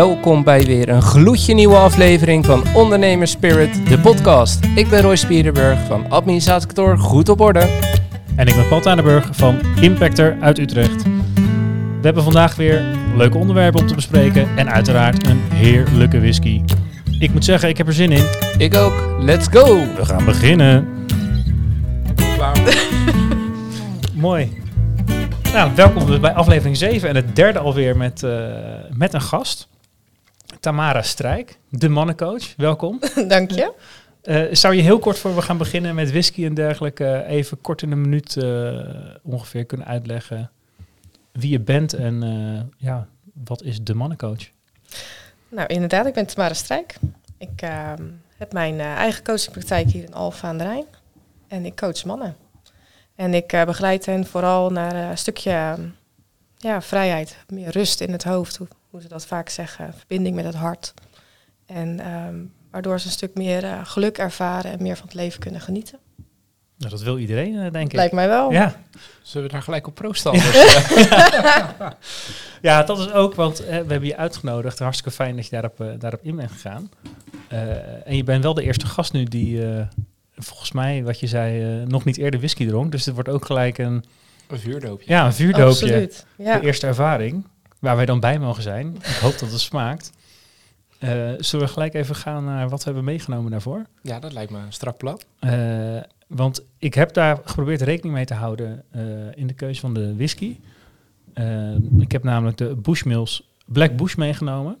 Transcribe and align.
welkom 0.00 0.44
bij 0.44 0.64
weer 0.64 0.88
een 0.88 1.02
gloedje 1.02 1.54
nieuwe 1.54 1.76
aflevering 1.76 2.46
van 2.46 2.62
Ondernemers 2.74 3.30
Spirit, 3.30 3.88
de 3.88 3.98
podcast. 3.98 4.64
Ik 4.74 4.88
ben 4.88 5.00
Roy 5.00 5.16
Spierenburg 5.16 5.78
van 5.86 6.10
Administratiekantoor 6.10 6.98
Goed 6.98 7.28
op 7.28 7.40
Orde. 7.40 7.68
En 8.36 8.46
ik 8.46 8.54
ben 8.54 8.68
Paul 8.68 8.80
Tanenburg 8.80 9.28
van 9.32 9.60
Impactor 9.80 10.36
uit 10.40 10.58
Utrecht. 10.58 11.02
We 11.02 12.00
hebben 12.02 12.22
vandaag 12.22 12.56
weer 12.56 12.84
leuke 13.16 13.38
onderwerpen 13.38 13.80
om 13.80 13.86
te 13.86 13.94
bespreken 13.94 14.48
en 14.56 14.70
uiteraard 14.70 15.26
een 15.26 15.40
heerlijke 15.52 16.20
whisky. 16.20 16.62
Ik 17.18 17.32
moet 17.32 17.44
zeggen, 17.44 17.68
ik 17.68 17.76
heb 17.76 17.86
er 17.86 17.92
zin 17.92 18.12
in. 18.12 18.24
Ik 18.58 18.74
ook. 18.74 19.16
Let's 19.18 19.46
go! 19.50 19.64
We 19.96 20.04
gaan 20.04 20.24
beginnen. 20.24 20.88
Mooi. 24.14 24.62
Nou, 25.52 25.70
welkom 25.74 26.06
dus 26.06 26.20
bij 26.20 26.32
aflevering 26.32 26.76
7 26.76 27.08
en 27.08 27.16
het 27.16 27.36
derde 27.36 27.58
alweer 27.58 27.96
met, 27.96 28.22
eh, 28.22 28.30
met 28.90 29.14
een 29.14 29.20
gast. 29.20 29.69
Tamara 30.60 31.02
Strijk, 31.02 31.58
de 31.68 31.88
mannencoach. 31.88 32.56
Welkom. 32.56 33.00
Dank 33.28 33.50
je. 33.50 33.72
Eh, 34.22 34.44
zou 34.52 34.74
je 34.74 34.82
heel 34.82 34.98
kort 34.98 35.18
voor 35.18 35.34
we 35.34 35.42
gaan 35.42 35.58
beginnen 35.58 35.94
met 35.94 36.10
whisky 36.10 36.44
en 36.44 36.54
dergelijke 36.54 37.06
eh, 37.06 37.36
even 37.36 37.60
kort 37.60 37.82
in 37.82 37.92
een 37.92 38.00
minuut 38.00 38.36
eh, 38.36 38.80
ongeveer 39.22 39.64
kunnen 39.64 39.86
uitleggen 39.86 40.50
wie 41.32 41.50
je 41.50 41.60
bent 41.60 41.92
en 41.92 42.72
ja, 42.76 43.08
wat 43.44 43.62
is 43.62 43.82
de 43.82 43.94
mannencoach? 43.94 44.48
Nou, 45.48 45.66
inderdaad, 45.66 46.06
ik 46.06 46.14
ben 46.14 46.26
Tamara 46.26 46.54
Strijk. 46.54 46.96
Ik 47.38 47.62
ehm, 47.62 48.02
heb 48.36 48.52
mijn 48.52 48.80
eigen 48.80 49.24
coachingpraktijk 49.24 49.90
hier 49.90 50.04
in 50.04 50.14
Alphen 50.14 50.48
aan 50.48 50.58
de 50.58 50.64
Rijn. 50.64 50.84
En 51.48 51.64
ik 51.64 51.76
coach 51.76 52.04
mannen. 52.04 52.36
En 53.14 53.34
ik 53.34 53.46
begeleid 53.66 54.06
hen 54.06 54.26
vooral 54.26 54.70
naar 54.70 54.94
een 54.94 55.18
stukje 55.18 55.50
ehm, 55.50 55.82
ja, 56.56 56.82
vrijheid, 56.82 57.36
meer 57.48 57.70
rust 57.70 58.00
in 58.00 58.12
het 58.12 58.24
hoofd, 58.24 58.60
hoe, 58.90 59.00
ze 59.00 59.08
dat 59.08 59.26
vaak 59.26 59.48
zeggen, 59.48 59.94
verbinding 59.94 60.36
met 60.36 60.44
het 60.44 60.54
hart. 60.54 60.94
En 61.66 62.00
ehm, 62.00 62.36
waardoor 62.70 63.00
ze 63.00 63.06
een 63.06 63.12
stuk 63.12 63.34
meer 63.34 63.64
eh, 63.64 63.80
geluk 63.84 64.18
ervaren 64.18 64.70
en 64.70 64.82
meer 64.82 64.96
van 64.96 65.06
het 65.06 65.14
leven 65.14 65.40
kunnen 65.40 65.60
genieten. 65.60 65.98
Nou, 66.76 66.92
dat 66.92 67.02
wil 67.02 67.18
iedereen, 67.18 67.58
eh, 67.58 67.72
denk 67.72 67.86
ik. 67.86 67.92
Lijkt 67.92 68.14
mij 68.14 68.28
wel. 68.28 68.52
Ja. 68.52 68.74
Zullen 69.22 69.46
we 69.46 69.52
daar 69.52 69.62
gelijk 69.62 69.86
op 69.86 69.94
proosten? 69.94 70.30
anders? 70.32 70.86
ja, 72.60 72.82
dat 72.82 72.98
is 72.98 73.12
ook, 73.12 73.34
want 73.34 73.60
eh, 73.60 73.68
we 73.68 73.74
hebben 73.74 74.04
je 74.04 74.16
uitgenodigd. 74.16 74.78
Hartstikke 74.78 75.10
fijn 75.10 75.36
dat 75.36 75.44
je 75.44 75.50
daarop, 75.50 75.84
daarop 75.98 76.20
in 76.22 76.36
bent 76.36 76.50
gegaan. 76.50 76.90
Eh, 77.50 78.06
en 78.06 78.16
je 78.16 78.24
bent 78.24 78.42
wel 78.42 78.54
de 78.54 78.62
eerste 78.62 78.86
gast 78.86 79.12
nu 79.12 79.24
die, 79.24 79.66
eh, 79.66 79.82
volgens 80.36 80.72
mij, 80.72 81.04
wat 81.04 81.20
je 81.20 81.26
zei, 81.26 81.80
eh, 81.80 81.86
nog 81.86 82.04
niet 82.04 82.16
eerder 82.18 82.40
whisky 82.40 82.66
dronk. 82.66 82.92
Dus 82.92 83.04
dit 83.04 83.14
wordt 83.14 83.28
ook 83.28 83.44
gelijk 83.44 83.78
een, 83.78 84.04
een 84.48 84.58
vuurdoopje. 84.58 85.12
ja, 85.12 85.26
een 85.26 85.32
vuurdoopje. 85.32 85.84
Absoluut. 85.86 86.26
Ja. 86.36 86.58
de 86.58 86.66
eerste 86.66 86.86
ervaring, 86.86 87.44
waar 87.80 87.96
wij 87.96 88.06
dan 88.06 88.20
bij 88.20 88.38
mogen 88.38 88.62
zijn. 88.62 88.96
Ik 88.96 89.18
hoop 89.20 89.38
dat 89.38 89.50
het 89.50 89.60
smaakt. 89.60 90.12
Eh, 91.00 91.30
zullen 91.38 91.66
we 91.66 91.72
gelijk 91.72 91.94
even 91.94 92.14
gaan 92.14 92.44
naar 92.44 92.68
wat 92.68 92.78
we 92.78 92.84
hebben 92.84 93.04
meegenomen 93.04 93.50
daarvoor? 93.50 93.86
Ja, 94.02 94.18
dat 94.18 94.32
lijkt 94.32 94.50
me 94.50 94.58
een 94.58 94.72
strak 94.72 94.96
plan. 94.96 95.20
Eh, 95.38 96.00
want 96.26 96.64
ik 96.78 96.94
heb 96.94 97.12
daar 97.12 97.38
geprobeerd 97.44 97.80
rekening 97.80 98.14
mee 98.14 98.24
te 98.24 98.34
houden 98.34 98.84
eh, 98.90 99.02
in 99.34 99.46
de 99.46 99.54
keuze 99.54 99.80
van 99.80 99.94
de 99.94 100.16
whisky. 100.16 100.56
Ik 101.98 102.12
heb 102.12 102.24
namelijk 102.24 102.56
de 102.56 102.74
Bushmills 102.74 103.50
Black 103.66 103.96
Bush 103.96 104.14
meegenomen. 104.14 104.76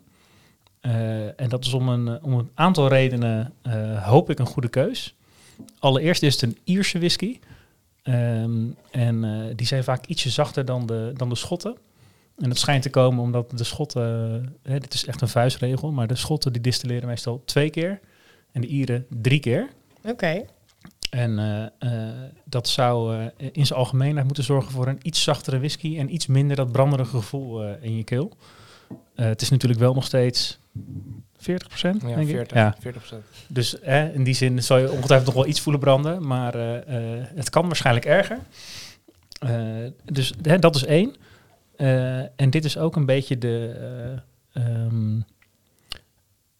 En 1.36 1.48
dat 1.48 1.64
is 1.64 1.72
om 1.72 1.88
een, 1.88 2.22
om 2.22 2.32
een 2.32 2.50
aantal 2.54 2.88
redenen, 2.88 3.52
hoop 4.02 4.30
ik, 4.30 4.38
een 4.38 4.46
goede 4.46 4.68
keus. 4.68 5.16
Allereerst 5.78 6.22
is 6.22 6.32
het 6.32 6.42
een 6.42 6.58
Ierse 6.64 6.98
whisky. 6.98 7.38
Ehm, 8.02 8.66
en 8.90 9.52
die 9.56 9.66
zijn 9.66 9.84
vaak 9.84 10.06
ietsje 10.06 10.30
zachter 10.30 10.64
dan 10.64 10.86
de, 10.86 11.12
dan 11.16 11.28
de 11.28 11.34
Schotten. 11.34 11.76
En 12.40 12.48
dat 12.48 12.58
schijnt 12.58 12.82
te 12.82 12.90
komen 12.90 13.22
omdat 13.22 13.50
de 13.58 13.64
Schotten, 13.64 14.02
hè, 14.62 14.78
dit 14.78 14.94
is 14.94 15.06
echt 15.06 15.20
een 15.20 15.28
vuistregel, 15.28 15.92
maar 15.92 16.06
de 16.06 16.14
Schotten 16.14 16.52
die 16.52 16.62
distilleren 16.62 17.08
meestal 17.08 17.42
twee 17.44 17.70
keer 17.70 18.00
en 18.52 18.60
de 18.60 18.66
Ieren 18.66 19.06
drie 19.08 19.40
keer. 19.40 19.68
Oké. 20.04 20.44
En 21.10 21.38
eh, 21.38 22.08
eh, 22.08 22.14
dat 22.44 22.68
zou 22.68 23.16
eh, 23.16 23.48
in 23.52 23.66
zijn 23.66 23.78
algemeenheid 23.78 24.26
moeten 24.26 24.44
zorgen 24.44 24.72
voor 24.72 24.86
een 24.86 24.98
iets 25.02 25.22
zachtere 25.22 25.58
whisky 25.58 25.98
en 25.98 26.14
iets 26.14 26.26
minder 26.26 26.56
dat 26.56 26.72
branderige 26.72 27.10
gevoel 27.16 27.64
eh, 27.64 27.70
in 27.80 27.96
je 27.96 28.04
keel. 28.04 28.32
Eh, 29.14 29.26
het 29.26 29.42
is 29.42 29.50
natuurlijk 29.50 29.80
wel 29.80 29.94
nog 29.94 30.04
steeds 30.04 30.58
40 31.36 31.80
Ja, 31.82 31.92
denk 31.92 32.18
ik. 32.18 32.28
40, 32.28 32.56
Ja. 32.56 32.76
40 32.80 33.14
Dus 33.48 33.76
hè, 33.82 34.12
in 34.12 34.24
die 34.24 34.34
zin 34.34 34.62
zal 34.62 34.78
je 34.78 34.90
ongetwijfeld 34.90 35.26
nog 35.26 35.34
wel 35.34 35.46
iets 35.46 35.60
voelen 35.60 35.80
branden, 35.80 36.26
maar 36.26 36.54
eh, 36.54 37.18
eh, 37.18 37.26
het 37.34 37.50
kan 37.50 37.66
waarschijnlijk 37.66 38.06
erger. 38.06 38.38
Eh, 39.40 39.66
dus 40.04 40.32
hè, 40.42 40.58
dat 40.58 40.74
is 40.76 40.84
één. 40.84 41.14
Eh, 41.80 42.20
en 42.20 42.50
dit 42.50 42.64
is 42.64 42.78
ook 42.78 42.96
een 42.96 43.06
beetje 43.06 43.38
de, 43.38 43.76
eh, 44.52 44.62
ehm, 44.62 45.20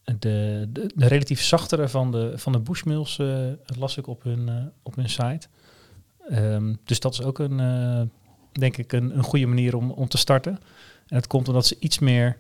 de, 0.05 0.69
de, 0.73 0.91
de 0.95 1.07
relatief 1.07 1.43
zachtere 1.43 1.89
van 1.89 2.11
de, 2.11 2.33
van 2.37 2.53
de 2.53 2.59
Bushmills, 2.59 3.19
eh, 3.19 3.47
las 3.79 3.97
ik 3.97 4.07
op 4.07 4.23
hun, 4.23 4.73
op 4.83 4.95
hun 4.95 5.09
site. 5.09 5.49
Ehm, 6.29 6.75
dus 6.85 7.01
dat 7.01 7.13
is 7.13 7.23
ook 7.23 7.39
een, 7.39 7.57
denk 8.53 8.77
ik, 8.77 8.93
een, 8.93 9.17
een 9.17 9.23
goede 9.23 9.47
manier 9.47 9.77
om, 9.77 9.91
om 9.91 10.09
te 10.09 10.19
starten. 10.19 10.53
En 11.07 11.17
het 11.17 11.27
komt 11.27 11.49
omdat 11.49 11.67
ze 11.67 11.77
iets 11.79 11.99
meer 11.99 12.39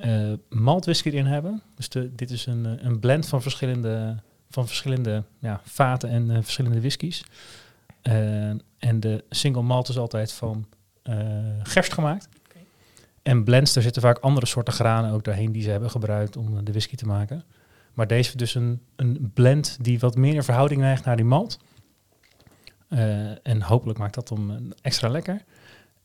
eh 0.00 0.32
malt 0.48 0.84
whisky 0.84 1.08
erin 1.08 1.26
hebben. 1.26 1.62
Dus 1.76 1.88
de, 1.88 2.14
dit 2.14 2.30
is 2.30 2.46
een, 2.46 2.86
een 2.86 3.00
blend 3.00 3.28
van 3.28 3.42
verschillende, 3.42 4.16
van 4.50 4.66
verschillende 4.66 5.22
ja, 5.38 5.60
vaten 5.64 6.08
en 6.08 6.42
verschillende 6.44 6.80
whiskies. 6.80 7.24
En 8.78 9.00
de 9.00 9.24
single 9.30 9.62
malt 9.62 9.88
is 9.88 9.98
altijd 9.98 10.32
van 10.32 10.66
gerst 11.62 11.92
gemaakt. 11.92 12.28
En 13.22 13.44
blends, 13.44 13.72
daar 13.72 13.82
zitten 13.82 14.02
vaak 14.02 14.18
andere 14.18 14.46
soorten 14.46 14.72
granen 14.72 15.12
ook 15.12 15.24
doorheen 15.24 15.52
die 15.52 15.62
ze 15.62 15.70
hebben 15.70 15.90
gebruikt 15.90 16.36
om 16.36 16.56
eh, 16.56 16.64
de 16.64 16.70
whisky 16.70 16.96
te 16.96 17.06
maken. 17.06 17.44
Maar 17.94 18.06
deze 18.06 18.28
is 18.28 18.34
dus 18.36 18.54
een, 18.54 18.80
een 18.96 19.30
blend 19.34 19.78
die 19.80 19.98
wat 19.98 20.16
meer 20.16 20.34
in 20.34 20.42
verhouding 20.42 20.80
neigt 20.80 21.04
naar 21.04 21.16
die 21.16 21.24
malt. 21.24 21.58
Eh, 22.88 23.46
en 23.46 23.62
hopelijk 23.62 23.98
maakt 23.98 24.14
dat 24.14 24.28
hem 24.28 24.50
eh, 24.50 24.56
extra 24.82 25.08
lekker. 25.08 25.44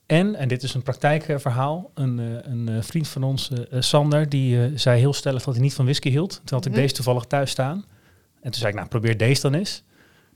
En, 0.06 0.35
en 0.35 0.47
dit 0.47 0.63
is 0.63 0.73
een 0.73 0.83
praktijkverhaal, 0.83 1.91
een, 1.94 2.19
eh, 2.19 2.51
een 2.51 2.69
eh, 2.69 2.81
vriend 2.81 3.07
van 3.07 3.23
ons, 3.23 3.50
eh, 3.51 3.59
eh, 3.72 3.81
Sander, 3.81 4.29
die 4.29 4.63
eh, 4.63 4.72
zei 4.75 5.00
heel 5.00 5.13
stellig 5.13 5.44
dat 5.44 5.53
hij 5.53 5.63
niet 5.63 5.73
van 5.73 5.85
whisky 5.85 6.09
hield. 6.09 6.31
Toen 6.44 6.57
had 6.57 6.66
ik 6.66 6.72
Mhm. 6.72 6.81
deze 6.81 6.94
toevallig 6.94 7.23
thuis 7.23 7.51
staan. 7.51 7.85
En 8.41 8.51
toen 8.51 8.53
zei 8.53 8.67
ik, 8.69 8.75
nou 8.75 8.88
probeer 8.88 9.17
deze 9.17 9.41
dan 9.41 9.53
eens. 9.53 9.83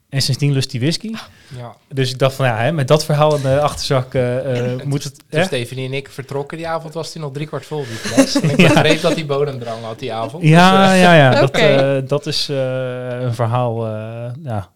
En 0.10 0.22
sindsdien 0.22 0.52
lust 0.52 0.72
hij 0.72 0.80
whisky. 0.82 1.14
Ja. 1.58 1.76
Dus 1.88 2.12
ik 2.12 2.20
dacht 2.20 2.36
van 2.36 2.46
ja, 2.46 2.58
hè, 2.58 2.72
met 2.72 2.88
dat 2.88 3.06
verhaal 3.06 3.36
in 3.36 3.42
de 3.42 3.60
achterzak 3.62 4.14
eh, 4.14 4.74
eh, 4.74 4.82
moet 4.84 5.04
het... 5.04 5.16
Toen 5.30 5.40
hè? 5.40 5.46
Stephanie 5.46 5.86
en 5.88 5.94
ik 5.94 6.10
vertrokken 6.10 6.58
die 6.58 6.68
avond, 6.68 6.94
was 6.94 7.14
hij 7.14 7.22
nog 7.22 7.32
drie 7.34 7.48
kwart 7.48 7.66
vol, 7.66 7.84
die 7.86 7.96
fles. 7.96 8.36
En 8.42 8.50
ik 8.50 8.56
begreep 8.68 9.02
dat 9.02 9.14
hij 9.14 9.26
bodemdrang 9.26 9.84
had 9.84 10.00
die 10.00 10.14
avond. 10.14 10.44
Ja, 10.44 10.82
Dus, 10.84 10.92
eh, 10.92 11.02
ja, 11.02 11.14
ja. 11.16 11.30
Dat, 11.40 11.50
Oké. 11.50 11.60
eh, 11.60 12.08
dat 12.08 12.26
is 12.26 12.50
eh, 12.50 13.20
een 13.22 13.34
verhaal 13.36 13.86
eh, 13.88 14.32
ja, 14.44 14.70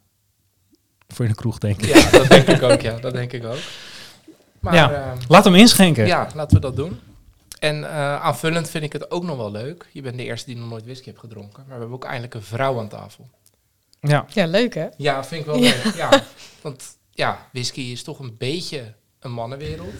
voor 1.07 1.25
in 1.25 1.31
de 1.31 1.37
kroeg, 1.37 1.57
denk 1.57 1.81
ik. 1.81 1.95
ja, 1.95 2.09
dat 2.11 2.27
denk 2.27 2.47
ik 2.47 2.61
ook, 2.61 2.81
ja. 2.81 2.99
Dat 2.99 3.13
denk 3.13 3.31
ik 3.31 3.45
ook. 3.45 3.57
Maar 4.59 4.73
Ja. 4.75 4.91
ehm, 4.93 5.17
Laat 5.27 5.43
hem 5.43 5.55
inschenken. 5.55 6.05
ja, 6.05 6.27
laten 6.35 6.55
we 6.55 6.61
dat 6.61 6.75
doen. 6.75 6.99
En 7.59 7.83
eh, 7.89 8.21
aanvullend 8.21 8.69
vind 8.69 8.83
ik 8.83 8.93
het 8.93 9.11
ook 9.11 9.23
nog 9.23 9.37
wel 9.37 9.51
leuk. 9.51 9.85
Je 9.91 10.01
bent 10.01 10.17
de 10.17 10.23
eerste 10.23 10.45
die 10.49 10.57
nog 10.59 10.69
nooit 10.69 10.83
whisky 10.85 11.05
heeft 11.05 11.19
gedronken. 11.19 11.55
Maar 11.67 11.73
we 11.75 11.79
hebben 11.79 11.95
ook 11.95 12.05
eindelijk 12.05 12.33
een 12.33 12.41
vrouw 12.41 12.79
aan 12.79 12.87
tafel. 12.87 13.27
Ja. 14.07 14.25
Ja, 14.29 14.45
leuk 14.45 14.73
hè? 14.73 14.87
Ja, 14.97 15.23
vind 15.23 15.39
ik 15.41 15.45
wel 15.47 15.57
Ja. 15.57 15.71
leuk. 15.83 15.93
Ja. 15.95 16.23
Want 16.61 16.83
ja, 17.11 17.47
whisky 17.51 17.81
is 17.81 18.03
toch 18.03 18.19
een 18.19 18.37
beetje 18.37 18.93
een 19.19 19.31
mannenwereld. 19.31 19.93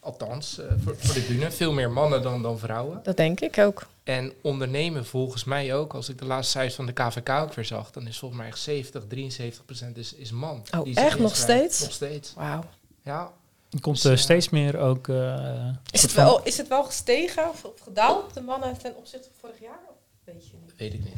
Althans, 0.00 0.58
eh, 0.58 0.66
voor, 0.84 0.96
voor 0.98 1.14
de 1.14 1.20
bühne. 1.20 1.50
Veel 1.50 1.72
meer 1.72 1.90
mannen 1.90 2.22
dan, 2.22 2.42
dan 2.42 2.58
vrouwen. 2.58 3.00
Dat 3.02 3.16
denk 3.16 3.40
ik 3.40 3.58
ook. 3.58 3.86
En 4.04 4.32
ondernemen 4.42 5.06
volgens 5.06 5.44
mij 5.44 5.74
ook. 5.74 5.94
Als 5.94 6.08
ik 6.08 6.18
de 6.18 6.24
laatste 6.24 6.50
cijfers 6.52 6.74
van 6.74 6.86
de 6.86 6.92
KVK 6.92 7.28
ook 7.28 7.52
weer 7.54 7.64
zag, 7.64 7.90
dan 7.90 8.06
is 8.06 8.18
volgens 8.18 8.40
mij 8.40 8.48
echt 8.50 8.58
70, 8.58 9.04
73 9.08 9.64
procent 9.64 9.96
is, 9.96 10.14
is 10.14 10.30
man. 10.30 10.62
Oh, 10.76 10.84
die 10.84 10.96
echt? 10.96 11.18
Nog 11.18 11.36
steeds? 11.36 11.80
Nog 11.80 11.92
steeds. 11.92 12.32
Wauw. 12.36 12.64
Ja. 13.04 13.32
Er 13.70 13.80
komt 13.80 14.02
Dus, 14.02 14.12
eh, 14.12 14.18
steeds 14.18 14.48
meer 14.48 14.78
ook... 14.78 15.08
eh, 15.08 15.68
Is 15.90 16.02
het, 16.02 16.12
wel, 16.12 16.42
is 16.42 16.56
het 16.56 16.68
wel 16.68 16.84
gestegen 16.84 17.48
of, 17.48 17.64
of 17.64 17.80
gedaald, 17.80 18.34
de 18.34 18.40
mannen 18.40 18.78
ten 18.78 18.96
opzichte 18.96 19.28
van 19.40 19.50
vorig 19.50 19.60
jaar? 19.60 19.80
Of 19.88 19.94
weet 20.24 20.46
je 20.48 20.52
niet? 20.60 20.68
Dat 20.68 20.78
weet 20.78 20.94
ik 20.94 21.04
niet. 21.04 21.14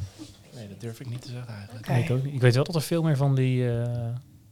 Nee, 0.55 0.69
dat 0.69 0.81
durf 0.81 1.01
ik 1.01 1.09
niet 1.09 1.23
te 1.23 1.29
zeggen 1.31 1.55
eigenlijk. 1.55 1.89
Nee, 1.89 2.05
ik, 2.05 2.11
ook 2.11 2.23
niet. 2.25 2.35
ik 2.35 2.41
weet 2.41 2.55
wel 2.55 2.65
dat 2.65 2.75
er 2.75 2.83
veel 2.83 3.03
meer 3.03 3.17
van 3.17 3.35
die 3.35 3.69
eh, 3.69 4.09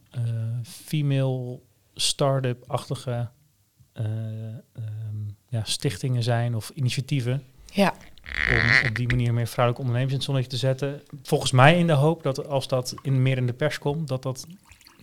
eh, 0.09 0.21
female 0.63 1.59
start-up-achtige 1.93 3.29
eh, 3.93 4.05
ehm, 4.05 5.15
ja, 5.49 5.63
stichtingen 5.63 6.23
zijn 6.23 6.55
of 6.55 6.69
initiatieven. 6.69 7.43
Ja. 7.73 7.93
Om 8.51 8.87
op 8.89 8.95
die 8.95 9.07
manier 9.07 9.33
meer 9.33 9.47
vrouwelijke 9.47 9.81
ondernemers 9.87 10.11
in 10.11 10.17
het 10.17 10.23
zonnetje 10.25 10.49
te 10.49 10.57
zetten. 10.57 11.01
Volgens 11.23 11.51
mij 11.51 11.77
in 11.79 11.87
de 11.87 11.93
hoop 11.93 12.23
dat 12.23 12.47
als 12.47 12.67
dat 12.67 12.95
in, 13.01 13.21
meer 13.21 13.37
in 13.37 13.47
de 13.47 13.53
pers 13.53 13.77
komt, 13.79 14.07
dat 14.07 14.23
dat 14.23 14.47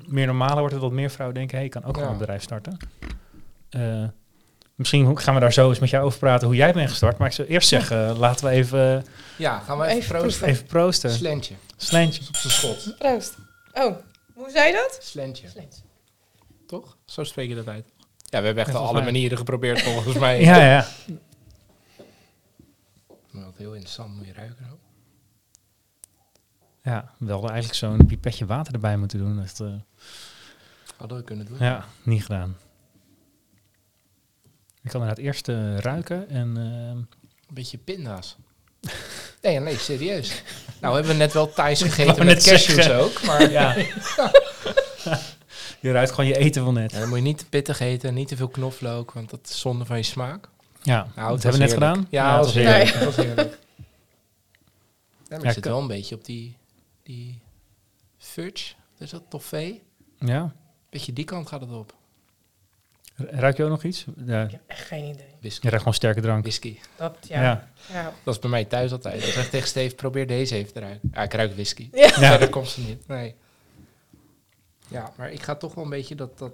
meer 0.06 0.26
normaler 0.26 0.58
wordt. 0.58 0.74
en 0.74 0.80
Dat 0.80 0.92
meer 0.92 1.10
vrouwen 1.10 1.38
denken, 1.38 1.58
hé, 1.58 1.64
ik 1.64 1.70
kan 1.70 1.84
ook 1.84 1.96
Ja. 1.96 2.08
een 2.08 2.18
bedrijf 2.18 2.42
starten. 2.42 2.76
Eh, 4.78 4.84
misschien 4.84 5.19
gaan 5.19 5.34
we 5.34 5.40
daar 5.40 5.52
zo 5.52 5.69
eens 5.69 5.78
met 5.78 5.90
jou 5.90 6.04
over 6.04 6.19
praten 6.19 6.46
hoe 6.46 6.56
jij 6.56 6.72
bent 6.72 6.90
gestart. 6.90 7.19
Maar 7.19 7.28
ik 7.28 7.34
zou 7.34 7.48
eerst 7.48 7.69
zeggen, 7.69 8.19
laten 8.19 8.44
we 8.44 8.50
even, 8.50 9.04
Ja, 9.36 9.58
gaan 9.58 9.78
we 9.78 9.84
even, 9.86 9.96
Even 9.98 10.19
proosten. 10.19 10.48
even 10.48 10.66
proosten. 10.66 11.10
Slentje. 11.10 11.54
Slentje. 11.76 12.22
Op 12.28 12.36
zijn 12.36 12.52
schot. 12.52 12.94
Proost. 12.98 13.36
Oh, 13.72 13.96
hoe 14.34 14.50
zei 14.50 14.66
je 14.66 14.72
dat? 14.72 14.98
Slentje. 15.02 15.48
Slentje. 15.48 15.82
Toch? 16.66 16.96
Zo 17.04 17.25
spreek 17.25 17.48
je 17.48 17.54
dat 17.54 17.69
uit. 17.69 17.86
Ja, 18.30 18.38
we 18.40 18.46
hebben 18.46 18.56
echt 18.64 18.70
volgens 18.70 18.90
alle 18.92 19.02
mij. 19.02 19.12
manieren 19.12 19.38
geprobeerd 19.38 19.82
volgens 19.82 20.19
mij. 20.19 20.40
Ja, 20.42 20.56
ja. 20.56 20.86
heel 23.56 23.72
interessant. 23.72 24.16
Moet 24.16 24.26
je 24.26 24.32
ruiken 24.32 24.66
ook. 24.72 24.78
Ja, 26.82 27.12
wel 27.19 27.40
eigenlijk 27.40 27.75
zo'n 27.75 28.06
pipetje 28.06 28.46
water 28.46 28.72
erbij 28.75 28.96
moeten 28.96 29.19
doen. 29.19 29.36
Dat, 29.36 29.60
eh, 29.60 29.75
Hadden 30.96 31.19
we 31.19 31.25
kunnen 31.25 31.46
doen. 31.46 31.56
ja, 31.60 31.84
niet 32.02 32.22
gedaan. 32.22 32.56
Ik 34.88 34.94
kan 34.94 35.02
inderdaad 35.02 35.25
eerst 35.25 35.49
eh, 35.49 35.76
ruiken 35.79 36.29
en... 36.31 36.56
ehm, 36.56 36.96
Een 36.96 37.55
beetje 37.55 37.79
pinda's. 37.79 38.37
nee, 39.43 39.58
nee, 39.61 39.76
serieus. 39.76 40.43
Nou 40.81 40.94
hebben 40.94 41.12
we 41.12 41.19
net 41.19 41.32
wel 41.32 41.52
Thais 41.52 41.82
gegeten 41.93 42.26
met 42.26 42.43
cashews 42.43 42.64
zeggen. 42.85 42.94
ook. 43.00 43.23
Maar 43.23 43.50
ja. 43.50 43.75
je 45.81 45.93
ruikt 45.93 46.11
gewoon 46.11 46.26
je 46.26 46.37
eten 46.38 46.64
van 46.64 46.75
net. 46.75 46.90
Ja, 46.93 46.99
dan 46.99 47.08
moet 47.08 47.19
je 47.19 47.25
niet 47.25 47.38
te 47.38 47.46
pittig 47.49 47.81
eten, 47.81 48.14
niet 48.14 48.29
te 48.29 48.37
veel 48.37 48.49
knoflook, 48.49 49.12
want 49.12 49.31
dat 49.31 49.40
is 49.49 49.61
zonde 49.61 49.85
van 49.85 49.96
je 49.96 50.02
smaak. 50.02 50.49
Ja, 50.82 51.06
Nou, 51.17 51.31
dat 51.31 51.43
hebben 51.43 51.61
we 51.61 51.67
net 51.67 51.75
heerlijk. 51.75 51.94
gedaan. 51.96 52.06
Ja, 52.11 52.37
dat 52.37 52.44
was 52.44 52.55
was 52.55 52.64
heerlijk. 52.64 52.93
Dat 52.93 53.05
was 53.05 53.17
heerlijk. 53.17 53.58
Ja, 55.29 55.37
maar 55.37 55.40
Ja, 55.40 55.46
ik 55.49 55.52
zit 55.55 55.64
wel 55.64 55.81
een 55.81 55.87
beetje 55.87 56.14
op 56.14 56.25
die, 56.25 56.56
die 57.02 57.40
fudge, 58.19 58.75
is 58.99 59.11
dat 59.11 59.23
toffee? 59.29 59.82
Ja. 60.19 60.52
Beetje 60.90 61.12
die 61.12 61.25
kant 61.25 61.49
gaat 61.49 61.61
het 61.61 61.73
op. 61.73 61.94
Ruik 63.26 63.56
je 63.56 63.64
ook 63.64 63.70
nog 63.70 63.84
iets? 63.84 64.04
Ja, 64.26 64.42
Ik 64.42 64.50
heb 64.50 64.60
echt 64.66 64.86
geen 64.86 65.04
idee. 65.04 65.26
Whisky. 65.40 65.60
je 65.62 65.68
ruikt 65.68 65.78
gewoon 65.78 65.94
sterke 65.94 66.20
drank. 66.20 66.42
Whisky. 66.42 66.78
Dat, 66.96 67.16
Ja. 67.28 67.42
ja. 67.42 67.68
ja. 67.92 68.12
Dat 68.22 68.34
is 68.34 68.40
bij 68.40 68.50
mij 68.50 68.64
thuis 68.64 68.92
altijd. 68.92 69.26
Ik 69.26 69.32
zeg 69.32 69.48
tegen 69.48 69.68
Steve, 69.68 69.94
probeer 69.94 70.26
deze 70.26 70.54
even 70.54 70.72
te 70.72 70.80
ruiken. 70.80 71.10
Ja, 71.12 71.22
ik 71.22 71.32
ruik 71.32 71.52
whisky. 71.52 71.88
Ja. 71.92 72.06
Ja. 72.20 72.30
Verder 72.30 72.48
komt 72.48 72.68
ze 72.68 72.80
niet. 72.80 73.08
Nee. 73.08 73.34
Ja, 74.88 75.12
maar 75.16 75.32
ik 75.32 75.42
ga 75.42 75.54
toch 75.54 75.74
wel 75.74 75.84
een 75.84 75.90
beetje 75.90 76.14
dat... 76.14 76.38
dat 76.38 76.52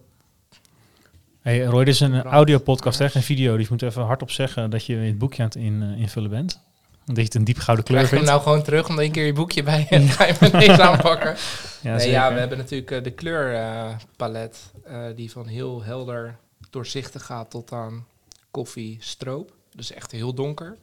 Hey, 1.41 1.65
Roy, 1.65 1.85
dit 1.85 1.95
is 1.95 2.01
een 2.01 2.23
audiopodcast, 2.23 2.99
hè, 2.99 3.09
geen 3.11 3.23
video. 3.23 3.57
Dus 3.57 3.63
je 3.63 3.71
moet 3.71 3.83
even 3.83 4.03
hardop 4.03 4.31
zeggen 4.31 4.71
dat 4.71 4.87
je 4.87 4.97
het 4.97 5.19
boekje 5.19 5.43
aan 5.43 5.49
het 5.49 5.57
in, 5.57 5.83
eh, 5.83 6.01
invullen 6.01 6.31
bent. 6.31 6.61
Dat 7.05 7.17
je 7.17 7.23
het 7.23 7.35
een 7.35 7.45
diepgouden 7.45 7.85
kleur 7.85 7.99
krijg 7.99 8.11
je 8.11 8.17
hem 8.17 8.27
vindt. 8.27 8.45
nou 8.45 8.55
gewoon 8.55 8.65
terug 8.65 8.89
om 8.89 8.99
één 8.99 9.13
keer 9.13 9.27
je 9.27 9.33
boekje 9.33 9.63
bij 9.63 9.87
en 9.91 10.09
ga 10.17 10.27
je 10.27 10.35
me 10.41 10.47
ineens 10.47 10.79
aanpakken. 10.79 11.37
ja, 11.83 11.97
nee, 11.97 12.11
ja, 12.11 12.33
we 12.33 12.39
hebben 12.39 12.59
natuurlijk 12.59 12.91
eh, 12.91 13.03
de 13.03 13.11
kleurpalet 13.11 14.73
eh, 14.85 14.99
die 15.17 15.31
van 15.31 15.47
heel 15.47 15.83
helder 15.83 16.37
doorzichtig 16.75 17.25
gaat 17.27 17.51
tot 17.51 17.73
aan 17.73 18.07
koffie 18.51 18.97
stroop. 19.01 19.57
Dus 19.75 19.93
echt 19.93 20.11
heel 20.11 20.35
donker. 20.35 20.79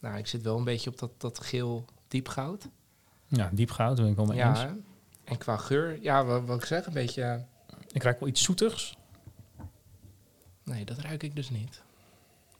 Nou, 0.00 0.16
ik 0.18 0.26
zit 0.26 0.42
wel 0.42 0.56
een 0.56 0.64
beetje 0.64 0.90
op 0.90 0.98
dat, 0.98 1.10
dat 1.18 1.40
geel 1.44 1.84
diepgoud. 2.08 2.68
Ja, 3.26 3.50
diep 3.52 3.70
goud, 3.70 3.96
daar 3.96 4.04
ben 4.04 4.10
ik 4.12 4.16
wel 4.16 4.26
mee 4.26 4.36
Ja, 4.36 4.48
eens. 4.50 4.60
hè? 4.60 4.68
en 5.24 5.38
qua 5.38 5.56
geur, 5.56 5.98
ja, 6.02 6.24
wat, 6.24 6.44
wat 6.44 6.56
ik 6.58 6.64
zeg, 6.64 6.86
een 6.86 6.92
beetje... 6.92 7.22
eh, 7.22 7.34
Ik 7.92 8.02
ruik 8.02 8.20
wel 8.20 8.28
iets 8.28 8.42
zoetigs. 8.42 8.96
Nee, 10.64 10.84
dat 10.84 10.98
ruik 10.98 11.22
ik 11.22 11.36
dus 11.36 11.50
niet. 11.50 11.82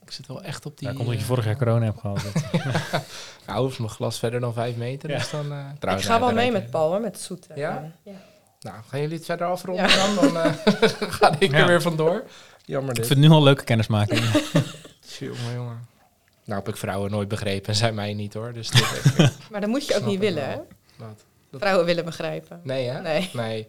Ik 0.05 0.11
zit 0.11 0.27
wel 0.27 0.43
echt 0.43 0.67
op 0.67 0.79
die... 0.79 0.89
Ja, 0.89 0.95
komt 0.95 1.05
omdat 1.07 1.19
je 1.19 1.23
eh, 1.25 1.29
vorig 1.29 1.45
jaar 1.45 1.57
corona 1.57 1.85
hebt 1.85 2.01
gehad. 2.01 2.23
Nou, 3.47 3.61
hoeft 3.61 3.79
mijn 3.79 3.91
glas 3.91 4.19
verder 4.19 4.41
dan 4.41 4.53
vijf 4.53 4.77
meter. 4.77 5.11
Ja. 5.11 5.19
Dus 5.19 5.31
dan, 5.31 5.53
eh, 5.53 5.69
Ik 5.75 5.79
trouwens, 5.81 6.07
ga 6.07 6.13
nee, 6.19 6.21
wel 6.27 6.35
mee 6.35 6.53
met. 6.53 6.71
Paul 6.71 6.91
hoor, 6.91 7.01
met 7.01 7.15
het 7.15 7.25
zoete. 7.25 7.49
Ja? 7.55 7.93
ja. 8.03 8.13
Nou, 8.61 8.77
gaan 8.89 9.01
jullie 9.01 9.17
het 9.17 9.25
verder 9.25 9.47
afronden 9.47 9.89
Ja. 9.89 10.15
dan? 10.15 10.33
Dan 10.33 10.37
eh, 10.43 10.53
ga 11.19 11.35
ik 11.39 11.51
Ja. 11.51 11.59
er 11.59 11.67
weer 11.67 11.83
vandoor. 11.83 12.25
Jammer 12.69 12.91
ik 12.91 12.97
dit. 12.97 13.07
vind 13.07 13.19
het 13.21 13.29
nu 13.29 13.35
al 13.35 13.43
leuke 13.43 13.65
kennismaking. 13.65 14.21
Jongen, 15.19 15.55
jongen. 15.55 15.87
Nou 16.45 16.61
heb 16.61 16.69
ik 16.69 16.77
vrouwen 16.77 17.11
nooit 17.11 17.29
begrepen 17.29 17.69
en 17.69 17.75
zij 17.75 17.93
mij 17.93 18.15
niet 18.15 18.35
hoor. 18.35 18.53
Dus 18.53 18.71
ik- 18.71 19.31
Maar 19.51 19.61
dat 19.61 19.71
moet 19.71 19.87
je 19.87 19.97
ook 19.97 20.05
niet 20.05 20.15
ik 20.15 20.21
willen, 20.21 20.49
hè? 20.49 20.57
Wat? 20.97 21.25
Dat- 21.51 21.61
Vrouwen 21.61 21.87
willen 21.87 22.05
begrijpen. 22.05 22.61
Nee 22.65 22.89
hè? 22.89 23.01
Nee. 23.01 23.31
Nee. 23.33 23.69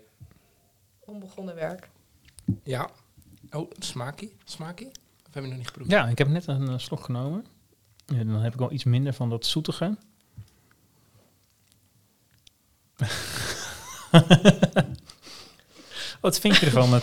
Onbegonnen 0.99 1.55
werk. 1.55 1.89
Ja. 2.63 2.89
Oh, 3.51 3.71
smaakie? 3.79 4.35
Smaakie? 4.43 4.87
Of 5.27 5.33
heb 5.33 5.43
je 5.43 5.49
nog 5.49 5.57
niet 5.57 5.67
geproefd? 5.67 5.91
ja, 5.91 6.07
ik 6.07 6.17
heb 6.17 6.27
net 6.27 6.47
een 6.47 6.67
eh, 6.69 6.77
slok 6.77 7.03
genomen. 7.03 7.45
Ja, 8.05 8.23
dan 8.23 8.41
heb 8.41 8.53
ik 8.53 8.59
wel 8.59 8.71
iets 8.71 8.83
minder 8.83 9.13
van 9.13 9.29
dat 9.29 9.45
zoetige. 9.45 9.97
Wat 16.21 16.39
vind 16.39 16.57
je 16.57 16.65
ervan, 16.65 16.93
eh, 16.95 17.01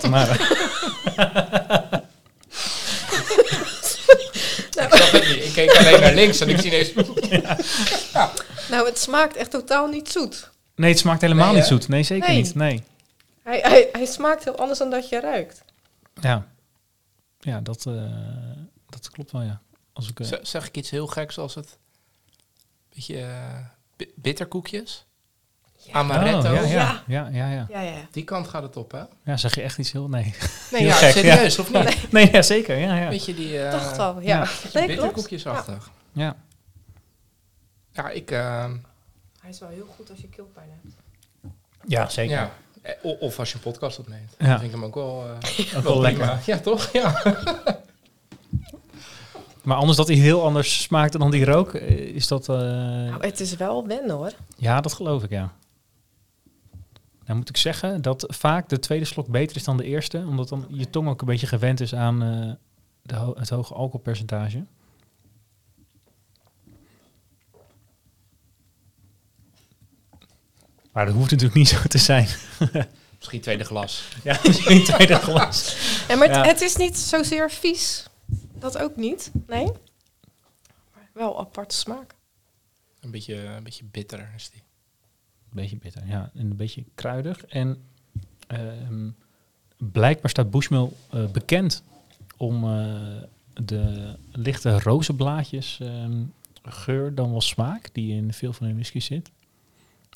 Ik 4.56 4.66
snap 4.70 4.90
het 4.90 5.28
niet. 5.28 5.44
Ik 5.44 5.52
keek 5.52 5.76
alleen 5.76 6.00
naar 6.00 6.14
links 6.14 6.40
en 6.40 6.48
ik 6.48 6.58
zie 6.60 6.66
ineens... 6.70 6.92
Nou, 8.70 8.86
het 8.86 8.98
smaakt 8.98 9.36
echt 9.36 9.50
totaal 9.50 9.86
niet 9.86 10.10
zoet. 10.10 10.50
Nee, 10.74 10.90
het 10.90 10.98
smaakt 10.98 11.20
helemaal 11.20 11.46
Nee, 11.46 11.56
niet 11.56 11.64
zoet. 11.66 11.88
Nee, 11.88 12.02
zeker 12.02 12.28
Nee. 12.28 12.36
niet. 12.42 12.54
Nee. 12.54 12.82
Hij, 13.42 13.58
hij, 13.60 13.88
hij 13.92 14.06
smaakt 14.06 14.44
heel 14.44 14.56
anders 14.58 14.78
dan 14.78 14.90
dat 14.90 15.08
je 15.08 15.20
ruikt. 15.20 15.62
Ja, 16.20 16.46
ja 17.40 17.60
dat, 17.60 17.86
eh, 17.86 17.92
dat 18.88 19.10
klopt 19.10 19.32
wel, 19.32 19.42
ja. 19.42 19.60
Als 19.92 20.08
ik, 20.08 20.20
eh, 20.20 20.28
Zeg 20.42 20.66
ik 20.66 20.76
iets 20.76 20.90
heel 20.90 21.06
geks 21.06 21.38
als 21.38 21.54
het... 21.54 21.78
Beetje 22.94 23.20
eh, 23.20 23.58
bi- 23.96 24.12
bitterkoekjes? 24.14 25.04
Amaretto? 25.92 26.48
Oh, 26.48 26.54
ja, 26.54 26.62
ja, 26.62 26.68
Ja. 26.68 27.02
ja, 27.06 27.28
ja, 27.32 27.50
ja. 27.50 27.66
Ja, 27.70 27.80
ja. 27.80 27.92
Die 28.10 28.24
kant 28.24 28.48
gaat 28.48 28.62
het 28.62 28.76
op, 28.76 28.92
hè? 28.92 29.02
Ja, 29.24 29.36
zeg 29.36 29.54
je 29.54 29.62
echt 29.62 29.78
iets 29.78 29.92
heel... 29.92 30.08
Nee, 30.08 30.22
Nee, 30.70 30.80
Heel 30.80 30.88
ja, 30.88 30.94
gek, 30.94 31.10
serieus, 31.12 31.58
of 31.58 31.72
niet? 31.72 32.12
nee 32.12 32.28
ja, 32.32 32.42
zeker. 32.42 32.76
Ja, 32.78 32.96
ja. 32.96 33.08
Beetje 33.08 33.34
die... 33.34 33.62
eh 33.62 33.70
Dacht 33.72 33.98
al, 33.98 34.20
ja. 34.20 34.26
ja. 34.28 34.40
beetje 34.40 34.78
Nee, 34.78 34.86
bitterkoekjesachtig. 34.86 35.90
ja. 36.12 36.36
Ja, 37.92 38.08
ik... 38.10 38.30
eh, 38.30 38.64
Hij 39.40 39.50
is 39.50 39.58
wel 39.58 39.68
heel 39.68 39.86
goed 39.96 40.10
als 40.10 40.20
je 40.20 40.28
keelpijn 40.28 40.68
hebt. 40.82 40.94
ja 41.86 42.08
zeker. 42.08 42.36
ja. 42.36 42.50
Eh, 42.82 42.92
o- 43.02 43.16
Of 43.20 43.38
als 43.38 43.48
je 43.48 43.54
een 43.54 43.60
podcast 43.60 43.98
opneemt. 43.98 44.34
Ja. 44.38 44.46
Dan 44.46 44.58
vind 44.58 44.72
ik 44.72 44.76
hem 44.78 44.84
ook 44.84 44.94
wel... 44.94 45.24
eh, 45.40 45.76
Ook 45.76 45.82
wel 45.82 46.00
lekker. 46.00 46.24
prima. 46.26 46.40
Ja, 46.46 46.58
toch? 46.58 46.92
Ja. 46.92 47.22
Maar 49.62 49.76
anders 49.76 49.96
dat 49.96 50.06
hij 50.08 50.16
heel 50.16 50.42
anders 50.44 50.82
smaakt 50.82 51.18
dan 51.18 51.30
die 51.30 51.44
rook, 51.44 51.74
is 51.74 52.26
dat... 52.28 52.48
eh, 52.48 52.56
Nou, 52.56 53.26
het 53.26 53.40
is 53.40 53.56
wel 53.56 53.86
wennen 53.86 54.16
hoor. 54.16 54.32
Ja, 54.56 54.80
dat 54.80 54.92
geloof 54.92 55.22
ik, 55.22 55.30
ja. 55.30 55.52
Nou 57.26 57.38
moet 57.38 57.48
ik 57.48 57.56
zeggen 57.56 58.02
dat 58.02 58.24
vaak 58.28 58.68
de 58.68 58.78
tweede 58.78 59.04
slok 59.04 59.26
beter 59.28 59.56
is 59.56 59.64
dan 59.64 59.76
de 59.76 59.84
eerste, 59.84 60.18
omdat 60.18 60.48
dan 60.48 60.66
je 60.68 60.90
tong 60.90 61.08
ook 61.08 61.20
een 61.20 61.26
beetje 61.26 61.46
gewend 61.46 61.80
is 61.80 61.94
aan 61.94 62.22
eh, 62.22 62.52
de 63.02 63.14
ho- 63.16 63.34
het 63.38 63.48
hoge 63.48 63.74
alcoholpercentage. 63.74 64.64
Maar 70.92 71.06
dat 71.06 71.14
hoeft 71.14 71.30
natuurlijk 71.30 71.58
niet 71.58 71.68
zo 71.68 71.78
te 71.88 71.98
zijn. 71.98 72.28
Misschien 73.18 73.40
tweede 73.40 73.64
glas. 73.64 74.08
Ja, 74.24 74.40
misschien 74.44 74.84
tweede 74.84 75.14
glas. 75.28 75.76
Ja, 76.08 76.16
maar 76.16 76.26
het, 76.26 76.36
Ja. 76.36 76.44
het 76.44 76.60
is 76.60 76.76
niet 76.76 76.98
zozeer 76.98 77.50
vies. 77.50 78.06
Dat 78.54 78.78
ook 78.78 78.96
niet. 78.96 79.30
Nee. 79.46 79.64
Maar 80.94 81.10
wel 81.12 81.38
aparte 81.40 81.74
smaak. 81.76 82.14
Een 83.00 83.10
beetje, 83.10 83.34
een 83.44 83.62
beetje 83.62 83.84
bitter 83.84 84.32
is 84.36 84.50
die. 84.50 84.62
Beetje 85.52 85.76
bitter, 85.76 86.06
ja. 86.06 86.30
En 86.34 86.50
een 86.50 86.56
beetje 86.56 86.84
kruidig. 86.94 87.44
En 87.44 87.78
ehm, 88.46 89.08
blijkbaar 89.76 90.30
staat 90.30 90.50
Bushmill 90.50 90.88
eh, 91.10 91.26
bekend 91.26 91.82
om 92.36 92.64
eh, 92.64 92.94
de 93.52 94.14
lichte 94.32 94.80
rozenblaadjes 94.80 95.78
ehm, 95.80 96.22
geur 96.62 97.14
dan 97.14 97.30
wel 97.30 97.40
smaak 97.40 97.88
die 97.92 98.14
in 98.14 98.32
veel 98.32 98.52
van 98.52 98.66
hun 98.66 98.74
whisky 98.74 99.00
zit. 99.00 99.30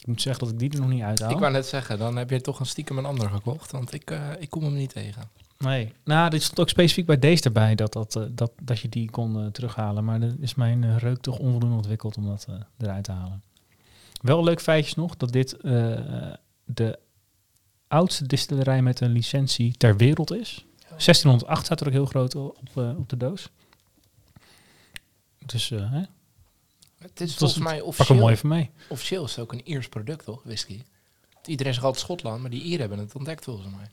Ik 0.01 0.07
moet 0.07 0.23
zeggen 0.23 0.45
dat 0.45 0.53
ik 0.53 0.59
die 0.59 0.71
er 0.71 0.81
nog 0.81 0.89
niet 0.89 1.03
uithaal. 1.03 1.31
Ik 1.31 1.39
wou 1.39 1.53
net 1.53 1.67
zeggen, 1.67 1.99
dan 1.99 2.17
heb 2.17 2.31
je 2.31 2.41
toch 2.41 2.61
een 2.61 2.67
stiekem 2.67 2.99
een 2.99 3.05
ander 3.05 3.31
gekocht. 3.31 3.71
Want 3.71 3.95
ik, 3.95 4.11
eh, 4.11 4.29
ik 4.39 4.51
kom 4.51 4.63
hem 4.63 4.75
niet 4.75 4.93
tegen. 4.93 5.23
Nee. 5.59 5.93
Nou, 6.05 6.31
dit 6.31 6.43
stond 6.43 6.61
ook 6.61 6.69
specifiek 6.69 7.07
bij 7.07 7.19
deze 7.19 7.43
erbij 7.43 7.75
dat, 7.75 7.93
dat, 7.93 8.21
dat, 8.31 8.53
dat 8.63 8.81
je 8.81 8.89
die 8.89 9.11
kon 9.11 9.51
terughalen. 9.53 10.05
Maar 10.05 10.21
dan 10.21 10.37
is 10.41 10.55
mijn 10.55 10.99
reuk 10.99 11.21
toch 11.21 11.39
onvoldoende 11.39 11.77
ontwikkeld 11.77 12.17
om 12.17 12.27
dat 12.27 12.47
eruit 12.79 13.05
te 13.05 13.13
halen. 13.13 13.43
Wel 14.21 14.45
leuk 14.45 14.61
feitjes 14.61 14.95
nog 14.95 15.17
dat 15.17 15.33
dit 15.33 15.57
eh, 15.57 16.33
de 16.65 16.99
oudste 17.89 18.27
distillerij 18.27 18.83
met 18.83 19.01
een 19.01 19.13
licentie 19.13 19.73
ter 19.77 19.97
wereld 19.97 20.33
is. 20.33 20.65
1608 20.89 21.65
staat 21.65 21.81
er 21.81 21.87
ook 21.87 21.93
heel 21.93 22.07
groot 22.07 22.35
op, 22.35 22.59
eh, 22.75 22.99
op 22.99 23.09
de 23.09 23.17
doos. 23.17 23.51
Dus 25.47 25.71
eh, 25.71 25.91
hè, 25.93 26.03
Het 26.99 27.21
is 27.21 27.35
volgens 27.35 27.63
mij 27.63 27.79
pak 27.79 27.87
officieel, 27.87 28.19
mooie 28.19 28.37
van 28.37 28.49
mij. 28.49 28.71
officieel 28.89 29.25
is 29.25 29.31
het 29.31 29.41
ook 29.41 29.53
een 29.53 29.69
Iers 29.69 29.89
product, 29.89 30.25
toch? 30.25 30.43
Whisky. 30.43 30.83
Iedereen 31.45 31.73
zegt 31.73 31.85
altijd 31.85 32.05
Schotland, 32.05 32.41
maar 32.41 32.51
die 32.51 32.63
Ieren 32.63 32.81
hebben 32.81 32.99
het 32.99 33.15
ontdekt 33.15 33.45
volgens 33.45 33.69
mij. 33.77 33.91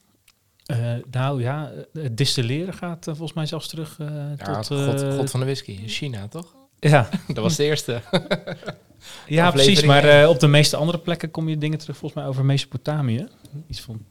Eh, 0.65 1.03
nou 1.12 1.41
ja, 1.41 1.72
eh, 1.72 2.03
het 2.03 2.17
distilleren 2.17 2.74
gaat 2.74 3.07
eh, 3.07 3.13
volgens 3.13 3.34
mij 3.34 3.46
zelfs 3.46 3.67
terug 3.67 4.00
eh, 4.00 4.07
Ja, 4.38 4.62
tot... 4.62 4.65
god, 4.86 5.01
eh, 5.01 5.15
god 5.15 5.29
van 5.31 5.39
de 5.39 5.46
whisky. 5.46 5.88
China, 5.88 6.27
toch? 6.27 6.55
Ja, 6.79 7.10
Dat 7.27 7.38
was 7.38 7.55
de 7.55 7.63
eerste. 7.63 8.01
Ja, 9.27 9.51
precies. 9.51 9.84
Maar 9.84 10.03
eh, 10.03 10.29
op 10.29 10.39
de 10.39 10.48
meeste 10.48 10.75
andere 10.75 11.00
plekken 11.00 11.31
kom 11.31 11.50
je 11.50 11.57
dingen 11.57 11.77
terug, 11.77 11.98
volgens 11.98 12.22
mij 12.22 12.29
over 12.29 12.46
Mesopotamië. 12.46 13.27
Iets 13.67 13.81
van 13.81 14.05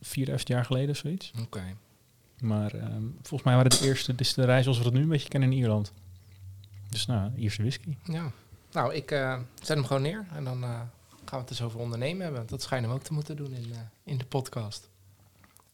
4000 0.00 0.50
jaar 0.50 0.64
geleden 0.64 0.90
of 0.90 0.96
zoiets. 0.96 1.32
Oké. 1.42 1.62
Maar 2.40 2.74
ehm, 2.74 3.02
volgens 3.12 3.42
mij 3.42 3.54
waren 3.54 3.70
het 3.70 3.80
de 3.80 3.86
eerste 3.86 4.14
distillerijen 4.14 4.62
zoals 4.62 4.78
we 4.78 4.84
dat 4.84 4.92
nu 4.92 5.00
een 5.00 5.08
beetje 5.08 5.28
kennen 5.28 5.52
in 5.52 5.58
Ierland. 5.58 5.92
Dus 6.88 7.06
nou, 7.06 7.30
Ierse 7.36 7.62
whisky. 7.62 7.96
Ja. 8.04 8.32
Nou, 8.72 8.94
ik 8.94 9.10
eh, 9.10 9.38
zet 9.62 9.76
hem 9.76 9.86
gewoon 9.86 10.02
neer. 10.02 10.26
En 10.34 10.44
dan 10.44 10.62
eh, 10.62 10.70
gaan 10.70 10.88
we 11.24 11.36
het 11.36 11.50
eens 11.50 11.62
over 11.62 11.80
ondernemen 11.80 12.24
hebben. 12.24 12.46
Dat 12.46 12.62
schijnen 12.62 12.88
we 12.90 12.96
ook 12.96 13.02
te 13.02 13.12
moeten 13.12 13.36
doen 13.36 13.52
in, 13.52 13.74
in 14.04 14.18
de 14.18 14.24
podcast. 14.24 14.88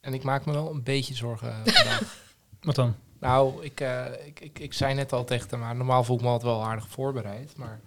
En 0.00 0.14
ik 0.14 0.22
maak 0.22 0.46
me 0.46 0.52
wel 0.52 0.70
een 0.70 0.82
beetje 0.82 1.14
zorgen 1.14 1.54
vandaag. 1.64 2.22
Wat 2.60 2.74
dan? 2.74 2.94
Nou, 3.24 3.64
ik, 3.64 3.80
eh, 3.80 4.04
ik, 4.26 4.40
ik, 4.40 4.58
ik 4.58 4.72
zei 4.72 4.94
net 4.94 5.12
al 5.12 5.24
tegen 5.24 5.46
hem, 5.50 5.60
maar 5.60 5.76
normaal 5.76 6.04
voel 6.04 6.16
ik 6.16 6.22
me 6.22 6.28
altijd 6.28 6.52
wel 6.52 6.64
aardig 6.64 6.86
voorbereid. 6.88 7.52
Maar 7.56 7.80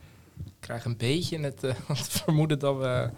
ik 0.46 0.52
krijg 0.60 0.86
een 0.86 0.98
beetje 0.98 1.40
het, 1.40 1.64
eh, 1.64 1.74
het 1.98 2.08
vermoeden 2.10 2.60
dat 2.60 2.78
we, 2.78 3.10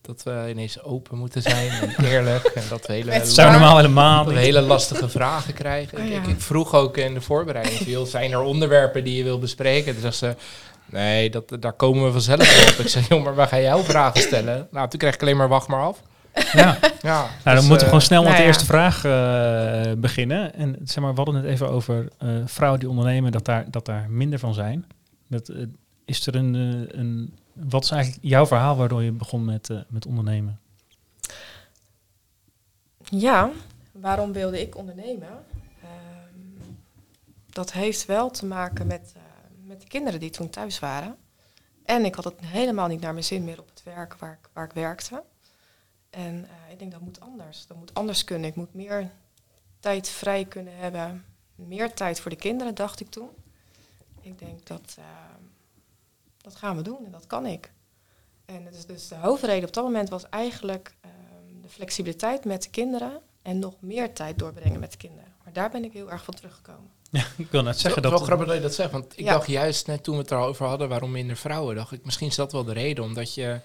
dat 0.00 0.22
we 0.22 0.46
ineens 0.50 0.82
open 0.82 1.18
moeten 1.18 1.42
zijn 1.42 1.70
en 1.70 2.04
eerlijk. 2.10 2.44
En 2.44 2.62
dat 2.68 2.86
we 2.86 2.92
hele, 2.92 3.10
we 3.10 3.42
normaal 3.42 3.76
helemaal 3.76 4.24
dat 4.24 4.34
we 4.34 4.40
hele 4.40 4.60
lastige 4.60 5.08
vragen 5.08 5.54
krijgen. 5.54 5.98
Oh, 5.98 6.04
Ik, 6.04 6.10
ja. 6.10 6.22
ik, 6.22 6.26
ik 6.26 6.40
vroeg 6.40 6.74
ook 6.74 6.96
in 6.96 7.14
de 7.14 7.20
voorbereiding, 7.20 7.80
veel, 7.80 8.06
zijn 8.06 8.32
er 8.32 8.40
onderwerpen 8.40 9.04
die 9.04 9.16
je 9.16 9.24
wil 9.24 9.38
bespreken? 9.38 9.94
Dus 9.94 10.04
als 10.04 10.18
ze, 10.18 10.36
nee, 10.86 11.30
dat, 11.30 11.56
daar 11.60 11.72
komen 11.72 12.04
we 12.04 12.12
vanzelf 12.12 12.70
op. 12.70 12.84
Ik 12.84 12.88
zei, 12.88 13.04
joh, 13.08 13.24
maar 13.24 13.34
waar 13.34 13.48
ga 13.48 13.56
jij 13.56 13.64
jouw 13.64 13.82
vragen 13.82 14.20
stellen? 14.20 14.68
Nou, 14.70 14.88
toen 14.88 14.98
kreeg 14.98 15.14
ik 15.14 15.22
alleen 15.22 15.36
maar 15.36 15.48
wacht 15.48 15.68
maar 15.68 15.82
af. 15.82 16.02
Ja. 16.52 16.78
Ja, 17.02 17.18
Nou, 17.20 17.30
dan 17.44 17.54
dus, 17.54 17.66
moeten 17.66 17.68
we 17.68 17.74
eh, 17.76 17.84
gewoon 17.84 18.00
snel 18.00 18.22
met 18.22 18.28
nou 18.28 18.36
de 18.36 18.42
ja. 18.42 18.48
eerste 18.48 18.64
vraag 18.64 19.04
eh, 19.04 19.92
beginnen. 19.98 20.54
En 20.54 20.76
zeg 20.84 21.02
maar, 21.02 21.10
we 21.10 21.16
hadden 21.16 21.34
het 21.34 21.44
even 21.44 21.68
over 21.68 22.08
eh, 22.18 22.28
vrouwen 22.44 22.80
die 22.80 22.88
ondernemen, 22.88 23.32
dat 23.32 23.44
daar, 23.44 23.64
dat 23.70 23.86
daar 23.86 24.10
minder 24.10 24.38
van 24.38 24.54
zijn. 24.54 24.86
Dat, 25.28 25.50
is 26.04 26.26
er 26.26 26.34
een, 26.34 26.54
eh, 26.54 26.98
een, 26.98 27.34
wat 27.52 27.84
is 27.84 27.90
eigenlijk 27.90 28.24
jouw 28.24 28.46
verhaal 28.46 28.76
waardoor 28.76 29.02
je 29.02 29.12
begon 29.12 29.44
met, 29.44 29.70
eh, 29.70 29.78
met 29.88 30.06
ondernemen? 30.06 30.60
Ja, 33.08 33.50
waarom 33.92 34.32
wilde 34.32 34.60
ik 34.60 34.76
ondernemen? 34.76 35.44
Ehm, 35.82 36.72
dat 37.50 37.72
heeft 37.72 38.06
wel 38.06 38.30
te 38.30 38.46
maken 38.46 38.86
met, 38.86 39.12
eh, 39.16 39.22
met 39.64 39.80
de 39.80 39.88
kinderen 39.88 40.20
die 40.20 40.30
toen 40.30 40.50
thuis 40.50 40.78
waren. 40.78 41.16
En 41.84 42.04
ik 42.04 42.14
had 42.14 42.24
het 42.24 42.40
helemaal 42.40 42.88
niet 42.88 43.00
naar 43.00 43.12
mijn 43.12 43.24
zin 43.24 43.44
meer 43.44 43.60
op 43.60 43.68
het 43.68 43.82
werk 43.84 44.14
waar 44.14 44.38
ik, 44.42 44.48
waar 44.52 44.64
ik 44.64 44.72
werkte. 44.72 45.22
En 46.12 46.44
eh, 46.44 46.72
ik 46.72 46.78
denk 46.78 46.92
dat 46.92 47.00
moet 47.00 47.20
anders. 47.20 47.66
Dat 47.66 47.76
moet 47.76 47.94
anders 47.94 48.24
kunnen. 48.24 48.48
Ik 48.50 48.56
moet 48.56 48.74
meer 48.74 49.10
tijd 49.80 50.08
vrij 50.08 50.44
kunnen 50.44 50.76
hebben. 50.76 51.24
Meer 51.54 51.92
tijd 51.94 52.20
voor 52.20 52.30
de 52.30 52.36
kinderen, 52.36 52.74
dacht 52.74 53.00
ik 53.00 53.10
toen. 53.10 53.28
Ik 54.20 54.38
denk 54.38 54.66
dat 54.66 54.94
eh, 54.98 55.04
dat 56.36 56.56
gaan 56.56 56.76
we 56.76 56.82
doen 56.82 57.04
en 57.04 57.10
dat 57.12 57.26
kan 57.26 57.46
ik. 57.46 57.72
En 58.44 58.64
het 58.64 58.74
is 58.74 58.86
dus 58.86 59.08
de 59.08 59.14
hoofdreden 59.14 59.68
op 59.68 59.74
dat 59.74 59.84
moment 59.84 60.08
was 60.08 60.28
eigenlijk 60.28 60.94
ehm, 61.00 61.60
de 61.62 61.68
flexibiliteit 61.68 62.44
met 62.44 62.62
de 62.62 62.70
kinderen 62.70 63.20
en 63.42 63.58
nog 63.58 63.74
meer 63.78 64.12
tijd 64.12 64.38
doorbrengen 64.38 64.80
met 64.80 64.90
de 64.90 64.96
kinderen. 64.96 65.32
Maar 65.44 65.52
daar 65.52 65.70
ben 65.70 65.84
ik 65.84 65.92
heel 65.92 66.10
erg 66.10 66.24
van 66.24 66.34
teruggekomen. 66.34 66.90
Ja, 67.10 67.24
ik 67.36 67.50
wil 67.50 67.62
net 67.62 67.72
Het 67.72 67.80
zeggen 67.80 68.02
is 68.02 68.08
wel 68.08 68.18
dat... 68.18 68.26
grappig 68.26 68.46
dat 68.46 68.56
je 68.56 68.62
dat 68.62 68.74
zegt, 68.74 68.90
want 68.90 69.12
ik 69.12 69.24
Ja. 69.24 69.32
dacht 69.32 69.46
juist 69.46 69.86
net 69.86 70.02
toen 70.02 70.14
we 70.14 70.20
het 70.22 70.30
erover 70.30 70.66
hadden, 70.66 70.88
waarom 70.88 71.10
minder 71.10 71.36
vrouwen, 71.36 71.74
dacht 71.76 71.92
ik, 71.92 72.04
misschien 72.04 72.26
is 72.26 72.34
dat 72.34 72.52
wel 72.52 72.64
de 72.64 72.72
reden, 72.72 73.04
omdat 73.04 73.34
je 73.34 73.60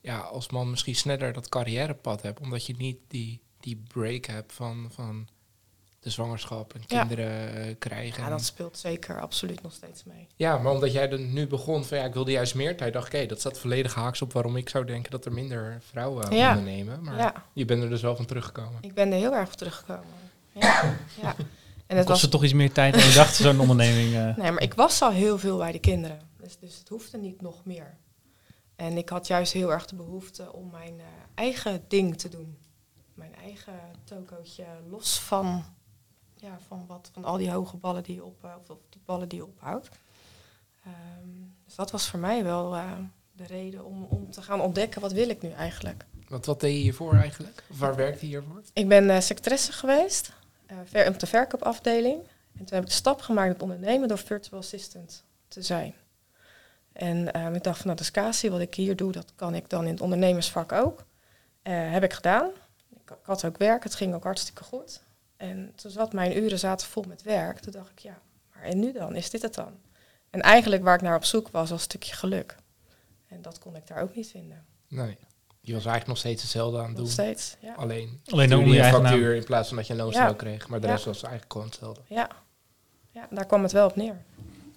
ja, 0.00 0.18
als 0.18 0.50
man 0.50 0.70
misschien 0.70 0.94
sneller 0.96 1.32
dat 1.32 1.48
carrièrepad 1.48 2.22
hebt, 2.22 2.40
omdat 2.40 2.66
je 2.66 2.74
niet 2.78 2.98
die, 3.08 3.40
die 3.60 3.82
break 3.92 4.24
hebt 4.24 4.52
van, 4.52 4.88
van 4.94 5.28
de 6.00 6.10
zwangerschap 6.10 6.74
en 6.74 6.86
kinderen 6.86 7.54
eh, 7.54 7.74
krijgen. 7.78 8.22
Ja, 8.22 8.28
dat 8.28 8.44
speelt 8.44 8.78
zeker 8.78 9.20
absoluut 9.20 9.62
nog 9.62 9.72
steeds 9.72 10.04
mee. 10.04 10.26
ja, 10.36 10.58
maar 10.58 10.72
omdat 10.72 10.92
jij 10.92 11.10
er 11.10 11.20
nu 11.20 11.46
begon 11.46 11.84
van 11.84 11.98
ja, 11.98 12.04
ik 12.04 12.14
wilde 12.14 12.30
juist 12.30 12.54
meer 12.54 12.76
tijd, 12.76 12.92
dacht 12.92 13.06
ik, 13.06 13.12
hé, 13.20 13.26
dat 13.26 13.40
staat 13.40 13.58
volledig 13.58 13.94
haaks 13.94 14.22
op 14.22 14.32
waarom 14.32 14.56
ik 14.56 14.68
zou 14.68 14.84
denken 14.84 15.10
dat 15.10 15.24
er 15.24 15.32
minder 15.32 15.78
vrouwen 15.90 16.34
Ja. 16.36 16.48
ondernemen. 16.48 17.02
Maar 17.02 17.16
Ja, 17.18 17.44
je 17.52 17.64
bent 17.64 17.82
er 17.82 17.88
dus 17.88 18.02
wel 18.02 18.16
van 18.16 18.26
teruggekomen. 18.26 18.78
ik 18.80 18.94
ben 18.94 19.12
er 19.12 19.18
heel 19.18 19.34
erg 19.34 19.48
op 19.48 19.54
teruggekomen. 19.54 20.04
Ja, 20.52 20.96
ja. 21.22 21.34
En 21.86 21.96
het 21.96 22.06
kost 22.06 22.20
was, 22.20 22.30
toch 22.30 22.44
iets 22.44 22.52
meer 22.52 22.72
tijd 22.72 22.94
dan 22.94 23.02
je 23.06 23.14
dacht, 23.14 23.34
zo'n 23.34 23.60
onderneming. 23.60 24.14
eh. 24.14 24.36
nee, 24.36 24.50
maar 24.50 24.62
ik 24.62 24.74
was 24.74 25.02
al 25.02 25.10
heel 25.10 25.38
veel 25.38 25.56
bij 25.58 25.72
de 25.72 25.78
kinderen. 25.78 26.20
Dus, 26.42 26.56
dus 26.58 26.78
het 26.78 26.88
hoefde 26.88 27.18
niet 27.18 27.40
nog 27.40 27.64
meer. 27.64 27.96
En 28.80 28.96
ik 28.96 29.08
had 29.08 29.26
juist 29.26 29.52
heel 29.52 29.72
erg 29.72 29.86
de 29.86 29.94
behoefte 29.94 30.52
om 30.52 30.70
mijn 30.70 31.00
eh, 31.00 31.06
eigen 31.34 31.84
ding 31.88 32.18
te 32.18 32.28
doen. 32.28 32.58
Mijn 33.14 33.34
eigen 33.34 33.80
tokootje, 34.04 34.64
los 34.88 35.20
van, 35.20 35.64
ja, 36.34 36.58
van, 36.66 36.84
wat, 36.86 37.10
van 37.12 37.24
al 37.24 37.36
die 37.36 37.50
hoge 37.50 37.76
ballen 37.76 38.02
die 38.02 38.14
je 38.14 38.24
op, 38.24 38.44
eh, 38.44 38.54
of 38.68 38.78
die 38.88 39.00
ballen 39.04 39.28
die 39.28 39.38
je 39.38 39.46
ophoudt. 39.46 39.88
Ehm, 40.84 41.28
dus 41.64 41.74
dat 41.74 41.90
was 41.90 42.08
voor 42.08 42.18
mij 42.18 42.44
wel 42.44 42.74
eh, 42.76 42.92
de 43.32 43.44
reden 43.44 43.84
om, 43.84 44.04
om 44.04 44.30
te 44.30 44.42
gaan 44.42 44.60
ontdekken 44.60 45.00
wat 45.00 45.12
wil 45.12 45.28
ik 45.28 45.42
nu 45.42 45.50
eigenlijk. 45.50 46.06
Want 46.28 46.46
wat 46.46 46.60
deed 46.60 46.72
je 46.72 46.82
hiervoor 46.82 47.14
eigenlijk? 47.14 47.64
Of 47.70 47.78
waar 47.78 47.96
werkte 47.96 48.20
je 48.20 48.26
hiervoor? 48.26 48.62
Ik 48.72 48.88
ben 48.88 49.10
eh, 49.10 49.20
secretaresse 49.20 49.72
geweest 49.72 50.32
ver, 50.84 51.08
op 51.08 51.18
de 51.18 51.26
verkoopafdeling. 51.26 52.20
En 52.52 52.64
toen 52.64 52.74
heb 52.74 52.82
ik 52.82 52.88
de 52.88 52.94
stap 52.94 53.20
gemaakt 53.20 53.48
met 53.48 53.62
ondernemen 53.62 54.08
door 54.08 54.18
virtual 54.18 54.60
assistant 54.60 55.24
te 55.48 55.62
zijn. 55.62 55.94
En 56.92 57.32
eh, 57.32 57.54
ik 57.54 57.62
dacht 57.62 57.76
van, 57.76 57.86
nou, 57.86 57.98
dat 58.12 58.24
is 58.34 58.42
wat 58.48 58.60
ik 58.60 58.74
hier 58.74 58.96
doe, 58.96 59.12
dat 59.12 59.32
kan 59.36 59.54
ik 59.54 59.68
dan 59.68 59.84
in 59.86 59.92
het 59.92 60.00
ondernemersvak 60.00 60.72
ook. 60.72 61.04
Eh, 61.62 61.90
heb 61.92 62.02
ik 62.02 62.12
gedaan. 62.12 62.46
Ik, 62.90 63.10
ik 63.10 63.16
had 63.22 63.44
ook 63.44 63.58
werk, 63.58 63.82
het 63.82 63.94
ging 63.94 64.14
ook 64.14 64.24
hartstikke 64.24 64.64
goed. 64.64 65.02
En 65.36 65.72
toen 65.74 65.90
zat 65.90 66.12
mijn 66.12 66.36
uren 66.42 66.58
zaten 66.58 66.86
vol 66.88 67.04
met 67.08 67.22
werk. 67.22 67.58
Toen 67.58 67.72
dacht 67.72 67.90
ik, 67.90 67.98
ja, 67.98 68.18
maar 68.54 68.62
en 68.62 68.78
nu 68.78 68.92
dan? 68.92 69.14
Is 69.16 69.30
dit 69.30 69.42
het 69.42 69.54
dan? 69.54 69.72
En 70.30 70.40
eigenlijk 70.40 70.82
waar 70.82 70.94
ik 70.94 71.00
naar 71.02 71.16
op 71.16 71.24
zoek 71.24 71.48
was, 71.48 71.60
was 71.60 71.70
een 71.70 71.78
stukje 71.78 72.14
geluk. 72.14 72.56
En 73.28 73.42
dat 73.42 73.58
kon 73.58 73.76
ik 73.76 73.86
daar 73.86 74.02
ook 74.02 74.14
niet 74.14 74.28
vinden. 74.30 74.64
Nee. 74.88 75.16
Je 75.62 75.72
was 75.72 75.84
eigenlijk 75.84 76.06
nog 76.06 76.18
steeds 76.18 76.42
hetzelfde 76.42 76.76
aan 76.78 76.82
het 76.84 76.92
Nog 76.92 77.02
doen. 77.02 77.12
steeds, 77.12 77.56
ja. 77.60 77.74
Alleen, 77.74 78.20
Alleen 78.26 78.50
dan 78.50 78.68
je 78.68 78.84
factuur 78.84 79.34
in 79.34 79.44
plaats 79.44 79.68
van 79.68 79.76
dat 79.76 79.86
je 79.86 79.92
een 79.92 79.98
loonstel 79.98 80.26
Ja. 80.26 80.32
kreeg. 80.32 80.68
Maar 80.68 80.80
de 80.80 80.86
Ja. 80.86 80.92
rest 80.92 81.04
was 81.04 81.22
eigenlijk 81.22 81.52
gewoon 81.52 81.66
hetzelfde. 81.66 82.02
Ja. 82.06 82.28
ja, 83.10 83.28
daar 83.30 83.46
kwam 83.46 83.62
het 83.62 83.72
wel 83.72 83.86
op 83.86 83.96
neer. 83.96 84.22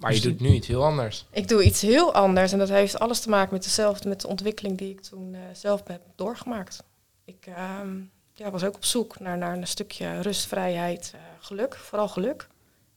Maar 0.04 0.14
je 0.14 0.22
doet 0.22 0.40
nu 0.40 0.50
iets 0.50 0.68
heel 0.68 0.84
anders. 0.86 1.26
Ik 1.32 1.48
doe 1.48 1.64
iets 1.64 1.82
heel 1.82 2.14
anders 2.14 2.52
en 2.52 2.58
dat 2.60 2.70
heeft 2.70 3.00
alles 3.00 3.20
te 3.20 3.30
maken 3.30 3.54
met 3.54 3.64
dezelfde, 3.64 4.10
met 4.10 4.22
de 4.22 4.28
ontwikkeling 4.28 4.78
die 4.78 4.90
ik 4.90 5.02
toen 5.02 5.34
eh, 5.34 5.40
zelf 5.54 5.82
heb 5.88 6.02
doorgemaakt. 6.16 6.84
Ik 7.26 7.46
ehm, 7.46 7.96
ja, 8.34 8.52
was 8.52 8.64
ook 8.64 8.76
op 8.76 8.86
zoek 8.86 9.20
naar, 9.20 9.38
naar 9.38 9.58
een 9.58 9.68
stukje 9.68 10.22
rust, 10.22 10.46
vrijheid, 10.48 11.12
eh, 11.16 11.20
geluk, 11.40 11.76
vooral 11.76 12.08
geluk. 12.08 12.48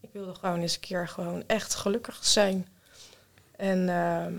Ik 0.01 0.09
wilde 0.13 0.35
gewoon 0.35 0.61
eens 0.61 0.75
een 0.75 0.81
keer 0.81 1.09
gewoon 1.09 1.43
echt 1.47 1.75
gelukkig 1.75 2.19
zijn. 2.21 2.67
En, 3.57 3.89
ehm, 3.89 4.35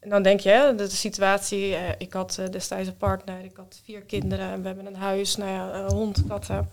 en 0.00 0.08
dan 0.08 0.22
denk 0.22 0.40
je, 0.40 0.48
hè, 0.48 0.74
de, 0.74 0.84
de 0.84 0.90
situatie, 0.90 1.74
eh, 1.74 1.88
ik 1.98 2.12
had 2.12 2.40
destijds 2.50 2.88
een 2.88 2.96
partner, 2.96 3.44
ik 3.44 3.56
had 3.56 3.80
vier 3.84 4.00
kinderen 4.00 4.50
en 4.50 4.60
we 4.60 4.66
hebben 4.66 4.86
een 4.86 4.96
huis, 4.96 5.36
nou 5.36 5.50
ja, 5.50 5.74
een 5.74 5.92
hond, 5.92 6.24
katten. 6.28 6.70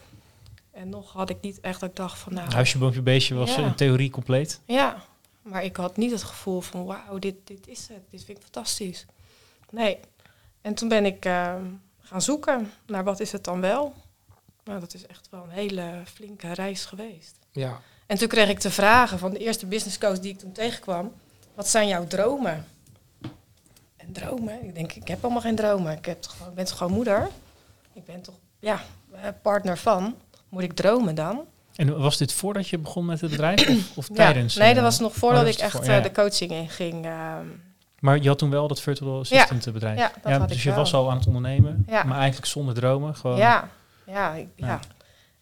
En 0.71 0.89
nog 0.89 1.11
had 1.13 1.29
ik 1.29 1.37
niet 1.41 1.59
echt 1.59 1.79
dat 1.79 1.89
ik 1.89 1.95
dacht 1.95 2.19
van, 2.19 2.33
nou, 2.33 2.51
Huisje, 2.53 2.77
boompje, 2.77 3.01
beestje 3.01 3.35
was 3.35 3.55
Ja. 3.55 3.65
in 3.65 3.75
theorie 3.75 4.09
compleet. 4.09 4.61
ja, 4.65 5.03
maar 5.47 5.63
ik 5.63 5.75
had 5.75 5.97
niet 5.97 6.11
het 6.11 6.23
gevoel 6.23 6.61
van 6.61 6.85
wauw, 6.85 7.19
dit, 7.19 7.35
dit 7.43 7.67
is 7.67 7.87
het, 7.87 8.09
dit 8.09 8.23
vind 8.23 8.37
ik 8.37 8.43
fantastisch. 8.43 9.05
Nee. 9.69 9.99
En 10.61 10.73
toen 10.73 10.87
ben 10.89 11.05
ik 11.05 11.25
ehm, 11.25 11.65
gaan 11.99 12.21
zoeken 12.21 12.71
naar 12.85 13.03
wat 13.03 13.19
is 13.19 13.31
het 13.31 13.43
dan 13.43 13.61
wel. 13.61 13.93
Nou, 14.63 14.79
dat 14.79 14.93
is 14.93 15.05
echt 15.05 15.27
wel 15.29 15.43
een 15.43 15.49
hele 15.49 16.01
flinke 16.13 16.53
reis 16.53 16.85
geweest. 16.85 17.35
Ja. 17.51 17.81
En 18.05 18.17
toen 18.17 18.27
kreeg 18.27 18.49
ik 18.49 18.61
de 18.61 18.71
vragen 18.71 19.19
van 19.19 19.31
de 19.31 19.37
eerste 19.37 19.65
business 19.65 19.97
coach 19.97 20.19
die 20.19 20.31
ik 20.31 20.39
toen 20.39 20.51
tegenkwam. 20.51 21.13
Wat 21.53 21.67
zijn 21.67 21.87
jouw 21.87 22.07
dromen? 22.07 22.65
En 23.97 24.11
dromen? 24.11 24.63
Ik 24.63 24.75
denk, 24.75 24.93
ik 24.93 25.07
heb 25.07 25.23
allemaal 25.23 25.41
geen 25.41 25.55
dromen. 25.55 25.97
Ik, 25.97 26.05
heb 26.05 26.21
toch 26.21 26.31
gewoon, 26.31 26.49
ik 26.49 26.55
ben 26.55 26.65
toch 26.65 26.77
gewoon 26.77 26.93
moeder? 26.93 27.29
Ik 27.93 28.05
ben 28.05 28.21
toch, 28.21 28.35
ja, 28.59 28.81
eh, 29.11 29.29
partner 29.41 29.77
van. 29.77 30.15
Moet 30.49 30.63
ik 30.63 30.73
dromen 30.73 31.15
dan? 31.15 31.45
En 31.77 31.97
was 31.99 32.17
dit 32.17 32.33
voordat 32.33 32.67
je 32.69 32.77
begon 32.77 33.05
met 33.05 33.21
het 33.21 33.29
bedrijf 33.31 33.69
of, 33.69 33.97
of 33.97 34.07
Ja. 34.13 34.15
tijdens? 34.15 34.55
Nee, 34.55 34.69
eh, 34.69 34.75
dat 34.75 34.83
was 34.83 34.99
nog 34.99 35.13
voordat 35.15 35.43
oh, 35.43 35.49
ik 35.49 35.55
echt 35.57 35.71
voor- 35.71 35.81
eh, 35.81 35.87
ja, 35.87 35.93
ja. 35.95 36.01
de 36.01 36.11
coaching 36.11 36.51
inging. 36.51 37.05
ehm, 37.05 37.45
Maar 37.99 38.21
je 38.21 38.27
had 38.27 38.37
toen 38.37 38.49
wel 38.49 38.67
dat 38.67 38.81
virtual 38.81 39.19
assistant 39.19 39.73
bedrijf. 39.73 39.97
ja, 39.99 40.11
dat 40.23 40.31
had 40.39 40.47
dus 40.47 40.57
ik 40.57 40.63
je 40.63 40.69
wel. 40.69 40.77
was 40.77 40.93
al 40.93 41.09
aan 41.11 41.17
het 41.17 41.27
ondernemen, 41.27 41.83
Ja. 41.87 42.03
maar 42.03 42.17
eigenlijk 42.17 42.47
zonder 42.47 42.73
dromen. 42.75 43.15
Gewoon. 43.15 43.37
Ja, 43.37 43.69
ja, 44.05 44.33
ik- 44.33 44.47
ja. 44.55 44.67
Ja. 44.67 44.79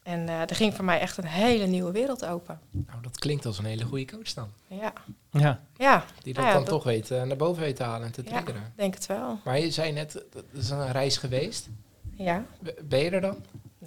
En 0.04 0.30
eh, 0.30 0.40
er 0.42 0.56
ging 0.56 0.74
voor 0.76 0.86
mij 0.86 1.00
echt 1.00 1.18
een 1.18 1.26
hele 1.26 1.66
nieuwe 1.66 1.92
wereld 1.92 2.26
open. 2.26 2.60
Nou, 2.72 3.02
dat 3.02 3.20
klinkt 3.20 3.46
als 3.46 3.58
een 3.58 3.66
hele 3.66 3.84
goede 3.86 4.06
coach 4.06 4.34
dan. 4.34 4.48
Ja, 4.68 4.94
ja. 5.32 5.60
ja, 5.78 6.04
Die 6.24 6.34
dat 6.34 6.44
Ah, 6.44 6.50
ja, 6.50 6.56
dan 6.56 6.64
dat- 6.66 6.74
toch 6.74 6.84
weet 6.84 7.12
eh, 7.12 7.22
naar 7.24 7.38
boven 7.38 7.62
weet 7.64 7.76
te 7.76 7.84
halen 7.84 8.06
en 8.08 8.12
te 8.14 8.22
Ja. 8.26 8.30
triggeren. 8.30 8.74
denk 8.76 8.94
het 8.94 9.06
wel. 9.06 9.40
Maar 9.44 9.60
je 9.60 9.72
zei 9.72 9.92
net, 9.92 10.24
dat 10.34 10.44
is 10.52 10.70
een 10.70 10.92
reis 10.92 11.18
geweest. 11.18 11.70
Ja, 12.16 12.46
Ben 12.84 13.00
je 13.00 13.10
er 13.10 13.22
dan? 13.22 13.36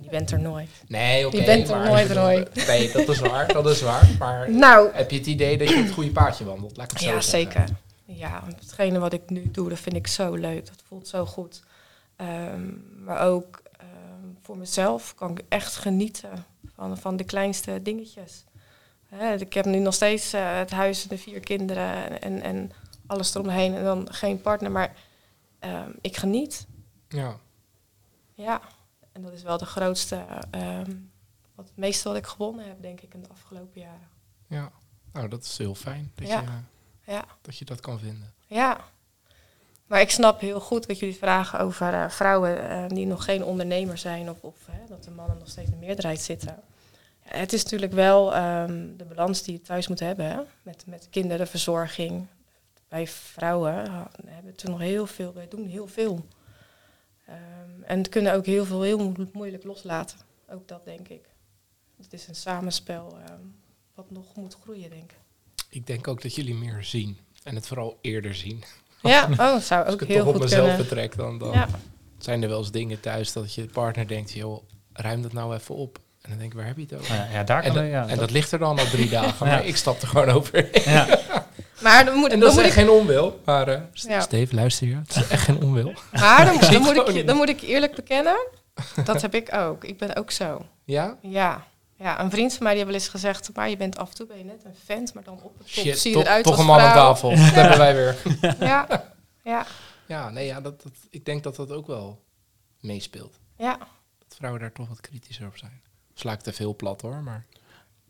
Je 0.01 0.09
bent 0.11 0.31
er 0.31 0.41
nooit. 0.41 0.71
Nee, 0.89 1.27
oké. 1.27 1.37
Je 1.37 1.45
bent 1.45 1.69
er 1.69 1.77
maar- 1.77 1.87
nooit, 1.89 2.11
Roy. 2.11 2.47
Nee, 2.67 2.93
dat 2.93 3.09
is 3.09 3.19
waar. 3.19 3.53
Dat 3.53 3.67
is 3.67 3.81
waar. 3.81 4.09
Maar 4.19 4.51
Nou, 4.65 4.91
heb 4.93 5.11
je 5.11 5.17
het 5.17 5.27
idee 5.27 5.59
dat 5.59 5.69
je 5.69 5.77
het 5.77 5.93
goede 5.93 6.11
paadje 6.11 6.45
wandelt? 6.45 6.77
Laat 6.77 6.87
ik 6.93 6.99
het 6.99 7.07
zo 7.07 7.15
ja, 7.15 7.21
zeggen. 7.21 7.51
zeker. 7.67 7.77
Ja, 8.05 8.43
hetgene 8.61 8.99
wat 8.99 9.13
ik 9.13 9.31
nu 9.31 9.51
doe, 9.51 9.69
dat 9.69 9.79
vind 9.79 9.97
ik 9.97 10.07
zo 10.07 10.35
leuk. 10.35 10.67
Dat 10.67 10.83
voelt 10.87 11.09
zo 11.09 11.27
goed. 11.27 11.63
Ehm, 12.17 12.71
maar 13.05 13.21
ook 13.21 13.63
ehm, 13.79 14.29
voor 14.43 14.57
mezelf 14.57 15.15
kan 15.15 15.31
ik 15.31 15.45
echt 15.49 15.77
genieten 15.77 16.45
van, 16.75 16.99
van 16.99 17.17
de 17.17 17.25
kleinste 17.25 17.83
dingetjes. 17.83 18.45
Hè, 19.09 19.35
ik 19.35 19.53
heb 19.53 19.65
nu 19.65 19.79
nog 19.79 19.95
steeds 19.95 20.33
eh, 20.33 20.57
het 20.59 20.71
huis 20.71 21.03
en 21.03 21.09
de 21.09 21.19
vier 21.19 21.41
kinderen 21.41 22.23
en, 22.23 22.43
en 22.43 22.71
alles 23.07 23.35
eromheen. 23.35 23.75
En 23.75 23.85
dan 23.85 24.09
geen 24.11 24.41
partner, 24.41 24.71
maar 24.71 24.93
ehm, 25.59 25.91
ik 26.01 26.17
geniet. 26.17 26.67
Ja. 27.09 27.37
Ja, 28.35 28.61
en 29.19 29.25
dat 29.25 29.33
is 29.33 29.43
wel 29.43 29.59
de 29.59 29.67
grootste, 29.67 30.25
ehm, 30.51 30.95
wat 31.55 31.67
het 31.67 31.77
meeste 31.77 32.09
wat 32.09 32.17
ik 32.17 32.27
gewonnen 32.27 32.67
heb, 32.67 32.83
denk 32.83 33.01
ik, 33.01 33.15
in 33.15 33.23
de 33.23 33.29
afgelopen 33.29 33.81
jaren. 33.81 34.09
ja. 34.47 34.71
Nou, 35.13 35.29
dat 35.29 35.45
is 35.45 35.59
heel 35.59 35.75
fijn 35.75 36.13
dat, 36.15 36.29
Ja. 36.29 36.41
je, 36.41 37.13
Ja. 37.13 37.25
dat 37.43 37.57
je 37.59 37.65
dat 37.65 37.81
kan 37.81 37.99
vinden. 37.99 38.33
Ja. 38.47 38.81
Maar 39.87 40.01
ik 40.01 40.11
snap 40.11 40.41
heel 40.41 40.61
goed 40.61 40.87
wat 40.87 40.99
jullie 40.99 41.17
vragen 41.17 41.61
over 41.61 41.95
eh, 41.95 42.09
vrouwen 42.11 42.69
eh, 42.71 42.89
die 42.89 43.07
nog 43.07 43.25
geen 43.25 43.45
ondernemer 43.45 43.99
zijn 43.99 44.31
of, 44.31 44.43
of 44.43 44.67
hè, 44.71 44.87
dat 44.89 45.05
de 45.05 45.11
mannen 45.11 45.39
nog 45.39 45.49
steeds 45.49 45.71
in 45.71 45.79
de 45.81 45.87
meerderheid 45.87 46.21
zitten. 46.21 46.63
Het 47.21 47.53
is 47.53 47.63
natuurlijk 47.63 47.93
wel 47.93 48.35
ehm, 48.35 48.97
de 48.97 49.05
balans 49.05 49.43
die 49.43 49.53
je 49.55 49.61
thuis 49.63 49.89
moet 49.89 50.01
hebben. 50.01 50.27
Hè? 50.31 50.41
Met, 50.63 50.87
met 50.87 51.07
kinderenverzorging. 51.11 52.27
Wij 52.89 53.07
vrouwen 53.07 53.91
ha- 53.91 54.11
hebben 54.27 54.55
toen 54.57 54.71
nog 54.71 54.81
heel 54.81 55.07
veel, 55.07 55.33
wij 55.33 55.49
doen 55.49 55.67
heel 55.67 55.87
veel. 55.87 56.27
Ehm, 57.29 57.83
en 57.83 58.09
kunnen 58.09 58.35
ook 58.35 58.47
heel 58.47 58.65
veel 58.65 58.83
heel 58.83 58.99
mo- 58.99 59.27
moeilijk 59.33 59.65
loslaten. 59.65 60.19
Ook 60.51 60.69
dat 60.69 60.85
denk 60.85 61.09
ik. 61.09 61.21
Het 62.03 62.13
is 62.13 62.29
een 62.29 62.35
samenspel 62.35 63.19
ehm, 63.27 63.41
wat 63.95 64.11
nog 64.11 64.35
moet 64.37 64.57
groeien, 64.63 64.91
denk 64.91 65.11
ik. 65.13 65.17
Ik 65.69 65.87
denk 65.87 66.09
ook 66.09 66.23
dat 66.23 66.35
jullie 66.35 66.55
meer 66.55 66.85
zien. 66.85 67.19
En 67.43 67.55
het 67.55 67.67
vooral 67.67 67.99
eerder 68.01 68.35
zien. 68.35 68.65
Ja, 69.03 69.29
oh, 69.39 69.55
het 69.55 69.63
zou 69.65 69.85
Als 69.85 69.95
ook 69.95 70.01
ik 70.01 70.07
het 70.07 70.09
heel 70.09 70.19
toch 70.19 70.27
op 70.27 70.33
goed 70.35 70.43
mezelf 70.43 70.67
kunnen. 70.69 70.87
betrek, 70.87 71.17
dan, 71.17 71.39
dan 71.39 71.53
Ja, 71.53 71.69
zijn 72.19 72.43
er 72.43 72.49
wel 72.49 72.59
eens 72.59 72.71
dingen 72.71 73.01
thuis 73.01 73.33
dat 73.33 73.55
je 73.55 73.67
partner 73.67 74.09
denkt, 74.09 74.33
joh, 74.33 74.63
ruim 74.93 75.23
dat 75.23 75.33
nou 75.33 75.55
even 75.55 75.75
op. 75.75 75.99
En 76.21 76.31
dan 76.31 76.39
denk 76.39 76.51
ik, 76.53 76.57
waar 76.59 76.67
heb 76.67 76.77
je 76.77 76.83
het 76.83 76.95
over? 76.95 77.15
Ja, 77.15 77.29
ja, 77.33 77.45
daar 77.45 77.63
En, 77.63 77.73
kan 77.73 77.83
dat, 77.83 77.91
ja, 77.91 78.09
en 78.09 78.19
dat 78.19 78.31
ligt 78.31 78.53
er 78.53 78.59
dan 78.59 78.79
al 78.79 78.85
drie 78.87 79.09
dagen, 79.09 79.47
Ja. 79.47 79.53
maar 79.53 79.67
ik 79.67 79.77
stap 79.77 80.01
er 80.03 80.09
gewoon 80.09 80.29
over. 80.31 80.89
ja. 80.91 81.07
maar 81.81 82.05
dan 82.05 82.15
moet, 82.15 82.25
En 82.25 82.31
dan 82.31 82.41
dat 82.41 82.49
is 82.49 82.55
moet 82.55 82.65
echt 82.65 82.77
ik, 82.77 82.83
geen 82.83 82.91
onwil. 82.91 83.41
Maar 83.45 83.69
eh 83.69 83.81
Ja. 83.93 84.21
Steve, 84.21 84.55
luister 84.55 84.87
je? 84.87 84.95
Het 84.97 85.17
is 85.17 85.29
echt 85.29 85.43
geen 85.43 85.63
onwil. 85.63 85.93
maar 86.13 86.45
dan, 86.45 86.71
dan, 86.71 86.83
moet 86.83 87.09
ik, 87.09 87.27
dan 87.27 87.37
moet 87.37 87.49
ik 87.49 87.61
eerlijk 87.61 87.95
bekennen, 87.95 88.47
dat 89.05 89.23
heb 89.23 89.35
ik 89.35 89.55
ook. 89.55 89.85
Ik 89.85 89.99
ben 89.99 90.17
ook 90.17 90.31
zo. 90.31 90.67
Ja? 90.85 91.17
Ja. 91.23 91.67
ja, 91.97 92.21
een 92.21 92.31
vriend 92.31 92.55
van 92.55 92.63
mij 92.63 92.73
die 92.75 92.83
heeft 92.85 92.93
wel 92.95 93.03
eens 93.03 93.11
gezegd, 93.11 93.51
maar 93.55 93.69
je 93.69 93.77
bent 93.77 93.97
af 93.99 94.09
en 94.09 94.15
toe 94.15 94.27
ben 94.27 94.39
je 94.39 94.45
net 94.45 94.65
een 94.65 94.75
vent, 94.85 95.15
maar 95.15 95.25
dan 95.25 95.35
op 95.43 95.59
het 95.59 95.67
top 95.75 95.85
Shit, 95.85 95.99
zie 95.99 96.17
je 96.17 96.23
eruit 96.23 96.45
toch 96.45 96.53
als 96.53 96.61
een 96.61 96.67
man 96.67 96.81
aan 96.81 96.93
tafel. 96.95 97.31
Dat 97.31 97.39
hebben 97.39 97.79
wij 97.79 97.95
weer. 97.95 98.17
Ja, 98.69 99.05
ja, 99.45 99.67
Ja, 100.07 100.31
nee, 100.31 100.47
ja 100.47 100.61
dat, 100.61 100.83
dat, 100.83 100.93
ik 101.11 101.25
denk 101.25 101.43
dat 101.43 101.57
dat 101.57 101.73
ook 101.73 101.87
wel 101.87 102.23
meespeelt. 102.81 103.39
ja. 103.57 103.79
Dat 104.29 104.37
vrouwen 104.37 104.61
daar 104.61 104.73
toch 104.73 104.89
wat 104.89 105.01
kritischer 105.01 105.47
op 105.47 105.57
zijn. 105.57 105.81
Sla 106.15 106.33
ik 106.33 106.41
te 106.41 106.53
veel 106.53 106.77
plat 106.77 107.01
hoor, 107.01 107.23
maar... 107.23 107.47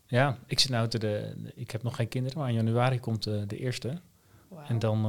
ja, 0.09 0.37
ik 0.45 0.59
zit 0.59 0.69
nou 0.69 0.87
te 0.87 0.97
de, 0.97 1.33
ik 1.55 1.71
heb 1.71 1.83
nog 1.83 1.95
geen 1.95 2.07
kinderen, 2.07 2.37
maar 2.39 2.49
in 2.49 2.55
januari 2.55 2.99
komt 2.99 3.27
eh, 3.27 3.41
de 3.47 3.57
eerste. 3.57 4.01
En 4.67 4.79
dan, 4.79 5.05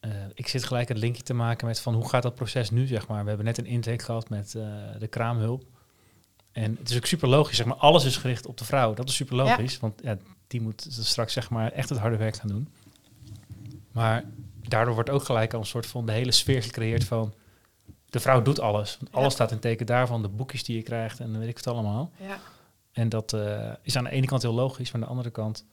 eh, 0.00 0.10
ik 0.34 0.48
zit 0.48 0.64
gelijk 0.64 0.88
het 0.88 0.98
linkje 0.98 1.22
te 1.22 1.34
maken 1.34 1.66
met 1.66 1.80
van 1.80 1.94
hoe 1.94 2.08
gaat 2.08 2.22
dat 2.22 2.34
proces 2.34 2.70
nu, 2.70 2.86
zeg 2.86 3.08
maar. 3.08 3.22
We 3.22 3.28
hebben 3.28 3.46
net 3.46 3.58
een 3.58 3.66
intake 3.66 4.04
gehad 4.04 4.28
met 4.28 4.50
de 4.98 5.06
kraamhulp. 5.10 5.64
En 6.52 6.76
het 6.78 6.90
is 6.90 6.96
ook 6.96 7.06
super 7.06 7.28
logisch, 7.28 7.56
zeg 7.56 7.66
maar, 7.66 7.76
alles 7.76 8.04
is 8.04 8.16
gericht 8.16 8.46
op 8.46 8.56
de 8.58 8.64
vrouw. 8.64 8.94
Dat 8.94 9.08
is 9.08 9.14
super 9.14 9.36
logisch, 9.36 9.78
want 9.78 10.00
ja, 10.02 10.16
die 10.46 10.60
moet 10.60 10.86
straks 10.90 11.32
zeg 11.32 11.50
maar 11.50 11.72
echt 11.72 11.88
het 11.88 11.98
harde 11.98 12.16
werk 12.16 12.36
gaan 12.36 12.48
doen. 12.48 12.68
Maar 13.92 14.24
daardoor 14.68 14.94
wordt 14.94 15.10
ook 15.10 15.24
gelijk 15.24 15.52
al 15.54 15.60
een 15.60 15.66
soort 15.66 15.86
van 15.86 16.06
de 16.06 16.12
hele 16.12 16.32
sfeer 16.32 16.62
gecreëerd 16.62 17.04
van 17.04 17.34
de 18.06 18.20
vrouw 18.20 18.42
doet 18.42 18.60
alles. 18.60 18.96
Want 19.00 19.12
alles 19.12 19.28
Ja. 19.28 19.34
staat 19.34 19.50
in 19.50 19.58
teken 19.58 19.86
daarvan, 19.86 20.22
de 20.22 20.28
boekjes 20.28 20.64
die 20.64 20.76
je 20.76 20.82
krijgt 20.82 21.20
en 21.20 21.38
weet 21.38 21.48
ik 21.48 21.56
het 21.56 21.66
allemaal. 21.66 22.10
Ja, 22.16 22.38
En 23.00 23.08
dat 23.08 23.32
eh, 23.32 23.70
is 23.82 23.96
aan 23.96 24.04
de 24.04 24.10
ene 24.10 24.26
kant 24.26 24.42
heel 24.42 24.54
logisch, 24.54 24.92
maar 24.92 25.00
aan 25.00 25.06
de 25.06 25.12
andere 25.12 25.30
kant 25.30 25.64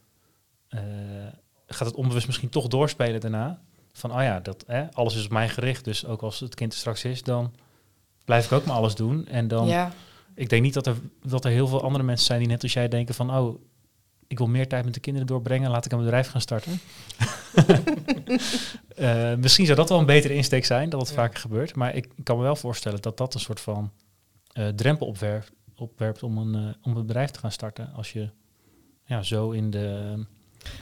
eh, 0.67 0.81
gaat 1.67 1.87
het 1.87 1.95
onbewust 1.95 2.25
misschien 2.25 2.49
toch 2.49 2.67
doorspelen 2.67 3.19
daarna. 3.19 3.59
Van, 3.93 4.11
oh 4.13 4.21
ja, 4.21 4.39
dat, 4.39 4.63
hè, 4.67 4.91
alles 4.93 5.15
is 5.15 5.25
op 5.25 5.31
mij 5.31 5.49
gericht, 5.49 5.83
dus 5.83 6.05
ook 6.05 6.21
als 6.21 6.39
het 6.39 6.55
kind 6.55 6.71
er 6.73 6.79
straks 6.79 7.03
is, 7.03 7.23
dan 7.23 7.53
blijf 8.25 8.45
ik 8.45 8.51
ook 8.51 8.65
maar 8.65 8.75
alles 8.75 8.95
doen. 8.95 9.27
En 9.27 9.47
dan, 9.47 9.67
ja, 9.67 9.91
ik 10.35 10.49
denk 10.49 10.61
niet 10.61 10.73
dat 10.73 10.87
er, 10.87 10.95
dat 11.23 11.45
er 11.45 11.51
heel 11.51 11.67
veel 11.67 11.81
andere 11.83 12.03
mensen 12.03 12.25
zijn 12.25 12.39
die 12.39 12.47
net 12.47 12.63
als 12.63 12.73
jij 12.73 12.87
denken 12.87 13.15
van, 13.15 13.35
oh, 13.37 13.61
ik 14.27 14.37
wil 14.37 14.47
meer 14.47 14.67
tijd 14.67 14.85
met 14.85 14.93
de 14.93 14.99
kinderen 14.99 15.27
doorbrengen, 15.27 15.71
laat 15.71 15.85
ik 15.85 15.91
een 15.91 15.99
bedrijf 15.99 16.29
gaan 16.29 16.41
starten. 16.41 16.79
Eh, 18.95 19.35
misschien 19.35 19.65
zou 19.65 19.77
dat 19.77 19.89
wel 19.89 19.99
een 19.99 20.05
betere 20.05 20.33
insteek 20.33 20.65
zijn, 20.65 20.89
dat 20.89 20.99
het 20.99 21.09
Ja. 21.09 21.15
vaker 21.15 21.39
gebeurt. 21.39 21.75
Maar 21.75 21.95
ik 21.95 22.09
kan 22.23 22.37
me 22.37 22.43
wel 22.43 22.55
voorstellen 22.55 23.01
dat 23.01 23.17
dat 23.17 23.33
een 23.33 23.39
soort 23.39 23.59
van 23.59 23.91
drempel 24.75 25.07
opwerpt, 25.07 25.51
opwerpt 25.79 26.23
om, 26.23 26.37
een, 26.37 26.55
eh, 26.55 26.75
om 26.83 26.97
een 26.97 27.05
bedrijf 27.05 27.31
te 27.31 27.39
gaan 27.39 27.51
starten. 27.51 27.93
Als 27.93 28.13
je 28.13 28.29
ja, 29.05 29.23
zo 29.23 29.51
in 29.51 29.69
de, 29.69 30.15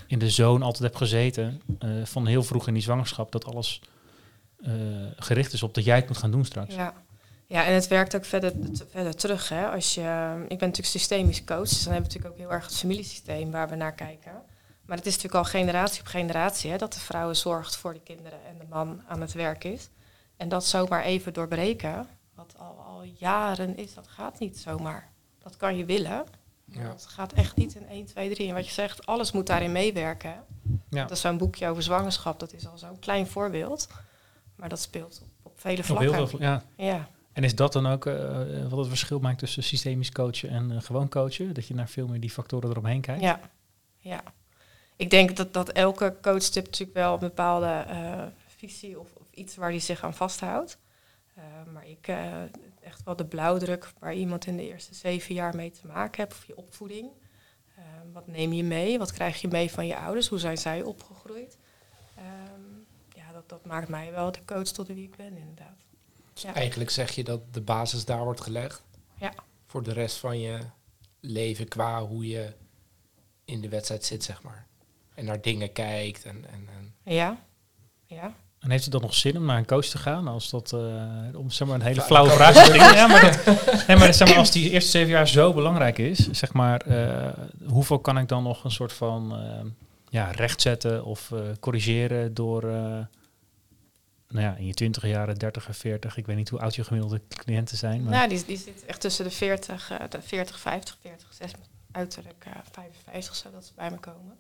in 0.07 0.19
de 0.19 0.29
zone 0.29 0.65
altijd 0.65 0.83
hebt 0.83 0.97
gezeten, 0.97 1.61
eh, 1.79 1.89
van 2.03 2.25
heel 2.25 2.43
vroeg 2.43 2.67
in 2.67 2.73
die 2.73 2.83
zwangerschap, 2.83 3.31
dat 3.31 3.45
alles 3.45 3.81
eh, 4.63 4.73
gericht 5.15 5.53
is 5.53 5.63
op 5.63 5.73
dat 5.73 5.83
jij 5.83 5.95
het 5.95 6.07
moet 6.07 6.17
gaan 6.17 6.31
doen 6.31 6.45
straks. 6.45 6.75
ja. 6.75 6.93
Ja, 7.47 7.65
en 7.65 7.73
het 7.73 7.87
werkt 7.87 8.15
ook 8.15 8.25
verder, 8.25 8.53
verder 8.89 9.15
terug. 9.15 9.49
Hè? 9.49 9.69
Als 9.69 9.95
je, 9.95 10.33
ik 10.41 10.57
ben 10.57 10.67
natuurlijk 10.67 10.87
systemisch 10.87 11.43
coach, 11.43 11.69
dus 11.69 11.83
dan 11.83 11.93
hebben 11.93 12.11
we 12.11 12.15
natuurlijk 12.15 12.33
ook 12.33 12.39
heel 12.39 12.51
erg 12.51 12.65
het 12.65 12.75
familiesysteem 12.75 13.51
waar 13.51 13.69
we 13.69 13.75
naar 13.75 13.93
kijken. 13.93 14.31
Maar 14.85 14.97
het 14.97 15.05
is 15.05 15.15
natuurlijk 15.15 15.43
al 15.43 15.51
generatie 15.51 15.99
op 15.99 16.07
generatie 16.07 16.71
hè, 16.71 16.77
dat 16.77 16.93
de 16.93 16.99
vrouw 16.99 17.33
zorgt 17.33 17.75
voor 17.75 17.93
de 17.93 17.99
kinderen 17.99 18.39
en 18.47 18.57
de 18.57 18.65
man 18.69 19.01
aan 19.07 19.21
het 19.21 19.33
werk 19.33 19.63
is. 19.63 19.89
En 20.37 20.49
dat 20.49 20.65
zomaar 20.65 21.03
even 21.03 21.33
doorbreken, 21.33 22.07
wat 22.35 22.53
al, 22.57 22.77
al 22.79 23.03
jaren 23.03 23.77
is, 23.77 23.93
dat 23.93 24.07
gaat 24.07 24.39
niet 24.39 24.57
zomaar. 24.57 25.11
Dat 25.39 25.57
kan 25.57 25.77
je 25.77 25.85
willen, 25.85 26.23
Ja. 26.65 26.87
dat 26.87 27.05
gaat 27.05 27.33
echt 27.33 27.55
niet 27.55 27.75
in 27.75 27.87
1, 27.87 28.05
2, 28.05 28.33
3. 28.33 28.47
En 28.47 28.53
wat 28.53 28.65
je 28.67 28.73
zegt, 28.73 29.05
alles 29.05 29.31
moet 29.31 29.47
daarin 29.47 29.71
meewerken. 29.71 30.43
Ja. 30.89 31.01
Dat 31.01 31.11
is 31.11 31.21
zo'n 31.21 31.37
boekje 31.37 31.67
over 31.67 31.83
zwangerschap, 31.83 32.39
dat 32.39 32.53
is 32.53 32.67
al 32.67 32.77
zo'n 32.77 32.99
klein 32.99 33.27
voorbeeld. 33.27 33.87
Maar 34.55 34.69
dat 34.69 34.79
speelt 34.79 35.21
op, 35.23 35.51
op 35.51 35.59
vele 35.59 35.83
vlakken. 35.83 36.27
veel, 36.29 36.41
ja. 36.41 36.63
Ja. 36.77 37.07
En 37.33 37.43
is 37.43 37.55
dat 37.55 37.73
dan 37.73 37.85
ook 37.87 38.05
eh, 38.05 38.67
wat 38.69 38.79
het 38.79 38.87
verschil 38.87 39.19
maakt 39.19 39.39
tussen 39.39 39.63
systemisch 39.63 40.11
coachen 40.11 40.49
en 40.49 40.71
eh, 40.71 40.81
gewoon 40.81 41.09
coachen? 41.09 41.53
Dat 41.53 41.67
je 41.67 41.73
naar 41.73 41.89
veel 41.89 42.07
meer 42.07 42.19
die 42.19 42.29
factoren 42.29 42.69
eromheen 42.69 43.01
kijkt? 43.01 43.21
Ja, 43.21 43.39
ja. 43.97 44.23
Ik 44.95 45.09
denk 45.09 45.35
dat, 45.35 45.53
dat 45.53 45.69
elke 45.69 46.15
coach 46.21 46.43
tip 46.43 46.65
natuurlijk 46.65 46.97
wel 46.97 47.13
een 47.13 47.19
bepaalde 47.19 47.67
eh, 47.87 48.23
visie 48.47 48.99
of, 48.99 49.07
of 49.13 49.27
iets 49.31 49.55
waar 49.55 49.69
hij 49.69 49.79
zich 49.79 50.03
aan 50.03 50.13
vasthoudt. 50.13 50.77
Eh, 51.35 51.43
maar 51.73 51.87
ik 51.87 52.07
eh, 52.07 52.41
echt 52.81 53.03
wel 53.03 53.15
de 53.15 53.25
blauwdruk 53.25 53.91
waar 53.99 54.13
iemand 54.13 54.45
in 54.45 54.57
de 54.57 54.67
eerste 54.67 54.95
zeven 54.95 55.35
jaar 55.35 55.55
mee 55.55 55.71
te 55.71 55.87
maken 55.87 56.23
heeft, 56.23 56.35
of 56.35 56.45
je 56.45 56.57
opvoeding. 56.57 57.09
Eh, 57.75 57.83
wat 58.13 58.27
neem 58.27 58.53
je 58.53 58.63
mee? 58.63 58.97
Wat 58.97 59.11
krijg 59.11 59.41
je 59.41 59.47
mee 59.47 59.71
van 59.71 59.87
je 59.87 59.97
ouders? 59.97 60.27
Hoe 60.27 60.39
zijn 60.39 60.57
zij 60.57 60.81
opgegroeid? 60.81 61.57
Ehm, 62.15 62.61
ja, 63.15 63.31
dat, 63.31 63.49
dat 63.49 63.65
maakt 63.65 63.87
mij 63.87 64.11
wel 64.11 64.31
de 64.31 64.45
coach 64.45 64.67
tot 64.67 64.87
wie 64.87 65.03
ik 65.03 65.15
ben, 65.15 65.37
inderdaad. 65.37 65.83
Ja. 66.33 66.53
Eigenlijk 66.53 66.89
zeg 66.89 67.11
je 67.11 67.23
dat 67.23 67.53
de 67.53 67.61
basis 67.61 68.05
daar 68.05 68.23
wordt 68.23 68.41
gelegd. 68.41 68.83
Ja. 69.17 69.33
Voor 69.65 69.83
de 69.83 69.93
rest 69.93 70.17
van 70.17 70.39
je 70.39 70.59
leven 71.19 71.67
qua 71.67 72.05
hoe 72.05 72.27
je 72.27 72.53
in 73.45 73.61
de 73.61 73.69
wedstrijd 73.69 74.05
zit, 74.05 74.23
zeg 74.23 74.43
maar. 74.43 74.67
En 75.13 75.25
naar 75.25 75.41
dingen 75.41 75.71
kijkt 75.71 76.25
en... 76.25 76.45
en, 76.49 76.67
en 76.67 77.13
Ja, 77.13 77.45
ja. 78.05 78.35
En 78.65 78.71
heeft 78.71 78.83
het 78.83 78.91
dan 78.93 79.01
nog 79.01 79.13
zin 79.13 79.37
om 79.37 79.45
naar 79.45 79.57
een 79.57 79.65
coach 79.65 79.85
te 79.85 79.97
gaan? 79.97 80.27
Als 80.27 80.49
dat, 80.49 80.73
eh, 80.73 80.79
om 81.39 81.49
zeg 81.51 81.67
maar 81.67 81.75
een 81.75 81.85
hele 81.85 81.99
Ja, 81.99 82.05
flauwe 82.05 82.27
dat 82.29 82.37
vraag 82.37 82.53
te 82.53 82.59
stellen. 82.63 82.95
Ja, 82.95 83.07
maar, 83.07 83.21
dat, 83.45 83.87
nee, 83.87 83.97
maar 83.97 84.13
zeg 84.13 84.27
maar, 84.27 84.37
als 84.37 84.51
die 84.51 84.69
eerste 84.69 84.89
zeven 84.89 85.09
jaar 85.09 85.27
zo 85.27 85.53
belangrijk 85.53 85.97
is, 85.97 86.29
zeg 86.31 86.53
maar, 86.53 86.81
eh, 86.81 87.27
hoeveel 87.65 87.99
kan 87.99 88.17
ik 88.17 88.27
dan 88.27 88.43
nog 88.43 88.63
een 88.63 88.71
soort 88.71 88.93
van 88.93 89.35
eh, 89.35 89.65
ja, 90.09 90.31
rechtzetten 90.31 91.05
of 91.05 91.31
eh, 91.31 91.39
corrigeren 91.59 92.33
door, 92.33 92.63
eh, 92.63 92.73
nou 94.27 94.45
ja, 94.45 94.55
in 94.55 94.65
je 94.65 94.73
twintig 94.73 95.05
jaren, 95.07 95.35
dertig 95.37 95.67
en 95.67 95.73
veertig, 95.75 96.17
ik 96.17 96.25
weet 96.25 96.35
niet 96.35 96.49
hoe 96.49 96.59
oud 96.59 96.75
je 96.75 96.83
gemiddelde 96.83 97.21
cliënten 97.27 97.77
zijn, 97.77 98.03
maar 98.03 98.13
Nou, 98.13 98.29
die, 98.29 98.43
die 98.45 98.57
zit 98.57 98.85
echt 98.85 99.01
tussen 99.01 99.25
de 99.25 99.31
40, 99.31 99.91
eh, 99.91 99.99
de 100.09 100.21
40 100.21 100.59
50, 100.59 100.97
40, 101.01 101.27
60, 101.33 101.59
uiterlijk 101.91 102.45
eh 102.45 102.51
55, 102.71 103.35
zodat 103.35 103.65
ze 103.65 103.71
bij 103.75 103.91
me 103.91 103.97
komen. 103.97 104.35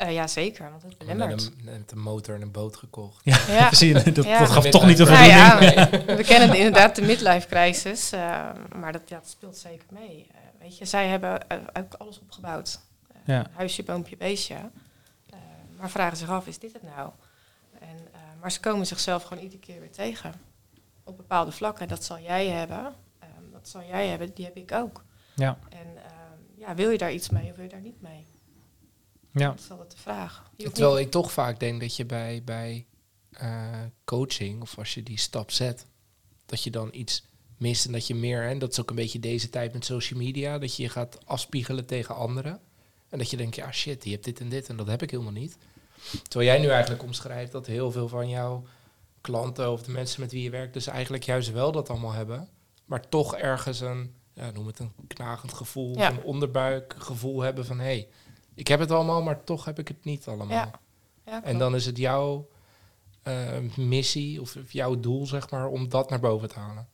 Eh 0.00 0.12
ja, 0.12 0.26
zeker, 0.26 0.70
want 0.70 0.82
het 0.82 0.96
en 0.98 1.06
belemmert. 1.06 1.50
net 1.64 1.92
een 1.92 1.98
motor 2.00 2.34
en 2.34 2.42
een 2.42 2.50
boot 2.50 2.76
gekocht. 2.76 3.20
ja, 3.24 3.38
Ja. 3.48 3.66
precies, 3.74 4.04
dat, 4.04 4.24
Ja. 4.24 4.38
dat 4.38 4.50
gaf 4.50 4.64
toch 4.66 4.86
niet 4.86 4.96
de 4.96 5.04
Nou 5.04 5.16
voldoening. 5.16 6.06
ja, 6.06 6.14
we 6.16 6.24
kennen 6.24 6.56
inderdaad 6.56 6.96
de 6.96 7.02
midlife 7.02 7.46
crisis, 7.48 8.12
eh, 8.12 8.50
maar 8.76 8.92
dat, 8.92 9.02
ja, 9.08 9.16
dat 9.18 9.28
speelt 9.28 9.56
zeker 9.56 9.86
mee. 9.90 10.26
Eh, 10.30 10.36
weet 10.60 10.78
je, 10.78 10.84
zij 10.84 11.08
hebben 11.08 11.40
ook 11.72 11.94
alles 11.98 12.20
opgebouwd. 12.20 12.80
Eh, 13.12 13.16
Ja. 13.24 13.46
Huisje, 13.52 13.82
boompje, 13.82 14.16
beestje. 14.16 14.54
Eh, 14.54 15.38
maar 15.78 15.90
vragen 15.90 16.16
zich 16.16 16.28
af, 16.30 16.46
is 16.46 16.58
dit 16.58 16.72
het 16.72 16.82
nou? 16.82 17.10
En, 17.80 17.96
eh, 18.12 18.20
maar 18.40 18.52
ze 18.52 18.60
komen 18.60 18.86
zichzelf 18.86 19.22
gewoon 19.22 19.42
iedere 19.42 19.60
keer 19.60 19.80
weer 19.80 19.90
tegen. 19.92 20.32
Op 21.04 21.16
bepaalde 21.16 21.52
vlakken. 21.52 21.88
Dat 21.88 22.04
zal 22.04 22.18
jij 22.18 22.46
hebben. 22.48 22.94
ehm, 23.18 23.50
dat 23.52 23.68
zal 23.68 23.82
jij 23.82 24.06
hebben, 24.08 24.34
die 24.34 24.44
heb 24.44 24.56
ik 24.56 24.72
ook. 24.72 25.04
Ja, 25.34 25.58
En 25.68 25.86
ehm, 25.96 26.60
ja, 26.60 26.74
wil 26.74 26.90
je 26.90 26.98
daar 26.98 27.12
iets 27.12 27.30
mee 27.30 27.50
of 27.50 27.54
wil 27.56 27.64
je 27.64 27.70
daar 27.70 27.80
niet 27.80 28.00
mee? 28.02 28.26
Ja. 29.32 29.48
Dat 29.48 29.58
is 29.58 29.70
altijd 29.70 29.90
de 29.90 29.96
vraag. 29.96 30.50
Terwijl 30.56 30.98
ik 30.98 31.10
toch 31.10 31.32
vaak 31.32 31.60
denk 31.60 31.80
dat 31.80 31.96
je 31.96 32.06
bij, 32.06 32.42
bij 32.44 32.86
eh, 33.30 33.68
coaching, 34.04 34.62
of 34.62 34.78
als 34.78 34.94
je 34.94 35.02
die 35.02 35.18
stap 35.18 35.50
zet, 35.50 35.86
dat 36.46 36.62
je 36.62 36.70
dan 36.70 36.88
iets 36.92 37.24
mist 37.56 37.86
en 37.86 37.92
dat 37.92 38.06
je 38.06 38.14
meer, 38.14 38.42
en 38.48 38.58
dat 38.58 38.70
is 38.70 38.80
ook 38.80 38.90
een 38.90 38.96
beetje 38.96 39.18
deze 39.20 39.50
tijd 39.50 39.72
met 39.72 39.84
social 39.84 40.18
media, 40.20 40.58
dat 40.58 40.76
je 40.76 40.82
je 40.82 40.88
gaat 40.88 41.26
afspiegelen 41.26 41.86
tegen 41.86 42.14
anderen. 42.14 42.60
En 43.08 43.18
dat 43.18 43.30
je 43.30 43.36
denkt, 43.36 43.56
ja 43.56 43.72
shit, 43.72 44.02
die 44.02 44.12
hebt 44.12 44.24
dit 44.24 44.40
en 44.40 44.48
dit 44.48 44.68
en 44.68 44.76
dat 44.76 44.86
heb 44.86 45.02
ik 45.02 45.10
helemaal 45.10 45.32
niet. 45.32 45.56
Terwijl 46.28 46.50
jij 46.50 46.60
nu 46.60 46.68
eigenlijk 46.68 47.02
omschrijft 47.02 47.52
dat 47.52 47.66
heel 47.66 47.90
veel 47.90 48.08
van 48.08 48.28
jouw 48.28 48.64
klanten 49.20 49.72
of 49.72 49.82
de 49.82 49.90
mensen 49.90 50.20
met 50.20 50.32
wie 50.32 50.42
je 50.42 50.50
werkt, 50.50 50.72
dus 50.72 50.86
eigenlijk 50.86 51.22
juist 51.22 51.52
wel 51.52 51.72
dat 51.72 51.90
allemaal 51.90 52.12
hebben, 52.12 52.48
maar 52.84 53.08
toch 53.08 53.36
ergens 53.36 53.80
een, 53.80 54.14
ja, 54.34 54.50
noem 54.50 54.66
het 54.66 54.78
een 54.78 54.92
knagend 55.06 55.52
gevoel, 55.52 55.96
Ja. 55.96 56.10
een 56.10 56.22
onderbuikgevoel 56.22 57.40
hebben 57.40 57.66
van 57.66 57.78
hé, 57.78 57.84
hey, 57.84 58.08
ik 58.54 58.68
heb 58.68 58.80
het 58.80 58.90
allemaal, 58.90 59.22
maar 59.22 59.44
toch 59.44 59.64
heb 59.64 59.78
ik 59.78 59.88
het 59.88 60.04
niet 60.04 60.26
allemaal. 60.26 60.48
Ja. 60.48 60.70
Ja, 61.24 61.42
En 61.44 61.58
dan 61.58 61.74
is 61.74 61.86
het 61.86 61.96
jouw 61.96 62.48
eh, 63.22 63.58
missie 63.76 64.40
of 64.40 64.72
jouw 64.72 65.00
doel, 65.00 65.26
zeg 65.26 65.50
maar, 65.50 65.68
om 65.68 65.88
dat 65.88 66.10
naar 66.10 66.20
boven 66.20 66.48
te 66.48 66.58
halen. 66.58 66.88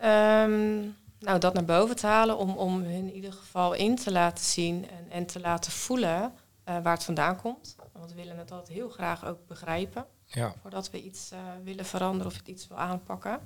Ehm, 0.00 0.80
nou, 1.18 1.38
dat 1.38 1.54
naar 1.54 1.64
boven 1.64 1.96
te 1.96 2.06
halen 2.06 2.36
om, 2.38 2.56
om 2.56 2.82
hun 2.82 2.92
in 2.92 3.12
ieder 3.12 3.32
geval 3.32 3.72
in 3.72 3.96
te 3.96 4.12
laten 4.12 4.44
zien 4.44 4.88
en, 4.90 5.10
en 5.10 5.26
te 5.26 5.40
laten 5.40 5.72
voelen 5.72 6.32
eh, 6.64 6.82
waar 6.82 6.94
het 6.94 7.04
vandaan 7.04 7.36
komt. 7.36 7.76
Want 7.92 8.10
we 8.10 8.16
willen 8.16 8.38
het 8.38 8.50
altijd 8.50 8.76
heel 8.78 8.88
graag 8.88 9.26
ook 9.26 9.46
begrijpen 9.46 10.06
Ja, 10.26 10.54
voordat 10.60 10.90
we 10.90 11.02
iets 11.02 11.30
eh, 11.30 11.38
willen 11.62 11.84
veranderen 11.84 12.32
of 12.32 12.40
iets 12.44 12.68
wil 12.68 12.78
aanpakken. 12.78 13.40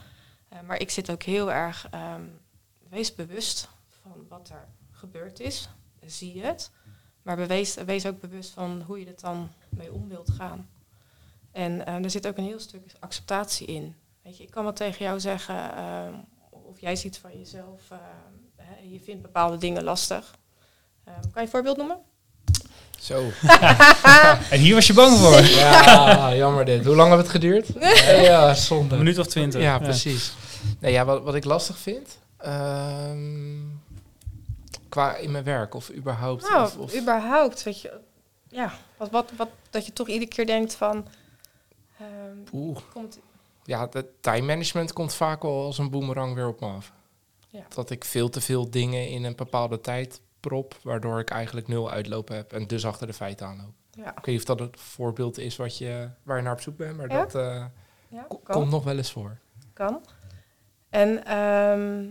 Maar 0.66 0.80
ik 0.80 0.90
zit 0.90 1.10
ook 1.10 1.22
heel 1.22 1.52
erg, 1.52 1.86
ehm, 1.90 2.22
wees 2.88 3.14
bewust 3.14 3.68
van 4.02 4.26
wat 4.28 4.48
er 4.48 4.68
gebeurd 4.90 5.40
is. 5.40 5.68
Zie 6.10 6.42
het. 6.42 6.70
Maar 7.22 7.46
wees, 7.46 7.74
wees 7.74 8.06
ook 8.06 8.20
bewust 8.20 8.50
van 8.50 8.82
hoe 8.86 9.00
je 9.00 9.06
er 9.06 9.20
dan 9.20 9.50
mee 9.68 9.92
om 9.92 10.08
wilt 10.08 10.30
gaan. 10.30 10.68
En 11.52 11.86
eh, 11.86 12.04
er 12.04 12.10
zit 12.10 12.26
ook 12.26 12.36
een 12.36 12.44
heel 12.44 12.60
stuk 12.60 12.82
acceptatie 12.98 13.66
in. 13.66 13.94
Weet 14.22 14.36
je, 14.36 14.42
ik 14.42 14.50
kan 14.50 14.62
wel 14.62 14.72
tegen 14.72 15.04
jou 15.04 15.20
zeggen, 15.20 15.74
ehm, 15.74 16.14
of 16.50 16.80
jij 16.80 16.96
ziet 16.96 17.18
van 17.18 17.38
jezelf, 17.38 17.90
ehm, 17.90 18.00
hè, 18.56 18.88
je 18.88 19.00
vindt 19.00 19.22
bepaalde 19.22 19.58
dingen 19.58 19.84
lastig. 19.84 20.38
Ehm, 21.04 21.20
kan 21.20 21.30
je 21.34 21.40
een 21.40 21.48
voorbeeld 21.48 21.76
noemen? 21.76 21.98
zo. 23.00 23.22
En 24.50 24.58
hier 24.58 24.74
was 24.74 24.86
je 24.86 24.92
bang 24.92 25.18
voor. 25.18 25.40
Ja, 25.40 26.34
jammer 26.34 26.64
dit. 26.64 26.84
Hoe 26.84 26.96
lang 26.96 27.08
heeft 27.10 27.22
het 27.22 27.30
geduurd? 27.30 27.66
ja, 28.28 28.54
zonde. 28.54 28.92
Een 28.92 28.98
minuut 28.98 29.18
of 29.18 29.26
twintig. 29.26 29.60
Ja, 29.60 29.78
precies. 29.78 30.32
Nee, 30.78 30.92
ja, 30.92 31.04
wat, 31.04 31.22
wat 31.22 31.34
ik 31.34 31.44
lastig 31.44 31.78
vind, 31.78 32.18
ehm, 32.36 33.77
qua 34.98 35.16
in 35.16 35.30
mijn 35.30 35.44
werk 35.44 35.74
of 35.74 35.92
überhaupt. 35.92 36.48
Nou, 36.50 36.62
of, 36.64 36.76
of- 36.78 36.94
überhaupt, 36.96 37.62
weet 37.62 37.80
je, 37.80 38.00
ja, 38.48 38.72
wat, 38.96 39.10
wat, 39.10 39.30
wat, 39.36 39.48
dat 39.70 39.86
je 39.86 39.92
toch 39.92 40.08
iedere 40.08 40.30
keer 40.30 40.46
denkt 40.46 40.74
van, 40.74 41.06
ehm, 41.98 42.36
Oeh, 42.52 42.78
komt, 42.92 43.18
ja, 43.64 43.88
het 43.92 44.06
time 44.22 44.46
management 44.46 44.92
komt 44.92 45.14
vaak 45.14 45.42
wel 45.42 45.64
als 45.64 45.78
een 45.78 45.90
boemerang 45.90 46.34
weer 46.34 46.48
op 46.48 46.60
me 46.60 46.66
af. 46.66 46.92
Ja. 47.48 47.62
Dat 47.74 47.90
ik 47.90 48.04
veel 48.04 48.28
te 48.28 48.40
veel 48.40 48.70
dingen 48.70 49.08
in 49.08 49.24
een 49.24 49.36
bepaalde 49.36 49.80
tijd 49.80 50.20
prop, 50.40 50.76
waardoor 50.82 51.18
ik 51.20 51.30
eigenlijk 51.30 51.68
nul 51.68 51.90
uitlopen 51.90 52.36
heb 52.36 52.52
en 52.52 52.66
dus 52.66 52.86
achter 52.86 53.06
de 53.06 53.12
feiten 53.12 53.46
aanloop. 53.46 53.72
ja, 53.90 54.08
Ik 54.10 54.14
weet 54.14 54.26
niet 54.26 54.38
of 54.38 54.44
dat 54.44 54.58
het 54.58 54.80
voorbeeld 54.80 55.38
is 55.38 55.56
wat 55.56 55.78
je, 55.78 56.08
waar 56.22 56.36
je 56.36 56.42
naar 56.42 56.52
op 56.52 56.60
zoek 56.60 56.76
bent, 56.76 56.96
maar 56.96 57.10
Ja. 57.10 57.24
dat 57.26 57.32
kan, 57.32 58.54
komt 58.54 58.70
nog 58.70 58.84
wel 58.84 58.96
eens 58.96 59.12
voor. 59.12 59.36
kan. 59.72 60.04
En, 60.90 61.24
ehm, 61.24 62.04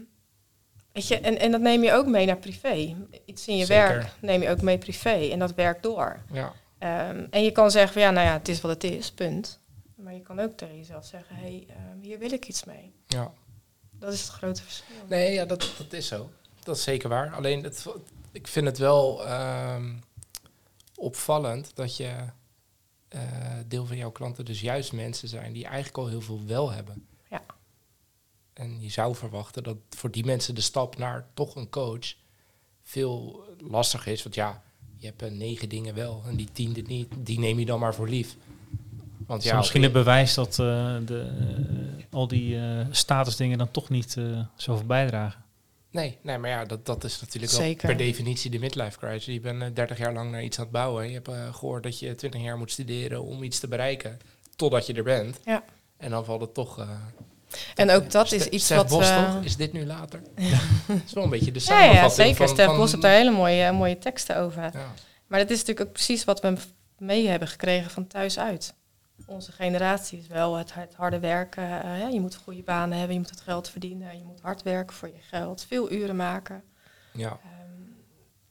weet 0.97 1.07
je, 1.07 1.19
en, 1.19 1.39
en 1.39 1.51
dat 1.51 1.61
neem 1.61 1.83
je 1.83 1.91
ook 1.91 2.07
mee 2.07 2.25
naar 2.25 2.37
privé. 2.37 2.95
Iets 3.25 3.47
in 3.47 3.57
je 3.57 3.65
Zeker. 3.65 3.87
werk 3.87 4.11
neem 4.21 4.41
je 4.41 4.49
ook 4.49 4.61
mee 4.61 4.77
privé 4.77 5.29
en 5.31 5.39
dat 5.39 5.53
werkt 5.53 5.83
door. 5.83 6.21
Ja, 6.31 6.53
Ehm, 6.77 7.25
en 7.29 7.43
je 7.43 7.51
kan 7.51 7.71
zeggen 7.71 7.93
van 7.93 8.01
ja, 8.01 8.11
nou 8.11 8.27
ja, 8.27 8.33
het 8.33 8.47
is 8.47 8.61
wat 8.61 8.71
het 8.71 8.83
is, 8.83 9.11
punt. 9.11 9.59
Maar 9.95 10.13
je 10.13 10.21
kan 10.21 10.39
ook 10.39 10.57
tegen 10.57 10.77
jezelf 10.77 11.05
zeggen, 11.05 11.35
hé, 11.35 11.41
hey, 11.41 11.65
ehm, 11.69 11.99
hier 12.01 12.19
wil 12.19 12.31
ik 12.31 12.47
iets 12.47 12.63
mee. 12.63 12.93
ja. 13.07 13.33
Dat 13.99 14.13
is 14.13 14.21
het 14.21 14.29
grote 14.29 14.63
verschil. 14.63 14.95
Nee, 15.07 15.33
ja, 15.33 15.45
dat, 15.45 15.71
dat 15.77 15.93
is 15.93 16.07
zo. 16.07 16.29
Dat 16.63 16.75
is 16.77 16.83
zeker 16.83 17.09
waar. 17.09 17.33
Alleen, 17.33 17.63
het, 17.63 17.85
ik 18.31 18.47
vind 18.47 18.65
het 18.65 18.77
wel 18.77 19.25
ehm, 19.25 19.93
opvallend 20.95 21.75
dat 21.75 21.97
je 21.97 22.13
eh, 23.07 23.21
deel 23.67 23.85
van 23.85 23.97
jouw 23.97 24.11
klanten 24.11 24.45
dus 24.45 24.61
juist 24.61 24.93
mensen 24.93 25.27
zijn 25.27 25.53
die 25.53 25.65
eigenlijk 25.65 25.97
al 25.97 26.07
heel 26.07 26.21
veel 26.21 26.41
wel 26.45 26.71
hebben. 26.71 27.07
En 28.57 28.81
je 28.81 28.89
zou 28.89 29.15
verwachten 29.15 29.63
dat 29.63 29.77
voor 29.89 30.11
die 30.11 30.25
mensen 30.25 30.55
de 30.55 30.61
stap 30.61 30.97
naar 30.97 31.27
toch 31.33 31.55
een 31.55 31.69
coach 31.69 32.13
veel 32.83 33.45
lastiger 33.57 34.11
is. 34.11 34.23
Want 34.23 34.35
ja, 34.35 34.63
je 34.97 35.05
hebt 35.05 35.21
eh, 35.21 35.31
negen 35.31 35.69
dingen 35.69 35.95
wel 35.95 36.23
en 36.27 36.35
die 36.35 36.51
tiende 36.51 36.81
niet. 36.81 37.07
Die 37.17 37.39
neem 37.39 37.59
je 37.59 37.65
dan 37.65 37.79
maar 37.79 37.95
voor 37.95 38.09
lief. 38.09 38.35
Want 39.27 39.43
ja, 39.43 39.57
misschien 39.57 39.83
het 39.83 39.91
bewijs 39.91 40.33
dat 40.33 40.49
eh, 40.49 40.95
de, 41.05 41.31
eh, 41.39 42.05
al 42.09 42.27
die 42.27 42.59
eh, 42.59 42.85
statusdingen 42.91 43.57
dan 43.57 43.71
toch 43.71 43.89
niet 43.89 44.17
eh, 44.17 44.39
zoveel 44.55 44.85
bijdragen. 44.85 45.45
Nee, 45.91 46.17
nee, 46.21 46.37
maar 46.37 46.49
ja, 46.49 46.65
dat, 46.65 46.85
dat 46.85 47.03
is 47.03 47.21
natuurlijk 47.21 47.51
wel 47.51 47.75
per 47.75 47.97
definitie 47.97 48.51
de 48.51 48.59
midlife 48.59 48.97
crisis. 48.97 49.33
Je 49.33 49.39
bent 49.39 49.61
eh, 49.61 49.67
30 49.73 49.97
jaar 49.97 50.13
lang 50.13 50.31
naar 50.31 50.43
iets 50.43 50.57
aan 50.57 50.63
het 50.63 50.73
bouwen. 50.73 51.07
Je 51.07 51.13
hebt 51.13 51.27
eh, 51.27 51.53
gehoord 51.53 51.83
dat 51.83 51.99
je 51.99 52.15
20 52.15 52.41
jaar 52.41 52.57
moet 52.57 52.71
studeren 52.71 53.23
om 53.23 53.43
iets 53.43 53.59
te 53.59 53.67
bereiken. 53.67 54.19
Totdat 54.55 54.87
je 54.87 54.93
er 54.93 55.03
bent. 55.03 55.39
Ja. 55.45 55.63
En 55.97 56.09
dan 56.09 56.25
valt 56.25 56.41
het 56.41 56.53
toch... 56.53 56.87
eh, 57.51 57.57
En 57.75 57.91
ook 57.91 58.11
dat 58.11 58.31
is 58.31 58.45
iets 58.47 58.63
Stef 58.65 58.77
wat... 58.77 58.87
Bos, 58.87 59.09
eh, 59.09 59.33
toch? 59.33 59.43
Is 59.43 59.55
dit 59.55 59.73
nu 59.73 59.85
later? 59.85 60.21
Dat 60.87 60.97
is 61.05 61.13
wel 61.13 61.23
een 61.23 61.29
beetje 61.29 61.51
de 61.51 61.59
samenvatting 61.59 62.01
ja, 62.03 62.09
zeker. 62.23 62.35
van... 62.35 62.47
Stef 62.47 62.65
van- 62.65 62.77
Bos 62.77 62.91
heeft 62.91 63.03
daar 63.03 63.11
hele 63.15 63.31
mooie, 63.31 63.71
mooie 63.71 63.97
teksten 63.97 64.37
over. 64.37 64.61
Ja, 64.63 64.93
Maar 65.27 65.39
dat 65.39 65.49
is 65.49 65.57
natuurlijk 65.59 65.87
ook 65.87 65.93
precies 65.93 66.23
wat 66.23 66.41
we 66.41 66.57
mee 66.97 67.27
hebben 67.27 67.47
gekregen 67.47 67.91
van 67.91 68.07
thuis 68.07 68.39
uit. 68.39 68.73
Onze 69.25 69.51
generatie 69.51 70.19
is 70.19 70.27
wel 70.27 70.55
het, 70.55 70.73
het 70.73 70.93
harde 70.95 71.19
werken. 71.19 71.83
eh, 71.83 72.09
je 72.11 72.19
moet 72.19 72.35
goede 72.35 72.63
banen 72.63 72.97
hebben, 72.97 73.13
je 73.15 73.21
moet 73.21 73.29
het 73.29 73.41
geld 73.41 73.69
verdienen. 73.69 74.17
Je 74.17 74.23
moet 74.23 74.41
hard 74.41 74.63
werken 74.63 74.95
voor 74.95 75.07
je 75.07 75.21
geld, 75.21 75.65
veel 75.67 75.91
uren 75.91 76.15
maken. 76.15 76.63
ja. 77.13 77.29
Ehm, 77.43 77.65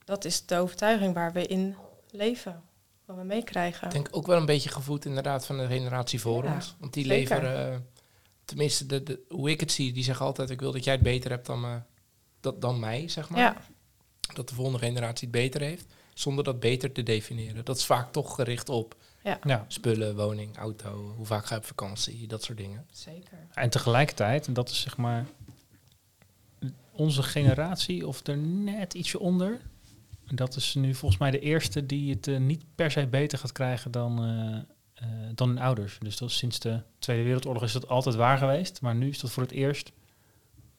dat 0.04 0.24
is 0.24 0.46
de 0.46 0.56
overtuiging 0.59 1.14
waar 1.14 1.32
we 1.32 1.46
in 1.46 1.76
leven, 2.11 2.62
wat 3.04 3.16
we 3.16 3.22
meekrijgen. 3.24 3.87
Ik 3.87 3.92
denk 3.92 4.09
ook 4.11 4.26
wel 4.26 4.37
een 4.37 4.46
beetje 4.46 4.68
gevoed 4.68 5.04
inderdaad 5.04 5.46
van 5.46 5.59
de 5.59 5.66
generatie 5.66 6.20
voor 6.20 6.44
Ja, 6.44 6.54
ons. 6.54 6.76
Want 6.80 6.92
die 6.92 7.04
zeker. 7.06 7.37
leveren, 7.42 7.72
eh, 7.72 7.78
tenminste 8.46 8.87
de, 8.87 9.02
de, 9.02 9.20
hoe 9.28 9.50
ik 9.50 9.61
het 9.61 9.72
zie, 9.72 9.92
die 9.92 10.04
zeggen 10.04 10.26
altijd... 10.26 10.50
ik 10.50 10.61
wil 10.61 10.72
dat 10.72 10.85
jij 10.85 10.94
het 10.94 11.02
beter 11.02 11.30
hebt 11.30 11.46
dan, 11.46 11.61
me- 11.61 11.80
dat, 12.40 12.61
dan 12.61 12.78
mij, 12.80 13.09
zeg 13.09 13.28
maar. 13.28 13.40
Ja, 13.40 13.56
dat 14.35 14.48
de 14.48 14.54
volgende 14.54 14.78
generatie 14.78 15.28
het 15.28 15.37
beter 15.37 15.61
heeft, 15.61 15.87
zonder 16.14 16.44
dat 16.44 16.61
beter 16.61 16.92
te 16.92 17.02
definiëren. 17.02 17.64
Dat 17.64 17.76
is 17.76 17.85
vaak 17.85 18.12
toch 18.12 18.35
gericht 18.35 18.68
op 18.68 18.96
Ja. 19.22 19.64
spullen, 19.68 20.16
woning, 20.16 20.56
auto, 20.56 21.12
hoe 21.16 21.26
vaak 21.26 21.46
ga 21.46 21.54
je 21.54 21.61
op 21.61 21.66
vakantie, 21.66 22.26
dat 22.26 22.42
soort 22.42 22.59
dingen. 22.59 22.87
zeker. 22.92 23.38
En 23.54 23.70
tegelijkertijd, 23.70 24.46
en 24.46 24.52
dat 24.52 24.68
is 24.70 24.80
zeg 24.80 24.96
maar 24.96 25.26
onze 26.92 27.22
generatie 27.22 28.06
of 28.06 28.26
er 28.26 28.37
net 28.37 28.94
ietsje 28.94 29.18
onder. 29.18 29.61
En 30.26 30.37
Dat 30.37 30.56
is 30.56 30.74
nu 30.74 30.94
volgens 30.94 31.20
mij 31.20 31.30
de 31.30 31.38
eerste 31.40 31.87
die 31.87 32.14
het 32.14 32.26
eh, 32.28 32.38
niet 32.38 32.64
per 32.74 32.90
se 32.90 33.06
beter 33.06 33.38
gaat 33.38 33.52
krijgen 33.52 33.90
dan, 33.90 34.24
eh, 34.24 34.74
eh, 34.96 35.06
dan 35.35 35.48
hun 35.48 35.59
ouders. 35.59 35.98
Dus 35.98 36.16
dat 36.16 36.30
sinds 36.30 36.59
de 36.59 36.80
Tweede 36.98 37.22
Wereldoorlog 37.22 37.62
is 37.62 37.72
dat 37.72 37.88
altijd 37.88 38.14
waar 38.14 38.38
geweest. 38.38 38.80
Maar 38.80 38.94
nu 38.94 39.09
is 39.09 39.18
dat 39.20 39.30
voor 39.30 39.42
het 39.42 39.52
eerst 39.52 39.92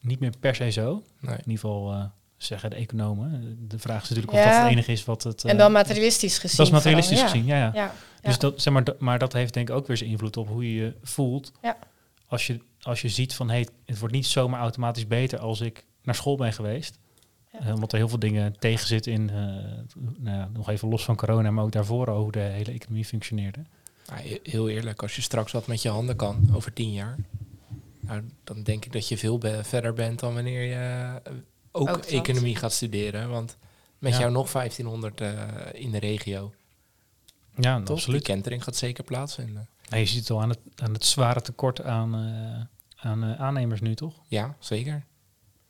niet 0.02 0.20
meer 0.20 0.34
per 0.40 0.56
se 0.56 0.70
zo. 0.70 1.04
Nee. 1.20 1.34
In 1.34 1.38
ieder 1.38 1.54
geval 1.54 1.92
eh, 1.94 2.04
zeggen 2.38 2.70
de 2.70 2.76
economen. 2.76 3.58
De 3.68 3.80
vraag 3.80 4.04
is 4.04 4.10
natuurlijk 4.10 4.36
Ja. 4.38 4.44
of 4.44 4.52
dat 4.52 4.62
het 4.62 4.72
enige 4.72 4.92
is 4.92 5.06
wat 5.06 5.24
het... 5.24 5.44
eh, 5.44 5.52
en 5.52 5.58
dan 5.58 5.72
materialistisch 5.72 6.38
gezien. 6.38 6.58
Dat 6.58 6.66
is 6.66 6.72
materialistisch 6.72 7.18
vooral, 7.20 7.34
gezien, 7.36 7.48
ja. 7.50 7.58
ja. 7.58 7.72
Ja, 7.74 7.82
ja, 7.84 7.92
Dus 8.22 8.34
ja. 8.34 8.40
dat, 8.40 8.62
zeg 8.62 8.74
maar, 8.74 8.84
dat- 8.84 9.00
maar 9.00 9.20
dat 9.20 9.34
heeft 9.34 9.54
denk 9.54 9.70
ik 9.70 9.76
ook 9.76 9.88
weer 9.88 9.98
zijn 9.98 10.10
invloed 10.10 10.38
op 10.38 10.48
hoe 10.48 10.74
je 10.74 10.82
je 10.84 10.96
voelt. 11.02 11.52
Ja. 11.62 11.78
Als, 12.28 12.48
je, 12.48 12.60
als 12.82 13.02
je 13.02 13.10
ziet 13.10 13.36
van, 13.36 13.50
hey, 13.50 13.68
het 13.86 14.00
wordt 14.00 14.14
niet 14.14 14.26
zomaar 14.26 14.60
automatisch 14.60 15.08
beter 15.08 15.40
als 15.40 15.62
ik 15.62 15.86
naar 16.04 16.16
school 16.16 16.36
ben 16.38 16.54
geweest. 16.54 16.98
Ja. 17.52 17.60
Eh, 17.60 17.74
omdat 17.74 17.92
er 17.92 17.98
heel 17.98 18.10
veel 18.10 18.20
dingen 18.20 18.60
tegen 18.60 18.88
zitten 18.88 19.12
in, 19.12 19.30
eh, 19.30 19.36
nou 20.18 20.38
ja, 20.38 20.50
nog 20.54 20.70
even 20.70 20.90
los 20.90 21.04
van 21.06 21.16
corona, 21.16 21.52
maar 21.52 21.64
ook 21.64 21.72
daarvoor 21.72 22.10
al 22.10 22.22
hoe 22.22 22.32
de 22.32 22.40
hele 22.40 22.72
economie 22.72 23.06
functioneerde. 23.06 23.60
Nou, 24.08 24.22
he- 24.28 24.40
heel 24.44 24.70
eerlijk, 24.70 25.02
als 25.02 25.16
je 25.16 25.22
straks 25.22 25.52
wat 25.52 25.68
met 25.68 25.82
je 25.82 25.90
handen 25.90 26.16
kan 26.16 26.50
over 26.54 26.74
tien 26.74 26.92
jaar, 26.94 27.16
nou, 28.00 28.22
dan 28.44 28.64
denk 28.64 28.86
ik 28.86 28.92
dat 28.92 29.08
je 29.08 29.18
veel 29.18 29.38
be- 29.38 29.64
verder 29.64 29.94
bent 29.94 30.20
dan 30.20 30.34
wanneer 30.34 30.62
je 30.62 31.20
eh, 31.24 31.34
ook, 31.72 31.98
economie 31.98 32.56
gaat 32.56 32.74
studeren. 32.74 33.30
Want 33.30 33.58
met 34.00 34.14
Ja. 34.14 34.20
jou 34.20 34.32
nog 34.32 34.52
1500 34.52 35.22
eh, 35.22 35.44
in 35.74 35.92
de 35.92 36.00
regio, 36.00 36.54
Ja, 37.56 37.82
toch? 37.84 38.04
Die 38.06 38.22
kentering 38.22 38.64
gaat 38.64 38.76
zeker 38.76 39.04
plaatsvinden. 39.04 39.68
En 39.90 40.00
je 40.00 40.06
ziet 40.06 40.20
het 40.20 40.30
al 40.30 40.42
aan 40.42 40.50
het, 40.50 40.60
aan 40.76 40.94
het 40.94 41.06
zware 41.06 41.42
tekort 41.42 41.82
aan, 41.84 42.16
eh, 42.16 43.06
aan 43.08 43.24
aannemers 43.26 43.82
nu, 43.82 43.96
toch? 43.96 44.14
Ja, 44.28 44.56
zeker. 44.60 45.04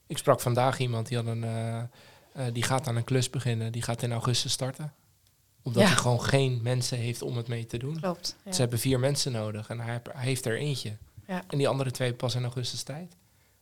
Ik 0.07 0.17
sprak 0.17 0.41
vandaag 0.41 0.79
iemand 0.79 1.07
die, 1.07 1.17
had 1.17 1.25
een, 1.25 1.43
eh, 1.43 1.77
eh, 1.77 1.85
die 2.53 2.63
gaat 2.63 2.87
aan 2.87 2.95
een 2.95 3.03
klus 3.03 3.29
beginnen. 3.29 3.71
Die 3.71 3.81
gaat 3.81 4.03
in 4.03 4.11
augustus 4.11 4.51
starten. 4.51 4.93
Omdat 5.63 5.81
Ja. 5.83 5.87
hij 5.87 5.97
gewoon 5.97 6.21
geen 6.21 6.59
mensen 6.63 6.97
heeft 6.97 7.21
om 7.21 7.37
het 7.37 7.47
mee 7.47 7.65
te 7.65 7.77
doen. 7.77 7.99
Klopt. 7.99 8.35
Ja. 8.45 8.51
Ze 8.51 8.61
hebben 8.61 8.79
vier 8.79 8.99
mensen 8.99 9.31
nodig 9.31 9.69
en 9.69 9.79
hij, 9.79 10.01
hij 10.11 10.23
heeft 10.25 10.45
er 10.45 10.57
eentje. 10.57 10.97
Ja. 11.27 11.43
En 11.47 11.57
die 11.57 11.67
andere 11.67 11.91
twee 11.91 12.13
pas 12.13 12.35
in 12.35 12.43
augustus 12.43 12.83
tijd. 12.83 13.11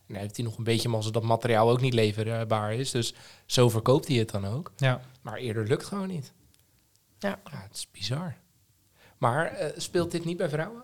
En 0.06 0.12
dan 0.14 0.22
heeft 0.22 0.36
hij 0.36 0.44
nog 0.44 0.58
een 0.58 0.64
beetje 0.64 0.88
mazzel 0.88 1.12
dat 1.12 1.22
materiaal 1.22 1.70
ook 1.70 1.80
niet 1.80 1.94
leverbaar 1.94 2.74
is. 2.74 2.90
Dus 2.90 3.14
zo 3.46 3.68
verkoopt 3.68 4.08
hij 4.08 4.16
het 4.16 4.30
dan 4.30 4.44
ook. 4.46 4.72
Ja. 4.76 5.00
Maar 5.22 5.36
eerder 5.36 5.66
lukt 5.66 5.84
gewoon 5.84 6.08
niet. 6.08 6.32
Ja. 7.18 7.38
Ja, 7.50 7.60
het 7.68 7.76
is 7.76 7.88
bizar. 7.90 8.36
Maar 9.18 9.46
eh, 9.46 9.72
speelt 9.76 10.10
dit 10.10 10.24
niet 10.24 10.36
bij 10.36 10.48
vrouwen? 10.48 10.82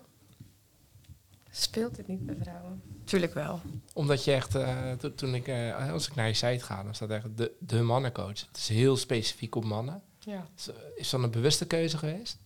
Speelt 1.51 1.95
dit 1.95 2.07
niet 2.07 2.25
bij 2.25 2.35
vrouwen? 2.41 2.81
Tuurlijk 3.03 3.33
wel. 3.33 3.59
Omdat 3.93 4.23
je 4.23 4.31
echt, 4.33 4.55
eh, 4.55 4.91
to- 4.91 5.15
toen 5.15 5.35
ik, 5.35 5.47
eh, 5.47 5.91
als 5.91 6.07
ik 6.07 6.15
naar 6.15 6.27
je 6.27 6.33
site 6.33 6.63
ga, 6.65 6.83
dan 6.83 6.95
staat 6.95 7.09
echt 7.09 7.37
de, 7.37 7.51
de 7.59 7.81
mannencoach. 7.81 8.27
Het 8.47 8.57
is 8.57 8.67
heel 8.67 8.97
specifiek 8.97 9.55
op 9.55 9.63
mannen. 9.65 10.01
Ja. 10.25 10.45
Is, 10.57 10.69
is 10.95 11.09
dat 11.09 11.23
een 11.23 11.31
bewuste 11.31 11.65
keuze 11.67 11.97
geweest? 11.97 12.37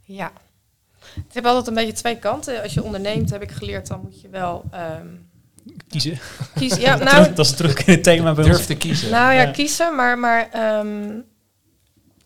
Ja. 0.00 0.32
Het 0.98 1.32
heeft 1.34 1.46
altijd 1.46 1.66
een 1.66 1.74
beetje 1.74 1.92
twee 1.92 2.18
kanten. 2.18 2.62
Als 2.62 2.74
je 2.74 2.82
onderneemt, 2.82 3.30
heb 3.30 3.42
ik 3.42 3.50
geleerd, 3.50 3.86
dan 3.86 4.00
moet 4.00 4.20
je 4.20 4.28
wel 4.28 4.64
ehm, 4.70 5.06
Kiezen. 5.88 6.18
kiezen. 6.54 6.80
Ja, 6.80 6.96
nou, 7.04 7.34
dat 7.34 7.46
is 7.46 7.54
terug 7.56 7.84
in 7.84 7.92
het 7.92 8.02
thema 8.02 8.32
bij 8.34 8.44
Durf 8.44 8.56
ons. 8.56 8.66
te 8.66 8.76
kiezen. 8.76 9.10
nou 9.10 9.34
ja, 9.34 9.42
Ja. 9.42 9.50
kiezen, 9.50 9.94
maar, 9.96 10.18
maar 10.18 10.50
ehm, 10.50 11.20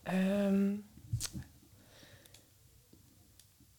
ehm, 0.03 0.71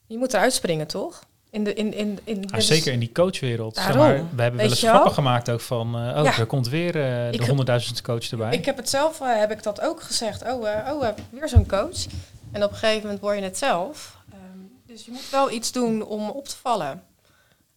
je 0.06 0.18
moet 0.18 0.32
eruit 0.34 0.52
springen, 0.52 0.86
toch? 0.86 1.24
In 1.54 1.64
de, 1.64 1.74
in, 1.74 1.94
in, 1.94 2.18
in, 2.24 2.40
Ja, 2.40 2.56
dus- 2.56 2.66
zeker 2.66 2.92
in 2.92 2.98
die 2.98 3.12
coachwereld. 3.12 3.76
Zeg 3.76 3.94
maar, 3.96 4.14
we 4.34 4.42
hebben 4.42 4.60
wel 4.60 4.70
eens 4.70 4.78
grappen 4.82 5.12
gemaakt 5.12 5.50
ook 5.50 5.60
van... 5.60 5.86
eh, 5.86 6.16
oh, 6.18 6.24
Ja. 6.24 6.38
er 6.38 6.46
komt 6.46 6.68
weer 6.68 6.96
Ik 7.32 7.38
de 7.38 7.46
honderdduizendste 7.46 8.02
coach 8.02 8.30
erbij. 8.30 8.52
Ik 8.52 8.64
heb 8.64 8.76
het 8.76 8.88
zelf, 8.88 9.20
eh, 9.20 9.38
heb 9.38 9.50
ik 9.50 9.62
dat 9.62 9.80
ook 9.80 10.02
gezegd. 10.02 10.42
Oh, 10.42 10.62
oh 10.62 11.08
weer 11.30 11.48
zo'n 11.48 11.66
coach. 11.66 12.06
En 12.52 12.64
op 12.64 12.70
een 12.70 12.76
gegeven 12.76 13.02
moment 13.02 13.20
word 13.20 13.38
je 13.38 13.42
het 13.44 13.58
zelf. 13.58 14.16
Ehm, 14.32 14.58
dus 14.86 15.04
je 15.04 15.10
moet 15.10 15.30
wel 15.30 15.50
iets 15.50 15.72
doen 15.72 16.02
om 16.02 16.28
op 16.28 16.48
te 16.48 16.56
vallen. 16.56 17.02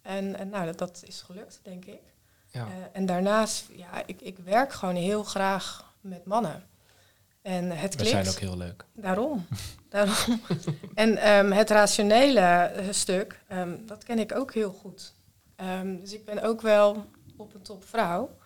En, 0.02 0.38
en 0.40 0.50
nou, 0.50 0.66
dat, 0.66 0.78
dat 0.78 1.04
is 1.08 1.22
gelukt, 1.26 1.60
denk 1.64 1.86
ik. 1.86 2.02
Ja. 2.52 2.68
En 2.92 3.06
daarnaast, 3.06 3.66
ja, 3.76 4.04
ik, 4.06 4.22
ik 4.22 4.38
werk 4.44 4.74
gewoon 4.74 4.96
heel 4.96 5.24
graag 5.24 5.94
met 6.02 6.26
mannen. 6.26 6.64
En 7.48 7.72
het 7.72 7.96
We 7.96 8.02
klikt. 8.02 8.10
zijn 8.12 8.28
ook 8.28 8.40
heel 8.40 8.58
leuk. 8.58 8.86
Daarom. 8.94 9.48
Daarom. 9.90 10.42
en 10.94 11.18
ehm, 11.18 11.52
het 11.52 11.70
rationele 11.70 12.40
eh, 12.40 12.86
stuk, 12.92 13.40
ehm, 13.48 13.76
dat 13.86 14.04
ken 14.04 14.20
ik 14.20 14.36
ook 14.36 14.54
heel 14.54 14.72
goed. 14.72 15.14
Ehm, 15.56 16.00
dus 16.00 16.14
ik 16.14 16.26
ben 16.26 16.44
ook 16.44 16.62
wel 16.62 17.06
op 17.38 17.54
een 17.54 17.62
top 17.62 17.86
vrouw. 17.86 18.38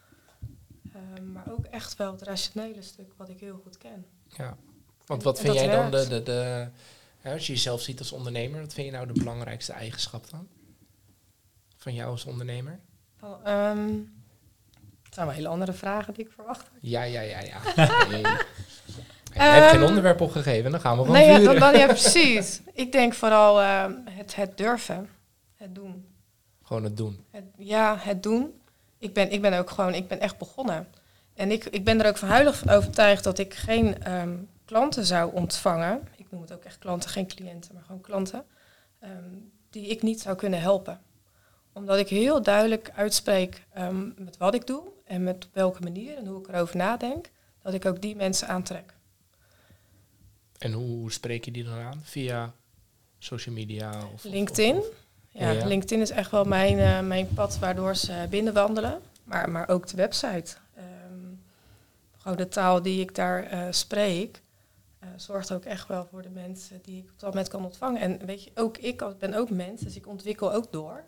Ehm, 0.94 1.32
maar 1.32 1.44
ook 1.52 1.66
echt 1.66 1.96
wel 1.96 2.12
het 2.12 2.22
rationele 2.22 2.82
stuk 2.82 3.14
wat 3.18 3.30
ik 3.30 3.40
heel 3.40 3.60
goed 3.64 3.78
ken. 3.78 4.06
Ja. 4.28 4.58
Want 5.06 5.24
wat 5.24 5.38
en 5.38 5.44
vind 5.44 5.56
dat 5.56 5.64
jij 5.64 5.76
dan 5.76 5.92
de, 5.92 6.08
de, 6.08 6.24
de 6.24 6.68
hè, 7.20 7.34
als 7.34 7.48
je 7.48 7.54
jezelf 7.54 7.82
ziet 7.82 8.00
als 8.00 8.12
ondernemer, 8.12 8.62
wat 8.62 8.74
vind 8.74 8.86
je 8.88 8.94
nou 8.94 9.08
de 9.08 9.20
belangrijkste 9.20 9.74
eigenschap 9.74 10.30
dan? 10.30 10.48
Van 11.78 11.94
jou 11.94 12.12
als 12.12 12.26
ondernemer? 12.26 12.80
Oh, 13.22 13.44
het 15.04 15.14
zijn 15.14 15.26
wel 15.26 15.36
hele 15.36 15.48
andere 15.48 15.74
vragen 15.74 16.14
die 16.14 16.26
ik 16.26 16.32
verwacht. 16.32 16.68
had. 16.68 16.78
Ja, 16.82 17.04
ja, 17.04 17.22
ja, 17.22 17.40
ja. 17.40 17.60
Nee. 18.10 18.24
Je 19.34 19.40
hebt 19.40 19.70
geen 19.72 19.80
Ehm, 19.80 19.88
onderwerp 19.88 20.22
opgegeven, 20.22 20.72
dan 20.72 20.80
gaan 20.80 20.98
we 20.98 21.04
gewoon 21.04 21.18
Nee, 21.20 21.28
ja, 21.30 21.36
vuren. 21.38 21.60
dan, 21.60 21.72
dan, 21.72 21.80
ja, 21.82 21.86
precies. 21.98 22.62
Ik 22.74 22.92
denk 22.92 23.14
vooral 23.14 23.62
ehm, 23.62 23.94
het, 24.10 24.36
het 24.36 24.58
durven. 24.58 25.10
Het 25.56 25.76
doen. 25.76 26.06
Gewoon 26.64 26.84
het 26.84 26.98
doen. 26.98 27.26
Het, 27.32 27.44
ja, 27.58 27.98
het 28.00 28.24
doen. 28.24 28.54
Ik 28.98 29.14
ben, 29.14 29.32
ik 29.32 29.42
ben 29.42 29.54
ook 29.54 29.70
gewoon, 29.70 29.94
ik 29.94 30.08
ben 30.08 30.20
echt 30.20 30.38
begonnen. 30.38 30.88
En 31.34 31.52
ik, 31.52 31.66
ik 31.66 31.84
ben 31.84 32.02
er 32.02 32.08
ook 32.08 32.18
van 32.18 32.28
huilig 32.28 32.58
van 32.58 32.70
overtuigd 32.70 33.24
dat 33.24 33.38
ik 33.40 33.54
geen 33.54 34.04
ehm, 34.04 34.36
klanten 34.66 35.06
zou 35.06 35.34
ontvangen. 35.34 36.08
Ik 36.16 36.26
noem 36.30 36.42
het 36.42 36.54
ook 36.54 36.64
echt 36.64 36.78
klanten, 36.80 37.10
geen 37.10 37.28
cliënten, 37.28 37.74
maar 37.74 37.84
gewoon 37.84 38.02
klanten. 38.02 38.44
ehm, 39.00 39.12
die 39.70 39.88
ik 39.88 40.02
niet 40.02 40.22
zou 40.22 40.36
kunnen 40.36 40.62
helpen. 40.62 41.02
Omdat 41.74 41.98
ik 41.98 42.08
heel 42.08 42.42
duidelijk 42.42 42.92
uitspreek 42.96 43.64
met 44.16 44.38
wat 44.38 44.54
ik 44.54 44.68
doe 44.68 44.84
en 45.06 45.24
met 45.24 45.48
welke 45.54 45.82
manier 45.82 46.18
en 46.18 46.26
hoe 46.26 46.40
ik 46.40 46.48
erover 46.48 46.78
nadenk. 46.78 47.30
Dat 47.64 47.74
ik 47.74 47.86
ook 47.86 48.02
die 48.02 48.16
mensen 48.16 48.48
aantrek. 48.48 48.94
En 50.62 50.72
hoe 50.72 51.12
spreek 51.12 51.46
je 51.46 51.52
die 51.52 51.64
dan 51.64 51.80
aan? 51.80 52.00
Via 52.04 52.54
social 53.20 53.56
media? 53.56 53.92
Of, 54.14 54.24
LinkedIn. 54.24 54.78
of- 54.78 54.86
Ja, 55.30 55.50
Ja. 55.52 55.66
LinkedIn 55.66 56.02
is 56.02 56.10
echt 56.10 56.32
wel 56.32 56.44
mijn, 56.44 56.80
eh, 56.80 57.00
mijn 57.08 57.34
pad 57.34 57.60
waardoor 57.60 57.96
ze 57.96 58.28
binnenwandelen. 58.30 59.02
Maar, 59.24 59.50
maar 59.50 59.70
ook 59.70 59.88
de 59.88 59.96
website. 59.96 60.56
Ehm, 60.76 61.34
gewoon 62.18 62.38
de 62.38 62.48
taal 62.48 62.82
die 62.82 63.02
ik 63.02 63.16
daar 63.16 63.44
eh, 63.44 63.68
spreek, 63.70 64.42
eh, 65.00 65.10
zorgt 65.16 65.52
ook 65.54 65.66
echt 65.66 65.88
wel 65.88 66.06
voor 66.06 66.22
de 66.22 66.30
mensen 66.30 66.80
die 66.84 66.98
ik 67.04 67.10
op 67.12 67.20
dat 67.20 67.30
moment 67.30 67.48
kan 67.48 67.64
ontvangen. 67.66 68.02
En 68.02 68.26
weet 68.26 68.44
je, 68.44 68.52
ook 68.56 68.78
ik 68.78 69.04
ben 69.20 69.34
ook 69.34 69.50
mens, 69.50 69.82
dus 69.82 69.96
ik 69.96 70.08
ontwikkel 70.08 70.54
ook 70.54 70.72
door. 70.72 71.04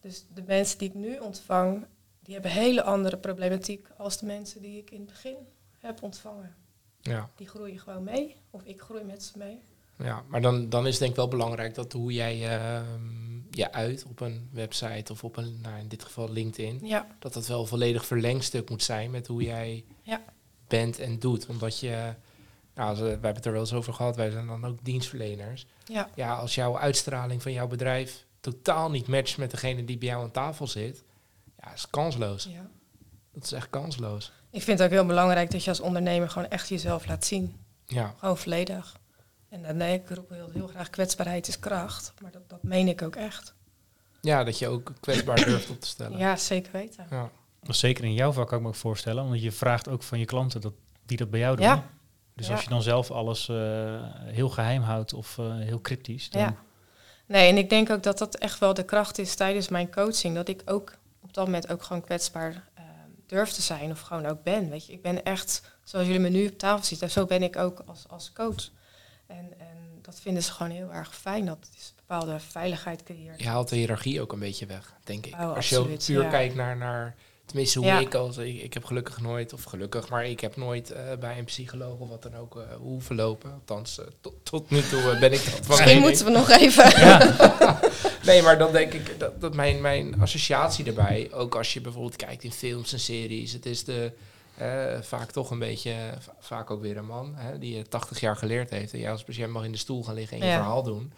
Dus 0.00 0.24
de 0.34 0.42
mensen 0.46 0.78
die 0.78 0.88
ik 0.88 0.94
nu 0.94 1.18
ontvang, 1.18 1.86
die 2.22 2.34
hebben 2.34 2.52
hele 2.52 2.82
andere 2.82 3.16
problematiek 3.16 3.88
als 3.96 4.18
de 4.18 4.26
mensen 4.26 4.62
die 4.62 4.78
ik 4.78 4.90
in 4.90 5.00
het 5.00 5.08
begin 5.08 5.36
heb 5.78 6.02
ontvangen. 6.02 6.54
Ja. 7.02 7.30
Die 7.36 7.48
groeien 7.48 7.78
gewoon 7.78 8.04
mee, 8.04 8.36
of 8.50 8.62
ik 8.64 8.80
groei 8.80 9.04
met 9.04 9.22
ze 9.22 9.38
mee. 9.38 9.58
ja, 9.96 10.22
maar 10.28 10.40
dan, 10.40 10.68
dan 10.68 10.82
is 10.86 10.90
het 10.90 10.98
denk 10.98 11.10
ik 11.10 11.16
wel 11.16 11.28
belangrijk 11.28 11.74
dat 11.74 11.92
hoe 11.92 12.12
jij 12.12 12.58
ehm, 12.58 13.40
je 13.50 13.72
uit 13.72 14.04
op 14.08 14.20
een 14.20 14.48
website 14.52 15.12
of 15.12 15.24
op 15.24 15.36
een, 15.36 15.58
nou 15.62 15.78
in 15.78 15.88
dit 15.88 16.04
geval 16.04 16.28
LinkedIn, 16.30 16.80
Ja, 16.86 17.06
dat 17.18 17.32
dat 17.32 17.46
wel 17.46 17.60
een 17.60 17.66
volledig 17.66 18.06
verlengstuk 18.06 18.70
moet 18.70 18.82
zijn 18.82 19.10
met 19.10 19.26
hoe 19.26 19.42
jij 19.42 19.84
Ja. 20.02 20.22
bent 20.68 20.98
en 20.98 21.18
doet. 21.18 21.46
Omdat 21.46 21.78
je, 21.80 22.14
nou, 22.74 22.96
we 22.98 23.08
hebben 23.08 23.34
het 23.34 23.46
er 23.46 23.52
wel 23.52 23.60
eens 23.60 23.72
over 23.72 23.92
gehad, 23.94 24.16
wij 24.16 24.30
zijn 24.30 24.46
dan 24.46 24.64
ook 24.64 24.78
dienstverleners. 24.84 25.66
ja, 25.84 26.08
Ja, 26.14 26.34
als 26.34 26.54
jouw 26.54 26.78
uitstraling 26.78 27.42
van 27.42 27.52
jouw 27.52 27.66
bedrijf 27.68 28.26
totaal 28.40 28.90
niet 28.90 29.06
matcht 29.06 29.38
met 29.38 29.50
degene 29.50 29.84
die 29.84 29.98
bij 29.98 30.08
jou 30.08 30.22
aan 30.22 30.30
tafel 30.30 30.66
zit, 30.66 31.02
ja, 31.60 31.72
is 31.72 31.90
kansloos. 31.90 32.44
ja. 32.44 32.70
Dat 33.32 33.42
is 33.44 33.52
echt 33.52 33.70
kansloos. 33.70 34.32
Ik 34.50 34.62
vind 34.62 34.78
het 34.78 34.88
ook 34.88 34.94
heel 34.94 35.06
belangrijk 35.06 35.50
dat 35.50 35.64
je 35.64 35.70
als 35.70 35.80
ondernemer 35.80 36.30
gewoon 36.30 36.48
echt 36.48 36.68
jezelf 36.68 37.06
laat 37.06 37.24
zien. 37.24 37.56
Ja, 37.86 38.14
Gewoon 38.18 38.38
volledig. 38.38 38.96
En 39.48 39.62
dan 39.62 39.76
nee, 39.76 39.94
ik 39.98 40.08
roep 40.10 40.30
heel, 40.30 40.50
heel 40.52 40.66
graag 40.66 40.90
kwetsbaarheid 40.90 41.48
is 41.48 41.58
kracht. 41.58 42.12
Maar 42.22 42.30
dat, 42.30 42.48
dat 42.48 42.62
meen 42.62 42.88
ik 42.88 43.02
ook 43.02 43.16
echt. 43.16 43.54
ja 44.20 44.44
dat 44.44 44.58
je 44.58 44.68
ook 44.68 44.92
kwetsbaar 45.00 45.44
durft 45.44 45.70
op 45.70 45.80
te 45.80 45.86
stellen. 45.86 46.18
Ja, 46.18 46.36
zeker 46.36 46.72
weten. 46.72 47.06
Ja. 47.10 47.30
Dat 47.60 47.74
is 47.74 47.78
zeker 47.80 48.04
in 48.04 48.14
jouw 48.14 48.32
vak 48.32 48.48
kan 48.48 48.56
ik 48.56 48.62
me 48.62 48.68
ook 48.68 48.74
voorstellen. 48.74 49.28
Want 49.28 49.42
je 49.42 49.52
vraagt 49.52 49.88
ook 49.88 50.02
van 50.02 50.18
je 50.18 50.24
klanten 50.24 50.60
dat 50.60 50.72
die 51.06 51.16
dat 51.16 51.30
bij 51.30 51.40
jou 51.40 51.56
doen. 51.56 51.64
Ja. 51.66 51.84
Dus 52.34 52.46
Ja. 52.46 52.52
als 52.52 52.62
je 52.62 52.68
dan 52.68 52.82
zelf 52.82 53.10
alles 53.10 53.48
eh, 53.48 53.56
heel 54.24 54.48
geheim 54.48 54.82
houdt 54.82 55.12
of 55.14 55.38
eh, 55.38 55.56
heel 55.58 55.80
cryptisch, 55.80 56.30
dan 56.30 56.40
Ja. 56.42 56.56
Nee, 57.26 57.48
en 57.48 57.56
ik 57.56 57.70
denk 57.70 57.90
ook 57.90 58.02
dat 58.02 58.18
dat 58.18 58.34
echt 58.36 58.58
wel 58.58 58.74
de 58.74 58.84
kracht 58.84 59.18
is 59.18 59.34
tijdens 59.34 59.68
mijn 59.68 59.90
coaching. 59.92 60.34
Dat 60.34 60.48
ik 60.48 60.62
ook 60.64 60.92
op 61.20 61.34
dat 61.34 61.44
moment 61.44 61.72
ook 61.72 61.82
gewoon 61.82 62.02
kwetsbaar 62.02 62.68
durf 63.32 63.50
te 63.50 63.62
zijn. 63.62 63.90
Of 63.90 64.00
gewoon 64.00 64.26
ook 64.26 64.42
ben. 64.42 64.70
Weet 64.70 64.86
je, 64.86 64.92
ik 64.92 65.02
ben 65.02 65.24
echt, 65.24 65.62
zoals 65.84 66.06
jullie 66.06 66.20
me 66.20 66.28
nu 66.28 66.46
op 66.46 66.58
tafel 66.58 66.84
zitten, 66.84 67.10
zo 67.10 67.26
ben 67.26 67.42
ik 67.42 67.56
ook 67.56 67.82
als, 67.86 68.04
als 68.08 68.32
coach. 68.32 68.70
En, 69.26 69.52
en 69.58 69.98
dat 70.02 70.20
vinden 70.20 70.42
ze 70.42 70.52
gewoon 70.52 70.72
heel 70.72 70.92
erg 70.92 71.14
fijn. 71.16 71.46
Dat 71.46 71.58
het 71.60 71.74
een 71.74 72.02
bepaalde 72.06 72.40
veiligheid 72.40 73.02
creëert. 73.02 73.42
Je 73.42 73.48
haalt 73.48 73.68
de 73.68 73.76
hiërarchie 73.76 74.20
ook 74.20 74.32
een 74.32 74.38
beetje 74.38 74.66
weg, 74.66 74.94
denk 75.04 75.26
ik. 75.26 75.34
Oh, 75.34 75.54
als 75.54 75.68
je 75.68 75.76
absoluut, 75.76 76.04
puur 76.06 76.22
ja. 76.22 76.30
kijkt 76.30 76.54
naar, 76.54 76.76
naar 76.76 77.14
tenminste 77.52 77.78
hoe 77.78 77.88
Ja. 77.88 77.98
ik 77.98 78.14
als 78.14 78.36
ik, 78.36 78.62
ik 78.62 78.74
heb 78.74 78.84
gelukkig 78.84 79.20
nooit, 79.20 79.52
of 79.52 79.62
gelukkig, 79.62 80.08
maar 80.08 80.26
ik 80.26 80.40
heb 80.40 80.56
nooit 80.56 80.90
eh, 80.90 81.02
bij 81.20 81.38
een 81.38 81.44
psycholoog 81.44 81.98
of 81.98 82.08
wat 82.08 82.22
dan 82.22 82.36
ook 82.36 82.56
eh, 82.56 82.62
hoeven 82.80 83.16
lopen. 83.16 83.52
Althans, 83.52 83.98
eh, 83.98 84.04
tot, 84.20 84.32
tot 84.42 84.70
nu 84.70 84.80
toe 84.80 85.16
ben 85.20 85.32
ik 85.32 85.44
dat 85.44 85.58
van 85.66 85.76
Misschien 85.76 86.00
moeten 86.00 86.24
we 86.24 86.30
nog 86.30 86.48
even. 86.50 86.84
Nee, 88.24 88.42
maar 88.42 88.58
dan 88.58 88.72
denk 88.72 88.92
ik 88.92 89.18
dat, 89.18 89.40
dat 89.40 89.54
mijn, 89.54 89.80
mijn 89.80 90.20
associatie 90.20 90.84
erbij, 90.84 91.30
ook 91.32 91.54
als 91.56 91.72
je 91.72 91.80
bijvoorbeeld 91.80 92.16
kijkt 92.16 92.44
in 92.44 92.52
films 92.52 92.92
en 92.92 93.00
series, 93.00 93.52
het 93.52 93.66
is 93.66 93.84
de, 93.84 94.12
eh, 94.56 95.00
vaak 95.00 95.30
toch 95.30 95.50
een 95.50 95.58
beetje, 95.58 95.94
va- 96.18 96.34
vaak 96.40 96.70
ook 96.70 96.80
weer 96.82 96.96
een 96.96 97.06
man, 97.06 97.32
hè, 97.36 97.58
die 97.58 97.76
het 97.78 97.90
80 97.90 98.20
jaar 98.20 98.36
geleerd 98.36 98.70
heeft. 98.70 98.92
En 98.92 98.98
jij 98.98 99.10
als 99.10 99.22
patiënt 99.24 99.52
mag 99.52 99.64
in 99.64 99.72
de 99.72 99.78
stoel 99.78 100.04
gaan 100.04 100.14
liggen 100.14 100.36
en 100.40 100.46
je 100.46 100.50
Ja. 100.52 100.56
verhaal 100.58 100.82
doen. 100.82 101.12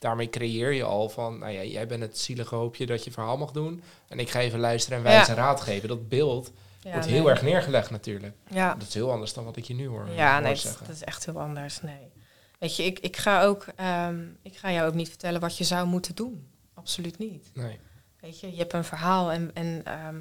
Daarmee 0.00 0.30
creëer 0.30 0.72
je 0.72 0.82
al 0.84 1.08
van, 1.08 1.38
nou 1.38 1.52
ja, 1.52 1.62
jij 1.64 1.86
bent 1.86 2.02
het 2.02 2.18
zielige 2.18 2.54
hoopje 2.54 2.86
dat 2.86 3.04
je 3.04 3.10
verhaal 3.10 3.36
mag 3.36 3.50
doen. 3.52 3.82
En 4.08 4.18
ik 4.18 4.30
ga 4.30 4.40
even 4.40 4.58
luisteren 4.58 4.98
en 4.98 5.04
wijs 5.04 5.26
Ja. 5.26 5.34
raad 5.34 5.60
geven. 5.60 5.88
Dat 5.88 6.08
beeld 6.08 6.52
Ja, 6.82 6.90
wordt 6.92 7.06
nee. 7.06 7.14
heel 7.14 7.30
erg 7.30 7.42
neergelegd 7.42 7.90
natuurlijk. 7.90 8.34
Ja, 8.50 8.74
Dat 8.74 8.88
is 8.88 8.94
heel 8.94 9.10
anders 9.12 9.32
dan 9.32 9.44
wat 9.44 9.56
ik 9.56 9.64
je 9.64 9.74
nu 9.74 9.86
hoor. 9.88 10.08
ja 10.10 10.32
hoor 10.32 10.42
nee, 10.42 10.62
dat 10.62 10.88
is 10.88 11.04
echt 11.04 11.24
heel 11.26 11.40
anders. 11.40 11.80
Nee. 11.82 12.12
Weet 12.58 12.76
je, 12.76 12.84
ik, 12.84 12.98
ik 12.98 13.16
ga 13.16 13.42
ook, 13.42 13.66
ehm, 13.76 14.18
ik 14.42 14.56
ga 14.56 14.72
jou 14.72 14.88
ook 14.88 14.94
niet 14.94 15.08
vertellen 15.08 15.40
wat 15.40 15.56
je 15.58 15.64
zou 15.64 15.86
moeten 15.86 16.14
doen. 16.14 16.46
Absoluut 16.74 17.18
niet. 17.18 17.50
Nee. 17.54 17.78
Weet 18.20 18.40
je, 18.40 18.50
je 18.52 18.56
hebt 18.58 18.72
een 18.72 18.84
verhaal 18.84 19.32
en, 19.32 19.50
en 19.54 19.80
ehm, 19.84 20.16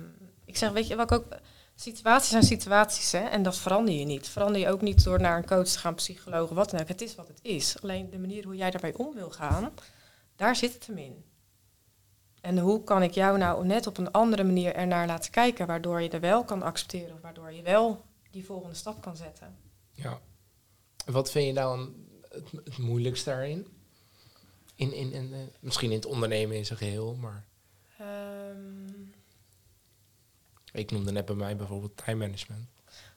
ik 0.45 0.57
zeg, 0.57 0.71
weet 0.71 0.87
je, 0.87 0.95
wat 0.95 1.11
ik 1.11 1.17
ook, 1.17 1.25
situaties 1.81 2.29
zijn 2.29 2.43
situaties 2.43 3.11
hè, 3.11 3.19
en 3.19 3.43
dat 3.43 3.57
verander 3.57 3.93
je 3.93 4.05
niet. 4.05 4.27
Verander 4.27 4.61
je 4.61 4.69
ook 4.69 4.81
niet 4.81 5.03
door 5.03 5.21
naar 5.21 5.37
een 5.37 5.45
coach 5.45 5.67
te 5.67 5.79
gaan, 5.79 5.95
psycholoog, 5.95 6.49
wat 6.49 6.69
dan 6.69 6.79
ook. 6.79 6.87
Het 6.87 7.01
is 7.01 7.15
wat 7.15 7.27
het 7.27 7.39
is. 7.41 7.81
Alleen 7.81 8.09
de 8.09 8.19
manier 8.19 8.43
hoe 8.43 8.55
jij 8.55 8.71
daarbij 8.71 8.93
om 8.93 9.13
wil 9.13 9.29
gaan, 9.29 9.71
daar 10.35 10.55
zit 10.55 10.73
het 10.73 10.87
hem 10.87 10.97
in. 10.97 11.23
En 12.41 12.57
hoe 12.57 12.83
kan 12.83 13.03
ik 13.03 13.11
jou 13.11 13.37
nou 13.37 13.65
net 13.65 13.87
op 13.87 13.97
een 13.97 14.11
andere 14.11 14.43
manier 14.43 14.75
ernaar 14.75 15.07
laten 15.07 15.31
kijken, 15.31 15.67
waardoor 15.67 16.01
je 16.01 16.09
er 16.09 16.19
wel 16.19 16.43
kan 16.43 16.63
accepteren, 16.63 17.13
of 17.13 17.21
waardoor 17.21 17.51
je 17.51 17.61
wel 17.61 18.01
die 18.31 18.45
volgende 18.45 18.75
stap 18.75 19.01
kan 19.01 19.17
zetten. 19.17 19.55
Ja. 19.91 20.19
Wat 21.05 21.31
vind 21.31 21.47
je 21.47 21.53
dan 21.53 21.95
het, 22.29 22.51
het 22.51 22.77
moeilijkste 22.77 23.29
daarin? 23.29 23.67
In, 24.75 24.93
in, 24.93 25.11
in, 25.11 25.33
eh, 25.33 25.39
misschien 25.59 25.89
in 25.89 25.95
het 25.95 26.05
ondernemen 26.05 26.57
in 26.57 26.65
zijn 26.65 26.79
geheel, 26.79 27.15
maar 27.15 27.49
Ehm, 27.99 28.88
ik 30.73 30.91
noemde 30.91 31.11
net 31.11 31.25
bij 31.25 31.35
mij 31.35 31.55
bijvoorbeeld 31.55 31.97
time 31.97 32.15
management. 32.25 32.65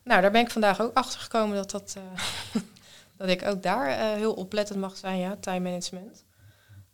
Nou, 0.02 0.20
daar 0.20 0.30
ben 0.30 0.40
ik 0.40 0.50
vandaag 0.50 0.80
ook 0.80 0.94
achter 0.96 1.20
gekomen 1.20 1.56
dat, 1.56 1.70
dat, 1.70 1.94
eh, 1.96 2.22
dat 3.16 3.28
ik 3.28 3.44
ook 3.44 3.62
daar 3.62 3.88
eh, 3.88 3.98
heel 4.16 4.32
oplettend 4.34 4.78
mag 4.78 4.96
zijn, 4.96 5.18
ja, 5.18 5.36
time 5.40 5.60
management. 5.60 6.24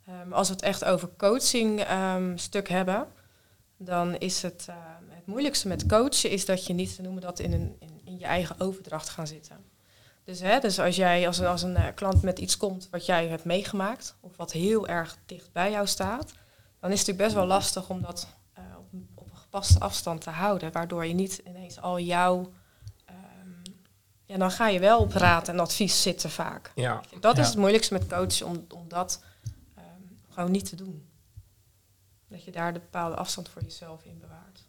Ehm, 0.06 0.32
als 0.32 0.48
we 0.48 0.54
het 0.54 0.62
echt 0.62 0.84
over 0.84 1.08
coaching 1.16 1.80
ehm, 1.80 2.36
stuk 2.36 2.68
hebben, 2.68 3.06
dan 3.76 4.16
is 4.16 4.42
het, 4.42 4.66
eh, 4.68 4.74
het 5.08 5.26
moeilijkste 5.26 5.68
met 5.68 5.86
coachen 5.86 6.30
is 6.30 6.44
dat 6.44 6.66
je 6.66 6.72
niet, 6.72 6.96
we 6.96 7.02
noemen 7.02 7.22
dat 7.22 7.38
in, 7.38 7.52
een, 7.52 7.76
in, 7.78 8.00
in 8.04 8.18
je 8.18 8.24
eigen 8.24 8.60
overdracht 8.60 9.08
gaan 9.08 9.26
zitten. 9.26 9.56
Dus, 10.24 10.40
hè, 10.40 10.58
dus 10.58 10.78
als 10.78 10.96
jij 10.96 11.26
als, 11.26 11.38
een- 11.38 11.46
als 11.46 11.62
een 11.62 11.76
eh, 11.76 11.94
klant 11.94 12.22
met 12.22 12.38
iets 12.38 12.56
komt 12.56 12.88
wat 12.90 13.06
jij 13.06 13.26
hebt 13.28 13.44
meegemaakt, 13.44 14.16
of 14.20 14.36
wat 14.36 14.52
heel 14.52 14.88
erg 14.88 15.16
dicht 15.26 15.52
bij 15.52 15.70
jou 15.70 15.86
staat, 15.86 16.32
dan 16.80 16.90
is 16.90 16.98
het 16.98 17.06
natuurlijk 17.08 17.18
best 17.18 17.34
wel 17.34 17.46
lastig 17.46 17.88
om 17.90 18.02
dat 18.02 18.26
eh, 18.52 18.62
op, 18.78 18.92
een- 18.92 19.08
op 19.14 19.30
een 19.30 19.36
gepaste 19.50 19.80
afstand 19.80 20.20
te 20.20 20.30
houden, 20.30 20.72
waardoor 20.72 21.06
je 21.06 21.14
niet 21.14 21.42
ineens 21.44 21.80
al 21.80 21.98
jouw 22.00 22.52
Ehm, 23.04 23.72
ja, 24.24 24.36
dan 24.36 24.50
ga 24.50 24.68
je 24.68 24.78
wel 24.78 24.98
op 24.98 25.12
raad 25.12 25.48
en 25.48 25.58
advies 25.58 26.02
zitten 26.02 26.30
vaak. 26.30 26.72
Ja, 26.74 27.00
Dat 27.20 27.38
is 27.38 27.46
het 27.46 27.56
moeilijkste 27.56 27.92
met 27.92 28.06
coachen, 28.06 28.46
om, 28.46 28.64
om 28.68 28.88
dat 28.88 29.24
ehm, 29.74 29.84
gewoon 30.28 30.50
niet 30.50 30.68
te 30.68 30.76
doen. 30.76 31.08
Dat 32.28 32.44
je 32.44 32.50
daar 32.50 32.72
de 32.72 32.78
bepaalde 32.78 33.16
afstand 33.16 33.48
voor 33.48 33.62
jezelf 33.62 34.04
in 34.04 34.18
bewaart. 34.18 34.66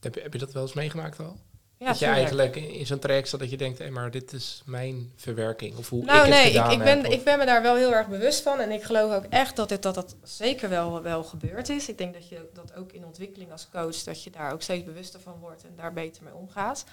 Heb 0.00 0.14
je, 0.14 0.20
heb 0.20 0.32
je 0.32 0.38
dat 0.38 0.52
wel 0.52 0.62
eens 0.62 0.72
meegemaakt 0.72 1.20
al? 1.20 1.38
Ja, 1.80 1.86
dat 1.86 1.98
je 1.98 2.04
tuurlijk. 2.04 2.24
eigenlijk 2.26 2.56
in, 2.56 2.86
zo'n 2.86 2.98
traject 2.98 3.28
zat 3.28 3.40
dat 3.40 3.50
je 3.50 3.56
denkt, 3.56 3.78
hé, 3.78 3.90
maar 3.90 4.10
dit 4.10 4.32
is 4.32 4.62
mijn 4.66 5.12
verwerking. 5.16 5.76
Of 5.76 5.88
hoe 5.88 6.04
Nou 6.04 6.18
ik 6.18 6.24
het 6.24 6.34
nee, 6.34 6.46
ik, 6.46 6.52
gedaan 6.56 6.70
ik, 6.72 6.78
ben, 6.78 6.96
heb, 6.98 7.06
of- 7.06 7.12
ik 7.12 7.24
ben 7.24 7.38
me 7.38 7.44
daar 7.46 7.62
wel 7.62 7.74
heel 7.74 7.94
erg 7.94 8.08
bewust 8.08 8.42
van. 8.42 8.60
En 8.60 8.70
ik 8.70 8.82
geloof 8.82 9.12
ook 9.14 9.24
echt 9.24 9.56
dat 9.56 9.68
dit, 9.68 9.82
dat, 9.82 9.94
dat 9.94 10.16
zeker 10.22 10.68
wel, 10.68 11.02
wel 11.02 11.24
gebeurd 11.24 11.68
is. 11.68 11.88
Ik 11.88 11.98
denk 11.98 12.14
dat 12.14 12.28
je 12.28 12.48
dat 12.52 12.74
ook 12.74 12.92
in 12.92 13.04
ontwikkeling 13.04 13.52
als 13.52 13.68
coach, 13.72 13.96
dat 14.02 14.24
je 14.24 14.30
daar 14.30 14.52
ook 14.52 14.62
steeds 14.62 14.84
bewuster 14.84 15.20
van 15.20 15.38
wordt 15.38 15.64
en 15.64 15.72
daar 15.76 15.92
beter 15.92 16.22
mee 16.24 16.34
omgaat. 16.34 16.84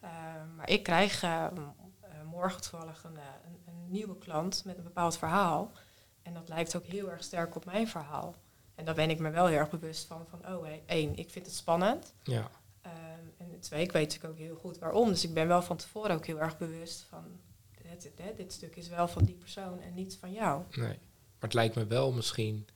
Eh, 0.00 0.10
maar 0.56 0.68
ik 0.70 0.82
krijg 0.82 1.22
eh, 1.22 1.46
m- 1.54 1.74
eh, 2.00 2.10
morgen 2.30 2.60
toevallig 2.60 3.04
een, 3.04 3.16
eh, 3.16 3.22
een, 3.46 3.72
een 3.74 3.90
nieuwe 3.90 4.18
klant 4.18 4.62
met 4.64 4.76
een 4.78 4.84
bepaald 4.84 5.18
verhaal. 5.18 5.70
En 6.22 6.34
dat 6.34 6.48
lijkt 6.48 6.76
ook 6.76 6.86
heel 6.86 7.10
erg 7.10 7.22
sterk 7.24 7.56
op 7.56 7.64
mijn 7.64 7.88
verhaal. 7.88 8.34
En 8.74 8.84
daar 8.84 8.94
ben 8.94 9.10
ik 9.10 9.18
me 9.18 9.30
wel 9.30 9.46
heel 9.46 9.58
erg 9.58 9.70
bewust 9.70 10.06
van. 10.06 10.26
Van, 10.30 10.54
oh 10.54 10.64
hé, 10.64 10.80
één, 10.86 11.16
ik 11.16 11.30
vind 11.30 11.46
het 11.46 11.54
spannend. 11.54 12.12
Ja, 12.22 12.50
Ehm, 12.82 12.92
en 13.38 13.60
twee, 13.60 13.82
ik 13.82 13.92
weet 13.92 14.08
natuurlijk 14.08 14.32
ook 14.32 14.46
heel 14.46 14.56
goed 14.56 14.78
waarom. 14.78 15.08
Dus 15.08 15.24
ik 15.24 15.34
ben 15.34 15.48
wel 15.48 15.62
van 15.62 15.76
tevoren 15.76 16.10
ook 16.14 16.26
heel 16.26 16.40
erg 16.40 16.58
bewust 16.58 17.06
van... 17.08 17.24
Dit, 17.90 18.02
dit, 18.16 18.36
dit 18.36 18.52
stuk 18.52 18.76
is 18.76 18.88
wel 18.88 19.08
van 19.08 19.24
die 19.24 19.34
persoon 19.34 19.80
en 19.80 19.94
niet 19.94 20.16
van 20.20 20.32
jou. 20.32 20.62
nee. 20.70 20.86
Maar 20.88 21.48
het 21.48 21.54
lijkt 21.54 21.74
me 21.74 21.86
wel 21.86 22.12
misschien 22.12 22.66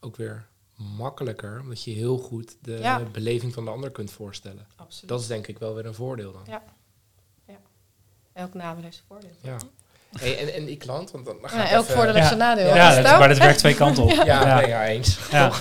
ook 0.00 0.16
weer 0.16 0.46
makkelijker, 0.96 1.60
omdat 1.60 1.82
je 1.84 1.90
heel 1.90 2.18
goed 2.18 2.56
de 2.60 2.72
Ja. 2.72 3.02
beleving 3.12 3.54
van 3.54 3.64
de 3.64 3.70
ander 3.70 3.90
kunt 3.90 4.10
voorstellen. 4.10 4.66
Absoluut. 4.76 5.08
Dat 5.08 5.20
is 5.20 5.26
denk 5.26 5.46
ik 5.46 5.58
wel 5.58 5.74
weer 5.74 5.86
een 5.86 5.94
voordeel 5.94 6.32
dan. 6.32 6.42
Ja. 6.46 6.62
Elk 8.32 8.54
nadeel 8.54 8.82
heeft 8.82 8.94
zijn 8.94 9.06
voordeel. 9.08 9.30
Ja. 9.42 9.56
Hey, 10.18 10.38
en, 10.38 10.54
en 10.54 10.64
die 10.64 10.76
klant, 10.76 11.10
want 11.10 11.24
dan, 11.26 11.36
dan 11.40 11.50
ga 11.50 11.56
Ja, 11.56 11.64
ik 11.64 11.70
elk 11.70 11.82
even- 11.82 11.94
voordeel 11.94 12.14
heeft 12.14 12.30
Ja. 12.30 12.36
zijn 12.36 12.48
nadeel. 12.48 12.66
Ja, 12.66 12.74
Ja, 12.92 13.02
dat, 13.02 13.18
maar 13.18 13.28
dat 13.28 13.38
werkt 13.38 13.58
twee 13.58 13.74
kanten 13.74 14.02
op. 14.02 14.10
Ja, 14.10 14.60
Ja. 14.66 14.86
eens. 14.86 15.18
Ja. 15.30 15.52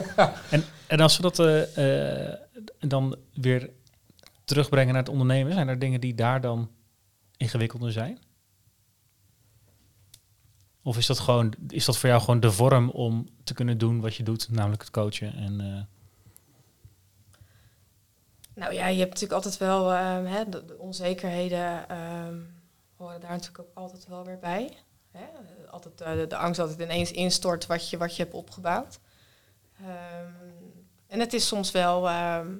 en, 0.50 0.64
en 0.86 1.00
als 1.00 1.16
we 1.16 1.22
dat 1.22 1.38
eh, 1.38 2.26
eh, 2.28 2.34
dan 2.78 3.16
weer 3.34 3.70
terugbrengen 4.44 4.92
naar 4.92 5.02
het 5.02 5.12
ondernemen, 5.12 5.52
zijn 5.52 5.68
er 5.68 5.78
dingen 5.78 6.00
die 6.00 6.14
daar 6.14 6.40
dan 6.40 6.70
ingewikkelder 7.36 7.92
zijn? 7.92 8.18
Of 10.82 10.96
is 10.96 11.06
dat, 11.06 11.18
gewoon, 11.18 11.54
is 11.68 11.84
dat 11.84 11.98
voor 11.98 12.08
jou 12.08 12.20
gewoon 12.20 12.40
de 12.40 12.52
vorm 12.52 12.90
om 12.90 13.26
te 13.44 13.54
kunnen 13.54 13.78
doen 13.78 14.00
wat 14.00 14.14
je 14.14 14.22
doet, 14.22 14.50
namelijk 14.50 14.82
het 14.82 14.90
coachen? 14.90 15.34
En, 15.34 15.60
eh, 15.60 15.82
Nou 18.54 18.72
ja, 18.72 18.86
je 18.86 18.98
hebt 18.98 19.12
natuurlijk 19.12 19.44
altijd 19.44 19.56
wel... 19.56 19.92
ehm, 19.92 20.24
hè, 20.24 20.48
de, 20.48 20.64
de 20.64 20.78
onzekerheden 20.78 21.88
ehm, 21.88 22.38
horen 22.96 23.20
daar 23.20 23.30
natuurlijk 23.30 23.58
ook 23.58 23.70
altijd 23.74 24.06
wel 24.06 24.24
weer 24.24 24.38
bij. 24.38 24.76
Hè? 25.10 25.24
Altijd, 25.70 26.00
eh, 26.00 26.28
de, 26.28 26.36
angst 26.36 26.60
dat 26.60 26.70
het 26.70 26.80
ineens 26.80 27.10
instort 27.10 27.66
wat 27.66 27.90
je, 27.90 27.96
wat 27.96 28.16
je 28.16 28.22
hebt 28.22 28.34
opgebouwd. 28.34 28.98
Ehm, 29.80 30.32
en 31.08 31.20
het 31.20 31.32
is 31.32 31.46
soms 31.46 31.70
wel... 31.70 32.08
ehm, 32.08 32.52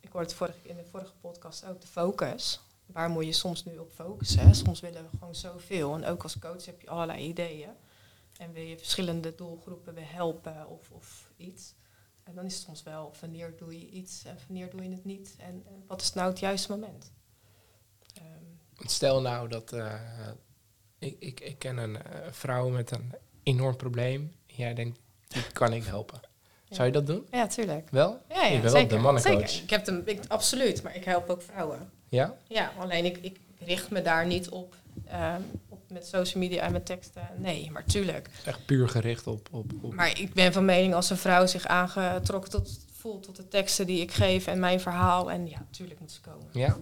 ik 0.00 0.12
hoorde 0.12 0.26
het 0.26 0.36
vorige, 0.36 0.68
in 0.68 0.76
de 0.76 0.84
vorige 0.84 1.12
podcast 1.20 1.64
ook, 1.64 1.80
de 1.80 1.86
focus. 1.86 2.60
Waar 2.86 3.10
moet 3.10 3.24
je 3.24 3.32
soms 3.32 3.64
nu 3.64 3.78
op 3.78 3.90
focussen? 3.92 4.54
Soms 4.54 4.80
willen 4.80 5.02
we 5.02 5.16
gewoon 5.18 5.34
zoveel. 5.34 5.94
En 5.94 6.04
ook 6.04 6.22
als 6.22 6.38
coach 6.38 6.64
heb 6.64 6.80
je 6.80 6.88
allerlei 6.88 7.28
ideeën. 7.28 7.70
En 8.36 8.52
wil 8.52 8.62
je 8.62 8.78
verschillende 8.78 9.34
doelgroepen 9.34 9.94
helpen 9.98 10.68
of, 10.68 10.90
of 10.90 11.30
iets. 11.36 11.74
En 12.22 12.34
dan 12.34 12.44
is 12.44 12.54
het 12.54 12.62
soms 12.62 12.82
wel, 12.82 13.14
wanneer 13.20 13.56
doe 13.56 13.78
je 13.78 13.88
iets 13.90 14.24
en 14.24 14.38
wanneer 14.46 14.70
doe 14.70 14.82
je 14.82 14.90
het 14.90 15.04
niet? 15.04 15.34
En, 15.38 15.64
en 15.66 15.84
wat 15.86 16.02
is 16.02 16.12
nou 16.12 16.28
het 16.30 16.38
juiste 16.38 16.70
moment? 16.70 17.12
Ehm, 18.14 18.88
Stel 18.88 19.20
nou 19.20 19.48
dat 19.48 19.72
eh, 19.72 20.00
ik, 20.98 21.16
ik, 21.18 21.40
ik 21.40 21.58
ken 21.58 21.76
een 21.76 22.02
eh, 22.02 22.32
vrouw 22.32 22.68
met 22.68 22.90
een 22.90 23.14
enorm 23.42 23.76
probleem. 23.76 24.36
Jij 24.46 24.74
denkt, 24.74 24.98
die 25.28 25.52
kan 25.52 25.72
ik 25.72 25.84
helpen. 25.84 26.20
Zou 26.70 26.86
je 26.86 26.92
dat 26.92 27.06
doen? 27.06 27.26
ja, 27.30 27.46
tuurlijk. 27.46 27.88
Wel? 27.90 28.20
Ja, 28.28 28.34
ja, 28.34 28.44
je 28.44 28.60
bent 28.60 28.72
zeker. 28.72 28.88
wel 28.88 28.98
de 28.98 29.04
mannencoach. 29.04 29.48
Zeker. 29.48 29.62
Ik 29.62 29.70
heb 29.70 29.86
hem, 29.86 30.02
ik, 30.04 30.20
absoluut, 30.28 30.82
maar 30.82 30.96
ik 30.96 31.04
help 31.04 31.28
ook 31.28 31.42
vrouwen. 31.42 31.90
Ja? 32.08 32.34
Ja, 32.48 32.72
alleen 32.78 33.04
ik, 33.04 33.18
ik 33.20 33.40
richt 33.58 33.90
me 33.90 34.02
daar 34.02 34.26
niet 34.26 34.48
op, 34.48 34.74
ehm, 35.06 35.40
op 35.68 35.80
met 35.88 36.06
social 36.06 36.42
media 36.42 36.62
en 36.62 36.72
met 36.72 36.86
teksten. 36.86 37.28
Nee, 37.36 37.70
maar 37.70 37.84
tuurlijk. 37.84 38.28
Echt 38.44 38.66
puur 38.66 38.88
gericht 38.88 39.26
op... 39.26 39.48
op, 39.50 39.72
op 39.80 39.94
Maar 39.94 40.20
ik 40.20 40.32
ben 40.32 40.52
van 40.52 40.64
mening 40.64 40.94
als 40.94 41.10
een 41.10 41.16
vrouw 41.16 41.46
zich 41.46 41.66
aangetrokken 41.66 42.50
tot, 42.50 42.78
voelt 42.92 43.22
tot 43.22 43.36
de 43.36 43.48
teksten 43.48 43.86
die 43.86 44.00
ik 44.00 44.12
geef 44.12 44.46
en 44.46 44.58
mijn 44.58 44.80
verhaal. 44.80 45.30
En 45.30 45.48
ja, 45.48 45.66
tuurlijk 45.70 46.00
moet 46.00 46.12
ze 46.12 46.20
komen. 46.20 46.46
ja? 46.52 46.78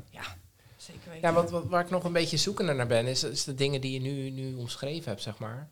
Zeker 0.77 1.11
weten. 1.11 1.29
Ja, 1.29 1.35
wat, 1.35 1.51
wat, 1.51 1.67
waar 1.67 1.85
ik 1.85 1.91
nog 1.91 2.05
een 2.05 2.13
beetje 2.13 2.37
zoekender 2.37 2.75
naar 2.75 2.87
ben, 2.87 3.07
is, 3.07 3.23
is 3.23 3.45
de 3.45 3.55
dingen 3.55 3.81
die 3.81 3.93
je 3.93 4.01
nu, 4.01 4.31
nu 4.31 4.55
omschreven 4.55 5.09
hebt, 5.09 5.23
zeg 5.23 5.39
maar. 5.39 5.69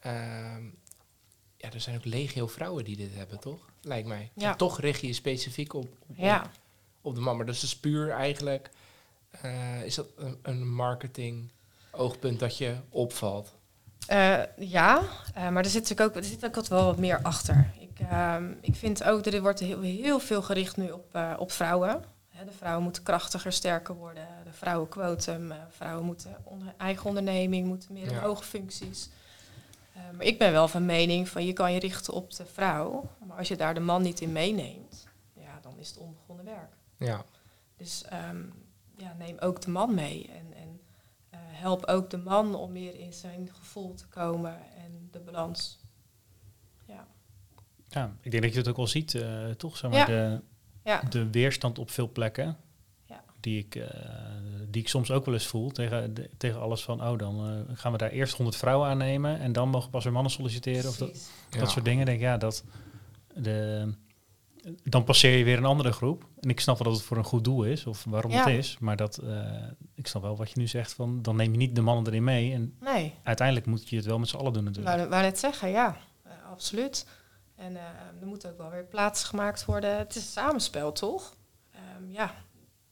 Ehm, 0.00 0.62
ja, 1.60 1.72
er 1.72 1.80
zijn 1.80 1.96
ook 1.96 2.04
legio 2.04 2.46
vrouwen 2.46 2.84
die 2.84 2.96
dit 2.96 3.14
hebben, 3.14 3.38
toch? 3.40 3.58
Lijkt 3.82 4.08
mij. 4.08 4.30
Ja. 4.34 4.50
En 4.50 4.56
toch 4.56 4.80
richt 4.80 5.00
je 5.00 5.06
je 5.06 5.12
specifiek 5.12 5.72
op, 5.74 5.88
op, 6.06 6.16
Ja. 6.16 6.50
op 7.00 7.14
de 7.14 7.20
man. 7.20 7.36
Maar 7.36 7.46
dus 7.46 7.62
is 7.62 7.76
puur 7.76 8.10
eigenlijk, 8.10 8.70
eh, 9.30 9.84
is 9.84 9.94
dat 9.94 10.06
een, 10.16 10.38
een 10.42 10.68
marketing 10.72 11.50
oogpunt 11.90 12.38
dat 12.38 12.58
je 12.58 12.76
opvalt? 12.88 13.54
Eh, 14.06 14.38
ja, 14.58 15.02
eh, 15.34 15.48
maar 15.48 15.64
er 15.64 15.70
zit 15.70 15.82
natuurlijk 15.82 16.10
ook, 16.10 16.16
er 16.16 16.28
zit 16.28 16.44
ook 16.44 16.54
wat 16.54 16.68
wel 16.68 16.84
wat 16.84 16.98
meer 16.98 17.22
achter. 17.22 17.72
Ik, 17.80 18.00
ehm, 18.10 18.52
ik 18.60 18.74
vind 18.74 19.04
ook 19.04 19.24
dat 19.24 19.34
er 19.34 19.40
wordt 19.42 19.60
heel, 19.60 19.80
heel 19.80 20.20
veel 20.20 20.42
gericht 20.42 20.76
nu 20.76 20.90
op, 20.90 21.18
op 21.38 21.52
vrouwen. 21.52 22.04
Hè, 22.28 22.44
de 22.44 22.52
vrouwen 22.52 22.82
moeten 22.82 23.02
krachtiger, 23.02 23.52
sterker 23.52 23.94
worden. 23.94 24.26
De 24.44 24.52
vrouwenquotum, 24.52 25.52
vrouwen 25.70 26.04
moeten 26.06 26.36
onder, 26.44 26.74
eigen 26.76 27.06
onderneming, 27.06 27.66
moeten 27.66 27.92
meer 27.92 28.06
in 28.06 28.12
Ja. 28.14 28.20
hoge 28.20 28.44
functies. 28.44 29.08
Eh, 30.00 30.16
maar 30.16 30.26
ik 30.26 30.38
ben 30.38 30.52
wel 30.52 30.68
van 30.68 30.86
mening 30.86 31.28
van 31.28 31.46
je 31.46 31.52
kan 31.52 31.72
je 31.72 31.80
richten 31.80 32.12
op 32.14 32.32
de 32.34 32.46
vrouw. 32.46 33.08
Maar 33.26 33.38
als 33.38 33.48
je 33.48 33.56
daar 33.56 33.74
de 33.74 33.80
man 33.80 34.02
niet 34.02 34.20
in 34.20 34.32
meeneemt, 34.32 35.06
ja, 35.32 35.58
dan 35.62 35.78
is 35.78 35.88
het 35.88 35.98
onbegonnen 35.98 36.44
werk. 36.44 36.72
Ja, 36.96 37.24
Dus 37.76 38.04
ehm, 38.04 38.42
ja, 38.96 39.14
neem 39.18 39.38
ook 39.38 39.60
de 39.60 39.70
man 39.70 39.94
mee. 39.94 40.28
En, 40.30 40.54
en 40.56 40.80
eh, 41.30 41.38
help 41.42 41.84
ook 41.86 42.10
de 42.10 42.18
man 42.18 42.54
om 42.54 42.72
meer 42.72 42.94
in 42.98 43.12
zijn 43.12 43.48
gevoel 43.52 43.94
te 43.94 44.06
komen 44.06 44.58
en 44.76 45.08
de 45.10 45.20
balans. 45.20 45.78
Ja, 46.86 47.06
ja, 47.88 48.14
ik 48.20 48.30
denk 48.30 48.42
dat 48.42 48.52
je 48.52 48.58
het 48.58 48.68
ook 48.68 48.76
wel 48.76 48.86
ziet, 48.86 49.14
eh, 49.14 49.50
toch? 49.50 49.76
Zeg 49.76 49.90
maar, 49.90 49.98
Ja. 49.98 50.06
de, 50.06 50.42
ja, 50.84 51.00
de 51.00 51.30
weerstand 51.30 51.78
op 51.78 51.90
veel 51.90 52.08
plekken. 52.12 52.56
Die, 53.40 53.58
ik, 53.58 53.74
eh, 53.74 53.88
die 54.68 54.82
ik 54.82 54.88
soms 54.88 55.10
ook 55.10 55.24
wel 55.24 55.34
eens 55.34 55.46
voel 55.46 55.70
tegen, 55.70 56.14
de- 56.14 56.30
tegen 56.36 56.60
alles 56.60 56.82
van, 56.82 57.02
oh 57.02 57.18
dan 57.18 57.46
eh, 57.68 57.76
gaan 57.76 57.92
we 57.92 57.98
daar 57.98 58.10
eerst 58.10 58.36
100 58.36 58.56
vrouwen 58.56 58.88
aannemen 58.88 59.38
en 59.40 59.52
dan 59.52 59.68
mogen 59.68 59.90
pas 59.90 60.04
weer 60.04 60.12
mannen 60.12 60.32
solliciteren. 60.32 60.90
Of 60.90 60.96
dat, 60.96 61.30
dat 61.50 61.60
Ja. 61.60 61.66
soort 61.66 61.84
dingen. 61.84 62.06
Denk 62.06 62.18
ik, 62.18 62.24
ja, 62.24 62.36
dat, 62.36 62.64
de, 63.34 63.88
dan 64.84 65.04
passeer 65.04 65.36
je 65.38 65.44
weer 65.44 65.58
een 65.58 65.64
andere 65.64 65.92
groep. 65.92 66.24
En 66.40 66.48
ik 66.50 66.60
snap 66.60 66.78
wel 66.78 66.86
dat 66.86 66.96
het 66.96 67.06
voor 67.06 67.16
een 67.16 67.24
goed 67.24 67.44
doel 67.44 67.64
is, 67.64 67.86
of 67.86 68.04
waarom 68.04 68.32
Ja. 68.32 68.38
het 68.48 68.58
is. 68.58 68.76
Maar 68.80 68.96
dat, 68.96 69.18
eh, 69.18 69.42
ik 69.94 70.06
snap 70.06 70.22
wel 70.22 70.36
wat 70.36 70.50
je 70.50 70.58
nu 70.58 70.66
zegt, 70.66 70.92
van, 70.92 71.22
dan 71.22 71.36
neem 71.36 71.52
je 71.52 71.58
niet 71.58 71.74
de 71.74 71.80
mannen 71.80 72.06
erin 72.06 72.24
mee. 72.24 72.52
En 72.52 72.74
Nee, 72.80 73.14
uiteindelijk 73.22 73.66
moet 73.66 73.88
je 73.88 73.96
het 73.96 74.04
wel 74.04 74.18
met 74.18 74.28
z'n 74.28 74.36
allen 74.36 74.52
doen 74.52 74.64
natuurlijk. 74.64 75.08
wou 75.08 75.22
net 75.22 75.38
zeggen, 75.38 75.68
ja, 75.70 75.96
absoluut. 76.50 77.06
En 77.56 77.76
eh, 77.76 77.82
er 78.20 78.26
moet 78.26 78.46
ook 78.46 78.58
wel 78.58 78.70
weer 78.70 78.84
plaats 78.84 79.24
gemaakt 79.24 79.64
worden. 79.64 79.98
Het 79.98 80.14
is 80.16 80.22
een 80.22 80.28
samenspel, 80.30 80.92
toch? 80.92 81.34
Ehm, 81.72 82.10
ja. 82.12 82.34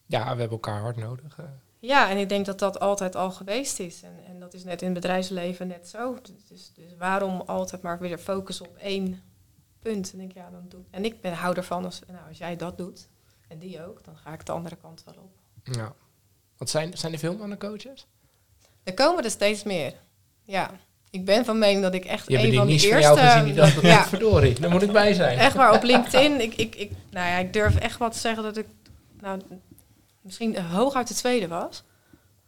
Ja, 0.08 0.22
we 0.22 0.28
hebben 0.40 0.50
elkaar 0.50 0.80
hard 0.80 0.96
nodig. 0.96 1.38
eh. 1.38 1.44
ja, 1.78 2.10
en 2.10 2.16
ik 2.16 2.28
denk 2.28 2.46
dat 2.46 2.58
dat 2.58 2.80
altijd 2.80 3.16
al 3.16 3.30
geweest 3.30 3.78
is. 3.78 4.02
En, 4.02 4.12
en 4.26 4.40
dat 4.40 4.54
is 4.54 4.64
net 4.64 4.80
in 4.82 4.86
het 4.86 5.00
bedrijfsleven 5.00 5.66
net 5.66 5.88
zo. 5.88 6.18
Dus, 6.48 6.72
dus 6.74 6.94
waarom 6.98 7.40
altijd 7.40 7.82
maar 7.82 7.98
weer 7.98 8.18
focussen 8.18 8.66
op 8.66 8.76
één 8.76 9.22
punt? 9.78 10.12
En, 10.12 10.18
denk, 10.18 10.30
ik, 10.30 10.36
ja, 10.36 10.50
dan 10.50 10.64
doe, 10.68 10.80
en 10.90 11.04
ik 11.04 11.20
ben 11.20 11.32
hou 11.32 11.56
ervan, 11.56 11.84
als, 11.84 12.00
nou, 12.06 12.28
als 12.28 12.38
jij 12.38 12.56
dat 12.56 12.78
doet, 12.78 13.08
en 13.48 13.58
die 13.58 13.86
ook, 13.86 14.04
dan 14.04 14.16
ga 14.16 14.32
ik 14.32 14.46
de 14.46 14.52
andere 14.52 14.76
kant 14.76 15.04
wel 15.04 15.14
op. 15.24 15.32
Ja. 15.74 15.94
Wat 16.56 16.70
zijn, 16.70 16.98
zijn 16.98 17.12
er 17.12 17.18
veel 17.18 17.36
mannencoaches? 17.36 18.06
Er 18.82 18.94
komen 18.94 19.24
er 19.24 19.30
steeds 19.30 19.62
meer. 19.62 19.94
Ja, 20.44 20.70
ik 21.10 21.24
ben 21.24 21.44
van 21.44 21.58
mening 21.58 21.82
dat 21.82 21.94
ik 21.94 22.04
echt 22.04 22.28
Je 22.28 22.38
een 22.38 22.54
van 22.54 22.66
de 22.66 22.78
van 22.78 22.88
eerste... 22.90 23.14
jou 23.14 23.18
gezien 23.18 23.44
die 23.44 23.54
dacht, 23.54 23.80
ja, 23.94 24.04
verdorie, 24.04 24.60
daar 24.60 24.70
moet 24.70 24.82
ik 24.82 24.92
bij 24.92 25.14
zijn. 25.14 25.38
echt 25.38 25.54
waar, 25.54 25.74
op 25.74 25.82
LinkedIn. 25.82 26.40
Ik, 26.40 26.54
ik, 26.54 26.74
ik, 26.74 26.90
nou 27.10 27.26
ja, 27.28 27.36
ik 27.36 27.52
durf 27.52 27.76
echt 27.76 27.98
wel 27.98 28.10
te 28.10 28.18
zeggen 28.18 28.42
dat 28.42 28.56
ik 28.56 28.66
nou, 29.20 29.40
misschien 30.28 30.62
hooguit 30.62 31.08
de 31.08 31.14
tweede 31.14 31.48
was. 31.48 31.82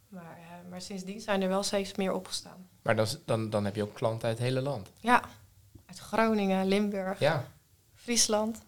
Maar, 0.09 0.37
eh, 0.37 0.69
maar 0.69 0.81
sindsdien 0.81 1.19
zijn 1.21 1.41
er 1.41 1.47
wel 1.49 1.63
steeds 1.63 1.95
meer 1.95 2.13
opgestaan. 2.13 2.67
Maar 2.81 2.95
dan, 2.95 3.07
dan, 3.25 3.49
dan 3.49 3.65
heb 3.65 3.75
je 3.75 3.83
ook 3.83 3.93
klanten 3.93 4.27
uit 4.27 4.37
het 4.37 4.47
hele 4.47 4.61
land. 4.61 4.87
Ja, 4.99 5.21
uit 5.85 5.99
Groningen, 5.99 6.67
Limburg, 6.67 7.19
Ja, 7.19 7.45
Friesland. 7.95 8.61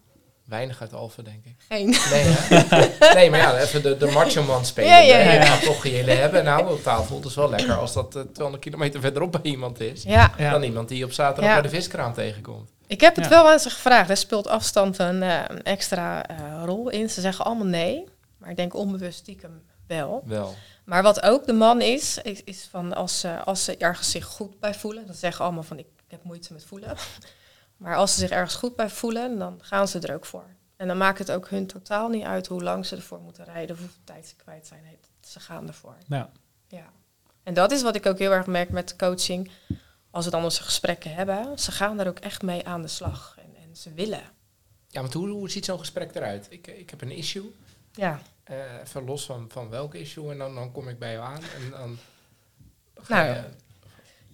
weinig 0.45 0.82
uit 0.82 0.93
Alphen, 0.93 1.24
denk 1.24 1.45
ik. 1.45 1.55
Geen. 1.68 1.86
Nee, 1.89 2.24
hè? 2.24 3.14
nee 3.16 3.30
maar 3.30 3.39
ja, 3.39 3.57
even 3.57 3.82
de, 3.82 3.97
de 3.97 4.05
macho 4.11 4.43
man 4.43 4.66
spelen. 4.66 4.89
Ja, 4.89 4.97
ja, 4.97 5.16
hè. 5.16 5.34
ja. 5.34 5.39
Je 5.41 5.45
gaat 5.47 5.64
toch 5.64 5.84
jullie 5.84 6.09
hebben. 6.16 6.43
Nou, 6.43 6.72
op 6.72 6.84
tafel. 6.84 7.20
Dat 7.20 7.30
is 7.30 7.36
wel 7.36 7.49
lekker 7.49 7.74
als 7.78 7.93
dat 7.93 8.16
eh, 8.16 8.22
200 8.22 8.64
kilometer 8.64 9.01
verderop 9.01 9.32
bij 9.32 9.41
iemand 9.51 9.80
is. 9.80 10.03
Ja, 10.03 10.32
Ja. 10.38 10.51
Dan 10.51 10.64
iemand 10.64 10.88
die 10.89 10.97
je 10.97 11.05
op 11.05 11.11
zaterdag 11.11 11.45
Ja. 11.53 11.61
bij 11.61 11.70
de 11.70 11.76
viskraam 11.76 12.14
tegenkomt. 12.14 12.70
ik 12.88 13.01
heb 13.01 13.16
het 13.16 13.24
Ja. 13.26 13.30
wel 13.30 13.49
aan 13.51 13.59
ze 13.59 13.70
gevraagd. 13.70 14.09
Er 14.09 14.18
speelt 14.18 14.47
afstand 14.47 14.97
een, 14.99 15.24
eh, 15.24 15.39
een 15.47 15.64
extra 15.64 16.26
eh, 16.28 16.38
rol 16.66 16.89
in. 16.89 17.09
Ze 17.09 17.22
zeggen 17.22 17.45
allemaal 17.45 17.68
nee. 17.68 18.07
Maar 18.43 18.51
ik 18.51 18.57
denk 18.57 18.73
onbewust 18.73 19.17
stiekem 19.17 19.63
wel. 19.87 20.23
Wel. 20.25 20.55
Maar 20.85 21.03
wat 21.03 21.21
ook 21.21 21.45
de 21.45 21.53
man 21.53 21.81
is, 21.81 22.17
is, 22.17 22.43
is 22.43 22.67
van 22.69 22.93
als 22.93 23.19
ze, 23.19 23.39
als 23.43 23.63
ze 23.63 23.77
ergens 23.77 24.11
zich 24.11 24.25
goed 24.25 24.59
bij 24.59 24.73
voelen, 24.73 25.05
dan 25.05 25.15
zeggen 25.15 25.45
allemaal 25.45 25.63
van 25.63 25.79
ik, 25.79 25.87
ik 26.05 26.11
heb 26.11 26.23
moeite 26.23 26.53
met 26.53 26.65
voelen. 26.65 26.95
Maar 27.77 27.95
als 27.95 28.13
ze 28.13 28.19
zich 28.19 28.29
ergens 28.29 28.55
goed 28.55 28.75
bij 28.75 28.89
voelen, 28.89 29.37
dan 29.39 29.59
gaan 29.61 29.87
ze 29.87 29.99
er 29.99 30.13
ook 30.13 30.25
voor. 30.25 30.45
En 30.75 30.87
dan 30.87 30.97
maakt 30.97 31.19
het 31.19 31.31
ook 31.31 31.49
hun 31.49 31.67
totaal 31.67 32.09
niet 32.09 32.23
uit 32.23 32.47
hoe 32.47 32.63
lang 32.63 32.85
ze 32.85 32.95
ervoor 32.95 33.19
moeten 33.19 33.43
rijden 33.43 33.75
of 33.75 33.81
hoeveel 33.81 34.03
tijd 34.03 34.27
ze 34.27 34.35
kwijt 34.35 34.67
zijn. 34.67 34.83
Ze 35.21 35.39
gaan 35.39 35.67
ervoor. 35.67 35.97
Ja. 36.07 36.31
Ja. 36.67 36.91
En 37.43 37.53
dat 37.53 37.71
is 37.71 37.81
wat 37.81 37.95
ik 37.95 38.05
ook 38.05 38.19
heel 38.19 38.31
erg 38.31 38.47
merk 38.47 38.69
met 38.69 38.95
coaching. 38.95 39.51
Als 40.11 40.25
we 40.25 40.31
dan 40.31 40.43
onze 40.43 40.63
gesprekken 40.63 41.13
hebben, 41.13 41.59
ze 41.59 41.71
gaan 41.71 41.97
daar 41.97 42.07
ook 42.07 42.19
echt 42.19 42.41
mee 42.41 42.67
aan 42.67 42.81
de 42.81 42.87
slag. 42.87 43.37
En, 43.37 43.55
en 43.63 43.75
ze 43.75 43.93
willen. 43.93 44.23
Ja, 44.87 45.01
want 45.01 45.13
hoe, 45.13 45.29
hoe 45.29 45.49
ziet 45.49 45.65
zo'n 45.65 45.79
gesprek 45.79 46.15
eruit? 46.15 46.47
Ik, 46.49 46.67
ik 46.67 46.89
heb 46.89 47.01
een 47.01 47.11
issue, 47.11 47.55
Ja. 47.93 48.19
eh 48.43 48.55
even 48.83 49.05
los 49.05 49.25
van, 49.25 49.45
van 49.49 49.69
welk 49.69 49.93
issue, 49.93 50.31
en 50.31 50.37
dan, 50.37 50.55
dan 50.55 50.71
kom 50.71 50.87
ik 50.87 50.99
bij 50.99 51.11
jou 51.11 51.25
aan. 51.25 51.41
En 51.41 51.69
dan 51.71 51.97
ga 52.95 53.15
Nou, 53.23 53.27
je- 53.35 53.43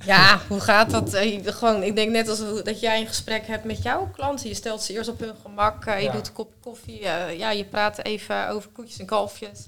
Ja, 0.06 0.40
hoe 0.48 0.60
gaat 0.60 0.90
dat? 0.90 1.14
Eh, 1.14 1.44
je- 1.44 1.54
gewoon, 1.54 1.84
ik 1.84 1.96
denk 1.96 2.12
net 2.12 2.28
als 2.28 2.40
dat 2.64 2.80
jij 2.80 3.00
een 3.02 3.08
gesprek 3.08 3.48
hebt 3.48 3.64
met 3.64 3.82
jouw 3.84 4.08
klanten. 4.12 4.48
Je 4.50 4.54
stelt 4.56 4.82
ze 4.82 4.94
eerst 4.94 5.10
op 5.10 5.20
hun 5.20 5.36
gemak. 5.42 5.86
eh, 5.86 5.98
je 5.98 6.04
Ja. 6.04 6.12
doet 6.12 6.28
een 6.28 6.34
kop 6.34 6.54
koffie. 6.62 7.02
ja, 7.38 7.52
je 7.52 7.66
praat 7.66 7.98
even 8.04 8.50
over 8.50 8.70
koetjes 8.70 9.00
en 9.00 9.06
kalfjes. 9.06 9.68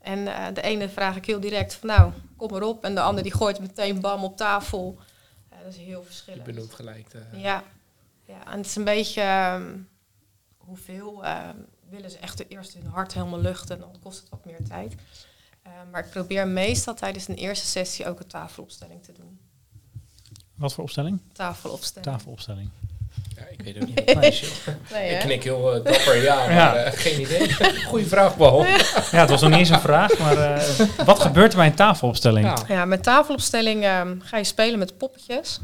En 0.00 0.24
de 0.54 0.62
ene 0.62 0.88
vraag 0.88 1.16
ik 1.16 1.26
heel 1.26 1.40
direct 1.40 1.74
van 1.74 1.88
nou, 1.88 2.12
kom 2.36 2.54
erop. 2.54 2.84
En 2.84 2.94
de 2.94 3.00
ander 3.00 3.22
die 3.22 3.32
gooit 3.34 3.60
meteen 3.60 4.00
bam 4.00 4.24
op 4.24 4.36
tafel. 4.36 4.98
Dat 5.64 5.72
is 5.72 5.76
heel 5.76 6.00
je 6.00 6.06
verschillend. 6.06 6.44
benoemt 6.44 6.74
gelijk. 6.74 7.06
Ja. 7.32 7.62
ja, 8.24 8.46
en 8.46 8.56
het 8.56 8.66
is 8.66 8.76
een 8.76 8.84
beetje 8.84 9.20
ehm, 9.20 9.76
hoeveel 10.56 11.24
ehm, 11.24 11.56
willen 11.92 12.10
ze 12.10 12.18
echt 12.18 12.50
eerst 12.50 12.74
hun 12.74 12.86
hart 12.86 13.14
helemaal 13.14 13.40
luchten. 13.40 13.78
Dan 13.78 13.94
kost 14.02 14.20
het 14.20 14.28
wat 14.28 14.44
meer 14.44 14.62
tijd. 14.68 14.94
Eh, 15.62 15.72
maar 15.90 16.04
ik 16.04 16.10
probeer 16.10 16.48
meestal 16.48 16.94
tijdens 16.94 17.28
een 17.28 17.34
eerste 17.34 17.66
sessie 17.66 18.06
ook 18.06 18.20
een 18.20 18.26
tafelopstelling 18.26 19.02
te 19.02 19.12
doen. 19.12 19.38
Wat 20.54 20.72
voor 20.74 20.82
opstelling? 20.84 21.20
Tafelopstelling. 21.32 22.12
Tafelopstelling. 22.12 22.70
Ja, 23.36 23.42
ik 23.50 23.62
weet 23.62 23.76
ook 23.76 23.86
niet. 23.86 24.14
wat 24.14 24.24
het 24.24 24.24
is. 24.24 24.52
Nee, 24.92 25.10
ik 25.14 25.18
knik 25.20 25.42
heel 25.44 25.74
eh, 25.74 25.84
dapper 25.84 26.22
ja, 26.22 26.34
maar 26.46 26.52
Ja. 26.52 26.74
eh, 26.74 26.92
geen 26.98 27.20
idee. 27.20 27.54
Goeie 27.88 28.06
vraag, 28.06 28.36
Paul. 28.36 28.64
Ja, 29.12 29.20
het 29.20 29.30
was 29.30 29.40
nog 29.40 29.50
niet 29.50 29.58
eens 29.58 29.68
een 29.68 29.80
vraag, 29.80 30.18
maar 30.18 30.36
eh, 30.54 30.86
wat 31.04 31.20
gebeurt 31.20 31.50
er 31.52 31.58
bij 31.58 31.66
een 31.66 31.74
tafelopstelling? 31.74 32.46
Ja. 32.46 32.56
Ja, 32.74 32.84
met 32.84 33.02
tafelopstelling 33.02 33.84
ehm, 33.84 34.16
ga 34.20 34.36
je 34.36 34.44
spelen 34.44 34.78
met 34.78 34.98
poppetjes. 34.98 35.58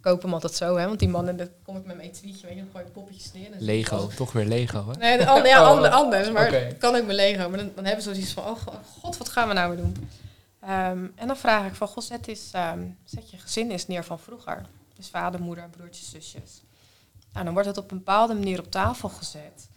Verkoop 0.00 0.22
hem 0.22 0.32
altijd 0.32 0.52
zo, 0.54 0.76
hè? 0.76 0.86
Want 0.86 0.98
die 0.98 1.08
mannen, 1.08 1.36
dan 1.36 1.48
kom 1.62 1.76
ik 1.76 1.84
met 1.84 1.96
mijn 1.96 2.12
tweetje, 2.12 2.46
weet 2.46 2.56
je, 2.56 2.62
dan 2.62 2.70
gooi 2.72 2.84
ik 2.84 2.92
poppetjes 2.92 3.32
neer. 3.32 3.48
Lego, 3.58 4.06
toch 4.06 4.32
weer 4.32 4.46
Lego, 4.46 4.88
hè? 4.90 4.96
Nee, 4.98 5.18
ja, 5.18 5.62
Oh, 5.62 5.68
ander- 5.68 5.90
anders, 5.90 6.30
maar 6.30 6.74
kan 6.78 6.94
ook 6.96 7.06
met 7.06 7.16
Lego. 7.16 7.48
Maar 7.48 7.58
dan, 7.58 7.72
dan 7.74 7.84
hebben 7.84 8.04
ze 8.04 8.14
zoiets 8.14 8.32
van, 8.32 8.44
oh 8.44 8.56
go- 8.58 8.80
god, 9.00 9.16
wat 9.16 9.28
gaan 9.28 9.48
we 9.48 9.54
nou 9.54 9.74
weer 9.74 9.84
doen? 9.84 10.08
Ehm, 10.60 11.06
en 11.14 11.26
dan 11.26 11.36
vraag 11.36 11.66
ik 11.66 11.74
van, 11.74 11.88
god, 11.88 12.04
zet, 12.04 12.26
eens, 12.28 12.50
ehm, 12.52 12.86
zet 13.04 13.30
je 13.30 13.38
gezin 13.38 13.70
eens 13.70 13.86
neer 13.86 14.04
van 14.04 14.18
vroeger. 14.18 14.66
Dus 14.96 15.08
vader, 15.08 15.40
moeder, 15.40 15.68
broertjes, 15.70 16.10
zusjes. 16.10 16.62
Nou, 17.32 17.44
dan 17.44 17.52
wordt 17.54 17.68
het 17.68 17.78
op 17.78 17.90
een 17.90 17.96
bepaalde 17.98 18.34
manier 18.34 18.58
op 18.58 18.70
tafel 18.70 19.08
gezet. 19.08 19.68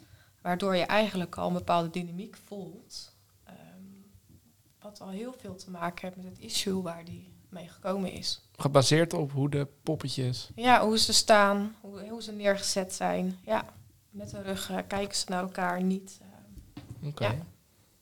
Waardoor 0.41 0.76
je 0.76 0.84
eigenlijk 0.84 1.36
al 1.38 1.47
een 1.47 1.53
bepaalde 1.53 1.89
dynamiek 1.89 2.38
voelt. 2.45 3.11
ehm, 3.45 3.55
wat 4.82 5.01
al 5.01 5.09
heel 5.09 5.36
veel 5.41 5.55
te 5.55 5.69
maken 5.69 6.01
heeft 6.07 6.15
met 6.15 6.26
het 6.26 6.39
issue 6.39 6.82
waar 6.82 7.05
die 7.05 7.33
mee 7.54 7.68
gekomen 7.68 8.12
is. 8.12 8.41
Gebaseerd 8.58 9.14
op 9.14 9.32
hoe 9.32 9.49
de 9.49 9.68
poppetjes... 9.84 10.49
Ja, 10.56 10.86
hoe 10.86 10.97
ze 10.97 11.14
staan, 11.14 11.76
hoe, 11.82 12.10
hoe 12.10 12.22
ze 12.24 12.32
neergezet 12.32 12.93
zijn. 12.93 13.38
Ja, 13.45 13.66
met 14.10 14.30
de 14.30 14.41
rug 14.41 14.70
eh, 14.72 14.78
kijken 14.88 15.18
ze 15.18 15.26
naar 15.28 15.41
elkaar 15.43 15.84
niet. 15.84 16.20
eh, 17.01 17.08
Oké. 17.08 17.26
Ja. 17.26 17.32
Ja. 17.32 17.45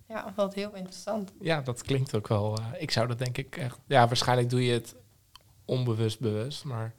ja, 0.08 0.34
wat 0.36 0.54
heel 0.54 0.76
interessant. 0.76 1.32
dat 1.62 1.82
klinkt 1.82 2.16
ook 2.16 2.28
wel... 2.28 2.58
eh, 2.58 2.66
ik 2.82 2.92
zou 2.92 3.08
dat 3.08 3.20
denk 3.20 3.38
ik 3.38 3.58
echt... 3.58 3.78
Ja, 3.86 4.08
waarschijnlijk 4.08 4.50
doe 4.50 4.66
je 4.66 4.74
het 4.74 4.96
onbewust 5.66 6.20
bewust, 6.20 6.64
maar... 6.64 6.94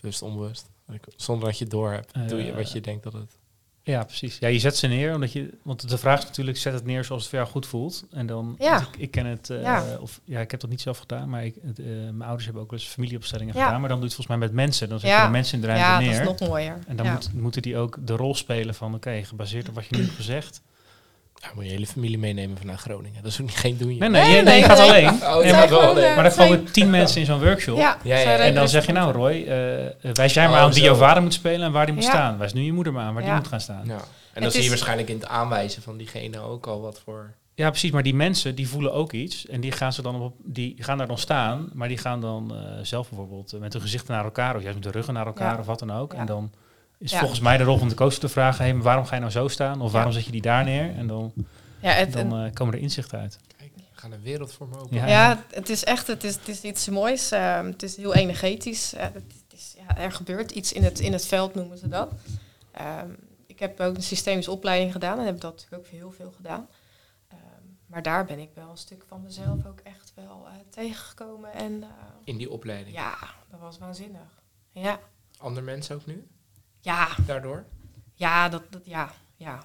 Bewust 0.00 0.22
onbewust. 0.22 0.70
Zonder 1.16 1.44
dat 1.48 1.58
je 1.58 1.64
het 1.64 1.72
door 1.72 1.92
hebt, 1.92 2.28
doe 2.28 2.42
je 2.44 2.54
wat 2.54 2.72
je 2.72 2.80
denkt 2.80 3.02
dat 3.04 3.12
het... 3.12 3.38
Ja, 3.86 4.04
precies. 4.04 4.38
Ja, 4.38 4.48
je 4.48 4.58
zet 4.58 4.76
ze 4.76 4.86
neer, 4.86 5.14
omdat 5.14 5.32
je, 5.32 5.50
want 5.62 5.88
de 5.88 5.98
vraag 5.98 6.18
is 6.18 6.24
natuurlijk, 6.24 6.56
zet 6.56 6.72
het 6.72 6.84
neer 6.84 7.04
zoals 7.04 7.20
het 7.22 7.30
voor 7.30 7.38
jou 7.38 7.50
goed 7.50 7.66
voelt. 7.66 8.04
En 8.10 8.26
dan, 8.26 8.54
Ja. 8.58 8.80
ik, 8.80 8.86
ik 8.98 9.10
ken 9.10 9.26
het, 9.26 9.50
eh, 9.50 9.62
Ja. 9.62 9.84
of 10.00 10.20
ja, 10.24 10.40
ik 10.40 10.50
heb 10.50 10.60
dat 10.60 10.70
niet 10.70 10.80
zelf 10.80 10.98
gedaan, 10.98 11.28
maar 11.28 11.44
ik, 11.44 11.54
het, 11.66 11.78
eh, 11.78 11.84
mijn 11.86 12.22
ouders 12.22 12.44
hebben 12.44 12.62
ook 12.62 12.70
wel 12.70 12.78
eens 12.78 12.88
familieopstellingen 12.88 13.54
Ja. 13.56 13.64
gedaan. 13.64 13.80
Maar 13.80 13.88
dan 13.88 14.00
doe 14.00 14.08
je 14.08 14.14
het 14.14 14.24
volgens 14.24 14.38
mij 14.38 14.48
met 14.48 14.56
mensen. 14.56 14.88
Dan 14.88 15.00
zet 15.00 15.10
Ja. 15.10 15.24
je 15.24 15.30
mensen 15.30 15.54
in 15.54 15.60
de 15.60 15.66
ruimte 15.66 15.84
Ja, 15.86 15.98
neer. 15.98 16.24
dat 16.24 16.34
is 16.34 16.40
nog 16.40 16.48
mooier. 16.48 16.78
En 16.86 16.96
dan 16.96 17.06
ja. 17.06 17.12
moet, 17.12 17.32
moeten 17.34 17.62
die 17.62 17.76
ook 17.76 17.96
de 18.00 18.16
rol 18.16 18.34
spelen 18.34 18.74
van, 18.74 18.94
oké, 18.94 19.24
gebaseerd 19.24 19.68
op 19.68 19.74
wat 19.74 19.86
je 19.86 19.96
nu 19.96 20.02
hebt 20.02 20.14
gezegd. 20.14 20.62
Ja, 21.44 21.50
moet 21.54 21.64
je 21.64 21.70
hele 21.70 21.86
familie 21.86 22.18
meenemen 22.18 22.58
vanuit 22.58 22.78
Groningen. 22.80 23.22
Dat 23.22 23.32
is 23.32 23.40
ook 23.40 23.46
niet 23.46 23.56
geen 23.56 23.76
doen. 23.76 23.88
Nee, 23.88 23.98
nee, 23.98 24.10
Nee, 24.10 24.22
je, 24.28 24.34
nee, 24.34 24.42
nee, 24.44 24.58
je 24.58 24.64
gaat 24.64 24.78
nee. 24.78 24.88
alleen. 24.88 25.06
Oh, 25.22 25.36
Nee, 25.36 25.46
je 25.46 25.52
maar, 25.52 25.68
gewoon, 25.68 25.84
alleen. 25.88 26.04
eh, 26.04 26.14
maar 26.14 26.24
dan 26.24 26.34
komen 26.34 26.64
tien 26.72 26.90
mensen 26.90 27.20
in 27.20 27.26
zo'n 27.26 27.40
workshop. 27.42 27.76
Ja, 27.78 27.98
Ja, 28.02 28.16
ja, 28.16 28.22
zij 28.22 28.32
ja. 28.32 28.38
En 28.38 28.38
dan 28.38 28.46
regelen 28.46 28.68
zeg 28.68 28.86
je 28.86 28.92
nou. 28.92 29.12
Roy, 29.12 29.32
eh, 29.46 29.86
eh, 29.86 29.92
wijs 30.12 30.34
jij 30.34 30.48
maar 30.48 30.58
Oh, 30.58 30.64
aan 30.64 30.72
wie 30.72 30.82
jouw 30.82 30.94
vader 30.94 31.22
moet 31.22 31.32
spelen 31.34 31.66
en 31.66 31.72
waar 31.72 31.84
die 31.86 31.94
moet 31.94 32.04
Ja. 32.04 32.10
staan. 32.10 32.38
Wijs 32.38 32.52
nu 32.52 32.62
je 32.62 32.72
moeder 32.72 32.92
maar 32.92 33.04
aan 33.04 33.14
waar 33.14 33.22
Ja. 33.22 33.28
die 33.28 33.38
moet 33.38 33.48
gaan 33.48 33.60
staan. 33.60 33.82
Ja. 33.84 33.92
En 33.92 34.00
dan 34.34 34.42
Het 34.42 34.52
zie 34.52 34.60
je 34.60 34.64
is- 34.66 34.68
waarschijnlijk 34.68 35.08
in 35.08 35.14
het 35.16 35.26
aanwijzen 35.26 35.82
van 35.82 35.96
diegene 35.96 36.38
ook 36.40 36.66
al 36.66 36.80
wat 36.80 37.00
voor... 37.04 37.34
Ja, 37.54 37.70
precies. 37.70 37.90
Maar 37.90 38.02
die 38.02 38.14
mensen 38.14 38.54
die 38.54 38.68
voelen 38.68 38.92
ook 38.92 39.12
iets. 39.12 39.46
En 39.46 39.60
die 39.60 39.72
gaan, 39.72 39.92
ze 39.92 40.02
dan 40.02 40.20
op, 40.20 40.34
die 40.44 40.74
gaan 40.78 40.98
daar 40.98 41.06
dan 41.06 41.18
staan. 41.18 41.70
Maar 41.72 41.88
die 41.88 41.98
gaan 41.98 42.20
dan 42.20 42.54
eh, 42.54 42.58
zelf 42.82 43.08
bijvoorbeeld 43.08 43.52
eh, 43.52 43.60
met 43.60 43.72
hun 43.72 43.82
gezichten 43.82 44.14
naar 44.14 44.24
elkaar. 44.24 44.56
Of 44.56 44.62
juist 44.62 44.74
met 44.74 44.84
de 44.84 44.90
ruggen 44.90 45.14
naar 45.14 45.26
elkaar 45.26 45.52
Ja. 45.54 45.58
of 45.60 45.66
wat 45.66 45.78
dan 45.78 45.92
ook. 45.92 46.12
Ja. 46.12 46.18
En 46.18 46.26
dan 46.26 46.50
is 46.98 47.10
Ja. 47.10 47.18
volgens 47.18 47.40
mij 47.40 47.56
de 47.56 47.64
rol 47.64 47.78
van 47.78 47.88
de 47.88 47.94
coach 47.94 48.14
te 48.14 48.28
vragen. 48.28 48.64
Hey, 48.64 48.74
maar 48.74 48.82
waarom 48.82 49.04
ga 49.04 49.14
je 49.14 49.20
nou 49.20 49.32
zo 49.32 49.48
staan? 49.48 49.80
Of 49.80 49.92
waarom 49.92 50.12
zet 50.12 50.24
je 50.24 50.30
die 50.32 50.42
daar 50.42 50.64
neer? 50.64 50.94
En 50.96 51.06
dan, 51.06 51.32
Ja, 51.80 51.90
het, 51.90 52.12
dan 52.12 52.44
eh, 52.44 52.52
komen 52.52 52.74
er 52.74 52.80
inzichten 52.80 53.18
uit. 53.18 53.38
Kijk, 53.56 53.72
we 53.76 53.82
gaan 53.92 54.12
een 54.12 54.22
wereld 54.22 54.52
voor 54.52 54.68
me 54.68 54.78
open. 54.78 54.96
Ja. 54.96 55.06
ja, 55.06 55.44
het 55.50 55.68
is 55.68 55.84
echt 55.84 56.06
het 56.06 56.24
is, 56.24 56.34
het 56.34 56.48
is 56.48 56.60
iets 56.62 56.88
moois. 56.88 57.30
ehm, 57.30 57.66
het 57.66 57.82
is 57.82 57.96
heel 57.96 58.14
energetisch. 58.14 58.94
Het 58.96 59.22
is, 59.52 59.74
ja, 59.88 59.96
er 59.96 60.12
gebeurt 60.12 60.50
iets 60.50 60.72
in 60.72 60.84
het, 60.84 61.00
in 61.00 61.12
het 61.12 61.26
veld, 61.26 61.54
noemen 61.54 61.78
ze 61.78 61.88
dat. 61.88 62.12
Ehm, 62.72 63.08
ik 63.46 63.58
heb 63.58 63.80
ook 63.80 63.96
een 63.96 64.02
systemische 64.02 64.50
opleiding 64.50 64.92
gedaan 64.92 65.18
en 65.18 65.24
heb 65.26 65.40
dat 65.40 65.52
natuurlijk 65.54 65.82
ook 65.84 65.90
heel 65.90 66.10
veel 66.12 66.32
gedaan. 66.36 66.68
Ehm, 67.28 67.38
maar 67.86 68.02
daar 68.02 68.24
ben 68.24 68.38
ik 68.38 68.50
wel 68.54 68.70
een 68.70 68.76
stuk 68.76 69.04
van 69.08 69.22
mezelf 69.22 69.66
ook 69.66 69.80
echt 69.80 70.12
wel 70.14 70.46
eh, 70.46 70.52
tegengekomen. 70.70 71.52
En 71.52 71.82
eh, 71.82 71.88
In 72.24 72.36
die 72.36 72.50
opleiding. 72.50 72.96
ja, 72.96 73.14
dat 73.50 73.60
was 73.60 73.78
waanzinnig. 73.78 74.42
Ja, 74.72 74.98
Andere 75.38 75.64
mensen 75.66 75.94
ook 75.94 76.06
nu? 76.06 76.26
Ja, 76.84 77.08
Daardoor? 77.26 77.64
ja, 78.14 78.48
dat, 78.48 78.62
dat, 78.70 78.82
ja, 78.84 79.14
ja. 79.36 79.62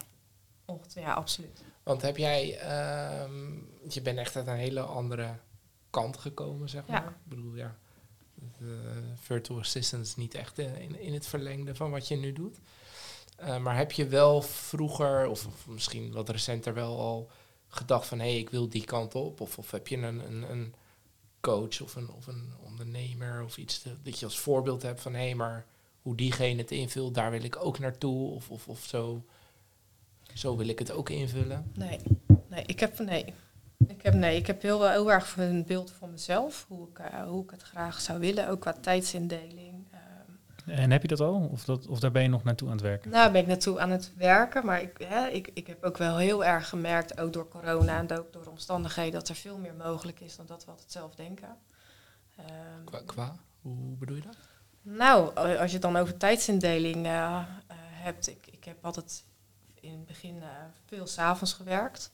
Ongetwijfeld, 0.66 1.06
ja, 1.06 1.20
absoluut. 1.22 1.64
Want 1.84 2.02
heb 2.02 2.18
jij... 2.18 2.58
ehm, 2.60 3.54
je 3.90 4.02
bent 4.02 4.18
echt 4.18 4.36
uit 4.36 4.48
een 4.48 4.56
hele 4.56 4.82
andere 4.82 5.36
kant 5.90 6.18
gekomen, 6.18 6.70
zeg 6.70 6.84
Ja. 6.88 6.92
maar. 7.00 7.10
Ik 7.10 7.30
bedoel, 7.30 7.56
ja... 7.56 7.76
de 8.58 9.02
virtual 9.16 9.60
assistant 9.60 10.06
is 10.06 10.16
niet 10.16 10.34
echt 10.34 10.58
in, 10.58 11.00
in 11.00 11.14
het 11.14 11.28
verlengde 11.28 11.76
van 11.76 11.92
wat 11.92 12.08
je 12.08 12.16
nu 12.16 12.34
doet. 12.34 12.58
Eh, 13.38 13.58
maar 13.58 13.78
heb 13.78 13.92
je 13.92 14.08
wel 14.08 14.42
vroeger, 14.42 15.28
of, 15.28 15.46
of 15.46 15.68
misschien 15.68 16.12
wat 16.12 16.30
recenter 16.30 16.74
wel 16.74 17.00
al 17.00 17.30
gedacht 17.68 18.08
van... 18.08 18.20
hé, 18.20 18.30
hey, 18.30 18.40
ik 18.40 18.50
wil 18.50 18.70
die 18.70 18.84
kant 18.86 19.16
op? 19.16 19.42
Of, 19.42 19.58
of 19.58 19.72
heb 19.72 19.88
je 19.88 19.98
een, 19.98 20.20
een, 20.32 20.52
een 20.52 20.74
coach 21.42 21.82
of 21.82 21.96
een, 21.96 22.10
of 22.10 22.28
een 22.28 22.54
ondernemer 22.64 23.44
of 23.44 23.58
iets 23.58 23.82
te- 23.82 24.02
dat 24.04 24.20
je 24.20 24.26
als 24.26 24.40
voorbeeld 24.40 24.82
hebt 24.82 25.02
van... 25.02 25.14
hé, 25.14 25.20
hey, 25.26 25.36
maar 25.36 25.66
hoe 26.10 26.18
diegene 26.18 26.62
het 26.62 26.72
invult, 26.72 27.14
daar 27.16 27.32
wil 27.32 27.44
ik 27.44 27.66
ook 27.66 27.80
naartoe. 27.80 28.30
Of, 28.30 28.50
of, 28.50 28.68
of 28.68 28.80
zo, 28.84 29.24
zo 30.34 30.58
wil 30.58 30.68
ik 30.68 30.80
het 30.80 30.92
ook 30.92 31.10
invullen. 31.10 31.72
Nee, 31.74 32.00
nee, 32.48 32.64
ik 32.66 32.80
heb 32.80 33.00
nee. 33.00 33.34
Ik 33.88 34.02
heb 34.02 34.14
nee, 34.14 34.38
ik 34.38 34.48
heb 34.48 34.62
heel, 34.62 34.80
wel 34.80 34.90
heel 34.90 35.12
erg 35.12 35.38
een 35.38 35.66
beeld 35.66 35.92
van 35.92 36.12
mezelf, 36.12 36.66
hoe 36.68 36.88
ik, 36.90 37.00
eh, 37.00 37.24
hoe 37.24 37.44
ik 37.44 37.50
het 37.52 37.62
graag 37.62 38.02
zou 38.02 38.20
willen, 38.20 38.48
ook 38.50 38.60
qua 38.60 38.74
tijdsindeling. 38.74 39.88
Ehm, 39.92 40.70
En 40.80 40.92
heb 40.92 41.02
je 41.02 41.08
dat 41.08 41.20
al? 41.20 41.50
Of, 41.52 41.66
dat, 41.66 41.88
of 41.88 42.00
daar 42.00 42.12
ben 42.12 42.22
je 42.22 42.28
nog 42.30 42.44
naartoe 42.44 42.68
aan 42.68 42.74
het 42.74 42.84
werken? 42.84 43.12
nou 43.12 43.32
ben 43.32 43.42
ik 43.42 43.48
naartoe 43.48 43.80
aan 43.80 43.90
het 43.90 44.12
werken, 44.18 44.66
maar 44.66 44.82
ik, 44.82 44.98
hè, 45.04 45.28
ik, 45.28 45.50
ik 45.54 45.68
heb 45.68 45.84
ook 45.84 45.98
wel 45.98 46.18
heel 46.18 46.46
erg 46.46 46.70
gemerkt, 46.70 47.20
ook 47.20 47.34
door 47.34 47.48
corona 47.48 47.98
en 47.98 48.18
ook 48.18 48.34
door 48.34 48.46
omstandigheden, 48.46 49.12
dat 49.14 49.30
er 49.30 49.36
veel 49.36 49.58
meer 49.58 49.74
mogelijk 49.74 50.20
is 50.20 50.36
dan 50.36 50.46
dat 50.46 50.66
we 50.66 50.72
altijd 50.72 50.92
zelf 50.92 51.16
denken. 51.16 51.58
Ehm, 52.36 52.84
Qua, 52.86 53.02
qua? 53.06 53.36
Hoe 53.62 53.96
bedoel 53.96 54.16
je 54.16 54.22
dat? 54.22 54.38
Nou, 54.98 55.36
als 55.36 55.68
je 55.68 55.74
het 55.74 55.82
dan 55.82 55.98
over 55.98 56.18
tijdsindeling 56.18 57.06
eh, 57.06 57.12
eh, 57.14 57.44
hebt, 57.78 58.28
ik, 58.28 58.48
ik 58.52 58.64
heb 58.66 58.86
altijd 58.86 59.24
in 59.80 59.92
het 59.92 60.06
begin 60.06 60.38
eh, 60.42 60.48
veel 60.88 61.08
s'avonds 61.08 61.54
gewerkt. 61.54 62.12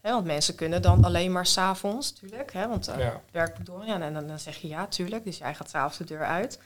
Hè, 0.00 0.10
want 0.12 0.24
mensen 0.26 0.54
kunnen 0.54 0.82
dan 0.82 1.04
alleen 1.04 1.32
maar 1.32 1.46
s'avonds, 1.46 2.12
tuurlijk. 2.12 2.52
Hè, 2.52 2.68
want 2.68 2.88
eh, 2.88 2.98
Ja. 2.98 3.20
werk 3.30 3.66
door. 3.66 3.86
Ja, 3.86 4.00
en 4.00 4.14
dan, 4.14 4.26
dan 4.26 4.38
zeg 4.38 4.56
je 4.56 4.68
ja, 4.68 4.86
tuurlijk. 4.86 5.24
Dus 5.24 5.38
jij 5.38 5.54
gaat 5.54 5.70
s'avonds 5.70 5.98
de 5.98 6.04
deur 6.04 6.24
uit. 6.24 6.60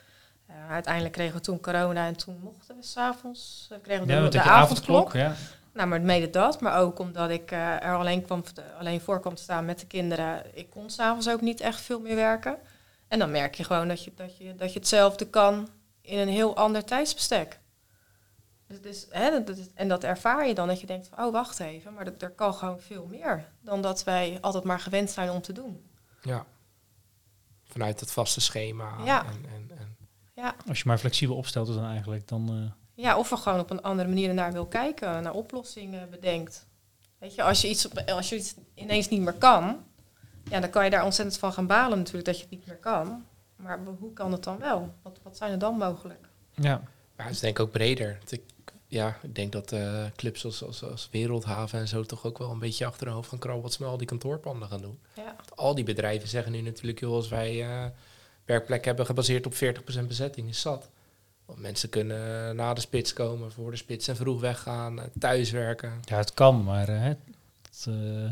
Uiteindelijk 0.68 1.14
kregen 1.14 1.34
we 1.34 1.40
toen 1.40 1.60
corona 1.60 2.06
en 2.06 2.16
toen 2.16 2.40
mochten 2.42 2.76
we 2.76 2.82
s'avonds. 2.82 3.68
Kregen 3.82 4.06
we 4.06 4.12
de, 4.14 4.20
met 4.20 4.32
de 4.32 4.38
je 4.38 4.44
avondklok. 4.44 5.12
Ja. 5.12 5.34
Nou, 5.72 5.88
maar 5.88 6.00
mede 6.00 6.30
dat, 6.30 6.60
maar 6.60 6.78
ook 6.78 6.98
omdat 6.98 7.30
ik 7.30 7.50
er 7.50 7.96
alleen, 7.96 8.22
kwam, 8.22 8.42
alleen 8.78 9.00
voor 9.00 9.20
kwam 9.20 9.34
te 9.34 9.42
staan 9.42 9.64
met 9.64 9.80
de 9.80 9.86
kinderen. 9.86 10.42
Ik 10.54 10.70
kon 10.70 10.90
s'avonds 10.90 11.28
ook 11.28 11.40
niet 11.40 11.60
echt 11.60 11.80
veel 11.80 12.00
meer 12.00 12.14
werken. 12.14 12.56
En 13.08 13.18
dan 13.18 13.30
merk 13.30 13.54
je 13.54 13.64
gewoon 13.64 13.88
dat 13.88 14.04
je, 14.04 14.12
dat 14.14 14.36
je, 14.36 14.54
dat 14.54 14.72
je 14.72 14.78
hetzelfde 14.78 15.26
kan 15.28 15.68
in 16.00 16.18
een 16.18 16.28
heel 16.28 16.56
ander 16.56 16.84
tijdsbestek. 16.84 17.60
Dus, 18.66 18.80
dus, 18.80 19.06
hè, 19.10 19.44
dat, 19.44 19.58
en 19.74 19.88
dat 19.88 20.04
ervaar 20.04 20.46
je 20.48 20.54
dan, 20.54 20.68
dat 20.68 20.80
je 20.80 20.86
denkt 20.86 21.08
van, 21.08 21.24
oh, 21.26 21.32
wacht 21.32 21.60
even, 21.60 21.94
maar 21.94 22.04
dat, 22.04 22.22
er 22.22 22.30
kan 22.30 22.54
gewoon 22.54 22.80
veel 22.80 23.06
meer 23.06 23.48
dan 23.60 23.82
dat 23.82 24.04
wij 24.04 24.38
altijd 24.40 24.64
maar 24.64 24.80
gewend 24.80 25.10
zijn 25.10 25.30
om 25.30 25.40
te 25.42 25.52
doen. 25.52 25.90
Ja. 26.22 26.46
Vanuit 27.64 28.00
het 28.00 28.10
vaste 28.10 28.40
schema. 28.40 29.04
Ja. 29.04 29.24
En, 29.24 29.44
en, 29.54 29.70
en 29.78 29.96
Ja. 30.34 30.54
Als 30.68 30.78
je 30.78 30.84
maar 30.86 30.98
flexibel 30.98 31.36
opstelt, 31.36 31.68
is 31.68 31.74
dan 31.74 31.84
eigenlijk 31.84 32.28
dan. 32.28 32.48
eh, 32.48 33.04
Ja, 33.04 33.18
of 33.18 33.30
er 33.30 33.36
gewoon 33.38 33.60
op 33.60 33.70
een 33.70 33.82
andere 33.82 34.08
manier 34.08 34.34
naar 34.34 34.52
wil 34.52 34.66
kijken, 34.66 35.22
naar 35.22 35.32
oplossingen 35.34 36.10
bedenkt. 36.10 36.66
Weet 37.18 37.34
je, 37.34 37.42
als 37.42 37.60
je 37.60 37.68
iets, 37.68 37.86
op, 37.86 37.98
als 37.98 38.28
je 38.28 38.36
iets 38.36 38.54
ineens 38.74 39.08
niet 39.08 39.20
meer 39.20 39.32
kan, 39.32 39.84
ja, 40.50 40.60
dan 40.60 40.70
kan 40.70 40.84
je 40.84 40.90
daar 40.90 41.04
ontzettend 41.04 41.38
van 41.38 41.52
gaan 41.52 41.66
balen 41.66 41.98
natuurlijk 41.98 42.26
dat 42.26 42.36
je 42.36 42.42
het 42.42 42.50
niet 42.50 42.66
meer 42.66 42.76
kan. 42.76 43.24
Maar 43.56 43.78
hoe 43.98 44.12
kan 44.12 44.32
het 44.32 44.44
dan 44.44 44.58
wel? 44.58 44.94
Wat, 45.02 45.18
wat 45.22 45.36
zijn 45.36 45.52
er 45.52 45.58
dan 45.58 45.76
mogelijk? 45.76 46.28
ja. 46.54 46.82
Maar 47.16 47.26
het 47.26 47.34
is 47.34 47.42
denk 47.42 47.58
ik 47.58 47.64
ook 47.64 47.72
breder. 47.72 48.18
Ik, 48.28 48.42
ja, 48.86 49.16
ik 49.22 49.34
denk 49.34 49.52
dat 49.52 49.72
eh, 49.72 50.04
clubs 50.16 50.44
als, 50.44 50.64
als, 50.64 50.82
als 50.84 51.08
Wereldhaven 51.12 51.78
en 51.78 51.88
zo 51.88 52.02
toch 52.02 52.24
ook 52.24 52.38
wel 52.38 52.50
een 52.50 52.58
beetje 52.58 52.86
achter 52.86 53.06
hun 53.06 53.14
hoofd 53.14 53.28
gaan 53.28 53.38
krabben 53.38 53.62
wat 53.62 53.72
snel 53.72 53.88
al 53.88 53.96
die 53.96 54.06
kantoorpanden 54.06 54.68
gaan 54.68 54.80
doen. 54.80 54.98
Ja, 55.14 55.24
Want 55.36 55.56
al 55.56 55.74
die 55.74 55.84
bedrijven 55.84 56.28
zeggen 56.28 56.52
nu 56.52 56.60
natuurlijk, 56.60 57.00
joh, 57.00 57.14
als 57.14 57.28
wij 57.28 57.62
eh 57.62 57.86
werkplek 58.48 58.84
hebben 58.84 59.06
gebaseerd 59.06 59.46
op 59.46 59.54
40% 59.54 60.06
bezetting, 60.06 60.48
is 60.48 60.60
zat. 60.60 60.90
Want 61.44 61.58
mensen 61.58 61.88
kunnen 61.88 62.56
na 62.56 62.74
de 62.74 62.80
spits 62.80 63.12
komen, 63.12 63.52
voor 63.52 63.70
de 63.70 63.76
spits 63.76 64.08
en 64.08 64.16
vroeg 64.16 64.40
weggaan, 64.40 65.00
eh, 65.00 65.04
thuiswerken. 65.18 65.92
ja, 66.04 66.16
het 66.16 66.34
kan, 66.34 66.64
maar 66.64 66.88
eh, 66.88 67.02
het, 67.02 67.86
eh, 67.88 68.30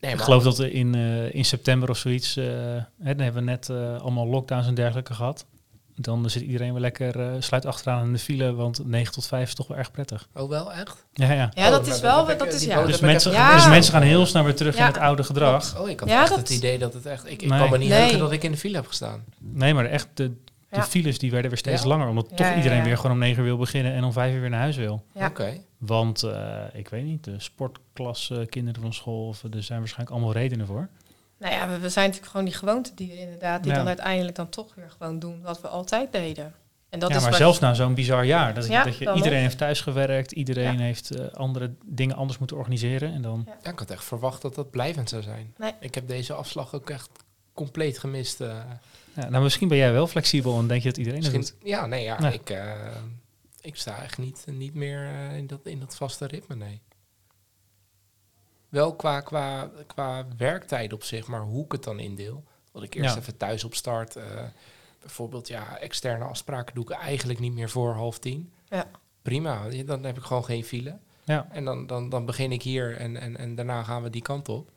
Nee, 0.00 0.12
ik 0.12 0.20
geloof 0.20 0.42
dat 0.42 0.58
in, 0.60 0.94
eh, 0.94 1.34
in 1.34 1.44
september 1.44 1.90
of 1.90 1.98
zoiets, 1.98 2.36
eh, 2.36 2.44
hè, 3.02 3.14
dan 3.14 3.18
hebben 3.24 3.34
we 3.44 3.50
net 3.50 3.68
eh, 3.68 4.00
allemaal 4.00 4.26
lockdowns 4.26 4.66
en 4.66 4.74
dergelijke 4.74 5.14
gehad. 5.14 5.44
Dan 6.00 6.30
zit 6.30 6.42
iedereen 6.42 6.72
weer 6.72 6.80
lekker, 6.80 7.20
eh, 7.20 7.32
sluit 7.38 7.66
achteraan 7.66 8.04
in 8.06 8.12
de 8.12 8.18
file, 8.18 8.54
want 8.54 8.86
9 8.86 9.12
tot 9.12 9.26
5 9.26 9.48
is 9.48 9.54
toch 9.54 9.66
wel 9.66 9.76
erg 9.76 9.90
prettig. 9.90 10.28
Oh, 10.34 10.48
wel 10.48 10.72
echt? 10.72 11.06
Ja, 11.12 11.32
ja. 11.32 11.50
ja 11.54 11.64
Oh, 11.66 11.70
dat 11.70 11.82
is 11.86 11.92
dat 11.92 12.00
wel, 12.00 12.26
dat 12.26 12.40
eh, 12.46 12.52
is 12.54 12.64
ja. 12.64 12.84
Dus, 12.86 13.00
mensen, 13.00 13.32
Ja. 13.32 13.54
dus 13.54 13.68
mensen 13.68 13.92
gaan 13.92 14.02
heel 14.02 14.26
snel 14.26 14.44
weer 14.44 14.54
terug 14.54 14.76
Ja. 14.76 14.80
in 14.86 14.92
het 14.92 14.98
oude 15.02 15.22
gedrag. 15.24 15.80
Oh, 15.80 15.88
ik 15.88 16.00
had 16.00 16.08
Ja, 16.08 16.20
echt 16.20 16.28
dat- 16.28 16.38
het 16.38 16.50
idee 16.50 16.78
dat 16.78 16.92
het 16.94 17.06
echt... 17.06 17.24
Ik, 17.26 17.42
ik 17.42 17.48
Nee. 17.48 17.58
kan 17.58 17.70
me 17.70 17.78
niet 17.78 17.90
heugen 17.92 18.18
dat 18.18 18.32
ik 18.32 18.42
in 18.44 18.50
de 18.52 18.58
file 18.58 18.76
heb 18.76 18.86
gestaan. 18.86 19.24
Nee, 19.38 19.74
maar 19.74 19.84
echt 19.84 20.08
de, 20.14 20.28
de 20.28 20.36
Ja. 20.76 20.82
files 20.82 21.18
die 21.18 21.30
werden 21.30 21.50
weer 21.50 21.58
steeds 21.58 21.82
Ja. 21.82 21.88
langer, 21.88 22.08
omdat 22.08 22.26
Ja, 22.30 22.36
toch 22.36 22.56
iedereen 22.56 22.78
ja. 22.78 22.84
weer 22.84 22.96
gewoon 22.96 23.12
om 23.12 23.18
9 23.18 23.38
uur 23.38 23.44
wil 23.44 23.56
beginnen 23.58 23.92
en 23.92 24.04
om 24.04 24.12
5 24.12 24.34
uur 24.34 24.40
weer 24.40 24.50
naar 24.50 24.60
huis 24.60 24.76
wil. 24.76 25.04
Ja. 25.14 25.26
Oké. 25.26 25.52
Want 25.78 26.22
eh, 26.22 26.64
ik 26.72 26.88
weet 26.88 27.04
niet, 27.04 27.24
de 27.24 27.40
sportklas, 27.40 28.32
kinderen 28.48 28.82
van 28.82 28.92
school, 28.92 29.26
of, 29.28 29.42
er 29.42 29.62
zijn 29.62 29.78
waarschijnlijk 29.78 30.16
allemaal 30.16 30.32
redenen 30.34 30.66
voor. 30.66 30.88
Nou 31.38 31.52
ja, 31.54 31.68
we, 31.68 31.78
we 31.78 31.88
zijn 31.88 32.04
natuurlijk 32.06 32.30
gewoon 32.32 32.46
die 32.46 32.54
gewoontedieren 32.56 33.18
inderdaad, 33.18 33.62
die 33.62 33.72
Ja. 33.72 33.78
dan 33.78 33.86
uiteindelijk 33.86 34.36
dan 34.36 34.48
toch 34.48 34.74
weer 34.74 34.90
gewoon 34.98 35.18
doen 35.18 35.42
wat 35.42 35.60
we 35.60 35.68
altijd 35.68 36.12
deden. 36.12 36.54
En 36.88 36.98
dat 36.98 37.10
ja, 37.10 37.16
is 37.16 37.22
maar 37.22 37.34
zelfs 37.34 37.58
na 37.58 37.74
zo'n 37.74 37.94
bizar 37.94 38.24
jaar. 38.24 38.54
Dat, 38.54 38.66
Ja, 38.66 38.84
dat 38.84 38.98
je, 38.98 39.04
iedereen 39.14 39.32
nog. 39.32 39.42
heeft 39.42 39.58
thuisgewerkt, 39.58 40.32
iedereen 40.32 40.72
Ja. 40.78 40.84
heeft 40.84 41.10
eh, 41.10 41.26
andere 41.32 41.72
dingen 41.84 42.16
anders 42.16 42.38
moeten 42.38 42.56
organiseren. 42.56 43.12
En 43.12 43.22
dan, 43.22 43.42
Ja. 43.46 43.56
Ja, 43.62 43.70
ik 43.70 43.78
had 43.78 43.90
echt 43.90 44.04
verwacht 44.04 44.42
dat 44.42 44.54
dat 44.54 44.70
blijvend 44.70 45.08
zou 45.08 45.22
zijn. 45.22 45.54
Nee. 45.56 45.72
Ik 45.80 45.94
heb 45.94 46.08
deze 46.08 46.32
afslag 46.32 46.74
ook 46.74 46.90
echt 46.90 47.10
compleet 47.54 47.98
gemist. 47.98 48.40
eh. 48.40 48.56
ja, 49.14 49.28
nou, 49.28 49.42
misschien 49.42 49.68
ben 49.68 49.78
jij 49.78 49.92
wel 49.92 50.06
flexibel 50.06 50.58
en 50.58 50.66
denk 50.66 50.82
je 50.82 50.88
dat 50.88 50.98
iedereen 50.98 51.20
dat 51.22 51.32
doet. 51.32 51.54
ja, 51.62 51.86
nee, 51.86 52.02
ja, 52.04 52.20
Nee. 52.20 52.32
Ik, 52.32 52.50
eh, 52.50 52.72
ik 53.68 53.76
sta 53.76 54.02
echt 54.02 54.18
niet, 54.18 54.44
niet 54.50 54.74
meer 54.74 55.04
eh, 55.04 55.36
in, 55.36 55.46
dat, 55.46 55.60
in 55.66 55.80
dat 55.80 55.96
vaste 55.96 56.26
ritme, 56.26 56.54
nee. 56.56 56.80
Wel 58.68 58.94
qua, 58.96 59.20
qua, 59.20 59.70
qua 59.86 60.26
werktijd 60.36 60.92
op 60.92 61.02
zich, 61.04 61.26
maar 61.26 61.40
hoe 61.40 61.64
ik 61.64 61.72
het 61.72 61.84
dan 61.84 61.98
indeel. 61.98 62.44
Dat 62.72 62.82
ik 62.82 62.94
eerst 62.94 63.14
Ja. 63.14 63.20
even 63.20 63.36
thuis 63.36 63.64
op 63.64 63.74
start. 63.74 64.16
eh, 64.16 64.24
bijvoorbeeld, 65.00 65.48
ja, 65.48 65.78
externe 65.78 66.24
afspraken 66.24 66.74
doe 66.74 66.84
ik 66.84 66.90
eigenlijk 66.90 67.38
niet 67.38 67.52
meer 67.52 67.70
voor 67.70 67.92
half 67.94 68.18
tien. 68.18 68.52
Ja. 68.68 68.90
Prima, 69.22 69.68
dan 69.84 70.04
heb 70.04 70.16
ik 70.16 70.22
gewoon 70.22 70.44
geen 70.44 70.64
file. 70.64 70.98
Ja. 71.24 71.46
En 71.50 71.64
dan, 71.64 71.86
dan, 71.86 72.08
dan 72.08 72.24
begin 72.26 72.52
ik 72.52 72.62
hier 72.62 72.96
en, 72.96 73.16
en, 73.16 73.36
en 73.36 73.54
daarna 73.54 73.82
gaan 73.82 74.02
we 74.02 74.10
die 74.10 74.22
kant 74.22 74.48
op. 74.48 74.70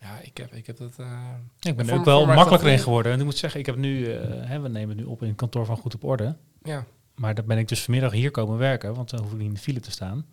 Ja, 0.00 0.18
ik 0.22 0.36
heb, 0.36 0.52
ik 0.52 0.66
heb 0.66 0.76
dat... 0.76 0.92
eh, 0.98 1.28
Ik 1.60 1.76
ben 1.76 1.88
er 1.88 1.98
ook 1.98 2.04
wel 2.04 2.26
makkelijker 2.26 2.68
in 2.70 2.78
geworden. 2.78 3.12
En 3.12 3.18
ik 3.18 3.24
moet 3.24 3.36
zeggen, 3.36 3.60
ik 3.60 3.66
heb 3.66 3.76
nu, 3.76 4.12
eh, 4.12 4.28
hè, 4.48 4.60
we 4.60 4.68
nemen 4.68 4.88
het 4.96 5.04
nu 5.06 5.12
op 5.12 5.22
in 5.22 5.28
het 5.28 5.36
kantoor 5.36 5.64
van 5.66 5.76
Goed 5.76 5.94
op 5.94 6.04
Orde. 6.04 6.36
ja, 6.62 6.84
Maar 7.22 7.34
dan 7.34 7.44
ben 7.46 7.58
ik 7.58 7.68
dus 7.68 7.82
vanmiddag 7.82 8.12
hier 8.12 8.30
komen 8.30 8.58
werken, 8.58 8.94
want 8.94 9.10
dan 9.10 9.20
hoef 9.22 9.32
ik 9.32 9.38
niet 9.38 9.48
in 9.48 9.54
de 9.54 9.60
file 9.60 9.80
te 9.80 9.90
staan. 9.90 10.26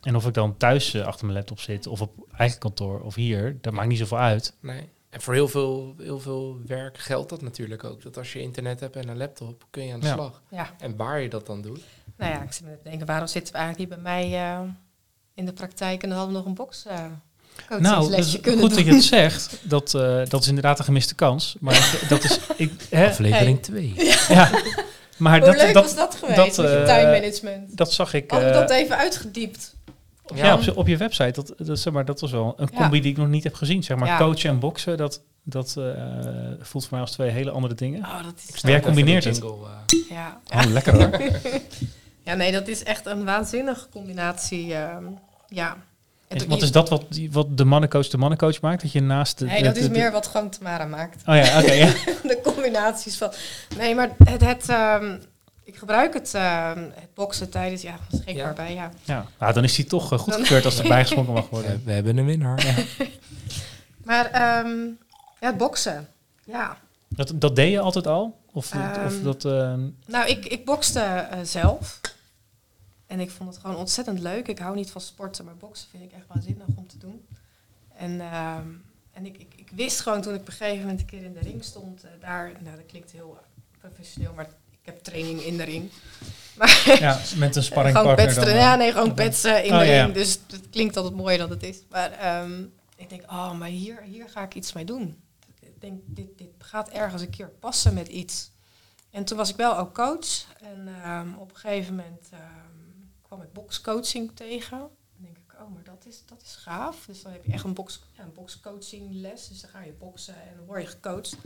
En 0.00 0.16
of 0.16 0.26
ik 0.26 0.34
dan 0.34 0.56
thuis 0.56 0.94
eh, 0.94 1.06
achter 1.06 1.24
mijn 1.26 1.36
laptop 1.38 1.60
zit, 1.60 1.86
of 1.86 2.00
op 2.00 2.12
eigen 2.36 2.58
kantoor, 2.58 3.00
of 3.00 3.14
hier, 3.14 3.58
dat 3.60 3.72
maakt 3.72 3.88
niet 3.88 3.98
zoveel 3.98 4.18
uit. 4.18 4.54
Nee. 4.60 4.88
En 5.10 5.20
voor 5.20 5.34
heel 5.34 5.48
veel, 5.48 5.94
heel 5.98 6.20
veel 6.20 6.58
werk 6.66 6.98
geldt 6.98 7.28
dat 7.28 7.42
natuurlijk 7.42 7.84
ook. 7.84 8.02
Dat 8.02 8.16
als 8.18 8.32
je 8.32 8.40
internet 8.40 8.80
hebt 8.80 8.96
en 8.96 9.08
een 9.08 9.16
laptop, 9.16 9.64
kun 9.70 9.84
je 9.86 9.92
aan 9.92 10.00
de 10.00 10.06
Ja. 10.06 10.12
slag. 10.14 10.42
Ja, 10.50 10.70
En 10.78 10.96
waar 10.96 11.20
je 11.20 11.28
dat 11.28 11.46
dan 11.46 11.62
doet. 11.62 11.80
nou 12.16 12.32
ja, 12.32 12.42
ik 12.42 12.52
zit 12.52 12.66
me 12.66 12.76
te 12.82 12.88
denken, 12.88 13.06
waarom 13.06 13.26
zitten 13.26 13.52
we 13.52 13.58
eigenlijk 13.58 13.90
niet 13.90 14.02
bij 14.02 14.12
mij 14.12 14.50
eh, 14.50 14.60
in 15.34 15.46
de 15.46 15.52
praktijk 15.52 16.02
en 16.02 16.08
dan 16.08 16.18
hadden 16.18 16.34
we 16.36 16.40
nog 16.40 16.48
een 16.50 16.56
box 16.64 16.86
eh 16.86 17.04
Nou, 17.78 18.16
dus 18.16 18.40
kunnen 18.40 18.60
goed 18.60 18.68
doen. 18.68 18.78
dat 18.78 18.86
je 18.88 18.94
het 18.94 19.04
zegt. 19.04 19.58
Dat, 19.62 19.94
eh, 19.94 20.20
dat 20.28 20.40
is 20.42 20.48
inderdaad 20.48 20.78
een 20.78 20.84
gemiste 20.84 21.14
kans. 21.14 21.56
Maar 21.60 21.98
dat 22.08 22.24
is... 22.24 22.38
Ik, 22.56 22.72
hè, 22.90 23.06
Aflevering 23.08 23.62
2. 23.62 23.94
ja. 24.28 24.50
Maar 25.22 25.38
Hoe 25.38 25.46
dat, 25.46 25.56
leuk 25.56 25.74
dat, 25.74 25.82
was 25.82 25.94
dat 25.94 26.14
geweest 26.14 26.36
dat, 26.36 26.46
met 26.56 26.56
je 26.56 26.76
eh, 26.78 26.84
time 26.96 27.10
management? 27.20 27.76
dat 27.76 27.92
zag 27.92 28.14
ik... 28.14 28.30
Hadden 28.30 28.48
we 28.48 28.54
eh, 28.54 28.60
dat 28.60 28.70
even 28.70 28.96
uitgediept? 28.96 29.74
ja, 30.34 30.54
op, 30.54 30.60
je- 30.62 30.76
op 30.76 30.86
je 30.86 30.96
website. 30.96 31.30
Dat, 31.32 31.54
dat, 31.66 31.78
zeg 31.78 31.92
maar, 31.92 32.04
dat 32.04 32.20
was 32.20 32.30
wel 32.30 32.54
een 32.56 32.68
Ja. 32.72 32.78
combi 32.78 33.00
die 33.00 33.10
ik 33.10 33.16
nog 33.16 33.28
niet 33.28 33.44
heb 33.44 33.54
gezien. 33.54 33.82
Zeg 33.82 33.96
maar 33.96 34.08
Ja. 34.08 34.16
coachen 34.18 34.50
en 34.50 34.58
boksen, 34.58 34.96
dat, 34.96 35.22
dat 35.42 35.74
eh, 35.78 35.84
voelt 36.60 36.84
voor 36.84 36.92
mij 36.92 37.00
als 37.00 37.10
twee 37.10 37.30
hele 37.30 37.50
andere 37.50 37.74
dingen. 37.74 38.00
Oh, 38.00 38.24
dat 38.24 38.34
is... 38.54 38.60
Jij 38.60 38.80
combineert 38.80 39.24
het. 39.24 39.36
Jingle. 39.36 39.56
Ja. 40.08 40.40
Oh, 40.54 40.64
lekker 40.64 40.94
hoor. 40.94 41.20
ja, 42.26 42.34
nee, 42.34 42.52
dat 42.52 42.68
is 42.68 42.82
echt 42.82 43.06
een 43.06 43.24
waanzinnige 43.24 43.88
combinatie. 43.88 44.74
ehm, 44.74 45.04
ja. 45.48 45.76
Is, 46.34 46.46
wat 46.46 46.62
is 46.62 46.72
dat 46.72 46.88
wat, 46.88 47.04
die- 47.08 47.32
wat 47.32 47.56
de 47.56 47.64
mannencoach 47.64 48.08
de 48.08 48.16
mannencoach 48.18 48.60
maakt? 48.60 48.82
Dat 48.82 48.92
je 48.92 49.00
naast 49.02 49.38
de... 49.38 49.44
Nee, 49.44 49.58
de- 49.58 49.64
dat 49.64 49.76
is 49.76 49.82
de- 49.82 49.90
meer 49.90 50.12
wat 50.12 50.26
gewoon 50.26 50.50
Tamara 50.50 50.84
maakt. 50.84 51.16
Oh 51.28 51.36
ja, 51.36 51.60
oké. 51.60 51.72
ja. 51.72 51.86
de 52.22 52.40
combinaties 52.42 53.16
van. 53.16 53.30
Nee, 53.76 53.94
maar 53.94 54.10
het. 54.24 54.40
het 54.44 54.68
ehm, 54.68 55.16
ik 55.64 55.76
gebruik 55.76 56.14
het, 56.14 56.34
ehm, 56.34 56.78
het 56.78 57.14
boksen 57.14 57.50
tijdens. 57.50 57.82
Ja, 57.82 57.94
beschikbaar 58.10 58.46
Ja. 58.46 58.52
bij. 58.52 58.74
Ja. 58.74 58.90
ja. 59.04 59.26
Nou, 59.38 59.52
dan 59.52 59.64
is 59.64 59.74
die 59.74 59.84
toch 59.84 60.12
uh, 60.12 60.18
goedgekeurd 60.18 60.64
als 60.64 60.78
er 60.78 60.88
bijgeschonken 60.96 61.32
mag 61.34 61.44
Eh, 61.44 61.50
worden. 61.50 61.82
we 61.84 61.92
hebben 61.92 62.16
een 62.16 62.26
winnaar. 62.26 62.64
Maar 64.04 64.30
ehm, 64.30 64.68
ja, 65.40 65.46
het 65.46 65.56
boksen. 65.56 66.08
Ja. 66.44 66.76
Dat, 67.08 67.32
dat 67.34 67.56
deed 67.56 67.70
je 67.70 67.80
altijd 67.80 68.06
al? 68.06 68.40
Of, 68.52 68.72
of 69.06 69.20
dat... 69.22 69.44
eh, 69.44 69.74
Nou, 70.06 70.26
ik, 70.28 70.46
ik 70.46 70.64
bokste 70.64 71.00
eh, 71.00 71.38
zelf. 71.42 72.00
En 73.12 73.20
ik 73.20 73.30
vond 73.30 73.48
het 73.48 73.58
gewoon 73.58 73.76
ontzettend 73.76 74.18
leuk. 74.18 74.48
Ik 74.48 74.58
hou 74.58 74.74
niet 74.74 74.90
van 74.90 75.00
sporten, 75.00 75.44
maar 75.44 75.56
boksen 75.56 75.88
vind 75.90 76.02
ik 76.02 76.12
echt 76.12 76.26
waanzinnig 76.28 76.66
om 76.74 76.88
te 76.88 76.98
doen. 76.98 77.26
En, 77.96 78.20
ehm, 78.20 78.68
en 79.12 79.26
ik, 79.26 79.38
ik, 79.38 79.52
ik 79.56 79.70
wist 79.74 80.00
gewoon 80.00 80.22
toen 80.22 80.34
ik 80.34 80.40
op 80.40 80.46
een 80.46 80.52
gegeven 80.52 80.80
moment 80.80 81.00
een 81.00 81.06
keer 81.06 81.22
in 81.22 81.32
de 81.32 81.40
ring 81.40 81.64
stond, 81.64 82.04
eh, 82.04 82.10
daar, 82.20 82.52
nou 82.60 82.76
dat 82.76 82.86
klinkt 82.86 83.10
heel 83.10 83.38
eh, 83.40 83.80
professioneel, 83.80 84.32
maar 84.32 84.48
ik 84.70 84.78
heb 84.82 85.02
training 85.02 85.40
in 85.40 85.56
de 85.56 85.62
ring. 85.62 85.90
Maar 86.56 86.98
ja, 87.00 87.14
met 87.14 87.32
een 87.32 87.38
gewoon 87.38 87.62
sparringpartner 87.62 88.14
petsen, 88.14 88.44
dan. 88.44 88.54
ja 88.54 88.76
nee, 88.76 88.92
gewoon 88.92 89.14
petsen 89.14 89.64
in 89.64 89.72
Oh, 89.72 89.78
de 89.78 89.84
ja. 89.84 90.02
ring. 90.02 90.14
Dus 90.14 90.38
het 90.50 90.70
klinkt 90.70 90.96
altijd 90.96 91.14
mooier 91.14 91.38
dan 91.38 91.50
het 91.50 91.62
is. 91.62 91.78
Maar 91.90 92.12
ehm, 92.12 92.62
ik 92.96 93.08
denk, 93.08 93.22
oh, 93.22 93.52
maar 93.52 93.68
hier, 93.68 94.02
hier 94.02 94.28
ga 94.28 94.42
ik 94.42 94.54
iets 94.54 94.72
mee 94.72 94.84
doen. 94.84 95.22
Ik 95.60 95.80
denk, 95.80 96.00
dit, 96.04 96.38
dit 96.38 96.50
gaat 96.58 96.88
ergens 96.88 97.22
een 97.22 97.30
keer 97.30 97.48
passen 97.48 97.94
met 97.94 98.08
iets. 98.08 98.50
En 99.10 99.24
toen 99.24 99.36
was 99.36 99.50
ik 99.50 99.56
wel 99.56 99.78
ook 99.78 99.94
coach. 99.94 100.46
En 100.60 100.88
ehm, 101.02 101.34
op 101.34 101.50
een 101.50 101.56
gegeven 101.56 101.94
moment 101.94 102.28
kwam 103.32 103.42
ik 103.46 103.52
boxcoaching 103.52 104.30
tegen. 104.34 104.78
Dan 104.78 104.88
denk 105.16 105.36
ik, 105.36 105.52
oh, 105.60 105.74
maar 105.74 105.82
dat 105.84 106.04
is, 106.08 106.22
dat 106.26 106.42
is 106.44 106.54
gaaf. 106.54 106.96
Dus 107.06 107.22
dan 107.22 107.32
heb 107.32 107.44
je 107.44 107.52
echt 107.52 107.64
een, 107.64 107.74
box, 107.74 108.00
ja, 108.16 108.22
een 108.22 108.32
boxcoaching 108.34 109.02
les. 109.10 109.48
Dus 109.48 109.60
dan 109.60 109.70
ga 109.70 109.80
je 109.82 109.92
boksen 109.98 110.34
en 110.34 110.56
dan 110.56 110.66
word 110.66 110.82
je 110.82 110.88
gecoacht. 110.88 111.36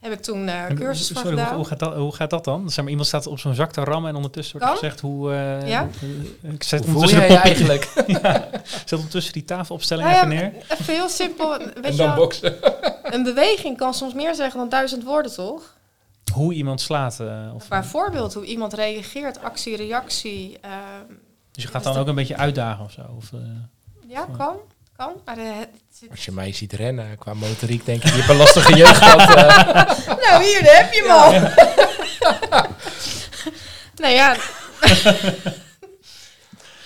Heb 0.00 0.12
ik 0.12 0.20
toen 0.22 0.48
eh 0.48 0.64
En, 0.64 0.76
cursus 0.76 1.06
sorry, 1.06 1.22
hoe, 1.22 1.30
gedaan. 1.30 1.54
hoe, 1.54 1.64
gaat 1.64 1.78
dat, 1.78 1.94
hoe 1.94 2.14
gaat 2.14 2.30
dat 2.30 2.44
dan? 2.44 2.68
Zeg 2.70 2.76
maar, 2.78 2.88
iemand 2.88 3.06
staat 3.08 3.26
op 3.26 3.38
zo'n 3.38 3.54
zak 3.54 3.72
te 3.72 3.84
rammen 3.84 4.10
en 4.10 4.16
ondertussen 4.16 4.58
wordt 4.58 4.70
Kan. 4.72 4.78
gezegd 4.78 5.00
hoe... 5.00 5.32
eh, 5.32 5.68
Ja. 5.68 5.88
ik 6.42 6.62
zet 6.62 6.84
Hoe 6.84 6.92
voel 6.92 7.02
ondertussen 7.02 7.32
je 7.32 7.38
eigenlijk? 7.38 7.92
ja, 8.22 8.50
zet 8.62 8.92
ondertussen 8.92 9.32
die 9.32 9.44
tafelopstelling 9.44 10.08
Nou 10.08 10.18
ja, 10.18 10.24
even 10.24 10.52
neer. 10.52 10.64
Even 10.78 10.94
heel 10.94 11.08
simpel. 11.08 11.58
Weet 11.58 11.74
en 11.82 11.90
je 11.90 11.96
dan 11.96 12.14
boksen. 12.14 12.56
een 13.14 13.22
beweging 13.22 13.76
kan 13.76 13.94
soms 13.94 14.14
meer 14.14 14.34
zeggen 14.34 14.58
dan 14.58 14.68
duizend 14.68 15.02
woorden, 15.04 15.34
toch? 15.34 15.75
Hoe 16.36 16.54
iemand 16.54 16.80
slaat. 16.80 17.20
eh, 17.20 17.54
of, 17.54 17.68
Bijvoorbeeld 17.68 18.34
hoe 18.34 18.44
iemand 18.44 18.72
reageert, 18.72 19.42
actie, 19.42 19.76
reactie. 19.76 20.58
ehm, 20.60 20.72
dus 21.52 21.62
je 21.62 21.68
gaat 21.70 21.82
dan 21.82 21.96
ook 21.96 22.06
een 22.06 22.14
beetje 22.14 22.36
uitdagen 22.36 22.84
of 22.84 22.92
zo. 22.92 23.02
Of, 23.16 23.32
eh, 23.32 23.38
ja, 24.08 24.26
kan. 24.36 24.56
Kan. 24.96 25.12
Maar 25.24 25.38
eh, 25.38 25.50
Als 26.10 26.24
je 26.24 26.32
mij 26.32 26.52
ziet 26.52 26.72
rennen 26.72 27.18
qua 27.18 27.34
motoriek, 27.34 27.84
denk 27.84 28.02
ik, 28.04 28.10
je 28.10 28.16
hebt 28.16 28.28
een 28.30 28.36
lastige 28.36 28.76
jeugd 28.82 28.96
gehad. 28.96 29.34
eh. 29.36 30.16
Nou, 30.30 30.44
hier, 30.44 30.64
daar 30.64 30.76
heb 30.76 30.92
je 30.92 31.02
hem 31.02 31.10
al. 31.10 31.30
nee, 33.96 34.14
ja. 34.14 34.36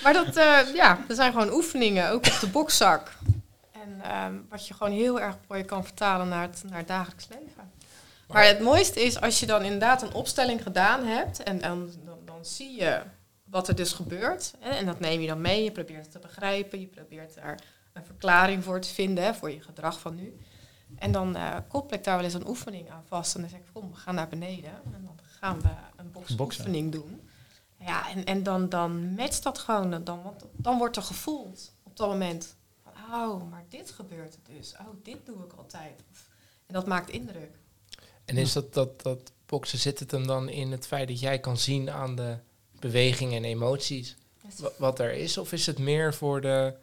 maar 0.02 0.12
dat, 0.12 0.36
eh, 0.36 0.58
ja, 0.74 0.98
er 1.08 1.14
zijn 1.14 1.32
gewoon 1.32 1.52
oefeningen, 1.52 2.10
ook 2.10 2.26
op 2.26 2.36
de 2.40 2.46
bokzak. 2.46 3.12
En 3.72 4.00
ehm, 4.02 4.34
wat 4.48 4.66
je 4.68 4.74
gewoon 4.74 4.92
heel 4.92 5.20
erg 5.20 5.34
mooi 5.48 5.64
kan 5.64 5.84
vertalen 5.84 6.28
naar 6.28 6.42
het, 6.42 6.62
naar 6.68 6.78
het 6.78 6.88
dagelijks 6.88 7.26
leven. 7.30 7.69
Maar 8.32 8.46
het 8.46 8.60
mooiste 8.60 9.00
is 9.02 9.20
als 9.20 9.40
je 9.40 9.46
dan 9.46 9.62
inderdaad 9.62 10.02
een 10.02 10.14
opstelling 10.14 10.62
gedaan 10.62 11.04
hebt 11.04 11.42
en, 11.42 11.62
en 11.62 11.90
dan, 12.04 12.18
dan 12.24 12.44
zie 12.44 12.80
je 12.80 13.02
wat 13.44 13.68
er 13.68 13.74
dus 13.74 13.92
gebeurt. 13.92 14.54
Hè, 14.58 14.70
en 14.70 14.86
dat 14.86 15.00
neem 15.00 15.20
je 15.20 15.26
dan 15.26 15.40
mee, 15.40 15.64
je 15.64 15.72
probeert 15.72 16.02
het 16.02 16.12
te 16.12 16.18
begrijpen, 16.18 16.80
je 16.80 16.86
probeert 16.86 17.34
daar 17.34 17.60
een 17.92 18.04
verklaring 18.04 18.64
voor 18.64 18.80
te 18.80 18.88
vinden, 18.88 19.24
hè, 19.24 19.34
voor 19.34 19.50
je 19.50 19.60
gedrag 19.60 20.00
van 20.00 20.14
nu. 20.14 20.36
En 20.98 21.12
dan 21.12 21.36
eh 21.36 21.56
koppel 21.68 21.96
ik 21.96 22.04
daar 22.04 22.16
wel 22.16 22.24
eens 22.24 22.34
een 22.34 22.48
oefening 22.48 22.90
aan 22.90 23.04
vast. 23.06 23.34
En 23.34 23.40
dan 23.40 23.50
zeg 23.50 23.58
ik, 23.58 23.66
kom, 23.72 23.90
we 23.90 23.96
gaan 23.96 24.14
naar 24.14 24.28
beneden. 24.28 24.70
En 24.70 25.02
dan 25.04 25.18
gaan 25.40 25.60
we 25.60 25.68
een 25.96 26.10
boksoefening 26.36 26.92
doen. 26.92 27.28
Ja, 27.78 28.10
en, 28.10 28.24
en 28.24 28.42
dan, 28.42 28.68
dan 28.68 29.14
matcht 29.14 29.42
dat 29.42 29.58
gewoon. 29.58 29.90
Dan, 29.90 30.04
dan, 30.04 30.22
want 30.22 30.44
dan 30.52 30.78
wordt 30.78 30.96
er 30.96 31.02
gevoeld 31.02 31.72
op 31.82 31.96
dat 31.96 32.08
moment. 32.08 32.56
Van, 32.82 32.92
oh, 33.12 33.50
maar 33.50 33.64
dit 33.68 33.90
gebeurt 33.90 34.34
er 34.34 34.54
dus. 34.54 34.74
Oh, 34.80 34.88
dit 35.02 35.26
doe 35.26 35.44
ik 35.44 35.52
altijd. 35.52 36.02
En 36.66 36.74
dat 36.74 36.86
maakt 36.86 37.10
indruk. 37.10 37.59
En 38.30 38.36
is 38.42 38.52
dat, 38.52 38.74
dat, 38.74 39.02
dat 39.02 39.32
boksen, 39.46 39.78
zit 39.78 39.98
het 39.98 40.10
hem 40.10 40.26
dan 40.26 40.48
in 40.48 40.72
het 40.72 40.86
feit 40.86 41.08
dat 41.08 41.20
jij 41.20 41.38
kan 41.38 41.56
zien 41.58 41.90
aan 41.90 42.16
de 42.16 42.36
bewegingen 42.78 43.36
en 43.36 43.44
emoties 43.44 44.16
wa- 44.58 44.70
wat 44.78 44.98
er 44.98 45.12
is? 45.12 45.38
Of 45.38 45.52
is 45.52 45.66
het 45.66 45.78
meer 45.78 46.14
voor 46.14 46.40
de 46.40 46.74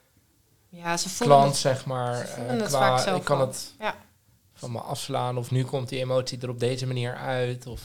Ja, 0.70 0.98
ze 0.98 1.10
klant, 1.24 1.48
het. 1.52 1.56
zeg 1.58 1.86
maar, 1.86 2.16
ze 2.16 2.32
eh, 2.34 2.66
qua 2.66 3.16
ik 3.16 3.24
kan 3.24 3.40
het 3.40 3.74
Ja. 3.80 3.96
van 4.54 4.72
me 4.72 4.80
afslaan 4.80 5.38
of 5.38 5.52
nu 5.52 5.64
komt 5.64 5.90
die 5.90 6.00
emotie 6.00 6.42
er 6.42 6.50
op 6.50 6.60
deze 6.60 6.88
manier 6.88 7.16
uit? 7.16 7.68
Of, 7.68 7.82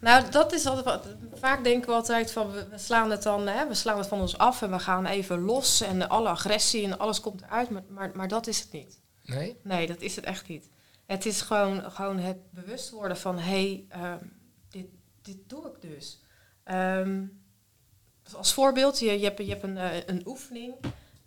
Nou, 0.00 0.30
dat 0.30 0.52
is 0.52 0.66
altijd 0.66 0.84
wat. 0.84 1.06
Vaak 1.40 1.64
denken 1.64 1.88
we 1.88 1.94
altijd 1.94 2.32
van 2.32 2.50
we, 2.52 2.66
we 2.70 2.78
slaan 2.78 3.10
het 3.10 3.22
dan, 3.22 3.46
hè, 3.46 3.68
we 3.68 3.74
slaan 3.74 3.98
het 3.98 4.06
van 4.06 4.20
ons 4.20 4.38
af 4.38 4.62
en 4.62 4.70
we 4.70 4.78
gaan 4.78 5.06
even 5.06 5.40
los 5.40 5.80
en 5.80 6.08
alle 6.08 6.28
agressie 6.28 6.84
en 6.84 6.98
alles 6.98 7.20
komt 7.20 7.42
eruit. 7.42 7.70
Maar, 7.70 7.82
maar, 7.88 8.10
maar 8.14 8.28
dat 8.28 8.46
is 8.46 8.60
het 8.60 8.72
niet. 8.72 8.98
nee? 9.24 9.56
Nee, 9.62 9.86
dat 9.86 10.00
is 10.00 10.16
het 10.16 10.24
echt 10.24 10.48
niet. 10.48 10.68
Het 11.06 11.26
is 11.26 11.40
gewoon, 11.40 11.90
gewoon 11.90 12.18
het 12.18 12.50
bewust 12.50 12.90
worden 12.90 13.16
van 13.16 13.38
hé, 13.38 13.42
hey, 13.42 13.84
ehm, 13.88 14.24
dit, 14.68 14.86
dit 15.22 15.38
doe 15.46 15.66
ik 15.66 15.80
dus. 15.80 16.20
Ehm, 16.64 17.24
als 18.36 18.52
voorbeeld, 18.52 18.98
je, 18.98 19.18
je 19.18 19.24
hebt, 19.24 19.38
je 19.38 19.48
hebt 19.48 19.62
een, 19.62 19.76
eh, 19.76 20.06
een 20.06 20.22
oefening, 20.26 20.74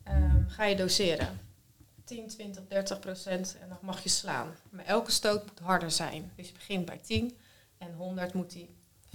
ehm, 0.03 0.47
ga 0.47 0.65
je 0.65 0.75
doseren. 0.75 1.39
10, 2.03 2.27
20, 2.27 2.67
30 2.67 2.99
procent 2.99 3.57
en 3.61 3.69
dan 3.69 3.77
mag 3.81 4.03
je 4.03 4.09
slaan. 4.09 4.55
Maar 4.69 4.85
elke 4.85 5.11
stoot 5.11 5.45
moet 5.45 5.59
harder 5.59 5.91
zijn. 5.91 6.31
Dus 6.35 6.47
je 6.47 6.53
begint 6.53 6.85
bij 6.85 6.97
10 6.97 7.37
en 7.77 7.93
100 7.93 8.33
moet 8.33 8.51
die 8.51 8.69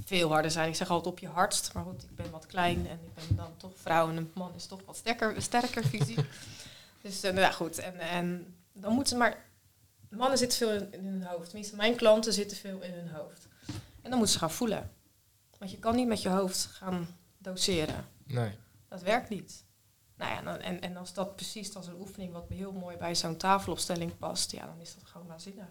veel 0.05 0.31
harder 0.31 0.51
zijn. 0.51 0.69
Ik 0.69 0.75
zeg 0.75 0.91
altijd 0.91 1.15
op 1.15 1.19
je 1.19 1.29
hardst, 1.29 1.73
maar 1.73 1.85
goed, 1.85 2.03
ik 2.03 2.17
ben 2.17 2.31
wat 2.31 2.47
klein 2.47 2.87
en 2.89 2.99
ik 3.05 3.15
ben 3.15 3.37
dan 3.37 3.57
toch 3.57 3.73
vrouw 3.75 4.09
en 4.09 4.17
een 4.17 4.31
man 4.35 4.55
is 4.55 4.67
toch 4.67 4.81
wat 4.87 4.97
sterker, 4.97 5.43
sterker 5.43 5.85
fysiek. 5.85 6.19
dus 7.03 7.23
eh, 7.23 7.33
nou 7.33 7.53
goed. 7.53 7.79
En, 7.79 7.99
en 7.99 8.55
dan 8.73 8.93
moeten 8.93 9.19
maar... 9.19 9.53
Mannen 10.17 10.39
zitten 10.39 10.59
veel 10.59 10.71
in, 10.73 10.93
in 10.93 11.05
hun 11.07 11.25
hoofd. 11.25 11.45
Tenminste, 11.49 11.77
mijn 11.77 11.97
klanten 11.97 12.33
zitten 12.33 12.57
veel 12.57 12.81
in 12.81 12.93
hun 12.93 13.09
hoofd. 13.09 13.49
En 14.03 14.11
dan 14.11 14.12
moeten 14.19 14.29
ze 14.29 14.39
gaan 14.39 14.51
voelen. 14.51 14.91
Want 15.59 15.71
je 15.71 15.79
kan 15.79 15.97
niet 15.97 16.07
met 16.07 16.23
je 16.23 16.29
hoofd 16.29 16.65
gaan 16.67 17.09
doseren. 17.39 18.05
Nee. 18.27 18.51
Dat 18.89 19.03
werkt 19.03 19.29
niet. 19.29 19.65
Nou 20.17 20.33
ja, 20.33 20.43
dan- 20.43 20.59
en, 20.61 20.81
en 20.81 20.97
als 20.97 21.12
dat 21.15 21.37
precies 21.37 21.75
als 21.75 21.87
een 21.87 22.01
oefening 22.01 22.33
wat 22.33 22.49
heel 22.49 22.73
mooi 22.73 22.97
bij 22.97 23.15
zo'n 23.15 23.37
tafelopstelling 23.37 24.19
past, 24.19 24.51
ja, 24.51 24.67
dan 24.67 24.81
is 24.81 24.95
dat 24.95 25.05
gewoon 25.05 25.27
waanzinnig. 25.27 25.67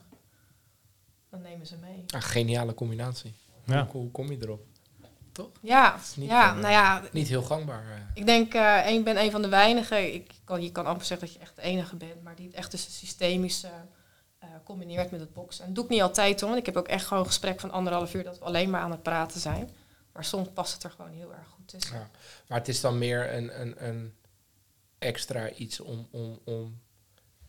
Dan 1.29 1.41
nemen 1.41 1.67
ze 1.67 1.75
mee. 1.77 2.03
Ah, 2.07 2.21
geniale 2.21 2.73
combinatie. 2.73 3.33
Ja. 3.65 3.87
Hoe, 3.91 4.01
hoe 4.01 4.11
kom 4.11 4.31
je 4.31 4.37
erop? 4.41 4.65
Ja, 5.61 5.95
is 5.99 6.15
niet, 6.15 6.29
ja 6.29 6.49
eh, 6.49 6.59
nou 6.61 6.71
ja, 6.73 7.03
Niet 7.11 7.27
heel 7.27 7.41
gangbaar. 7.41 7.83
eh. 7.91 8.01
ik 8.13 8.25
denk, 8.25 8.53
eh 8.53 8.89
ik 8.89 9.03
ben 9.03 9.17
een 9.19 9.31
van 9.31 9.41
de 9.41 9.47
weinigen, 9.47 10.13
ik 10.13 10.31
kan, 10.43 10.63
je 10.63 10.71
kan 10.71 10.85
amper 10.85 11.05
zeggen 11.05 11.27
dat 11.27 11.35
je 11.35 11.41
echt 11.41 11.55
de 11.55 11.61
enige 11.61 11.95
bent, 11.95 12.23
maar 12.23 12.35
die 12.35 12.47
het 12.47 12.55
echt 12.55 12.71
dus 12.71 12.83
het 12.85 12.93
systemische 12.93 13.69
combineert 14.63 15.11
met 15.11 15.19
het 15.19 15.33
boksen. 15.33 15.61
En 15.61 15.67
dat 15.67 15.75
doe 15.75 15.83
ik 15.83 15.89
niet 15.89 16.01
altijd 16.01 16.39
hoor, 16.39 16.49
want 16.49 16.61
ik 16.61 16.65
heb 16.65 16.77
ook 16.77 16.87
echt 16.87 17.05
gewoon 17.05 17.23
een 17.23 17.29
gesprek 17.29 17.59
van 17.59 17.71
anderhalf 17.71 18.13
uur 18.13 18.23
dat 18.23 18.39
we 18.39 18.45
alleen 18.45 18.69
maar 18.69 18.81
aan 18.81 18.91
het 18.91 19.03
praten 19.03 19.39
zijn. 19.39 19.69
Maar 20.13 20.25
soms 20.25 20.47
past 20.53 20.73
het 20.73 20.83
er 20.83 20.89
gewoon 20.89 21.11
heel 21.11 21.33
erg 21.33 21.47
goed 21.47 21.67
tussen. 21.67 21.95
Ja. 21.97 22.09
Maar 22.47 22.57
het 22.57 22.67
is 22.67 22.81
dan 22.81 22.97
meer 22.97 23.33
een, 23.33 23.61
een, 23.61 23.85
een 23.87 24.13
extra 24.99 25.49
iets 25.51 25.79
om, 25.79 26.07
om, 26.11 26.39
om 26.45 26.79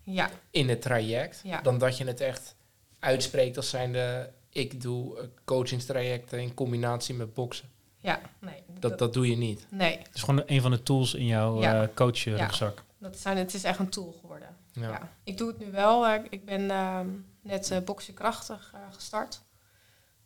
Ja, 0.02 0.30
in 0.50 0.68
het 0.68 0.82
traject, 0.82 1.40
Ja. 1.44 1.60
dan 1.60 1.78
dat 1.78 1.96
je 1.98 2.04
het 2.04 2.20
echt 2.20 2.54
uitspreekt 2.98 3.56
als 3.56 3.70
zijnde 3.70 4.32
ik 4.48 4.80
doe 4.82 5.18
eh, 5.18 5.26
coachingstrajecten 5.44 6.40
in 6.40 6.54
combinatie 6.54 7.14
met 7.14 7.34
boksen. 7.34 7.68
ja, 8.00 8.20
nee. 8.38 8.62
Dat, 8.78 8.98
dat 8.98 9.12
doe 9.12 9.28
je 9.30 9.36
niet. 9.36 9.66
nee, 9.70 9.98
Het 9.98 10.14
is 10.14 10.22
gewoon 10.22 10.42
een 10.46 10.60
van 10.60 10.70
de 10.70 10.82
tools 10.82 11.14
in 11.14 11.26
jouw 11.26 11.60
Ja. 11.60 11.82
eh 11.82 11.88
coachrugzak. 11.94 12.82
dat 12.98 13.18
zijn, 13.18 13.36
het 13.36 13.54
is 13.54 13.64
echt 13.64 13.78
een 13.78 13.88
tool 13.88 14.12
geworden. 14.20 14.48
Ja. 14.74 14.88
Ja. 14.88 15.12
Ik 15.24 15.38
doe 15.38 15.48
het 15.48 15.58
nu 15.58 15.70
wel. 15.70 16.06
eh, 16.06 16.24
ik 16.30 16.44
ben 16.44 16.70
ehm, 16.70 17.08
net 17.42 17.70
eh 17.70 17.78
boksen 17.80 18.14
krachtig 18.14 18.70
eh, 18.74 18.80
gestart. 18.92 19.42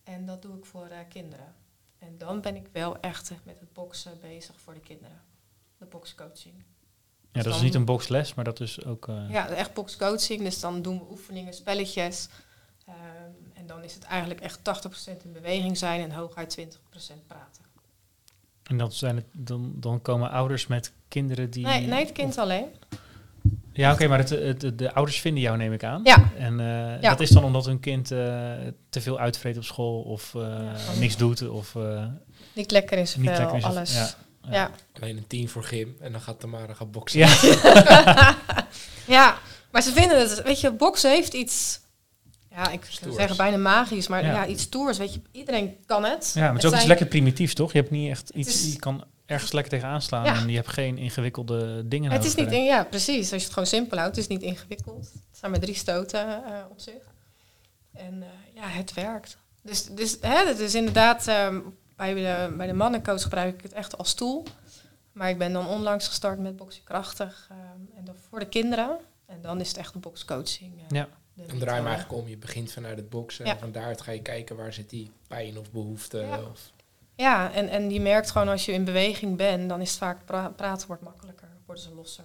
En 0.04 0.26
dat 0.26 0.42
doe 0.42 0.56
ik 0.58 0.64
voor 0.64 0.86
eh, 0.86 0.98
kinderen. 1.08 1.54
En 1.98 2.18
dan 2.18 2.40
ben 2.40 2.56
ik 2.56 2.66
wel 2.72 3.00
echt 3.00 3.32
met 3.42 3.60
het 3.60 3.72
boksen 3.72 4.18
bezig 4.20 4.60
voor 4.60 4.74
de 4.74 4.80
kinderen. 4.80 5.20
De 5.78 5.84
bokscoaching. 5.86 6.54
Ja, 7.32 7.42
dat 7.42 7.46
is 7.46 7.52
dan- 7.52 7.64
niet 7.64 7.74
een 7.74 7.84
boxles, 7.84 8.34
maar 8.34 8.44
dat 8.44 8.60
is 8.60 8.84
ook... 8.84 9.08
eh, 9.08 9.30
Ja, 9.30 9.48
echt 9.48 9.74
bokscoaching. 9.74 10.42
Dus 10.42 10.60
dan 10.60 10.82
doen 10.82 10.98
we 10.98 11.04
oefeningen, 11.10 11.54
spelletjes. 11.54 12.28
Ehm, 12.86 12.96
en 13.54 13.66
dan 13.66 13.84
is 13.84 13.94
het 13.94 14.02
eigenlijk 14.04 14.40
echt 14.40 14.58
80% 14.64 15.24
in 15.24 15.32
beweging 15.32 15.78
zijn 15.78 16.00
en 16.00 16.10
hooguit 16.10 16.50
20% 16.50 17.26
praten. 17.26 17.64
En 18.62 18.78
dan, 18.78 18.92
zijn 18.92 19.16
het, 19.16 19.26
dan, 19.32 19.72
dan 19.76 20.02
komen 20.02 20.30
ouders 20.30 20.66
met 20.66 20.92
kinderen 21.08 21.50
die... 21.50 21.64
Nee, 21.66 21.86
nee, 21.86 22.04
het 22.04 22.12
kind 22.12 22.38
alleen. 22.38 22.66
Ja, 23.78 23.92
oké, 23.92 24.06
maar 24.08 24.18
het, 24.18 24.30
het, 24.30 24.60
de, 24.60 24.74
de 24.74 24.92
ouders 24.94 25.20
vinden 25.20 25.42
jou, 25.42 25.56
neem 25.56 25.72
ik 25.72 25.84
aan. 25.84 26.00
Ja, 26.04 26.30
En 26.38 26.60
eh, 26.60 26.66
Ja. 27.02 27.10
dat 27.10 27.20
is 27.20 27.30
dan 27.30 27.44
omdat 27.44 27.66
hun 27.66 27.80
kind 27.80 28.10
eh, 28.10 28.18
te 28.90 29.00
veel 29.00 29.18
uitvreet 29.18 29.56
op 29.56 29.64
school 29.64 30.00
of 30.02 30.34
eh, 30.34 30.40
Ja. 30.42 30.98
niks 30.98 31.16
doet 31.16 31.48
of 31.48 31.74
eh, 31.74 32.04
niet 32.52 32.70
lekker 32.70 32.96
niet 32.96 33.16
is. 33.30 33.38
of- 33.52 33.64
alles. 33.64 33.94
Ja. 33.94 34.08
ja. 34.50 34.70
Alleen 35.00 35.16
een 35.16 35.26
tien 35.26 35.48
voor 35.48 35.64
gym 35.64 35.96
en 36.00 36.12
dan 36.12 36.20
gaat 36.20 36.40
Tamara 36.40 36.74
gaan 36.74 36.90
boksen. 36.90 37.18
Ja. 37.18 37.28
Ja, 39.06 39.38
maar 39.70 39.82
ze 39.82 39.92
vinden 39.92 40.18
het, 40.20 40.42
weet 40.42 40.60
je, 40.60 40.70
boksen 40.72 41.10
heeft 41.10 41.32
iets, 41.34 41.80
ja, 42.50 42.70
ik 42.70 42.84
zou 42.90 43.12
zeggen 43.14 43.36
bijna 43.36 43.56
magisch, 43.56 44.08
maar 44.08 44.24
Ja. 44.24 44.32
ja. 44.32 44.46
iets 44.46 44.62
stoers, 44.62 44.98
weet 44.98 45.14
je, 45.14 45.20
iedereen 45.32 45.76
kan 45.86 46.04
het. 46.04 46.30
ja, 46.34 46.40
maar 46.40 46.52
het 46.54 46.62
is 46.64 46.70
ook 46.70 46.76
iets 46.76 46.84
lekker 46.84 47.06
primitiefs, 47.06 47.54
toch? 47.54 47.72
Je 47.72 47.78
hebt 47.78 47.90
niet 47.90 48.10
echt 48.10 48.30
iets, 48.34 48.48
is- 48.64 48.72
je 48.72 48.78
kan 48.78 49.04
ergens 49.28 49.52
lekker 49.52 49.72
tegenaan 49.72 50.02
slaan 50.02 50.24
Ja. 50.24 50.34
en 50.34 50.48
je 50.48 50.54
hebt 50.56 50.68
geen 50.68 50.98
ingewikkelde 50.98 51.88
dingen 51.88 52.10
Het 52.10 52.24
is 52.24 52.34
niet, 52.34 52.52
in, 52.52 52.64
ja, 52.64 52.84
precies. 52.84 53.18
Als 53.32 53.40
je 53.40 53.44
het 53.46 53.52
gewoon 53.52 53.68
simpel 53.68 53.98
houdt, 53.98 54.16
het 54.16 54.24
is 54.24 54.30
niet 54.36 54.42
ingewikkeld. 54.42 55.10
Het 55.12 55.38
zijn 55.38 55.50
maar 55.50 55.60
drie 55.60 55.74
stoten 55.74 56.44
eh, 56.44 56.64
op 56.70 56.80
zich. 56.80 57.02
En 57.92 58.22
eh, 58.22 58.28
ja, 58.54 58.68
het 58.68 58.94
werkt. 58.94 59.36
Dus, 59.62 59.84
dus 59.84 60.16
hè, 60.20 60.46
het 60.46 60.58
is 60.58 60.74
inderdaad, 60.74 61.26
ehm, 61.26 61.60
bij, 61.96 62.14
de, 62.14 62.54
bij 62.56 62.66
de 62.66 62.72
mannencoach 62.72 63.22
gebruik 63.22 63.54
ik 63.54 63.62
het 63.62 63.72
echt 63.72 63.98
als 63.98 64.14
tool. 64.14 64.46
Maar 65.12 65.28
ik 65.30 65.38
ben 65.38 65.52
dan 65.52 65.66
onlangs 65.68 66.06
gestart 66.08 66.38
met 66.38 66.56
boksen 66.56 66.84
krachtig 66.84 67.46
ehm, 67.50 67.60
en 67.98 68.04
dan 68.04 68.14
voor 68.28 68.38
de 68.38 68.48
kinderen. 68.48 68.98
En 69.26 69.40
dan 69.42 69.60
is 69.60 69.68
het 69.68 69.76
echt 69.76 69.92
de 69.92 69.98
bokscoaching. 69.98 70.72
eh, 70.78 70.84
Ja. 70.88 71.08
de 71.34 71.42
En 71.42 71.46
draai 71.46 71.58
maar 71.58 71.64
methode. 71.66 71.88
eigenlijk 71.88 72.22
om. 72.22 72.28
Je 72.28 72.36
begint 72.36 72.72
vanuit 72.72 72.96
het 72.96 73.08
boksen. 73.10 73.44
Ja. 73.46 73.52
En 73.52 73.58
van 73.58 73.72
daaruit 73.72 74.00
ga 74.00 74.12
je 74.12 74.22
kijken 74.22 74.56
waar 74.56 74.72
zit 74.72 74.90
die 74.90 75.10
pijn 75.26 75.58
of 75.58 75.70
behoefte. 75.70 76.18
Ja. 76.18 76.40
Of, 76.42 76.72
Ja, 77.18 77.52
en, 77.52 77.68
en 77.68 77.90
je 77.90 78.00
merkt 78.00 78.30
gewoon 78.30 78.48
als 78.48 78.64
je 78.64 78.72
in 78.72 78.84
beweging 78.84 79.36
bent, 79.36 79.68
dan 79.68 79.80
is 79.80 79.88
het 79.90 79.98
vaak 79.98 80.24
pra- 80.24 80.52
praten 80.56 80.86
wordt 80.86 81.02
makkelijker, 81.02 81.48
worden 81.66 81.84
ze 81.84 81.94
losser. 81.94 82.24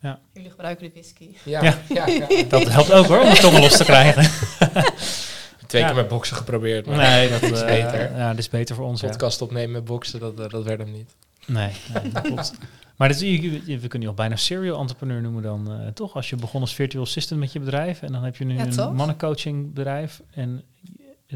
Ja. 0.00 0.18
Jullie 0.32 0.50
gebruiken 0.50 0.84
de 0.86 0.90
whisky. 0.92 1.28
ja, 1.44 1.62
Ja. 1.62 1.78
ja. 1.88 2.06
ja, 2.06 2.26
Dat 2.48 2.68
helpt 2.68 2.92
ook 2.92 3.06
hoor, 3.06 3.20
om 3.20 3.28
de 3.30 3.36
tongen 3.40 3.60
los 3.60 3.76
te 3.76 3.84
krijgen. 3.84 4.22
Twee 5.66 5.82
Ja. 5.82 5.86
keer 5.88 5.96
met 5.96 6.08
boksen 6.08 6.36
geprobeerd. 6.36 6.86
Maar 6.86 6.96
Nee, 6.96 7.28
dat 7.30 7.42
is 7.42 7.60
eh, 7.60 7.66
beter. 7.66 8.16
Ja, 8.16 8.28
dat 8.30 8.38
is 8.38 8.48
beter 8.48 8.74
voor 8.74 8.84
ons. 8.86 9.00
Ja. 9.00 9.08
podcast 9.08 9.42
opnemen 9.42 9.70
met 9.70 9.84
boksen, 9.84 10.20
dat, 10.20 10.40
eh, 10.40 10.48
dat 10.48 10.64
werd 10.64 10.78
hem 10.80 10.90
niet. 10.92 11.14
Nee, 11.46 11.72
nee, 12.02 12.12
dat 12.12 12.22
klopt. 12.32 12.52
Maar 12.96 13.08
dat, 13.08 13.20
je, 13.20 13.42
je- 13.66 13.78
we 13.78 13.88
kunnen 13.88 14.00
je 14.00 14.08
al 14.08 14.14
bijna 14.14 14.36
serial 14.36 14.80
entrepreneur 14.80 15.20
noemen 15.20 15.42
dan, 15.42 15.72
eh, 15.72 15.86
toch? 15.88 16.14
Als 16.14 16.30
je 16.30 16.36
begon 16.36 16.60
als 16.60 16.74
virtual 16.74 17.02
assistant 17.04 17.40
met 17.40 17.52
je 17.52 17.58
bedrijf 17.60 18.02
en 18.02 18.12
dan 18.12 18.24
heb 18.24 18.36
je 18.36 18.44
nu 18.44 18.54
Ja, 18.56 18.62
een 18.62 18.70
toch? 18.70 18.92
mannencoaching 18.92 19.72
bedrijf 19.74 20.20
en, 20.30 20.62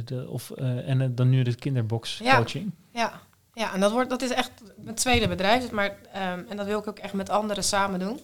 de, 0.05 0.29
of, 0.29 0.51
eh, 0.51 0.89
en 0.89 1.15
dan 1.15 1.29
nu 1.29 1.43
de 1.43 1.55
kinderbox 1.55 2.21
Ja. 2.23 2.37
coaching. 2.37 2.71
Ja, 2.93 3.21
ja 3.53 3.73
en 3.75 3.81
dat, 3.81 3.93
wordt, 3.93 4.11
dat 4.11 4.23
is 4.23 4.31
echt 4.31 4.51
mijn 4.77 4.97
tweede 4.97 5.29
bedrijf. 5.29 5.71
Maar, 5.71 5.99
ehm, 6.13 6.45
en 6.49 6.57
dat 6.57 6.67
wil 6.67 6.79
ik 6.79 6.87
ook 6.87 6.99
echt 6.99 7.13
met 7.13 7.31
anderen 7.31 7.65
samen 7.65 7.99
doen. 8.01 8.21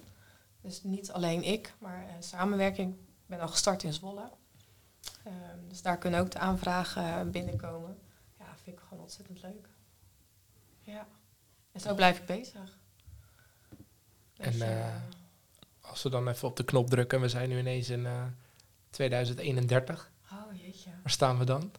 Dus 0.61 0.83
niet 0.83 1.12
alleen 1.12 1.43
ik, 1.43 1.73
maar 1.79 2.07
eh, 2.07 2.14
samenwerking. 2.19 2.93
Ik 2.95 3.27
ben 3.27 3.41
al 3.41 3.49
gestart 3.49 3.83
in 3.83 3.93
Zwolle. 3.93 4.31
Ehm, 5.25 5.69
dus 5.69 5.83
daar 5.83 5.99
kunnen 5.99 6.21
ook 6.21 6.31
de 6.31 6.39
aanvragen 6.39 7.05
eh, 7.05 7.23
binnenkomen. 7.23 7.99
Ja, 8.39 8.45
vind 8.62 8.77
ik 8.77 8.83
gewoon 8.83 9.03
ontzettend 9.03 9.43
leuk. 9.43 9.69
Ja, 10.83 11.07
en 11.73 11.81
zo 11.81 11.95
blijf 11.95 12.19
ik 12.19 12.27
bezig. 12.27 12.79
En, 14.37 14.53
Dus, 14.53 14.61
eh, 14.61 14.97
Als 15.81 16.03
we 16.03 16.11
dan 16.11 16.29
even 16.29 16.49
op 16.49 16.57
de 16.57 16.64
knop 16.64 16.91
drukken, 16.91 17.21
we 17.21 17.29
zijn 17.29 17.49
nu 17.49 17.59
ineens 17.59 17.89
in 17.89 18.07
eh, 18.07 18.23
2031. 18.91 20.11
oh 20.33 20.55
jeetje. 20.61 20.91
Waar 21.03 21.12
staan 21.12 21.39
we 21.39 21.45
dan? 21.45 21.73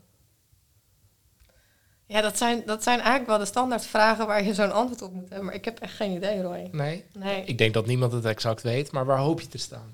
Ja, 2.11 2.21
dat 2.21 2.37
zijn, 2.37 2.63
dat 2.65 2.83
zijn 2.83 2.97
eigenlijk 2.99 3.27
wel 3.29 3.37
de 3.37 3.45
standaard 3.45 3.85
vragen 3.85 4.27
waar 4.27 4.43
je 4.43 4.53
zo'n 4.53 4.71
antwoord 4.73 5.01
op 5.01 5.13
moet 5.13 5.29
hebben. 5.29 5.45
Maar 5.45 5.53
ik 5.55 5.65
heb 5.65 5.79
echt 5.79 5.93
geen 5.95 6.11
idee, 6.11 6.41
Roy. 6.41 6.67
Nee? 6.71 7.03
Nee. 7.17 7.43
Ik 7.45 7.57
denk 7.57 7.73
dat 7.73 7.85
niemand 7.85 8.11
het 8.11 8.25
exact 8.25 8.61
weet, 8.61 8.91
maar 8.91 9.05
waar 9.05 9.17
hoop 9.17 9.41
je 9.41 9.47
te 9.47 9.57
staan? 9.57 9.91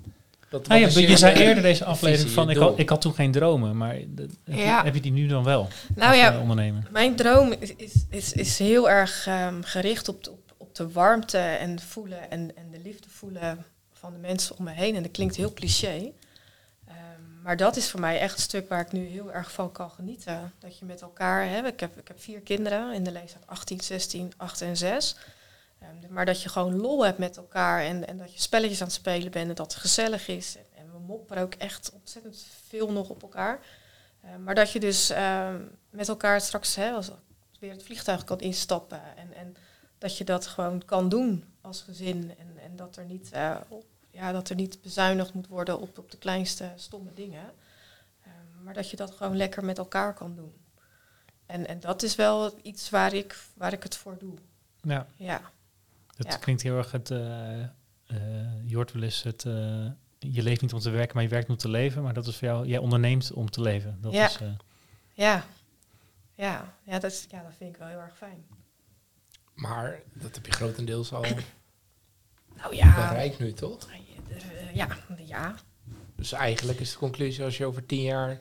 Dat, 0.48 0.66
Nou 0.68 0.80
ja, 0.80 0.86
is 0.86 0.94
je 0.94 1.16
zei 1.16 1.40
eerder 1.40 1.62
deze 1.62 1.84
aflevering 1.84 2.30
van 2.30 2.46
je 2.46 2.54
ik 2.54 2.58
had, 2.58 2.78
ik 2.78 2.88
had 2.88 3.00
toen 3.00 3.14
geen 3.14 3.32
dromen, 3.32 3.76
maar 3.76 3.96
de- 4.08 4.28
heb, 4.44 4.56
Ja. 4.58 4.78
je, 4.78 4.84
heb 4.84 4.94
je 4.94 5.00
die 5.00 5.12
nu 5.12 5.26
dan 5.26 5.44
wel 5.44 5.68
nou 5.94 6.08
als 6.10 6.20
ja, 6.20 6.40
ondernemer? 6.40 6.88
Mijn 6.90 7.16
droom 7.16 7.52
is, 7.58 7.74
is, 7.76 7.92
is, 8.10 8.32
is 8.32 8.58
heel 8.58 8.90
erg 8.90 9.26
ehm, 9.26 9.62
gericht 9.62 10.08
op 10.08 10.24
de, 10.24 10.30
op, 10.30 10.52
op 10.56 10.74
de 10.74 10.90
warmte 10.92 11.38
en 11.38 11.80
voelen 11.80 12.30
en, 12.30 12.56
en 12.56 12.70
de 12.70 12.80
liefde 12.84 13.08
voelen 13.10 13.64
van 13.92 14.12
de 14.12 14.18
mensen 14.18 14.58
om 14.58 14.64
me 14.64 14.70
heen. 14.72 14.96
En 14.96 15.02
dat 15.02 15.10
klinkt 15.12 15.36
heel 15.36 15.52
cliché. 15.52 16.10
Maar 17.46 17.56
dat 17.56 17.76
is 17.76 17.90
voor 17.90 18.00
mij 18.00 18.20
echt 18.20 18.34
een 18.34 18.42
stuk 18.42 18.68
waar 18.68 18.80
ik 18.80 18.92
nu 18.92 19.06
heel 19.06 19.32
erg 19.32 19.52
van 19.52 19.72
kan 19.72 19.90
genieten. 19.90 20.52
Dat 20.58 20.78
je 20.78 20.84
met 20.84 21.00
elkaar, 21.00 21.48
hè, 21.48 21.66
ik, 21.66 21.80
heb, 21.80 21.98
ik 21.98 22.08
heb 22.08 22.20
vier 22.20 22.40
kinderen 22.40 22.92
in 22.92 23.04
de 23.04 23.12
leeftijd 23.12 23.46
18, 23.46 23.80
16, 23.80 24.32
8 24.36 24.60
en 24.60 24.76
6. 24.76 25.16
Ehm, 25.78 26.12
maar 26.12 26.24
dat 26.24 26.42
je 26.42 26.48
gewoon 26.48 26.76
lol 26.76 27.04
hebt 27.04 27.18
met 27.18 27.36
elkaar 27.36 27.84
en, 27.84 28.06
en 28.06 28.16
dat 28.16 28.32
je 28.32 28.40
spelletjes 28.40 28.80
aan 28.80 28.86
het 28.86 28.96
spelen 28.96 29.30
bent 29.30 29.48
en 29.48 29.54
dat 29.54 29.72
het 29.72 29.80
gezellig 29.80 30.28
is. 30.28 30.56
En, 30.56 30.64
en 30.74 30.92
we 30.92 30.98
mopperen 30.98 31.42
ook 31.42 31.54
echt 31.54 31.92
ontzettend 31.92 32.46
veel 32.68 32.92
nog 32.92 33.08
op 33.08 33.22
elkaar. 33.22 33.60
Ehm, 34.22 34.42
maar 34.42 34.54
dat 34.54 34.72
je 34.72 34.80
dus 34.80 35.10
ehm, 35.10 35.60
met 35.90 36.08
elkaar 36.08 36.40
straks 36.40 36.74
hè, 36.74 36.90
als 36.90 37.10
weer 37.60 37.72
het 37.72 37.82
vliegtuig 37.82 38.24
kan 38.24 38.38
instappen. 38.40 39.00
En, 39.16 39.34
en 39.34 39.56
dat 39.98 40.18
je 40.18 40.24
dat 40.24 40.46
gewoon 40.46 40.84
kan 40.84 41.08
doen 41.08 41.44
als 41.60 41.82
gezin. 41.82 42.34
En, 42.38 42.58
en 42.62 42.76
dat, 42.76 42.96
er 42.96 43.04
niet, 43.04 43.30
op, 43.68 43.84
ja, 44.16 44.32
dat 44.32 44.48
er 44.48 44.56
niet 44.56 44.82
bezuinigd 44.82 45.34
moet 45.34 45.46
worden 45.46 45.80
op, 45.80 45.98
op 45.98 46.10
de 46.10 46.16
kleinste 46.18 46.72
stomme 46.76 47.10
dingen. 47.14 47.44
Ehm, 48.22 48.62
maar 48.64 48.74
dat 48.74 48.90
je 48.90 48.96
dat 48.96 49.10
gewoon 49.10 49.36
lekker 49.36 49.64
met 49.64 49.78
elkaar 49.78 50.14
kan 50.14 50.34
doen. 50.34 50.52
En, 51.46 51.66
en 51.66 51.80
dat 51.80 52.02
is 52.02 52.14
wel 52.14 52.58
iets 52.62 52.90
waar 52.90 53.12
ik, 53.12 53.36
waar 53.54 53.72
ik 53.72 53.82
het 53.82 53.96
voor 53.96 54.18
doe. 54.18 54.34
Ja, 54.82 55.06
Ja, 55.16 55.40
dat 56.16 56.26
Ja. 56.32 56.36
klinkt 56.38 56.62
heel 56.62 56.76
erg 56.76 56.90
het... 56.92 57.10
eh, 57.10 57.62
eh, 57.62 57.68
je 58.64 58.74
hoort 58.74 58.92
wel 58.92 59.02
eens 59.02 59.22
het... 59.22 59.44
eh, 59.44 59.86
je 60.18 60.42
leeft 60.42 60.60
niet 60.60 60.72
om 60.72 60.80
te 60.80 60.90
werken, 60.90 61.14
maar 61.14 61.22
je 61.22 61.28
werkt 61.28 61.48
om 61.48 61.56
te 61.56 61.68
leven. 61.68 62.02
Maar 62.02 62.14
dat 62.14 62.26
is 62.26 62.36
voor 62.36 62.48
jou... 62.48 62.66
Jij 62.66 62.78
onderneemt 62.78 63.32
om 63.32 63.50
te 63.50 63.60
leven. 63.60 63.98
Dat 64.00 64.12
Ja. 64.12 64.26
is... 64.26 64.40
eh, 64.40 64.48
ja. 65.12 65.44
Ja, 66.34 66.74
ja, 66.82 66.98
dat, 66.98 67.10
is, 67.10 67.26
ja, 67.28 67.42
dat 67.42 67.52
vind 67.56 67.70
ik 67.74 67.76
wel 67.76 67.88
heel 67.88 67.98
erg 68.00 68.16
fijn. 68.16 68.46
Maar 69.54 70.00
dat 70.12 70.34
heb 70.34 70.46
je 70.46 70.52
grotendeels 70.52 71.12
al 71.12 71.24
Nou 72.56 72.74
ja, 72.74 73.08
bereikt 73.08 73.38
nu, 73.38 73.52
toch? 73.52 73.88
Eh, 74.28 74.74
ja, 74.74 74.88
ja. 75.26 75.54
Dus 76.16 76.32
eigenlijk 76.32 76.80
is 76.80 76.90
de 76.92 76.98
conclusie, 76.98 77.44
als 77.44 77.56
je 77.56 77.66
over 77.66 77.86
tien 77.86 78.02
jaar, 78.02 78.40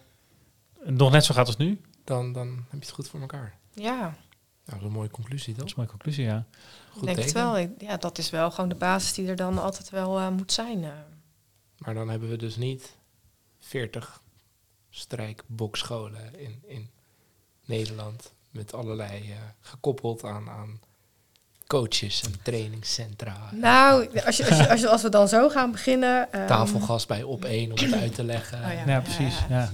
nog 0.84 1.12
net 1.12 1.26
zo 1.26 1.34
gaat 1.34 1.48
als 1.48 1.58
nu. 1.58 1.82
dan, 2.04 2.34
dan 2.34 2.48
heb 2.48 2.66
je 2.72 2.78
het 2.86 2.90
goed 2.90 3.08
voor 3.10 3.20
elkaar. 3.22 3.58
Ja, 3.74 4.00
Nou, 4.00 4.16
dat 4.66 4.76
is 4.80 4.84
een 4.86 4.92
mooie 4.92 5.10
conclusie, 5.10 5.48
Dat 5.54 5.58
toch? 5.60 5.68
is 5.70 5.76
mijn 5.76 5.88
conclusie, 5.90 6.24
ja. 6.24 6.46
Goed 6.92 7.00
ik 7.10 7.16
denk 7.16 7.28
het 7.28 7.32
wel. 7.32 7.58
Ja, 7.78 7.98
dat 7.98 8.18
is 8.18 8.30
wel 8.30 8.52
gewoon 8.52 8.70
de 8.70 8.76
basis 8.76 9.14
die 9.14 9.28
er 9.28 9.36
dan 9.36 9.58
altijd 9.58 9.90
wel 9.90 10.20
eh, 10.20 10.30
moet 10.30 10.52
zijn. 10.52 10.84
eh. 10.84 10.92
Maar 11.78 11.94
dan 11.94 12.10
hebben 12.10 12.30
we 12.30 12.36
dus 12.38 12.56
niet 12.56 12.96
40 13.60 14.22
strijkbokscholen 14.90 16.40
in, 16.40 16.64
in 16.68 16.90
Nederland. 17.66 18.34
Met 18.50 18.74
allerlei 18.74 19.32
eh, 19.32 19.38
gekoppeld 19.60 20.24
aan, 20.24 20.50
aan 20.50 20.80
coaches 21.68 22.24
en 22.24 22.42
trainingscentra. 22.42 23.50
Nou, 23.54 24.20
als, 24.26 24.38
je, 24.38 24.46
als, 24.50 24.58
je, 24.58 24.70
als, 24.70 24.80
je- 24.80 24.90
als 24.90 25.02
we 25.02 25.10
dan 25.10 25.28
zo 25.28 25.50
gaan 25.50 25.72
beginnen. 25.72 26.32
ehm, 26.32 26.48
Tafelgast 26.48 27.08
bij 27.08 27.24
op 27.24 27.46
één 27.46 27.72
om 27.72 27.78
het 27.78 27.94
uit 27.94 28.16
te 28.16 28.24
leggen. 28.24 28.58
Oh 28.66 28.74
ja. 28.74 28.86
Ja, 28.88 29.00
precies. 29.02 29.40
Ja. 29.50 29.70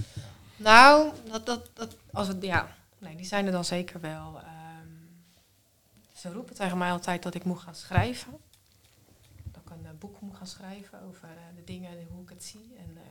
Nou, 0.56 1.12
dat, 1.30 1.46
dat, 1.46 1.70
dat, 1.74 1.96
als 2.12 2.28
we, 2.28 2.36
ja, 2.40 2.74
nee, 2.98 3.16
die 3.16 3.26
zijn 3.26 3.46
er 3.46 3.52
dan 3.52 3.64
zeker 3.64 4.00
wel. 4.00 4.40
ehm, 4.40 4.88
ze 6.16 6.32
roepen 6.32 6.54
tegen 6.54 6.78
mij 6.78 6.90
altijd 6.90 7.22
dat 7.22 7.34
ik 7.34 7.44
moet 7.44 7.58
gaan 7.60 7.74
schrijven. 7.74 8.32
Dat 9.44 9.62
ik 9.64 9.70
een 9.70 9.84
eh, 9.86 9.90
boek 9.98 10.20
moet 10.20 10.36
gaan 10.36 10.46
schrijven 10.46 10.98
over 11.08 11.28
eh, 11.28 11.56
de 11.56 11.64
dingen 11.64 11.90
en 11.90 12.06
hoe 12.10 12.22
ik 12.22 12.28
het 12.28 12.44
zie. 12.44 12.74
En, 12.78 12.90
eh, 12.96 13.02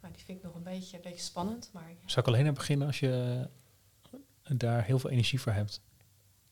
maar 0.00 0.12
die 0.12 0.24
vind 0.24 0.38
ik 0.38 0.44
nog 0.44 0.54
een 0.54 0.62
beetje, 0.62 0.96
een 0.96 1.02
beetje 1.02 1.24
spannend. 1.24 1.70
Maar 1.72 1.90
Zou 2.06 2.20
ik 2.26 2.32
alleen 2.34 2.46
aan 2.46 2.54
beginnen 2.54 2.86
als 2.86 3.00
je 3.00 3.46
daar 4.48 4.84
heel 4.84 4.98
veel 4.98 5.10
energie 5.10 5.40
voor 5.40 5.52
hebt? 5.52 5.80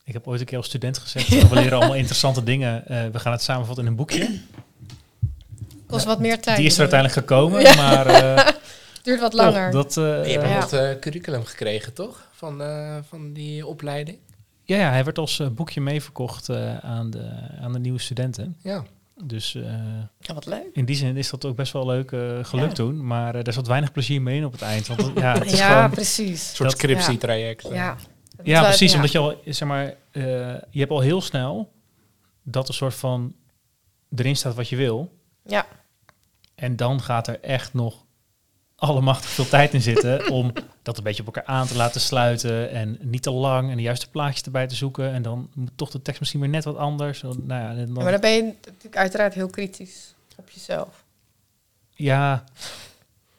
Ik 0.09 0.15
heb 0.15 0.27
ooit 0.27 0.41
een 0.41 0.47
keer 0.47 0.57
als 0.57 0.67
student 0.67 0.99
gezegd, 0.99 1.29
we 1.49 1.55
leren 1.55 1.73
allemaal 1.79 1.95
interessante 1.97 2.43
dingen. 2.43 2.87
eh, 2.87 3.07
we 3.13 3.19
gaan 3.19 3.33
het 3.33 3.43
samenvatten 3.43 3.85
in 3.85 3.91
een 3.91 3.97
boekje. 3.97 4.39
kost 5.87 6.05
wat 6.05 6.21
meer 6.21 6.41
tijd. 6.41 6.57
Die 6.57 6.67
is 6.67 6.75
er 6.75 6.81
uiteindelijk 6.81 7.21
gekomen, 7.21 7.61
Ja. 7.61 7.75
maar 7.75 8.07
eh, 8.07 8.49
Duurt 9.03 9.21
wat 9.21 9.33
langer. 9.33 9.71
dat, 9.71 9.97
eh, 9.97 10.05
Je 10.05 10.39
hebt 10.39 10.73
eh, 10.73 10.81
Ja. 10.81 10.91
eh, 10.91 10.99
curriculum 10.99 11.45
gekregen, 11.45 11.93
toch? 11.93 12.29
Van, 12.33 12.63
eh, 12.63 12.97
van 13.09 13.33
die 13.33 13.67
opleiding. 13.67 14.19
ja, 14.65 14.77
ja, 14.77 14.91
hij 14.91 15.05
werd 15.05 15.19
als 15.19 15.43
boekje 15.53 15.81
meeverkocht 15.81 16.49
eh, 16.49 16.79
aan, 16.79 17.11
de, 17.11 17.31
aan 17.61 17.73
de 17.73 17.79
nieuwe 17.79 17.99
studenten. 18.01 18.57
Ja. 18.63 18.85
Dus 19.25 19.55
eh, 19.55 19.63
ja, 20.21 20.35
wat 20.35 20.47
leuk. 20.47 20.65
in 20.73 20.85
die 20.85 20.97
zin 20.97 21.17
is 21.17 21.31
dat 21.31 21.45
ook 21.45 21.57
best 21.57 21.73
wel 21.73 21.87
leuk 21.87 22.13
eh, 22.13 22.21
gelukt 22.43 22.69
Ja. 22.77 22.85
toen. 22.85 23.07
Maar 23.07 23.35
eh, 23.35 23.45
daar 23.45 23.53
zat 23.55 23.67
weinig 23.67 23.93
plezier 23.93 24.23
mee 24.23 24.37
in 24.37 24.45
op 24.45 24.53
het 24.53 24.63
eind. 24.63 24.87
Want 24.87 25.11
ja, 25.19 25.33
het 25.39 25.53
is 25.53 25.59
Ja, 25.59 25.89
precies. 25.89 26.49
Een 26.51 26.57
soort 26.57 26.71
Dat- 26.71 26.79
scriptietraject. 26.79 27.69
Ja, 27.73 27.97
Ja, 28.43 28.63
precies. 28.63 28.91
Ja. 28.91 28.97
Omdat 28.97 29.13
je 29.13 29.19
al, 29.19 29.41
zeg 29.45 29.69
maar, 29.69 29.85
eh, 30.11 30.23
je 30.71 30.79
hebt 30.79 30.91
al 30.91 31.01
heel 31.01 31.21
snel 31.21 31.73
dat 32.43 32.69
een 32.69 32.75
soort 32.75 32.95
van 32.95 33.35
erin 34.17 34.37
staat 34.37 34.55
wat 34.55 34.69
je 34.69 34.77
wil. 34.77 35.13
Ja. 35.43 35.67
En 36.55 36.77
dan 36.77 37.01
gaat 37.03 37.27
er 37.29 37.41
echt 37.41 37.75
nog 37.75 38.05
allemachtig 38.77 39.31
veel 39.31 39.49
tijd 39.49 39.75
in 39.75 39.83
zitten 39.83 40.29
om 40.31 40.53
dat 40.83 40.99
een 40.99 41.05
beetje 41.05 41.21
op 41.27 41.35
elkaar 41.35 41.55
aan 41.55 41.67
te 41.67 41.77
laten 41.77 42.01
sluiten 42.01 42.71
en 42.71 42.99
niet 43.01 43.23
te 43.23 43.31
lang 43.31 43.71
en 43.71 43.77
de 43.77 43.83
juiste 43.83 44.11
plaatjes 44.11 44.43
erbij 44.43 44.67
te 44.67 44.75
zoeken. 44.75 45.13
En 45.13 45.23
dan 45.23 45.51
moet 45.55 45.71
toch 45.75 45.91
de 45.91 46.03
tekst 46.03 46.21
misschien 46.21 46.41
weer 46.41 46.49
net 46.51 46.65
wat 46.65 46.77
anders. 46.77 47.23
Nou 47.23 47.37
ja, 47.47 47.87
maar 47.89 48.11
dan 48.13 48.21
ben 48.21 48.31
je 48.31 48.43
natuurlijk 48.65 48.97
uiteraard 48.97 49.35
heel 49.35 49.49
kritisch 49.51 50.15
op 50.37 50.51
jezelf. 50.51 51.05
ja, 51.95 52.45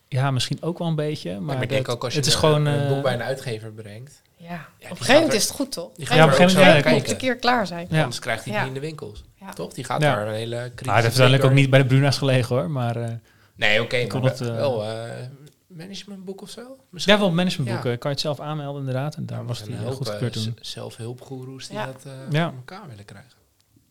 ja, 0.08 0.32
misschien 0.32 0.62
ook 0.62 0.78
wel 0.78 0.88
een 0.88 0.96
beetje. 0.96 1.32
Maar, 1.32 1.42
Maar 1.56 1.64
ik 1.64 1.70
denk 1.70 1.86
dat- 1.86 1.96
ook 1.96 2.04
als 2.04 2.14
je 2.14 2.20
het 2.20 2.28
is 2.28 2.34
een, 2.34 2.40
gewoon 2.40 2.66
een 2.66 2.82
eh, 2.82 2.94
boek 2.94 3.04
bij 3.04 3.14
een 3.14 3.22
uitgever 3.22 3.72
brengt. 3.72 4.22
Ja, 4.40 4.56
op 4.56 4.82
een 4.82 4.88
gegeven 4.88 5.14
moment 5.14 5.32
er- 5.32 5.38
is 5.38 5.44
het 5.44 5.52
goed, 5.56 5.72
toch? 5.72 5.92
Die 5.94 6.02
Op 6.02 6.08
gaat 6.08 6.18
Ja, 6.18 6.24
er 6.24 6.24
op 6.34 6.40
een 6.40 6.50
gegeven 6.50 6.68
moment, 6.84 6.98
moet 7.02 7.12
een 7.12 7.18
keer 7.18 7.36
klaar 7.36 7.68
zijn. 7.68 7.88
Ja. 7.90 7.98
Anders 8.00 8.20
krijgt 8.20 8.46
hij 8.46 8.54
Ja. 8.54 8.60
die 8.60 8.68
in 8.68 8.74
de 8.74 8.80
winkels. 8.80 9.24
Ja. 9.40 9.54
Toch? 9.54 9.74
Die 9.74 9.84
gaat 9.84 10.02
Ja. 10.02 10.16
daar 10.16 10.28
een 10.28 10.34
hele 10.34 10.56
kritische 10.56 10.80
Ah, 10.80 10.86
hij 10.86 10.94
heeft 11.04 11.06
uiteindelijk 11.06 11.44
ook 11.44 11.52
niet 11.52 11.70
bij 11.70 11.80
de 11.80 11.86
Bruna's 11.86 12.18
gelegen 12.18 12.56
hoor. 12.56 12.70
Maar 12.72 12.96
eh. 12.96 13.10
Nee, 13.56 13.82
oké, 13.82 13.96
Ik 13.96 14.12
maar 14.12 14.22
kon 14.22 14.30
het, 14.30 14.40
wel- 14.40 14.84
eh, 14.84 15.12
managementboek 15.68 16.42
of 16.42 16.50
zo? 16.50 16.62
Misschien 16.90 17.14
ja, 17.14 17.20
wel 17.20 17.32
managementboeken 17.32 17.90
Ja. 17.92 17.98
kan 17.98 18.10
je 18.10 18.16
het 18.16 18.26
zelf 18.26 18.40
aanmelden 18.40 18.80
inderdaad. 18.80 19.16
En 19.16 19.26
daar 19.26 19.46
was 19.46 19.62
een 19.62 19.78
heel 19.78 19.92
goed 19.92 20.10
gekeurd 20.10 20.34
toen. 20.34 20.58
zelfhulpgoeroes 20.62 21.68
die 21.68 21.78
Ja. 21.78 21.86
dat 21.86 22.04
eh 22.06 22.12
Ja. 22.30 22.44
voor 22.48 22.56
elkaar 22.58 22.88
willen 22.90 23.06
krijgen. 23.06 23.32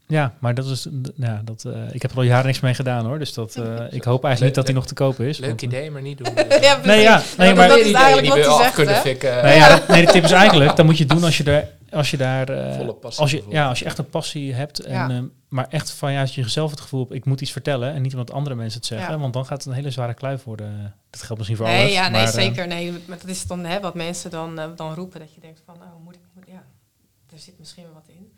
Ja, 0.09 0.35
maar 0.39 0.55
dat 0.55 0.67
is, 0.67 0.87
ja, 1.15 1.41
dat, 1.45 1.65
eh, 1.65 1.95
ik 1.95 2.03
heb 2.03 2.11
er 2.11 2.17
al 2.17 2.23
jaren 2.23 2.47
niks 2.47 2.61
mee 2.61 2.75
gedaan 2.75 3.07
hoor. 3.07 3.19
Dus 3.19 3.33
dat, 3.35 3.57
eh, 3.57 3.65
ik 3.91 4.05
hoop 4.05 4.25
eigenlijk 4.25 4.41
niet 4.41 4.55
dat 4.55 4.65
hij 4.67 4.75
nog 4.75 4.87
te 4.87 4.95
kopen 4.95 5.27
is. 5.27 5.39
Leuk 5.39 5.49
want, 5.49 5.63
eh, 5.63 5.69
idee, 5.69 5.91
maar 5.91 6.03
niet 6.03 6.19
doen. 6.19 6.35
ja, 6.61 6.81
Nee, 6.85 7.01
ja, 7.03 7.23
nee, 7.37 7.55
maar- 7.55 7.69
dat 7.69 7.79
is 7.79 7.93
eigenlijk 7.93 8.35
die 8.35 8.45
wat 8.45 8.53
af 8.61 8.75
zegt, 8.75 8.99
fikken. 9.01 9.43
Nee, 9.43 9.57
ja, 9.57 9.83
nee, 9.89 10.07
de 10.07 10.13
tip 10.13 10.25
is 10.25 10.31
eigenlijk, 10.31 10.77
dan 10.77 10.87
moet 10.87 10.99
je 10.99 11.07
doen 11.07 11.25
als 11.25 11.37
je 11.37 11.43
daar, 11.45 11.69
als 11.91 12.11
je 12.11 12.17
daar, 12.17 12.49
eh, 12.49 12.77
Volle 12.77 12.93
passie 12.95 13.23
als 13.23 13.31
je, 13.31 13.45
ja, 13.49 13.69
als 13.69 13.79
je 13.79 13.85
echt 13.85 13.99
een 13.99 14.09
passie 14.09 14.55
hebt, 14.55 14.81
en, 14.81 14.93
Ja. 14.93 15.09
eh, 15.11 15.19
maar 15.49 15.67
echt 15.71 15.91
van 15.91 16.13
ja, 16.13 16.21
als 16.21 16.35
je 16.35 16.41
jezelf 16.41 16.71
het 16.71 16.81
gevoel 16.81 17.01
hebt, 17.01 17.15
ik 17.15 17.25
moet 17.25 17.41
iets 17.41 17.53
vertellen 17.53 17.95
en 17.95 18.03
niet 18.03 18.13
omdat 18.13 18.33
andere 18.33 18.55
mensen 18.57 18.79
het 18.79 18.89
zeggen, 18.89 19.13
Ja. 19.13 19.19
want 19.19 19.33
dan 19.33 19.47
gaat 19.47 19.59
het 19.59 19.67
een 19.67 19.73
hele 19.79 19.91
zware 19.91 20.15
kluif 20.15 20.45
worden. 20.45 20.95
Dat 21.11 21.21
geldt 21.23 21.37
misschien 21.37 21.57
voor 21.57 21.67
Nee, 21.67 21.81
alles. 21.81 21.93
ja, 21.93 22.09
nee, 22.09 22.23
maar, 22.23 22.33
zeker. 22.33 22.67
Nee, 22.67 22.93
maar 23.07 23.19
dat 23.21 23.29
is 23.31 23.47
dan 23.47 23.65
hè, 23.65 23.81
wat 23.81 23.95
mensen 23.95 24.31
dan, 24.31 24.61
dan 24.77 24.95
roepen. 24.95 25.21
Dat 25.21 25.35
je 25.35 25.41
denkt 25.41 25.63
van, 25.67 25.75
oh, 25.75 26.05
moet 26.05 26.15
ik, 26.15 26.21
moet, 26.35 26.45
ja, 26.47 26.63
er 27.33 27.39
zit 27.39 27.59
misschien 27.59 27.83
wel 27.85 27.93
wat 27.93 28.09
in. 28.09 28.33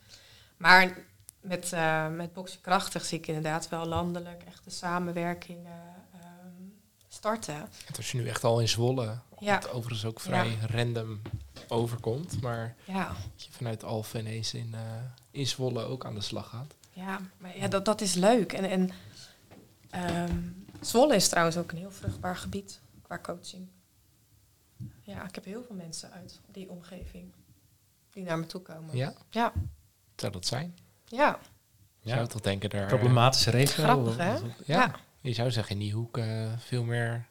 Maar 0.57 0.93
met, 1.41 1.73
eh 1.73 2.09
met 2.09 2.33
Boksen 2.33 2.61
Krachtig 2.61 3.05
zie 3.05 3.19
ik 3.19 3.27
inderdaad 3.27 3.69
wel 3.69 3.87
landelijk 3.87 4.43
echt 4.43 4.65
de 4.65 4.71
samenwerking 4.71 5.67
eh, 5.67 5.73
ehm, 6.21 6.63
starten. 7.09 7.69
Het 7.85 7.99
is 7.99 8.13
nu 8.13 8.29
echt 8.29 8.45
al 8.45 8.61
in 8.61 8.69
Zwolle. 8.69 9.19
Ja. 9.39 9.55
Wat 9.61 9.71
overigens 9.71 10.05
ook 10.05 10.21
vrij 10.21 10.59
random 10.67 11.21
overkomt. 11.69 12.41
Maar 12.41 12.75
Ja, 12.85 13.07
dat 13.09 13.45
je 13.45 13.53
vanuit 13.53 13.85
Alphen 13.85 14.21
ineens 14.21 14.55
in, 14.55 14.75
eh, 14.75 14.81
in 15.31 15.47
Zwolle 15.47 15.83
ook 15.83 16.05
aan 16.05 16.15
de 16.15 16.21
slag 16.21 16.49
gaat. 16.49 16.75
ja, 16.93 17.21
maar 17.39 17.59
ja, 17.59 17.69
dat, 17.69 17.85
dat 17.85 18.01
is 18.01 18.15
leuk. 18.15 18.53
En, 18.53 18.65
en 18.65 18.91
ehm, 19.91 20.37
Zwolle 20.81 21.15
is 21.15 21.29
trouwens 21.29 21.57
ook 21.57 21.71
een 21.71 21.79
heel 21.79 21.91
vruchtbaar 21.91 22.37
gebied 22.37 22.81
qua 23.03 23.19
coaching. 23.19 23.69
Ja, 25.03 25.25
ik 25.29 25.35
heb 25.35 25.45
heel 25.45 25.63
veel 25.63 25.77
mensen 25.77 26.11
uit 26.13 26.41
die 26.53 26.71
omgeving 26.71 27.33
die 28.11 28.25
naar 28.25 28.39
me 28.39 28.47
toe 28.47 28.61
komen. 28.61 28.97
Ja? 28.97 29.13
Ja, 29.31 29.53
Zou 30.17 30.33
dat 30.33 30.47
zijn? 30.47 30.77
Ja. 31.11 31.39
Je 32.03 32.11
zou 32.11 32.27
toch 32.27 32.41
denken 32.41 32.71
daar... 32.71 32.87
problematische 32.87 33.51
regio. 33.51 33.85
Grappig, 33.85 34.17
hè? 34.17 34.33
Ja. 34.33 34.41
Ja. 34.65 34.95
Je 35.21 35.33
zou 35.33 35.51
zeggen 35.51 35.73
in 35.75 35.81
die 35.81 35.93
hoek 35.93 36.19
eh, 36.19 36.27
veel 36.59 36.85
meer... 36.85 37.29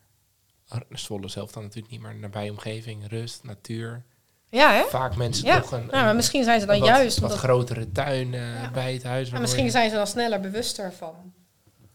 Zwolle 0.90 1.28
zelf 1.28 1.52
dan 1.52 1.64
natuurlijk 1.64 1.92
niet, 1.92 2.02
maar 2.02 2.16
nabij 2.16 2.50
omgeving, 2.50 3.08
rust, 3.08 3.44
natuur. 3.44 4.04
Ja, 4.50 4.72
hè? 4.74 4.84
Vaak 4.90 5.16
mensen 5.16 5.46
Ja. 5.46 5.60
toch 5.60 5.72
een, 5.72 5.86
Nou, 5.86 6.04
maar 6.06 6.16
misschien 6.16 6.44
zijn 6.44 6.60
ze 6.60 6.66
dan 6.66 6.80
wat, 6.80 6.88
juist... 6.88 7.20
wat 7.20 7.30
omdat- 7.30 7.44
grotere 7.44 7.92
tuin 7.92 8.34
eh, 8.34 8.62
Ja. 8.62 8.72
bij 8.72 8.94
het 8.94 9.04
huis. 9.04 9.04
Ja, 9.04 9.24
waardoor 9.24 9.40
misschien 9.42 9.64
je- 9.66 9.72
zijn 9.72 9.90
ze 9.90 9.96
dan 9.96 10.08
sneller 10.08 10.40
bewuster 10.40 10.94
van. 10.94 11.34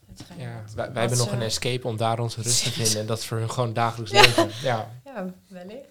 hetgeen 0.09 0.39
Ja, 0.41 0.63
wat- 0.63 0.75
wij, 0.75 0.85
hebben 1.01 1.19
nog 1.19 1.29
ze- 1.29 1.35
een 1.35 1.43
escape 1.43 1.87
om 1.89 1.97
daar 1.97 2.19
onze 2.19 2.43
rust 2.43 2.63
te 2.65 2.71
vinden. 2.83 3.01
En 3.01 3.07
dat 3.07 3.19
is 3.19 3.27
voor 3.27 3.39
hun 3.39 3.51
gewoon 3.51 3.73
dagelijks 3.73 4.13
Ja. 4.13 4.21
leven. 4.21 4.49
Ja, 4.63 4.91
Ja, 5.05 5.27
wellicht. 5.49 5.89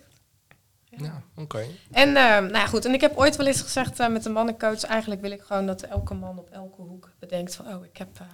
Ja. 0.98 1.06
ja 1.06 1.24
oké. 1.36 1.66
En, 1.92 2.08
eh, 2.08 2.14
nou 2.16 2.54
ja, 2.54 2.66
goed. 2.66 2.86
En 2.86 2.94
ik 2.94 3.02
heb 3.02 3.18
ooit 3.18 3.36
wel 3.36 3.48
eens 3.48 3.62
gezegd 3.62 4.00
eh, 4.00 4.10
met 4.10 4.24
de 4.24 4.30
mannencoach... 4.30 4.84
eigenlijk 4.84 5.22
wil 5.22 5.32
ik 5.32 5.42
gewoon 5.42 5.66
dat 5.66 5.82
elke 5.82 6.14
man 6.14 6.40
op 6.40 6.50
elke 6.50 6.82
hoek 6.82 7.12
bedenkt 7.20 7.56
van... 7.56 7.68
oh, 7.68 7.86
ik 7.86 7.98
heb, 7.98 8.20
eh, 8.20 8.28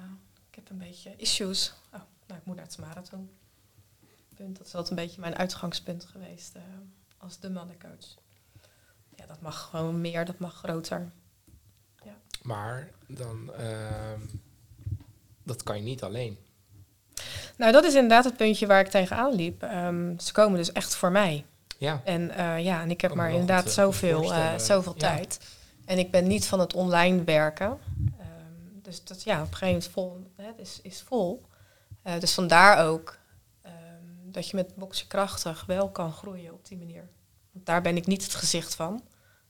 ik 0.49 0.55
heb 0.55 0.69
een 0.69 0.77
beetje 0.77 1.13
issues. 1.17 1.73
Oh, 1.93 2.01
nou, 2.27 2.39
ik 2.39 2.45
moet 2.45 2.55
naar 2.55 2.65
het 2.65 2.77
marathon. 2.77 3.29
Punt. 4.35 4.57
Dat 4.57 4.67
is 4.67 4.75
altijd 4.75 4.99
een 4.99 5.05
beetje 5.05 5.21
mijn 5.21 5.35
uitgangspunt 5.35 6.05
geweest 6.05 6.55
als 7.17 7.39
de 7.39 7.49
mannencoach. 7.49 8.15
Ja, 9.15 9.25
dat 9.25 9.41
mag 9.41 9.69
gewoon 9.69 10.01
meer, 10.01 10.25
dat 10.25 10.39
mag 10.39 10.53
groter. 10.53 11.11
Maar 12.41 12.89
dan, 13.07 13.53
ehm, 13.53 14.19
dat 15.43 15.63
kan 15.63 15.75
je 15.75 15.83
niet 15.83 16.03
alleen. 16.03 16.37
Nou, 17.57 17.71
dat 17.71 17.83
is 17.83 17.93
inderdaad 17.93 18.23
het 18.23 18.37
puntje 18.37 18.67
waar 18.67 18.79
ik 18.79 18.87
tegenaan 18.87 19.35
liep. 19.35 19.63
Ehm, 19.63 20.17
ze 20.17 20.31
komen 20.31 20.57
dus 20.57 20.71
echt 20.71 20.95
voor 20.95 21.11
mij. 21.11 21.45
Ja, 21.79 22.01
En 22.03 22.31
eh, 22.31 22.63
ja, 22.63 22.81
en 22.81 22.89
ik 22.89 23.01
heb 23.01 23.13
maar 23.13 23.31
inderdaad 23.31 23.59
goed, 23.61 23.69
eh, 23.69 23.73
zoveel, 23.73 24.33
eh, 24.33 24.57
zoveel 24.57 24.93
Ja. 24.97 25.15
tijd. 25.15 25.39
En 25.85 25.97
ik 25.97 26.11
ben 26.11 26.27
niet 26.27 26.47
van 26.47 26.59
het 26.59 26.73
online 26.73 27.23
werken. 27.23 27.77
Ehm, 28.19 28.81
dus 28.81 29.03
dat 29.03 29.23
ja, 29.23 29.41
op 29.41 29.47
een 29.51 29.55
gegeven 29.55 29.67
moment 29.67 29.87
vol, 29.91 30.31
hè, 30.35 30.45
het 30.45 30.59
is, 30.59 30.79
is 30.81 31.01
vol. 31.01 31.47
Dus 32.19 32.33
vandaar 32.33 32.87
ook 32.87 33.17
ehm, 33.61 33.73
dat 34.23 34.49
je 34.49 34.55
met 34.55 34.75
boksen 34.75 35.07
krachtig 35.07 35.65
wel 35.65 35.89
kan 35.89 36.11
groeien 36.11 36.53
op 36.53 36.67
die 36.67 36.77
manier. 36.77 37.09
Want 37.51 37.65
daar 37.65 37.81
ben 37.81 37.97
ik 37.97 38.05
niet 38.05 38.23
het 38.23 38.35
gezicht 38.35 38.75
van. 38.75 39.03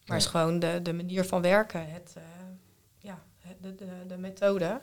Maar 0.05 0.17
is 0.17 0.25
gewoon 0.25 0.59
de, 0.59 0.79
de 0.81 0.93
manier 0.93 1.25
van 1.25 1.41
werken. 1.41 1.91
Het, 1.91 2.15
ja, 2.97 3.19
de, 3.61 3.75
de, 3.75 4.05
de 4.07 4.17
methode. 4.17 4.81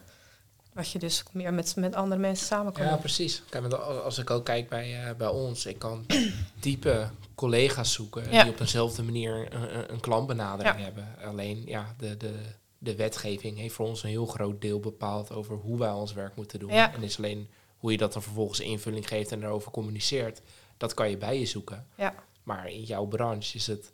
Wat 0.77 0.91
je 0.91 0.99
dus 0.99 1.22
meer 1.33 1.55
met, 1.55 1.77
met 1.77 1.95
andere 1.95 2.20
mensen 2.20 2.47
samen 2.47 2.72
kan 2.72 2.85
ja 2.85 2.91
doen. 2.91 2.99
precies. 2.99 3.43
Kijk, 3.49 3.72
als 3.74 4.18
ik 4.18 4.31
ook 4.31 4.45
kijk 4.45 4.68
bij, 4.68 5.05
eh, 5.09 5.14
bij 5.16 5.29
ons, 5.29 5.66
ik 5.66 5.79
kan 5.79 6.07
type 6.61 7.09
collega's 7.35 7.93
zoeken 7.93 8.33
Ja. 8.33 8.43
die 8.43 8.53
op 8.53 8.61
eenzelfde 8.61 9.03
manier 9.03 9.49
een, 9.55 9.79
een- 9.79 9.93
een 9.93 10.01
klantbenadering 10.01 10.77
Ja. 10.77 10.83
hebben. 10.83 11.09
Alleen 11.24 11.62
ja, 11.66 11.95
de, 11.99 12.16
de, 12.16 12.35
de 12.79 12.95
wetgeving 12.97 13.59
heeft 13.59 13.74
voor 13.74 13.87
ons 13.87 14.03
een 14.03 14.09
heel 14.09 14.27
groot 14.27 14.61
deel 14.61 14.81
bepaald 14.81 15.33
over 15.33 15.57
hoe 15.57 15.79
wij 15.79 15.91
ons 15.91 16.12
werk 16.12 16.37
moeten 16.37 16.59
doen. 16.59 16.72
Ja. 16.72 16.95
En 16.95 17.03
is 17.03 17.16
alleen 17.18 17.49
hoe 17.77 17.91
je 17.93 17.99
dat 17.99 18.12
dan 18.12 18.22
vervolgens 18.22 18.61
invulling 18.61 19.09
geeft 19.09 19.33
en 19.33 19.41
daarover 19.41 19.70
communiceert, 19.70 20.41
dat 20.77 20.95
kan 20.95 21.11
je 21.11 21.16
bij 21.16 21.39
je 21.39 21.47
zoeken. 21.47 21.87
Ja. 21.95 22.14
Maar 22.43 22.68
in 22.70 22.83
jouw 22.83 23.05
branche 23.05 23.57
is 23.57 23.66
het 23.66 23.93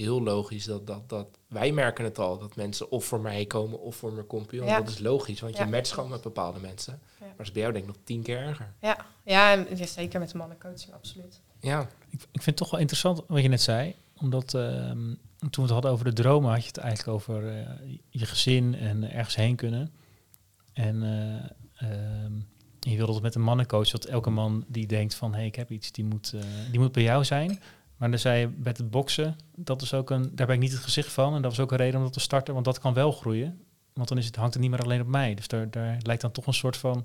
heel 0.00 0.22
logisch 0.22 0.64
dat, 0.64 0.86
dat, 0.86 1.08
dat 1.08 1.26
wij 1.48 1.72
merken 1.72 2.04
het 2.04 2.18
al, 2.18 2.38
dat 2.38 2.56
mensen 2.56 2.90
of 2.90 3.04
voor 3.04 3.20
mij 3.20 3.46
komen 3.46 3.80
of 3.80 3.96
voor 3.96 4.12
mijn 4.12 4.26
compagnon. 4.26 4.66
Ja. 4.66 4.78
Dat 4.78 4.88
is 4.88 4.98
logisch, 4.98 5.40
want 5.40 5.56
Ja. 5.56 5.64
je 5.64 5.70
matcht 5.70 5.92
gewoon 5.92 6.10
met 6.10 6.20
bepaalde 6.22 6.60
mensen. 6.60 7.00
Ja. 7.02 7.26
Maar 7.26 7.36
dat 7.36 7.46
is 7.46 7.52
bij 7.52 7.60
jou 7.62 7.72
denk 7.74 7.84
ik 7.84 7.90
nog 7.94 8.00
tien 8.04 8.22
keer 8.22 8.38
erger. 8.38 8.72
Ja, 8.80 9.06
ja, 9.24 9.52
en 9.52 9.76
ja, 9.76 9.86
zeker 9.86 10.20
met 10.20 10.30
de 10.30 10.38
mannencoaching, 10.38 10.92
absoluut. 10.92 11.40
Ja, 11.60 11.80
Ik, 12.10 12.20
ik 12.22 12.28
vind 12.30 12.44
het 12.44 12.56
toch 12.56 12.70
wel 12.70 12.80
interessant 12.80 13.22
wat 13.26 13.42
je 13.42 13.48
net 13.48 13.60
zei. 13.62 13.94
Omdat 14.20 14.54
ehm, 14.54 15.14
toen 15.38 15.50
we 15.50 15.62
het 15.62 15.70
hadden 15.70 15.90
over 15.90 16.04
de 16.04 16.12
dromen, 16.12 16.50
had 16.50 16.60
je 16.60 16.66
het 16.66 16.76
eigenlijk 16.76 17.14
over 17.16 17.48
eh, 17.48 17.66
je 18.10 18.26
gezin 18.26 18.74
en 18.74 19.12
ergens 19.12 19.34
heen 19.36 19.56
kunnen. 19.56 19.92
En 20.72 21.02
eh, 21.02 21.90
ehm, 21.90 22.32
je 22.80 22.96
wilde 22.96 23.12
het 23.12 23.22
met 23.22 23.34
een 23.34 23.42
mannencoach, 23.42 23.90
dat 23.90 24.04
elke 24.04 24.30
man 24.30 24.64
die 24.68 24.86
denkt 24.86 25.14
van 25.14 25.30
hé, 25.30 25.36
hey, 25.36 25.46
ik 25.46 25.54
heb 25.54 25.70
iets, 25.70 25.92
die 25.92 26.04
moet, 26.04 26.32
eh, 26.32 26.40
die 26.70 26.80
moet 26.80 26.92
bij 26.92 27.02
jou 27.02 27.24
zijn. 27.24 27.60
Maar 28.00 28.10
dan 28.10 28.18
zei 28.18 28.40
je 28.40 28.48
met 28.56 28.78
het 28.78 28.90
boksen, 28.90 29.36
dat 29.54 29.82
is 29.82 29.94
ook 29.94 30.10
een, 30.10 30.30
daar 30.34 30.46
ben 30.46 30.54
ik 30.56 30.62
niet 30.62 30.72
het 30.72 30.80
gezicht 30.80 31.12
van. 31.12 31.34
En 31.34 31.42
dat 31.42 31.50
was 31.50 31.60
ook 31.60 31.70
een 31.70 31.76
reden 31.76 31.96
om 31.98 32.04
dat 32.04 32.12
te 32.12 32.20
starten, 32.20 32.52
want 32.54 32.64
dat 32.64 32.78
kan 32.78 32.94
wel 32.94 33.12
groeien. 33.12 33.64
Want 33.92 34.08
dan 34.08 34.18
is 34.18 34.26
het, 34.26 34.36
hangt 34.36 34.52
het 34.52 34.62
niet 34.62 34.70
meer 34.70 34.82
alleen 34.82 35.00
op 35.00 35.06
mij. 35.06 35.34
Dus 35.34 35.48
daar, 35.48 35.70
daar 35.70 35.98
lijkt 36.02 36.22
dan 36.22 36.32
toch 36.32 36.46
een 36.46 36.54
soort 36.54 36.76
van 36.76 37.04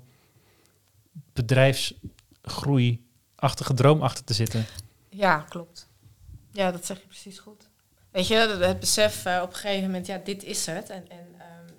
bedrijfsgroei-achtige 1.32 3.74
droom 3.74 4.02
achter 4.02 4.24
te 4.24 4.34
zitten. 4.34 4.64
Ja, 5.08 5.38
klopt. 5.48 5.88
Ja, 6.50 6.70
dat 6.70 6.86
zeg 6.86 7.00
je 7.00 7.06
precies 7.06 7.38
goed. 7.38 7.68
Weet 8.10 8.26
je, 8.26 8.34
het- 8.34 8.80
besef 8.80 9.24
eh, 9.24 9.40
op 9.42 9.48
een 9.48 9.54
gegeven 9.56 9.84
moment, 9.84 10.06
ja, 10.06 10.20
dit 10.24 10.44
is 10.44 10.66
het. 10.66 10.90
En, 10.90 11.10
en 11.10 11.26
ehm, 11.38 11.72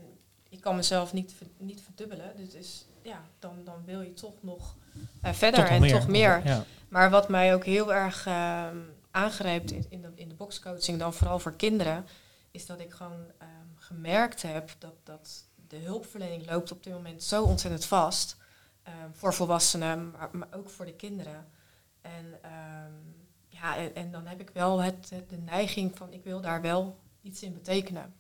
ik 0.49 0.61
kan 0.61 0.75
mezelf 0.75 1.13
niet, 1.13 1.35
niet 1.57 1.81
verdubbelen. 1.81 2.31
Dus 2.35 2.53
is, 2.53 2.85
ja, 3.01 3.21
dan, 3.39 3.55
dan 3.63 3.81
wil 3.85 4.01
je 4.01 4.13
toch 4.13 4.35
nog 4.41 4.75
eh, 5.21 5.33
verder 5.33 5.59
Toch 5.59 5.69
en 5.69 5.87
toch 5.87 6.07
meer. 6.07 6.41
Ja. 6.45 6.63
Maar 6.89 7.09
wat 7.09 7.29
mij 7.29 7.53
ook 7.53 7.65
heel 7.65 7.93
erg 7.93 8.25
ehm 8.25 8.77
aangrijpt 9.17 9.71
in, 9.71 9.85
in, 9.89 10.01
de, 10.01 10.11
in 10.15 10.29
de 10.29 10.35
boxcoaching, 10.35 10.99
dan 10.99 11.13
vooral 11.13 11.39
voor 11.39 11.55
kinderen, 11.55 12.05
is 12.51 12.65
dat 12.65 12.79
ik 12.79 12.91
gewoon 12.93 13.31
ehm, 13.37 13.49
gemerkt 13.75 14.41
heb 14.41 14.75
dat, 14.79 14.95
dat 15.03 15.45
de 15.67 15.77
hulpverlening 15.77 16.45
loopt 16.49 16.71
op 16.71 16.83
dit 16.83 16.93
moment 16.93 17.23
zo 17.23 17.43
ontzettend 17.43 17.85
vast. 17.85 18.35
ehm, 18.83 19.11
voor 19.13 19.33
volwassenen, 19.33 20.11
maar, 20.11 20.47
ook 20.51 20.69
voor 20.69 20.85
de 20.85 20.93
kinderen. 20.93 21.47
En, 22.01 22.25
ehm, 22.41 22.91
ja, 23.47 23.77
en, 23.77 23.95
en 23.95 24.11
dan 24.11 24.27
heb 24.27 24.39
ik 24.39 24.49
wel 24.53 24.81
het, 24.81 25.07
de 25.27 25.37
neiging 25.37 25.97
van 25.97 26.13
ik 26.13 26.23
wil 26.23 26.41
daar 26.41 26.61
wel 26.61 26.97
iets 27.21 27.41
in 27.41 27.53
betekenen. 27.53 28.13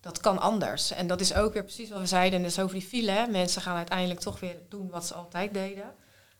Dat 0.00 0.20
kan 0.20 0.38
anders. 0.38 0.90
En 0.90 1.06
dat 1.06 1.20
is 1.20 1.34
ook 1.34 1.52
weer 1.52 1.62
precies 1.64 1.90
wat 1.90 2.00
we 2.00 2.06
zeiden. 2.06 2.42
Dus 2.42 2.58
over 2.58 2.74
die 2.74 2.88
file. 2.88 3.26
Mensen 3.30 3.62
gaan 3.62 3.76
uiteindelijk 3.76 4.20
toch 4.20 4.40
weer 4.40 4.56
doen 4.68 4.90
wat 4.90 5.06
ze 5.06 5.14
altijd 5.14 5.54
deden. 5.54 5.94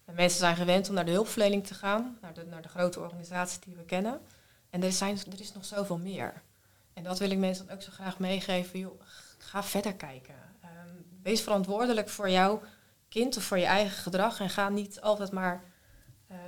En 0.05 0.15
mensen 0.15 0.39
zijn 0.39 0.57
gewend 0.57 0.89
om 0.89 0.95
naar 0.95 1.05
de 1.05 1.11
hulpverlening 1.11 1.67
te 1.67 1.75
gaan, 1.75 2.19
naar 2.21 2.35
de, 2.35 2.45
naar 2.45 2.63
de 2.63 2.69
grote 2.69 3.01
organisaties 3.01 3.61
die 3.61 3.77
we 3.77 3.85
kennen. 3.85 4.21
En 4.71 4.83
er, 4.83 4.93
zijn, 4.93 5.19
er 5.33 5.41
is 5.41 5.53
nog 5.53 5.65
zoveel 5.65 5.99
meer. 5.99 6.43
En 6.93 7.03
dat 7.03 7.19
wil 7.19 7.31
ik 7.31 7.39
mensen 7.39 7.67
dan 7.67 7.75
ook 7.75 7.83
zo 7.83 7.91
graag 7.93 8.19
meegeven. 8.19 8.91
Ga 9.39 9.63
verder 9.63 9.95
kijken. 9.95 10.35
Ehm, 10.61 10.89
wees 11.23 11.41
verantwoordelijk 11.41 12.09
voor 12.09 12.31
jouw 12.31 12.63
kind 13.09 13.37
of 13.37 13.43
voor 13.43 13.59
je 13.59 13.65
eigen 13.65 14.03
gedrag. 14.03 14.41
En 14.41 14.51
ga 14.51 14.69
niet 14.69 15.01
altijd 15.01 15.31
maar 15.31 15.65
ehm, 16.29 16.39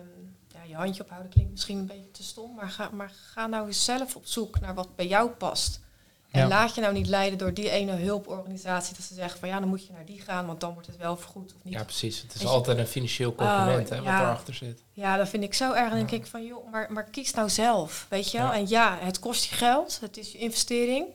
ja, 0.48 0.62
je 0.62 0.74
handje 0.74 1.02
ophouden. 1.02 1.30
Klinkt 1.30 1.50
misschien 1.50 1.78
een 1.78 1.86
beetje 1.86 2.10
te 2.10 2.22
stom. 2.22 2.54
Maar 2.54 2.70
ga, 2.70 2.90
maar 2.90 3.10
ga 3.10 3.46
nou 3.46 3.66
eens 3.66 3.84
zelf 3.84 4.16
op 4.16 4.26
zoek 4.26 4.60
naar 4.60 4.74
wat 4.74 4.96
bij 4.96 5.06
jou 5.06 5.30
past. 5.30 5.80
En 6.34 6.40
Ja. 6.40 6.48
laat 6.48 6.74
je 6.74 6.80
nou 6.80 6.92
niet 6.92 7.06
leiden 7.06 7.38
door 7.38 7.54
die 7.54 7.70
ene 7.70 7.92
hulporganisatie. 7.92 8.96
Dat 8.96 9.04
ze 9.04 9.14
zeggen 9.14 9.38
van 9.40 9.48
ja, 9.48 9.60
dan 9.60 9.68
moet 9.68 9.86
je 9.86 9.92
naar 9.92 10.04
die 10.04 10.20
gaan. 10.20 10.46
Want 10.46 10.60
dan 10.60 10.72
wordt 10.72 10.86
het 10.86 10.96
wel 10.96 11.16
vergoed 11.16 11.54
of 11.54 11.64
niet. 11.64 11.74
ja, 11.74 11.84
precies. 11.84 12.22
Het 12.22 12.34
is 12.34 12.40
je- 12.40 12.46
altijd 12.48 12.78
een 12.78 12.86
financieel 12.86 13.34
component 13.34 13.88
hè, 13.88 13.96
wat 13.96 14.04
Oh, 14.06 14.12
ja. 14.12 14.20
erachter 14.20 14.54
zit. 14.54 14.82
Ja, 14.92 15.16
dat 15.16 15.28
vind 15.28 15.42
ik 15.42 15.54
zo 15.54 15.72
erg. 15.72 15.88
Dan 15.88 15.98
denk 15.98 16.10
ik 16.10 16.26
van, 16.26 16.44
joh, 16.46 16.70
maar, 16.70 16.92
maar 16.92 17.04
kies 17.04 17.34
nou 17.34 17.48
zelf, 17.50 18.06
weet 18.10 18.30
je 18.30 18.38
wel. 18.38 18.52
En 18.52 18.68
ja, 18.68 18.98
het 19.00 19.18
kost 19.18 19.44
je 19.44 19.54
geld, 19.54 20.00
het 20.00 20.16
is 20.16 20.32
je 20.32 20.38
investering, 20.38 21.06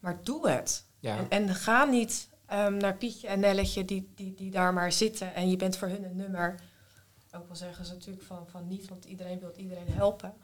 maar 0.00 0.18
doe 0.22 0.48
het. 0.50 0.84
En 1.28 1.54
ga 1.54 1.84
niet 1.84 2.28
ehm, 2.46 2.76
naar 2.76 2.94
Pietje 2.96 3.28
en 3.28 3.40
Nelletje 3.40 3.84
die, 3.84 4.12
die, 4.14 4.34
die 4.34 4.50
daar 4.50 4.72
maar 4.72 4.92
zitten 4.92 5.34
en 5.34 5.50
je 5.50 5.56
bent 5.56 5.76
voor 5.76 5.88
hun 5.88 6.04
een 6.04 6.16
nummer. 6.16 6.54
Ook 7.32 7.48
al 7.48 7.56
zeggen 7.56 7.84
ze 7.84 7.92
natuurlijk 7.92 8.24
van, 8.26 8.46
van 8.50 8.66
niet, 8.68 8.88
want 8.88 9.04
iedereen 9.04 9.38
wil 9.38 9.52
iedereen 9.56 9.88
helpen. 9.92 10.34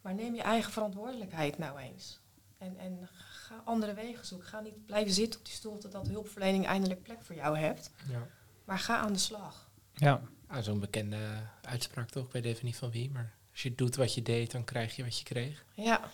Maar 0.00 0.14
neem 0.14 0.34
je 0.34 0.42
eigen 0.42 0.72
verantwoordelijkheid 0.72 1.58
nou 1.58 1.78
eens. 1.78 2.20
En, 2.58 2.76
en 2.78 3.08
ga 3.48 3.62
andere 3.64 3.94
wegen 3.94 4.26
zoeken. 4.26 4.48
Ga 4.48 4.60
niet 4.60 4.86
blijven 4.86 5.12
zitten 5.12 5.38
op 5.40 5.46
die 5.46 5.54
stoel 5.54 5.78
totdat 5.78 6.04
de 6.04 6.10
hulpverlening 6.10 6.66
eindelijk 6.66 7.02
plek 7.02 7.22
voor 7.22 7.34
jou 7.34 7.58
hebt. 7.58 7.90
ja. 8.08 8.26
Maar 8.64 8.78
ga 8.78 8.96
aan 8.98 9.12
de 9.12 9.18
slag. 9.18 9.70
Ja. 9.94 10.20
Ah, 10.46 10.62
Zo'n 10.62 10.80
bekende 10.80 11.18
uitspraak 11.62 12.10
toch? 12.10 12.26
Ik 12.26 12.32
weet 12.32 12.44
even 12.44 12.64
niet 12.64 12.76
van 12.76 12.90
wie, 12.90 13.10
maar 13.10 13.34
als 13.50 13.62
je 13.62 13.74
doet 13.74 13.96
wat 13.96 14.14
je 14.14 14.22
deed, 14.22 14.50
dan 14.50 14.64
krijg 14.64 14.96
je 14.96 15.02
wat 15.04 15.18
je 15.18 15.24
kreeg. 15.24 15.64
Ja. 15.74 16.10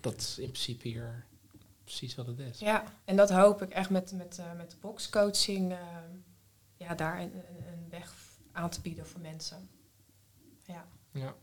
Dat 0.00 0.16
is 0.20 0.38
in 0.38 0.50
principe 0.50 0.88
hier 0.88 1.24
precies 1.84 2.14
wat 2.14 2.26
het 2.26 2.38
is. 2.38 2.58
Ja, 2.58 2.84
en 3.04 3.16
dat 3.16 3.30
hoop 3.30 3.62
ik 3.62 3.70
echt 3.70 3.90
met, 3.90 4.12
met, 4.12 4.38
eh, 4.38 4.52
met 4.56 4.70
de 4.70 4.76
boxcoaching, 4.80 5.72
eh, 5.72 5.78
ja, 6.76 6.94
daar 6.94 7.20
een, 7.20 7.34
een, 7.34 7.66
een 7.72 7.88
weg 7.90 8.14
aan 8.52 8.70
te 8.70 8.80
bieden 8.80 9.06
voor 9.06 9.20
mensen. 9.20 9.68
Ja. 10.64 10.86
Ja. 11.12 11.34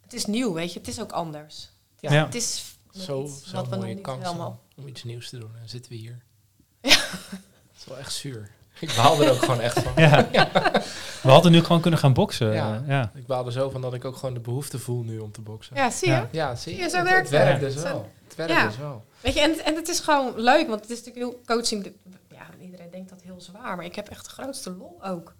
Het 0.00 0.12
is 0.12 0.26
nieuw, 0.26 0.52
weet 0.52 0.72
je, 0.72 0.78
het 0.78 0.88
is 0.88 1.00
ook 1.00 1.12
anders. 1.12 1.70
Het 1.94 2.02
is, 2.04 2.10
Ja. 2.10 2.24
het 2.24 2.34
is 2.34 2.76
Zo, 2.96 3.28
mooie 3.70 3.94
niet 3.94 4.02
kans 4.02 4.28
om 4.76 4.86
iets 4.86 5.04
nieuws 5.04 5.28
te 5.28 5.38
doen. 5.38 5.50
En 5.52 5.58
dan 5.58 5.68
zitten 5.68 5.92
we 5.92 5.98
hier. 5.98 6.22
Het 6.80 7.76
is 7.78 7.84
wel 7.86 7.98
echt 7.98 8.12
zuur. 8.12 8.50
Ik 8.80 8.92
baal 8.96 9.22
er 9.22 9.30
ook 9.30 9.38
gewoon 9.38 9.60
echt 9.60 9.78
van. 9.82 9.92
Ja. 10.02 10.28
We 11.22 11.30
hadden 11.30 11.52
nu 11.52 11.62
gewoon 11.62 11.80
kunnen 11.80 12.00
gaan 12.00 12.12
boksen. 12.12 12.52
Ja. 12.52 12.74
Ja. 12.74 12.82
ja. 12.86 13.12
Ik 13.14 13.26
baal 13.26 13.46
er 13.46 13.52
zo 13.52 13.70
van 13.70 13.80
dat 13.80 13.94
ik 13.94 14.04
ook 14.04 14.16
gewoon 14.16 14.34
de 14.34 14.40
behoefte 14.40 14.78
voel 14.78 15.02
nu 15.02 15.18
om 15.18 15.32
te 15.32 15.40
boksen. 15.40 15.76
Ja, 15.76 15.90
zie 15.90 16.08
je? 16.08 16.14
Ja. 16.14 16.28
Ja, 16.30 16.54
zie 16.56 16.76
je? 16.76 16.88
zo 16.88 16.96
het, 16.96 17.08
werkt 17.08 17.30
het 17.30 17.38
werkt 17.42 17.60
dus 17.60 17.74
wel. 17.74 18.10
Het 18.24 18.34
werkt 18.34 18.52
Ja. 18.52 18.66
dus 18.66 18.76
wel. 18.76 19.04
Weet 19.20 19.34
je, 19.34 19.40
en, 19.40 19.64
en 19.64 19.74
het 19.74 19.88
is 19.88 20.00
gewoon 20.00 20.32
leuk, 20.40 20.68
want 20.68 20.80
het 20.80 20.90
is 20.90 21.04
natuurlijk 21.04 21.26
heel 21.32 21.40
coaching. 21.56 21.82
de- 21.84 21.92
Ja, 22.30 22.46
iedereen 22.60 22.90
denkt 22.90 23.10
dat 23.10 23.22
heel 23.22 23.40
zwaar, 23.40 23.76
maar 23.76 23.84
ik 23.84 23.94
heb 23.94 24.08
echt 24.08 24.24
de 24.24 24.30
grootste 24.30 24.70
lol 24.70 24.98
ook 25.04 25.34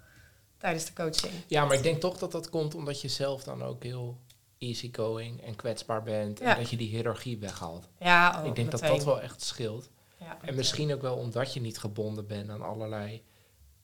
tijdens 0.58 0.84
de 0.84 0.92
coaching. 0.92 1.32
Ja, 1.46 1.64
maar 1.64 1.76
ik 1.76 1.82
denk 1.82 2.00
toch 2.00 2.18
dat 2.18 2.32
dat 2.32 2.48
komt 2.50 2.74
omdat 2.74 3.00
je 3.00 3.08
zelf 3.08 3.42
dan 3.44 3.62
ook 3.62 3.82
heel 3.82 4.16
easygoing 4.62 5.42
en 5.42 5.56
kwetsbaar 5.56 6.02
bent. 6.02 6.38
Ja. 6.38 6.54
En 6.54 6.60
dat 6.60 6.70
je 6.70 6.76
die 6.76 6.88
hiërarchie 6.88 7.38
weghaalt. 7.38 7.88
Ja, 8.00 8.40
oh, 8.40 8.46
ik 8.46 8.54
denk 8.54 8.70
dat 8.70 8.80
meteen. 8.80 8.96
dat 8.96 9.06
wel 9.06 9.20
echt 9.20 9.42
scheelt. 9.42 9.88
Ja, 10.16 10.38
En 10.44 10.54
misschien 10.54 10.94
ook 10.94 11.02
wel 11.02 11.16
omdat 11.16 11.54
je 11.54 11.60
niet 11.60 11.78
gebonden 11.78 12.26
bent 12.26 12.50
aan 12.50 12.62
allerlei 12.62 13.22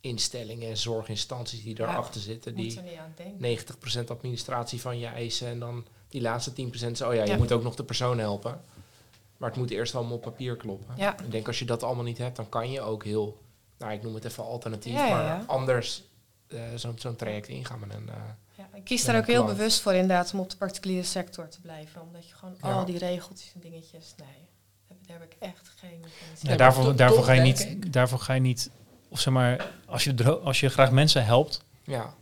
instellingen 0.01 0.68
en 0.68 0.76
zorginstanties 0.76 1.62
die 1.62 1.74
daarachter 1.74 2.20
zitten. 2.20 2.55
Die 2.55 2.76
er 2.76 2.83
niet 2.83 2.99
aan 2.99 3.12
denken. 3.39 4.05
90% 4.05 4.07
administratie 4.09 4.81
van 4.81 4.99
je 4.99 5.07
eisen 5.07 5.49
en 5.49 5.59
dan 5.59 5.87
die 6.09 6.20
laatste 6.20 6.53
10% 6.87 6.91
zo, 6.93 7.09
oh 7.09 7.14
ja, 7.14 7.24
je 7.24 7.37
moet 7.37 7.53
ook 7.53 7.62
nog 7.62 7.74
de 7.74 7.85
persoon 7.85 8.18
helpen. 8.18 8.61
Maar 9.37 9.49
het 9.49 9.59
moet 9.59 9.70
eerst 9.70 9.95
allemaal 9.95 10.16
op 10.16 10.22
papier 10.22 10.57
kloppen. 10.57 10.95
Ik 11.24 11.31
denk 11.31 11.47
als 11.47 11.59
je 11.59 11.64
dat 11.64 11.83
allemaal 11.83 12.05
niet 12.05 12.18
hebt, 12.18 12.37
dan 12.37 12.49
kan 12.49 12.70
je 12.70 12.81
ook 12.81 13.05
heel, 13.05 13.39
nou 13.79 13.93
ik 13.93 14.03
noem 14.03 14.14
het 14.14 14.24
even 14.24 14.45
alternatief, 14.45 14.95
maar 14.95 15.45
anders 15.47 16.03
eh, 16.49 16.61
zo'n 16.74 16.99
zo'n 16.99 17.16
traject 17.16 17.49
ingaan 17.49 17.81
met 17.81 17.95
een... 17.95 18.09
eh, 18.09 18.14
ik 18.79 18.85
kies 18.85 19.05
daar 19.05 19.16
ook 19.16 19.26
heel 19.26 19.43
klant. 19.43 19.57
bewust 19.57 19.81
voor 19.81 19.93
inderdaad 19.93 20.33
om 20.33 20.41
op 20.41 20.51
de 20.51 20.57
particuliere 20.57 21.03
sector 21.07 21.49
te 21.49 21.61
blijven. 21.61 22.01
Omdat 22.03 22.29
je 22.29 22.35
gewoon 22.35 22.55
Ja. 22.62 22.72
al 22.72 22.85
die 22.85 22.99
regeltjes 22.99 23.53
en 23.55 23.61
dingetjes, 23.61 24.14
nee, 24.16 24.29
daar 24.29 24.89
heb- 24.89 25.07
daar 25.07 25.18
heb 25.20 25.31
ik 25.33 25.37
echt 25.39 25.72
geen 25.76 26.01
Ja, 26.43 26.51
in. 26.51 26.57
daarvoor, 26.57 26.97
daarvoor, 26.97 27.24
ga 27.24 27.33
je 27.33 27.41
niet, 27.41 27.61
ik. 27.61 27.93
daarvoor 27.93 28.18
ga 28.18 28.33
je 28.33 28.41
niet, 28.41 28.70
of 29.09 29.20
zeg 29.20 29.33
maar, 29.35 29.70
als 29.87 30.05
je, 30.05 30.39
als 30.41 30.61
je 30.61 30.68
graag 30.68 30.91
mensen 30.91 31.24
helpt, 31.24 31.64
ja, 31.85 32.14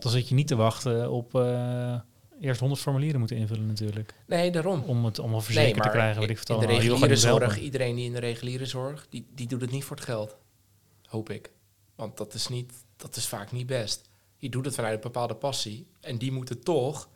dan 0.00 0.10
zit 0.12 0.28
je 0.28 0.34
niet 0.34 0.46
te 0.46 0.56
wachten 0.56 1.10
op 1.10 1.34
eh, 1.34 2.00
eerst 2.40 2.60
100 2.60 2.80
formulieren 2.80 3.18
moeten 3.18 3.36
invullen 3.36 3.66
natuurlijk. 3.66 4.14
nee, 4.26 4.50
daarom. 4.50 4.82
Om 4.86 5.04
het 5.04 5.18
allemaal 5.18 5.40
verzekerd 5.40 5.82
te 5.82 5.88
krijgen, 5.88 6.20
weet 6.20 6.30
ik 6.30 6.48
in 6.48 6.58
de 6.58 6.66
reguliere 6.66 7.16
zorg, 7.16 7.58
iedereen 7.60 7.96
die 7.96 8.04
in 8.06 8.12
de 8.12 8.18
reguliere 8.20 8.66
zorg, 8.66 9.06
die, 9.10 9.26
die 9.34 9.46
doet 9.46 9.60
het 9.60 9.70
niet 9.70 9.84
voor 9.84 9.96
het 9.96 10.04
geld. 10.04 10.36
Hoop 11.06 11.30
ik. 11.30 11.50
Want 11.94 12.16
dat 12.16 12.34
is, 12.34 12.48
niet, 12.48 12.72
dat 12.96 13.16
is 13.16 13.26
vaak 13.26 13.52
niet 13.52 13.66
best. 13.66 14.08
Die 14.44 14.52
doet 14.52 14.64
het 14.64 14.74
vanuit 14.74 14.94
een 14.94 15.00
bepaalde 15.00 15.34
passie. 15.34 15.86
En 16.00 16.18
die 16.18 16.32
moeten 16.32 16.60
toch 16.62 17.08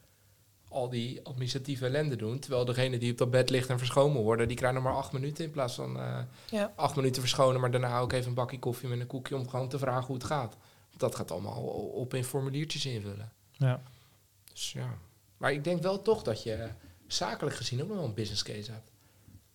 al 0.68 0.88
die 0.88 1.24
administratieve 1.24 1.86
ellende 1.86 2.16
doen. 2.16 2.38
Terwijl 2.38 2.64
degene 2.64 2.98
die 2.98 3.12
op 3.12 3.18
dat 3.18 3.30
bed 3.30 3.50
ligt 3.50 3.68
en 3.68 3.78
verschonen 3.78 4.22
worden, 4.22 4.48
die 4.48 4.56
krijgen 4.56 4.82
nog 4.82 4.92
maar 4.92 5.00
acht 5.02 5.12
minuten 5.12 5.44
in 5.44 5.50
plaats 5.50 5.74
van 5.74 5.98
eh, 5.98 6.18
Ja. 6.50 6.72
acht 6.76 6.96
minuten 6.96 7.22
verschonen. 7.22 7.60
Maar 7.60 7.70
daarna 7.70 7.98
ook 7.98 8.12
even 8.12 8.28
een 8.28 8.34
bakje 8.34 8.58
koffie 8.58 8.88
met 8.88 9.00
een 9.00 9.06
koekje 9.06 9.36
om 9.36 9.48
gewoon 9.48 9.68
te 9.68 9.78
vragen 9.78 10.06
hoe 10.06 10.16
het 10.16 10.24
gaat. 10.24 10.56
Dat 10.96 11.14
gaat 11.14 11.30
allemaal 11.30 11.62
op 11.94 12.14
in 12.14 12.24
formuliertjes 12.24 12.86
invullen. 12.86 13.32
Ja. 13.52 13.82
Dus 14.52 14.72
ja. 14.72 14.98
Maar 15.36 15.52
ik 15.52 15.64
denk 15.64 15.82
wel 15.82 16.02
toch 16.02 16.22
dat 16.22 16.42
je 16.42 16.68
zakelijk 17.06 17.56
gezien 17.56 17.82
ook 17.82 17.88
nog 17.88 17.96
wel 17.96 18.06
een 18.06 18.14
business 18.14 18.42
case 18.42 18.72
hebt. 18.72 18.90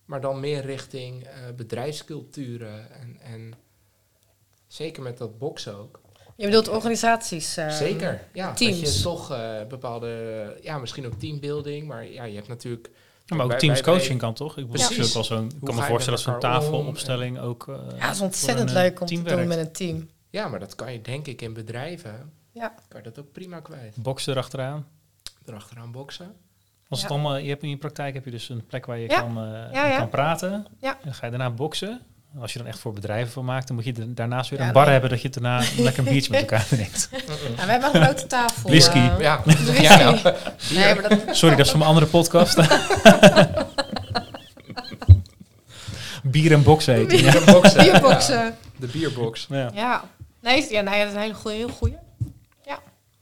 Maar 0.04 0.20
dan 0.20 0.40
meer 0.40 0.64
richting 0.64 1.22
eh, 1.24 1.32
bedrijfsculturen 1.56 2.90
en, 2.90 3.20
en 3.20 3.54
zeker 4.66 5.02
met 5.02 5.18
dat 5.18 5.38
boksen 5.38 5.76
ook. 5.76 6.00
Je 6.36 6.44
bedoelt 6.46 6.68
organisaties? 6.68 7.56
eh, 7.56 7.68
zeker, 7.70 8.20
ja. 8.32 8.52
teams. 8.52 8.80
Dat 8.80 8.94
je 8.96 9.02
toch 9.02 9.30
eh, 9.32 9.62
bepaalde, 9.68 10.58
ja, 10.62 10.78
misschien 10.78 11.06
ook 11.06 11.14
teambuilding, 11.18 11.86
maar 11.86 12.06
ja, 12.10 12.24
je 12.24 12.34
hebt 12.34 12.48
natuurlijk... 12.48 12.90
Ja, 13.24 13.36
maar 13.36 13.44
ook 13.44 13.50
Wij- 13.50 13.60
teamscoaching 13.60 14.18
kan 14.18 14.34
toch? 14.34 14.50
Ik 14.58 14.70
bedoel, 14.70 14.86
Precies. 14.86 14.96
het 14.96 15.06
ook 15.06 15.12
wel 15.12 15.24
zo'n, 15.24 15.44
ik 15.44 15.50
Hoe 15.58 15.68
kan 15.68 15.74
me 15.78 15.82
voorstellen 15.82 16.18
dat 16.18 16.28
zo'n 16.28 16.34
om? 16.34 16.40
tafelopstelling 16.40 17.38
ook... 17.38 17.68
eh, 17.68 17.74
Ja, 17.98 18.06
dat 18.06 18.14
is 18.14 18.20
ontzettend 18.20 18.70
leuk 18.70 19.00
om 19.00 19.06
te 19.06 19.14
doen 19.14 19.24
werkt. 19.24 19.46
met 19.48 19.58
een 19.58 19.72
team. 19.72 20.08
Ja, 20.30 20.48
maar 20.48 20.60
dat 20.60 20.74
kan 20.74 20.92
je 20.92 21.00
denk 21.00 21.26
ik 21.26 21.42
in 21.42 21.52
bedrijven, 21.52 22.32
Ja. 22.52 22.74
kan 22.88 23.02
je 23.02 23.10
dat 23.10 23.18
ook 23.18 23.32
prima 23.32 23.60
kwijt. 23.60 23.96
Boksen 24.02 24.32
erachteraan. 24.32 24.86
Erachteraan 25.46 25.92
boksen. 25.92 26.34
Als 26.88 27.02
het 27.02 27.10
allemaal, 27.10 27.36
je 27.36 27.48
hebt 27.48 27.62
in 27.62 27.68
je 27.68 27.76
praktijk 27.76 28.14
heb 28.14 28.24
je 28.24 28.30
dus 28.30 28.48
een 28.48 28.66
plek 28.66 28.86
waar 28.86 28.98
je 28.98 29.08
Ja. 29.08 29.20
kan, 29.20 29.38
eh, 29.38 29.72
Ja, 29.72 29.86
ja. 29.86 29.98
kan 29.98 30.08
praten. 30.08 30.66
Ja. 30.80 30.92
En 30.92 31.00
dan 31.04 31.14
ga 31.14 31.24
je 31.24 31.30
daarna 31.30 31.50
boksen. 31.50 32.00
Als 32.40 32.52
je 32.52 32.58
dan 32.58 32.68
echt 32.68 32.78
voor 32.78 32.92
bedrijven 32.92 33.32
van 33.32 33.44
maakt, 33.44 33.66
dan 33.66 33.76
moet 33.76 33.84
je 33.84 34.14
daarnaast 34.14 34.50
weer 34.50 34.58
Ja, 34.60 34.66
een 34.66 34.72
bar 34.72 34.82
nee. 34.82 34.92
hebben 34.92 35.10
dat 35.10 35.20
je 35.20 35.28
het 35.28 35.42
daarna 35.42 35.58
lekker 35.76 36.06
een 36.06 36.12
biertje 36.12 36.30
met 36.30 36.40
elkaar 36.40 36.66
drinkt. 36.66 37.08
Ja, 37.56 37.64
we 37.64 37.70
hebben 37.70 37.94
een 37.94 38.04
grote 38.04 38.26
tafel. 38.26 38.68
Whisky. 38.70 38.98
eh, 38.98 39.20
Ja, 39.20 39.40
whisky. 39.44 39.82
ja 39.82 39.96
nou, 39.96 40.34
Nee, 40.74 40.94
maar 40.94 41.08
dat, 41.08 41.36
Sorry, 41.36 41.56
dat 41.56 41.64
is 41.64 41.70
van 41.70 41.78
mijn 41.78 41.90
andere 41.90 42.10
podcast. 42.10 42.56
Bier 46.22 46.52
en 46.52 46.62
boksen 46.62 47.00
ja. 47.00 47.06
bierboksen. 47.06 47.84
bierboksen. 47.84 48.34
Ja, 48.44 48.54
de 48.76 48.86
bierbox. 48.86 49.46
Ja. 49.48 49.70
Ja. 49.74 50.04
Nee, 50.40 50.72
ja, 50.72 50.80
nee, 50.80 50.98
dat 50.98 51.08
is 51.08 51.14
een 51.14 51.20
hele 51.20 51.34
goede. 51.34 51.56
Heel 51.56 51.68
goeie. 51.68 51.96
Ja. 52.66 52.78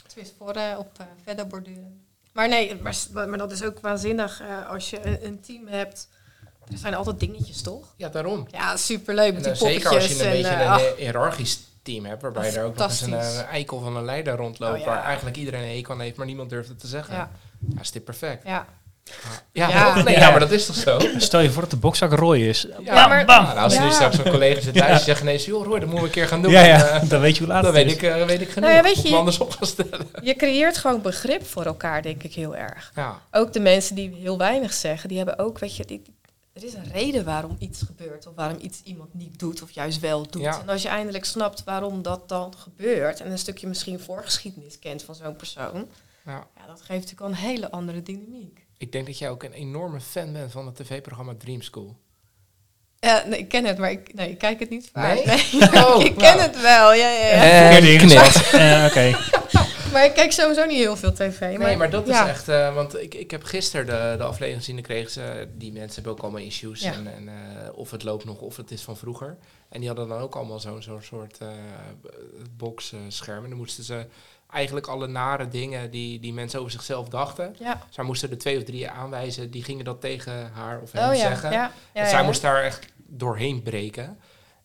Tenminste, 0.06 0.36
voor 0.38 0.52
eh, 0.52 0.78
op 0.78 0.90
eh, 0.98 1.06
verder 1.24 1.46
borduren. 1.46 2.00
Maar 2.32 2.48
nee, 2.48 2.80
maar, 3.12 3.38
dat 3.38 3.52
is 3.52 3.62
ook 3.62 3.80
waanzinnig 3.80 4.40
eh, 4.40 4.70
als 4.70 4.90
je 4.90 5.06
een, 5.06 5.26
een 5.26 5.40
team 5.40 5.66
hebt. 5.66 6.08
Er 6.70 6.78
zijn 6.78 6.94
altijd 6.94 7.20
dingetjes, 7.20 7.62
toch? 7.62 7.84
Ja, 7.96 8.08
daarom. 8.08 8.46
Ja, 8.50 8.76
superleuk 8.76 9.34
met 9.34 9.44
die 9.44 9.54
zeker 9.54 9.82
poppetjes. 9.90 10.10
als 10.10 10.18
je 10.18 10.24
een 10.24 10.30
en, 10.30 10.36
beetje 10.42 10.54
eh, 10.54 10.60
een 10.60 10.66
ach, 10.68 10.80
hi- 10.96 11.04
hiërarchisch 11.04 11.58
team 11.82 12.04
hebt, 12.04 12.22
waarbij 12.22 12.54
er 12.54 12.64
ook 12.64 12.76
nog 12.76 12.88
eens 12.88 13.00
een, 13.00 13.14
eh, 13.14 13.42
eikel 13.42 13.80
van 13.80 13.96
een 13.96 14.04
leider 14.04 14.36
rondloopt, 14.36 14.72
Oh, 14.74 14.78
ja. 14.78 14.84
waar 14.84 15.04
eigenlijk 15.04 15.36
iedereen 15.36 15.62
een 15.62 15.74
hekel 15.74 15.94
aan 15.94 16.00
heeft, 16.00 16.16
maar 16.16 16.26
niemand 16.26 16.50
durft 16.50 16.68
het 16.68 16.80
te 16.80 16.86
zeggen. 16.86 17.14
ja, 17.14 17.30
Ja, 17.74 17.80
is 17.80 17.90
dit 17.90 18.04
perfect. 18.04 18.46
ja. 18.46 18.66
Ja? 19.52 19.94
Nee, 20.02 20.18
maar 20.18 20.40
dat 20.40 20.50
is 20.50 20.66
toch 20.66 20.76
zo? 20.76 20.98
Stel 21.16 21.40
je 21.40 21.50
voor 21.50 21.62
dat 21.62 21.70
de 21.70 21.76
bokzak 21.76 22.12
Roy 22.12 22.38
is. 22.38 22.66
Ja, 22.84 23.06
maar- 23.06 23.24
bam. 23.24 23.44
Nou, 23.44 23.58
als 23.58 23.74
er 23.74 23.80
Ja. 23.80 23.86
nu 23.86 23.92
straks 23.92 24.18
een 24.18 24.30
collega 24.30 24.60
zit 24.60 24.74
thuis 24.74 24.94
die 24.96 25.04
zegt 25.04 25.20
ineens, 25.20 25.44
joh 25.44 25.64
Roy, 25.66 25.78
dat 25.78 25.88
moeten 25.88 25.98
we 25.98 26.04
een 26.04 26.10
keer 26.10 26.28
gaan 26.28 26.42
doen. 26.42 26.50
Ja, 26.52 26.64
ja, 26.64 26.88
Eh, 26.88 27.08
dan 27.08 27.20
weet 27.20 27.34
je 27.36 27.38
hoe 27.44 27.52
laat 27.52 27.62
dan 27.62 27.74
het 27.74 27.84
weet 27.84 27.92
is. 27.96 28.02
ik, 28.02 28.08
eh, 28.14 28.24
weet 28.26 28.40
ik 28.40 28.48
genoeg. 28.50 28.70
Nou 28.70 28.74
ja, 28.74 28.82
weet 28.82 28.96
Moet 28.96 29.08
je- 29.08 29.16
anders 29.16 29.38
op 29.38 29.50
gaan 29.50 29.66
stellen. 29.66 30.08
Je 30.22 30.34
creëert 30.36 30.78
gewoon 30.78 31.02
begrip 31.02 31.46
voor 31.46 31.64
elkaar, 31.64 32.02
denk 32.02 32.22
ik 32.22 32.34
heel 32.34 32.56
erg. 32.56 32.92
Ja, 32.94 33.20
Ook 33.30 33.52
de 33.52 33.60
mensen 33.60 33.94
die 33.94 34.16
heel 34.20 34.38
weinig 34.38 34.72
zeggen, 34.72 35.08
die 35.08 35.16
hebben 35.18 35.38
ook, 35.38 35.58
weet 35.58 35.76
je, 35.76 35.84
die, 35.84 36.02
er 36.52 36.64
is 36.64 36.74
een 36.74 36.92
reden 36.92 37.24
waarom 37.24 37.56
iets 37.58 37.82
gebeurt 37.82 38.26
of 38.26 38.34
waarom 38.34 38.58
iets 38.60 38.80
iemand 38.82 39.14
niet 39.14 39.38
doet 39.38 39.62
of 39.62 39.70
juist 39.70 40.00
wel 40.00 40.26
doet. 40.30 40.42
Ja. 40.42 40.60
En 40.60 40.68
als 40.68 40.82
je 40.82 40.88
eindelijk 40.88 41.24
snapt 41.24 41.64
waarom 41.64 42.02
dat 42.02 42.28
dan 42.28 42.54
gebeurt 42.56 43.20
en 43.20 43.30
een 43.30 43.38
stukje 43.38 43.66
misschien 43.66 44.00
voorgeschiedenis 44.00 44.78
kent 44.78 45.02
van 45.02 45.14
zo'n 45.14 45.36
persoon, 45.36 45.88
ja. 46.24 46.46
ja, 46.56 46.66
dat 46.66 46.76
geeft 46.78 46.88
natuurlijk 46.88 47.20
al 47.20 47.28
een 47.28 47.34
hele 47.34 47.70
andere 47.70 48.02
dynamiek. 48.02 48.66
Ik 48.78 48.92
denk 48.92 49.06
dat 49.06 49.18
jij 49.18 49.30
ook 49.30 49.42
een 49.42 49.52
enorme 49.52 50.00
fan 50.00 50.32
bent 50.32 50.52
van 50.52 50.66
het 50.66 50.76
tv-programma 50.76 51.34
Dream 51.38 51.62
School. 51.62 51.96
Ja, 52.98 53.24
nee, 53.26 53.38
ik 53.38 53.48
ken 53.48 53.64
het, 53.64 53.78
maar 53.78 53.90
ik, 53.90 54.14
nee, 54.14 54.30
ik 54.30 54.38
kijk 54.38 54.60
het 54.60 54.70
niet 54.70 54.90
vaak. 54.92 55.14
Nee? 55.24 55.24
Nee, 55.52 55.84
Oh, 55.84 56.04
ik 56.04 56.16
ken 56.16 56.36
nou. 56.36 56.40
het 56.40 56.60
wel, 56.60 56.92
ja, 56.94 57.10
ja, 57.10 57.26
ja. 57.26 57.70
Eh, 57.70 58.86
Oké. 58.88 59.18
Maar 59.92 60.04
ik 60.04 60.14
kijk 60.14 60.32
sowieso 60.32 60.64
niet 60.64 60.76
heel 60.78 60.96
veel 60.96 61.12
tv. 61.12 61.40
Maar, 61.40 61.58
Nee, 61.58 61.76
maar 61.76 61.90
dat 61.90 62.08
is 62.08 62.18
echt... 62.18 62.48
eh, 62.48 62.74
want 62.74 62.98
ik, 62.98 63.14
ik 63.14 63.30
heb 63.30 63.42
gisteren 63.44 63.86
de, 63.86 64.14
de 64.16 64.24
aflevering 64.24 64.56
gezien. 64.58 64.74
Dan 64.74 64.84
kregen 64.84 65.10
ze... 65.10 65.48
Die 65.54 65.72
mensen 65.72 65.94
hebben 65.94 66.12
ook 66.12 66.20
allemaal 66.22 66.40
issues. 66.40 66.80
Ja. 66.80 66.92
En, 66.92 67.06
en, 67.14 67.28
eh, 67.28 67.34
of 67.78 67.90
het 67.90 68.02
loopt 68.02 68.24
nog, 68.24 68.40
of 68.40 68.56
het 68.56 68.70
is 68.70 68.82
van 68.82 68.96
vroeger. 68.96 69.36
En 69.68 69.78
die 69.78 69.88
hadden 69.88 70.08
dan 70.08 70.18
ook 70.20 70.34
allemaal 70.34 70.60
zo'n 70.60 70.82
zo'n 70.82 71.02
soort 71.02 71.38
eh 71.38 71.48
boxscherm. 72.56 73.42
en 73.44 73.48
dan 73.50 73.58
moesten 73.58 73.84
ze 73.84 74.06
eigenlijk 74.50 74.86
alle 74.86 75.06
nare 75.06 75.48
dingen 75.48 75.90
die, 75.90 76.20
die 76.20 76.32
mensen 76.32 76.58
over 76.60 76.72
zichzelf 76.72 77.08
dachten... 77.08 77.54
Ja. 77.58 77.82
Zij 77.90 78.04
moesten 78.04 78.30
er 78.30 78.38
twee 78.38 78.56
of 78.56 78.62
drie 78.64 78.88
aanwijzen. 78.88 79.50
Die 79.50 79.64
gingen 79.64 79.84
dat 79.84 80.00
tegen 80.00 80.50
haar 80.52 80.80
of 80.80 80.92
hem 80.92 81.08
Oh 81.08 81.14
ja, 81.14 81.20
zeggen. 81.20 81.50
ja, 81.52 81.72
ja, 81.94 82.02
en 82.02 82.08
zij 82.08 82.22
moest 82.24 82.42
daar 82.42 82.62
echt 82.62 82.86
doorheen 83.06 83.62
breken. 83.62 84.18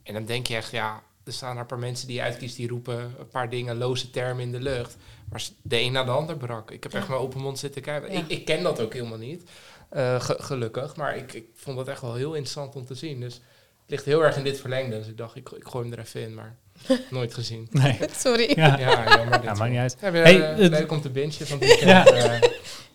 En 0.03 0.13
dan 0.13 0.25
denk 0.25 0.47
je 0.47 0.55
echt, 0.55 0.71
ja, 0.71 1.01
er 1.23 1.33
staan 1.33 1.57
een 1.57 1.65
paar 1.65 1.79
mensen 1.79 2.07
die 2.07 2.15
je 2.15 2.21
uitkiest, 2.21 2.55
die 2.55 2.67
roepen 2.67 2.97
een 3.19 3.27
paar 3.31 3.49
dingen, 3.49 3.77
loze 3.77 4.09
termen 4.09 4.43
in 4.43 4.51
de 4.51 4.59
lucht. 4.61 4.95
Maar 5.29 5.43
de 5.61 5.79
een 5.79 5.91
na 5.91 6.03
de 6.03 6.11
ander 6.11 6.37
brak. 6.37 6.71
Ik 6.71 6.83
heb 6.83 6.93
echt 6.93 7.07
mijn 7.07 7.19
open 7.19 7.39
mond 7.41 7.59
zitten 7.59 7.81
kijken. 7.81 8.11
Ja. 8.11 8.17
Ik, 8.19 8.27
ik 8.27 8.45
ken 8.45 8.63
dat 8.63 8.79
ook 8.81 8.93
helemaal 8.93 9.17
niet, 9.17 9.49
eh, 9.89 10.21
ge- 10.21 10.37
gelukkig. 10.39 10.95
Maar 10.95 11.15
ik, 11.17 11.33
ik 11.33 11.45
vond 11.55 11.77
het 11.77 11.87
echt 11.87 12.01
wel 12.01 12.15
heel 12.15 12.33
interessant 12.33 12.75
om 12.75 12.85
te 12.85 12.95
zien. 12.95 13.19
Dus 13.19 13.33
het 13.33 13.41
ligt 13.87 14.05
heel 14.05 14.23
erg 14.23 14.37
in 14.37 14.43
dit 14.43 14.59
verlengde. 14.59 14.97
Dus 14.97 15.07
ik 15.07 15.17
dacht, 15.17 15.35
ik, 15.35 15.49
ik 15.49 15.67
gooi 15.67 15.89
hem 15.89 15.93
er 15.99 16.05
even 16.05 16.21
in, 16.21 16.33
maar 16.33 16.55
nooit 17.09 17.33
gezien. 17.33 17.67
Nee. 17.71 17.99
Sorry. 18.17 18.51
Ja. 18.55 18.79
Ja, 18.79 19.15
jammer. 19.15 19.31
dit 19.31 19.43
Ja, 19.43 19.53
maakt 19.53 19.71
niet 19.71 19.79
uit. 19.79 19.97
Ja, 20.01 20.11
Hey, 20.11 20.53
eh, 20.55 20.91
om 20.91 21.01
te 21.01 21.09
bingen 21.09 21.31
van 21.47 21.57
die 21.59 21.85
Ja. 21.85 22.05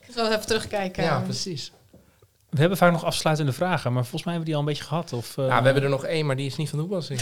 Ik 0.07 0.18
zal 0.18 0.26
even 0.33 0.47
terugkijken. 0.47 1.03
ja, 1.03 1.20
precies. 1.20 1.72
We 2.51 2.61
hebben 2.61 2.78
vaak 2.78 2.93
nog 2.93 3.05
afsluitende 3.05 3.53
vragen, 3.53 3.93
maar 3.93 4.03
volgens 4.03 4.24
mij 4.24 4.35
hebben 4.35 4.41
we 4.41 4.45
die 4.45 4.55
al 4.55 4.61
een 4.61 4.66
beetje 4.78 4.85
gehad. 4.89 5.12
Of, 5.12 5.39
eh, 5.39 5.47
Ja, 5.47 5.59
we 5.59 5.64
hebben 5.64 5.83
er 5.83 5.89
nog 5.89 6.05
één, 6.05 6.26
maar 6.26 6.37
die 6.37 6.47
is 6.47 6.57
niet 6.57 6.68
van 6.70 6.78
de 6.89 7.16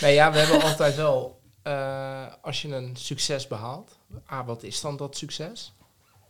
nee, 0.00 0.14
ja, 0.14 0.32
we 0.32 0.38
hebben 0.38 0.62
altijd 0.62 0.96
wel... 0.96 1.40
eh, 1.66 2.26
als 2.40 2.62
je 2.62 2.74
een 2.74 2.96
succes 2.96 3.46
behaalt... 3.46 3.98
Ah, 4.26 4.46
wat 4.46 4.62
is 4.62 4.80
dan 4.80 4.96
dat 4.96 5.16
succes? 5.16 5.72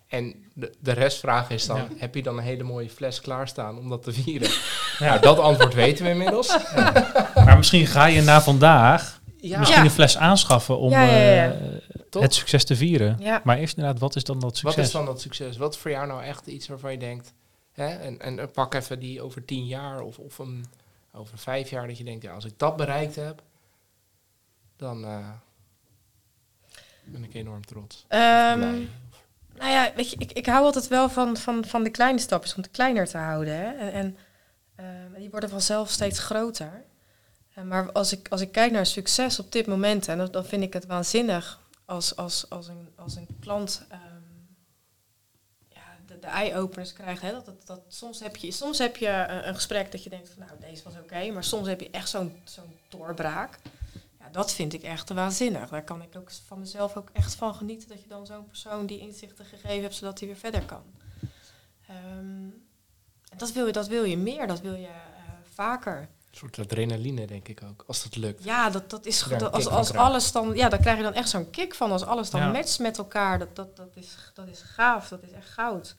En 0.06 0.34
de, 0.54 0.72
de 0.80 0.92
restvraag 0.92 1.50
is 1.50 1.66
dan... 1.66 1.76
Ja. 1.76 1.88
Heb 1.96 2.14
je 2.14 2.22
dan 2.22 2.36
een 2.38 2.44
hele 2.44 2.62
mooie 2.62 2.90
fles 2.90 3.20
klaarstaan 3.20 3.78
om 3.78 3.88
dat 3.88 4.02
te 4.02 4.12
vieren? 4.12 4.50
Ja. 4.98 5.06
Nou, 5.08 5.20
dat 5.20 5.38
antwoord 5.38 5.74
weten 5.74 6.04
we 6.04 6.10
inmiddels. 6.10 6.56
Maar 7.34 7.56
misschien 7.56 7.86
ga 7.86 8.06
je 8.06 8.22
na 8.22 8.42
vandaag 8.42 9.20
Ja, 9.40 9.58
misschien 9.58 9.78
Ja. 9.80 9.84
een 9.88 9.94
fles 9.94 10.16
aanschaffen 10.16 10.78
om 10.78 10.90
Ja, 10.90 11.02
ja, 11.02 11.16
ja, 11.16 11.32
ja. 11.44 11.52
eh, 11.52 11.58
toch? 12.10 12.22
het 12.22 12.34
succes 12.34 12.64
te 12.64 12.76
vieren. 12.76 13.16
Ja. 13.20 13.40
Maar 13.44 13.58
eerst 13.58 13.76
inderdaad, 13.76 14.00
wat 14.00 14.16
is 14.16 14.24
dan 14.24 14.40
dat 14.40 14.56
succes? 14.56 14.76
Wat 14.76 14.84
is 14.84 14.90
dan 14.92 15.04
dat 15.06 15.20
succes? 15.20 15.56
Wat 15.56 15.74
is 15.74 15.80
voor 15.80 15.90
jou 15.90 16.06
nou 16.06 16.22
echt 16.22 16.46
iets 16.46 16.68
waarvan 16.68 16.92
je 16.92 16.98
denkt... 16.98 17.32
Hè, 17.72 17.86
en, 17.88 18.20
en 18.20 18.50
pak 18.50 18.74
even 18.74 18.98
die 18.98 19.22
over 19.22 19.44
tien 19.44 19.66
jaar 19.66 20.00
of, 20.00 20.18
of 20.18 20.38
een, 20.38 20.64
over 21.12 21.38
vijf 21.38 21.70
jaar... 21.70 21.86
dat 21.86 21.98
je 21.98 22.04
denkt, 22.04 22.22
ja, 22.22 22.32
als 22.32 22.44
ik 22.44 22.54
dat 22.56 22.76
bereikt 22.76 23.16
heb... 23.16 23.42
dan 24.76 25.04
eh, 25.04 25.30
ben 27.04 27.24
ik 27.24 27.34
enorm 27.34 27.64
trots. 27.64 28.04
Blij. 28.08 28.88
nou 29.54 29.70
ja, 29.70 29.92
weet 29.94 30.10
je, 30.10 30.16
ik, 30.18 30.32
ik 30.32 30.46
hou 30.46 30.64
altijd 30.64 30.88
wel 30.88 31.08
van, 31.08 31.36
van, 31.36 31.64
van 31.64 31.82
de 31.82 31.90
kleine 31.90 32.18
stapjes, 32.18 32.54
om 32.54 32.62
het 32.62 32.70
kleiner 32.70 33.06
te 33.06 33.18
houden. 33.18 33.54
Hè? 33.54 33.72
En, 33.72 33.92
en 33.92 34.16
ehm, 34.74 35.20
die 35.20 35.30
worden 35.30 35.50
vanzelf 35.50 35.90
steeds 35.90 36.18
groter. 36.18 36.84
Eh, 37.54 37.64
maar 37.64 37.92
als 37.92 38.12
ik, 38.12 38.28
als 38.28 38.40
ik 38.40 38.52
kijk 38.52 38.72
naar 38.72 38.86
succes 38.86 39.38
op 39.38 39.52
dit 39.52 39.66
moment, 39.66 40.08
en 40.08 40.18
dan, 40.18 40.30
dan 40.30 40.44
vind 40.44 40.62
ik 40.62 40.72
het 40.72 40.86
waanzinnig 40.86 41.60
als, 41.84 42.16
als, 42.16 42.50
als, 42.50 42.68
een, 42.68 42.88
als 42.96 43.16
een 43.16 43.28
klant 43.40 43.84
ehm, 43.88 44.02
ja, 45.68 45.82
de, 46.06 46.18
de 46.18 46.26
eye-openers 46.26 46.92
krijgt. 46.92 47.22
Hè? 47.22 47.32
Dat, 47.32 47.44
dat, 47.44 47.66
dat, 47.66 47.80
soms 47.88 48.20
heb 48.20 48.36
je, 48.36 48.50
soms 48.50 48.78
heb 48.78 48.96
je 48.96 49.08
een, 49.08 49.48
een 49.48 49.54
gesprek 49.54 49.92
dat 49.92 50.02
je 50.02 50.10
denkt 50.10 50.28
van 50.28 50.46
nou, 50.46 50.60
deze 50.60 50.82
was 50.84 50.94
oké, 50.94 51.30
maar 51.30 51.44
soms 51.44 51.68
heb 51.68 51.80
je 51.80 51.90
echt 51.90 52.08
zo'n 52.08 52.40
zo'n 52.44 52.78
doorbraak. 52.88 53.58
Ja, 54.26 54.32
dat 54.32 54.52
vind 54.52 54.72
ik 54.72 54.82
echt 54.82 55.10
waanzinnig. 55.12 55.68
Daar 55.68 55.84
kan 55.84 56.02
ik 56.02 56.16
ook 56.16 56.30
van 56.46 56.58
mezelf 56.58 56.96
ook 56.96 57.08
echt 57.12 57.34
van 57.34 57.54
genieten 57.54 57.88
dat 57.88 58.02
je 58.02 58.08
dan 58.08 58.26
zo'n 58.26 58.46
persoon 58.46 58.86
die 58.86 58.98
inzichten 58.98 59.44
gegeven 59.44 59.82
hebt, 59.82 59.94
zodat 59.94 60.18
hij 60.18 60.28
weer 60.28 60.36
verder 60.36 60.62
kan. 60.64 60.82
Ehm, 61.88 61.96
en 63.30 63.36
dat 63.38 63.52
wil 63.52 63.66
je, 63.66 63.72
dat 63.72 63.86
wil 63.86 64.04
je 64.04 64.16
meer, 64.16 64.46
dat 64.46 64.60
wil 64.60 64.74
je 64.74 64.86
eh, 64.86 64.92
vaker. 65.54 65.98
Een 66.00 66.36
soort 66.42 66.58
adrenaline, 66.58 67.26
denk 67.26 67.48
ik 67.48 67.62
ook, 67.62 67.84
als 67.86 68.02
dat 68.02 68.16
lukt. 68.16 68.44
Ja, 68.44 68.70
dat, 68.70 68.90
dat 68.90 69.06
is 69.06 69.22
Dat- 69.24 69.52
Als, 69.52 69.66
als 69.68 69.92
alles 69.92 70.32
dan, 70.32 70.54
ja, 70.54 70.68
daar 70.68 70.80
krijg 70.80 70.96
je 70.96 71.02
dan 71.02 71.14
echt 71.14 71.28
zo'n 71.28 71.50
kick 71.50 71.74
van. 71.74 71.92
Als 71.92 72.04
alles 72.04 72.30
dan 72.30 72.40
Ja. 72.40 72.50
matcht 72.50 72.78
met 72.78 72.98
elkaar, 72.98 73.38
dat, 73.38 73.56
dat, 73.56 73.76
dat, 73.76 73.96
is, 73.96 74.16
dat 74.34 74.48
is 74.48 74.60
gaaf, 74.62 75.08
dat 75.08 75.22
is 75.22 75.30
echt 75.32 75.48
goud. 75.48 75.96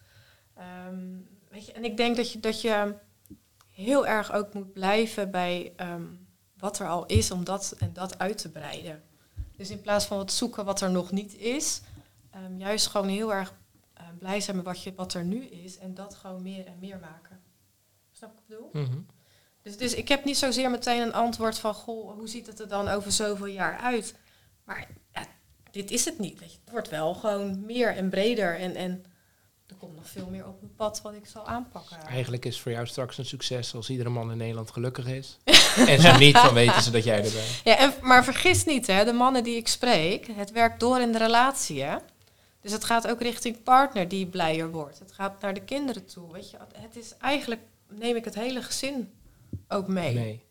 Ehm, 0.54 1.06
weet 1.50 1.66
je, 1.66 1.72
en 1.72 1.84
ik 1.86 1.98
denk 1.98 2.16
dat 2.16 2.32
je, 2.32 2.40
dat 2.40 2.62
je 2.62 2.94
heel 3.72 4.08
erg 4.08 4.34
ook 4.34 4.54
moet 4.54 4.74
blijven 4.74 5.32
bij 5.32 5.74
ehm, 5.76 6.06
wat 6.60 6.80
er 6.80 6.88
al 6.88 7.06
is, 7.06 7.32
om 7.32 7.44
dat 7.44 7.76
en 7.78 7.94
dat 7.94 8.20
uit 8.20 8.38
te 8.38 8.50
breiden. 8.50 9.04
Dus 9.56 9.70
in 9.70 9.82
plaats 9.82 10.06
van 10.06 10.20
het 10.20 10.32
zoeken 10.32 10.66
wat 10.66 10.82
er 10.82 10.92
nog 10.92 11.12
niet 11.12 11.36
is, 11.36 11.82
ehm, 12.32 12.58
juist 12.58 12.88
gewoon 12.88 13.08
heel 13.08 13.34
erg 13.34 13.54
eh, 13.94 14.06
blij 14.20 14.42
zijn 14.42 14.56
met 14.56 14.66
wat, 14.66 14.84
je, 14.84 14.94
wat 14.96 15.14
er 15.14 15.24
nu 15.24 15.46
is 15.46 15.78
en 15.78 15.94
dat 15.94 16.16
gewoon 16.16 16.42
meer 16.42 16.66
en 16.66 16.80
meer 16.80 17.00
maken. 17.00 17.40
Snap 18.12 18.30
je 18.30 18.56
wat 18.56 18.60
ik 18.60 18.72
bedoel? 18.72 18.84
Mhm. 18.84 19.02
Dus, 19.62 19.78
dus 19.78 19.94
ik 19.94 20.08
heb 20.08 20.26
niet 20.26 20.38
zozeer 20.38 20.72
meteen 20.72 21.02
een 21.02 21.14
antwoord 21.14 21.60
van, 21.60 21.74
goh, 21.74 22.14
hoe 22.14 22.28
ziet 22.28 22.48
het 22.48 22.60
er 22.60 22.68
dan 22.68 22.88
over 22.88 23.12
zoveel 23.12 23.46
jaar 23.46 23.78
uit? 23.78 24.16
Maar 24.64 24.88
ja, 25.14 25.26
dit 25.72 25.92
is 25.92 26.06
het 26.06 26.20
niet. 26.20 26.40
Het 26.40 26.60
wordt 26.72 26.90
wel 26.90 27.14
gewoon 27.14 27.66
meer 27.66 27.96
en 27.96 28.10
breder. 28.10 28.60
En, 28.60 28.76
en 28.76 29.06
er 29.68 29.76
komt 29.76 29.96
nog 29.96 30.08
veel 30.08 30.28
meer 30.30 30.48
op 30.48 30.62
mijn 30.62 30.76
pad 30.76 31.02
wat 31.02 31.14
ik 31.14 31.26
zal 31.26 31.48
aanpakken. 31.48 31.98
Eigenlijk 32.02 32.46
is 32.46 32.60
voor 32.62 32.72
jou 32.72 32.88
straks 32.88 33.18
een 33.18 33.26
succes 33.26 33.76
als 33.76 33.90
iedere 33.90 34.10
man 34.10 34.32
in 34.32 34.38
Nederland 34.38 34.72
gelukkig 34.72 35.06
is. 35.08 35.38
en 35.88 36.02
zo 36.02 36.18
niet, 36.18 36.34
dan 36.34 36.54
weten 36.54 36.82
ze 36.82 36.92
dat 36.92 37.04
jij 37.04 37.18
er 37.18 37.32
bent. 37.32 37.62
Ja, 37.64 37.78
en, 37.78 37.94
maar 38.02 38.24
vergis 38.24 38.66
niet, 38.66 38.88
hè, 38.88 39.06
de 39.06 39.14
mannen 39.14 39.44
die 39.44 39.56
ik 39.56 39.68
spreek, 39.68 40.28
het 40.32 40.52
werkt 40.52 40.80
door 40.80 41.00
in 41.02 41.12
de 41.12 41.18
relatie. 41.18 41.82
Hè? 41.84 41.98
Dus 42.62 42.72
het 42.72 42.84
gaat 42.84 43.08
ook 43.08 43.22
richting 43.22 43.64
partner 43.64 44.08
die 44.08 44.26
blijer 44.28 44.72
wordt. 44.72 45.00
Het 45.00 45.12
gaat 45.12 45.42
naar 45.42 45.54
de 45.54 45.64
kinderen 45.64 46.06
toe. 46.06 46.32
Weet 46.32 46.50
je? 46.52 46.58
Het 46.74 46.96
is 46.96 47.18
eigenlijk, 47.18 47.62
neem 47.90 48.16
ik 48.16 48.26
het 48.26 48.36
hele 48.36 48.62
gezin 48.62 49.12
ook 49.68 49.88
mee. 49.88 50.14
Nee. 50.14 50.46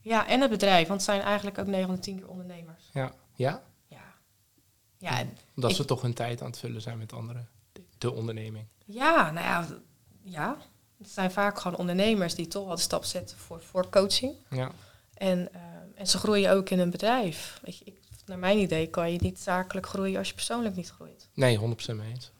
Ja, 0.00 0.26
en 0.26 0.40
het 0.40 0.50
bedrijf, 0.50 0.88
want 0.88 1.00
het 1.00 1.10
zijn 1.10 1.20
eigenlijk 1.20 1.58
ook 1.58 1.66
9 1.66 1.86
van 1.86 1.94
de 1.94 2.00
10 2.00 2.16
keer 2.18 2.28
ondernemers. 2.28 2.84
Ja. 2.92 3.12
Ja? 3.34 3.62
Ja. 3.88 4.02
Ja, 4.98 5.18
en 5.18 5.36
Omdat 5.54 5.70
Ik- 5.70 5.76
ze 5.76 5.84
toch 5.84 6.02
hun 6.02 6.14
tijd 6.14 6.40
aan 6.40 6.46
het 6.46 6.58
vullen 6.58 6.80
zijn 6.82 6.98
met 6.98 7.12
anderen. 7.12 7.48
De, 8.00 8.06
de 8.08 8.12
onderneming. 8.12 8.66
Ja, 8.84 9.30
nou 9.30 9.46
ja, 9.46 9.66
ja. 10.22 10.56
Het 10.98 11.10
zijn 11.10 11.30
vaak 11.30 11.58
gewoon 11.60 11.78
ondernemers 11.78 12.34
die 12.34 12.48
toch 12.48 12.66
wel 12.66 12.74
de 12.74 12.80
stap 12.80 13.04
zetten 13.04 13.38
voor, 13.38 13.62
voor 13.62 13.88
coaching. 13.88 14.34
Ja. 14.50 14.70
En, 15.14 15.52
eh, 15.52 15.60
en 15.94 16.06
ze 16.06 16.18
groeien 16.18 16.52
ook 16.52 16.70
in 16.70 16.78
een 16.78 16.90
bedrijf. 16.90 17.60
Weet 17.62 17.78
je, 17.78 17.84
ik, 17.84 17.94
naar 18.26 18.38
mijn 18.38 18.58
idee 18.58 18.86
kan 18.86 19.12
je 19.12 19.18
niet 19.20 19.38
zakelijk 19.38 19.86
groeien 19.86 20.18
als 20.18 20.28
je 20.28 20.34
persoonlijk 20.34 20.76
niet 20.76 20.90
groeit. 20.90 21.28
Nee, 21.34 21.58
100% 21.58 21.60
mee 21.96 22.10
eens. 22.10 22.30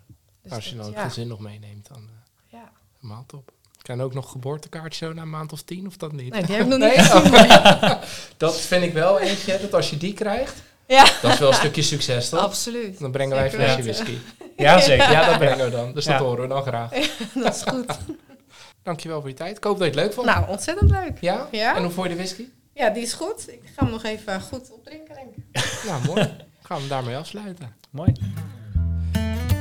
Dus 0.42 0.52
als 0.52 0.68
je 0.68 0.76
dan 0.76 0.90
ja, 0.90 0.92
het 0.92 1.02
gezin 1.02 1.28
nog 1.28 1.40
meeneemt, 1.40 1.88
dan 1.88 2.02
uh, 2.02 2.10
ja. 2.46 2.72
helemaal 3.00 3.24
top. 3.26 3.52
Kan 3.82 4.00
ook 4.00 4.14
nog 4.14 4.30
geboortekaart 4.30 4.94
zo 4.94 5.12
na 5.12 5.22
een 5.22 5.30
maand 5.30 5.52
of 5.52 5.62
tien, 5.62 5.86
of 5.86 5.96
dat 5.96 6.12
niet? 6.12 6.32
Nee, 6.32 6.44
die 6.44 6.54
heb 6.54 6.64
ik 6.64 6.70
nog 6.70 6.78
Nee? 6.88 6.96
niet 6.96 7.06
gezien. 7.06 7.98
Dat 8.36 8.60
vind 8.60 8.84
ik 8.84 8.92
wel 8.92 9.18
eentje, 9.18 9.58
dat 9.60 9.74
als 9.74 9.90
je 9.90 9.96
die 9.96 10.14
krijgt, 10.14 10.62
Ja, 10.90 11.04
dat 11.22 11.32
is 11.32 11.38
wel 11.38 11.48
een 11.48 11.54
stukje 11.54 11.82
succes, 11.82 12.28
toch? 12.28 12.40
absoluut. 12.40 12.98
Dan 12.98 13.10
brengen 13.10 13.36
wij 13.36 13.44
een 13.44 13.50
flesje 13.50 13.82
whisky. 13.82 14.16
Ja, 14.56 14.80
zeker. 14.80 15.10
Ja, 15.10 15.26
dat 15.26 15.38
brengen 15.38 15.64
we 15.64 15.70
dan. 15.70 15.92
Dus 15.94 16.04
dat 16.04 16.18
horen 16.18 16.42
we 16.42 16.48
dan 16.48 16.62
graag. 16.62 16.90
Dat 17.34 17.54
is 17.54 17.62
goed. 17.62 17.98
Dankjewel 18.82 19.20
voor 19.20 19.28
je 19.28 19.34
tijd. 19.34 19.56
Ik 19.56 19.64
hoop 19.64 19.78
dat 19.78 19.86
je 19.86 19.92
het 19.94 20.02
leuk 20.04 20.12
vond. 20.12 20.26
Nou, 20.26 20.48
ontzettend 20.48 20.90
leuk. 20.90 21.12
ja? 21.20 21.48
Ja. 21.50 21.76
En 21.76 21.82
hoe 21.82 21.92
vond 21.92 22.08
je 22.08 22.12
de 22.12 22.18
whisky? 22.18 22.44
Ja, 22.74 22.90
die 22.90 23.02
is 23.02 23.12
goed. 23.12 23.48
Ik 23.48 23.60
ga 23.76 23.82
hem 23.84 23.92
nog 23.92 24.04
even 24.04 24.40
goed 24.40 24.70
opdrinken, 24.70 25.14
denk 25.14 25.28
ik. 25.36 25.82
Nou, 25.86 26.06
mooi. 26.06 26.20
Gaan 26.62 26.76
we 26.76 26.82
hem 26.82 26.88
daarmee 26.88 27.16
afsluiten. 27.16 27.74
Mooi. 27.90 28.12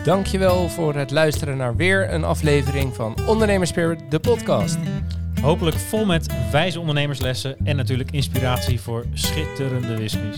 Dankjewel 0.03 0.69
voor 0.69 0.95
het 0.95 1.11
luisteren 1.11 1.57
naar 1.57 1.75
weer 1.75 2.13
een 2.13 2.23
aflevering 2.23 2.95
van 2.95 3.17
Ondernemerspirit, 3.27 3.99
de 4.09 4.19
podcast. 4.19 4.77
Hopelijk 5.41 5.77
vol 5.77 6.05
met 6.05 6.34
wijze 6.51 6.80
ondernemerslessen 6.80 7.57
en 7.63 7.75
natuurlijk 7.75 8.11
inspiratie 8.11 8.82
voor 8.82 9.05
schitterende 9.13 9.95
whiskies. 9.95 10.38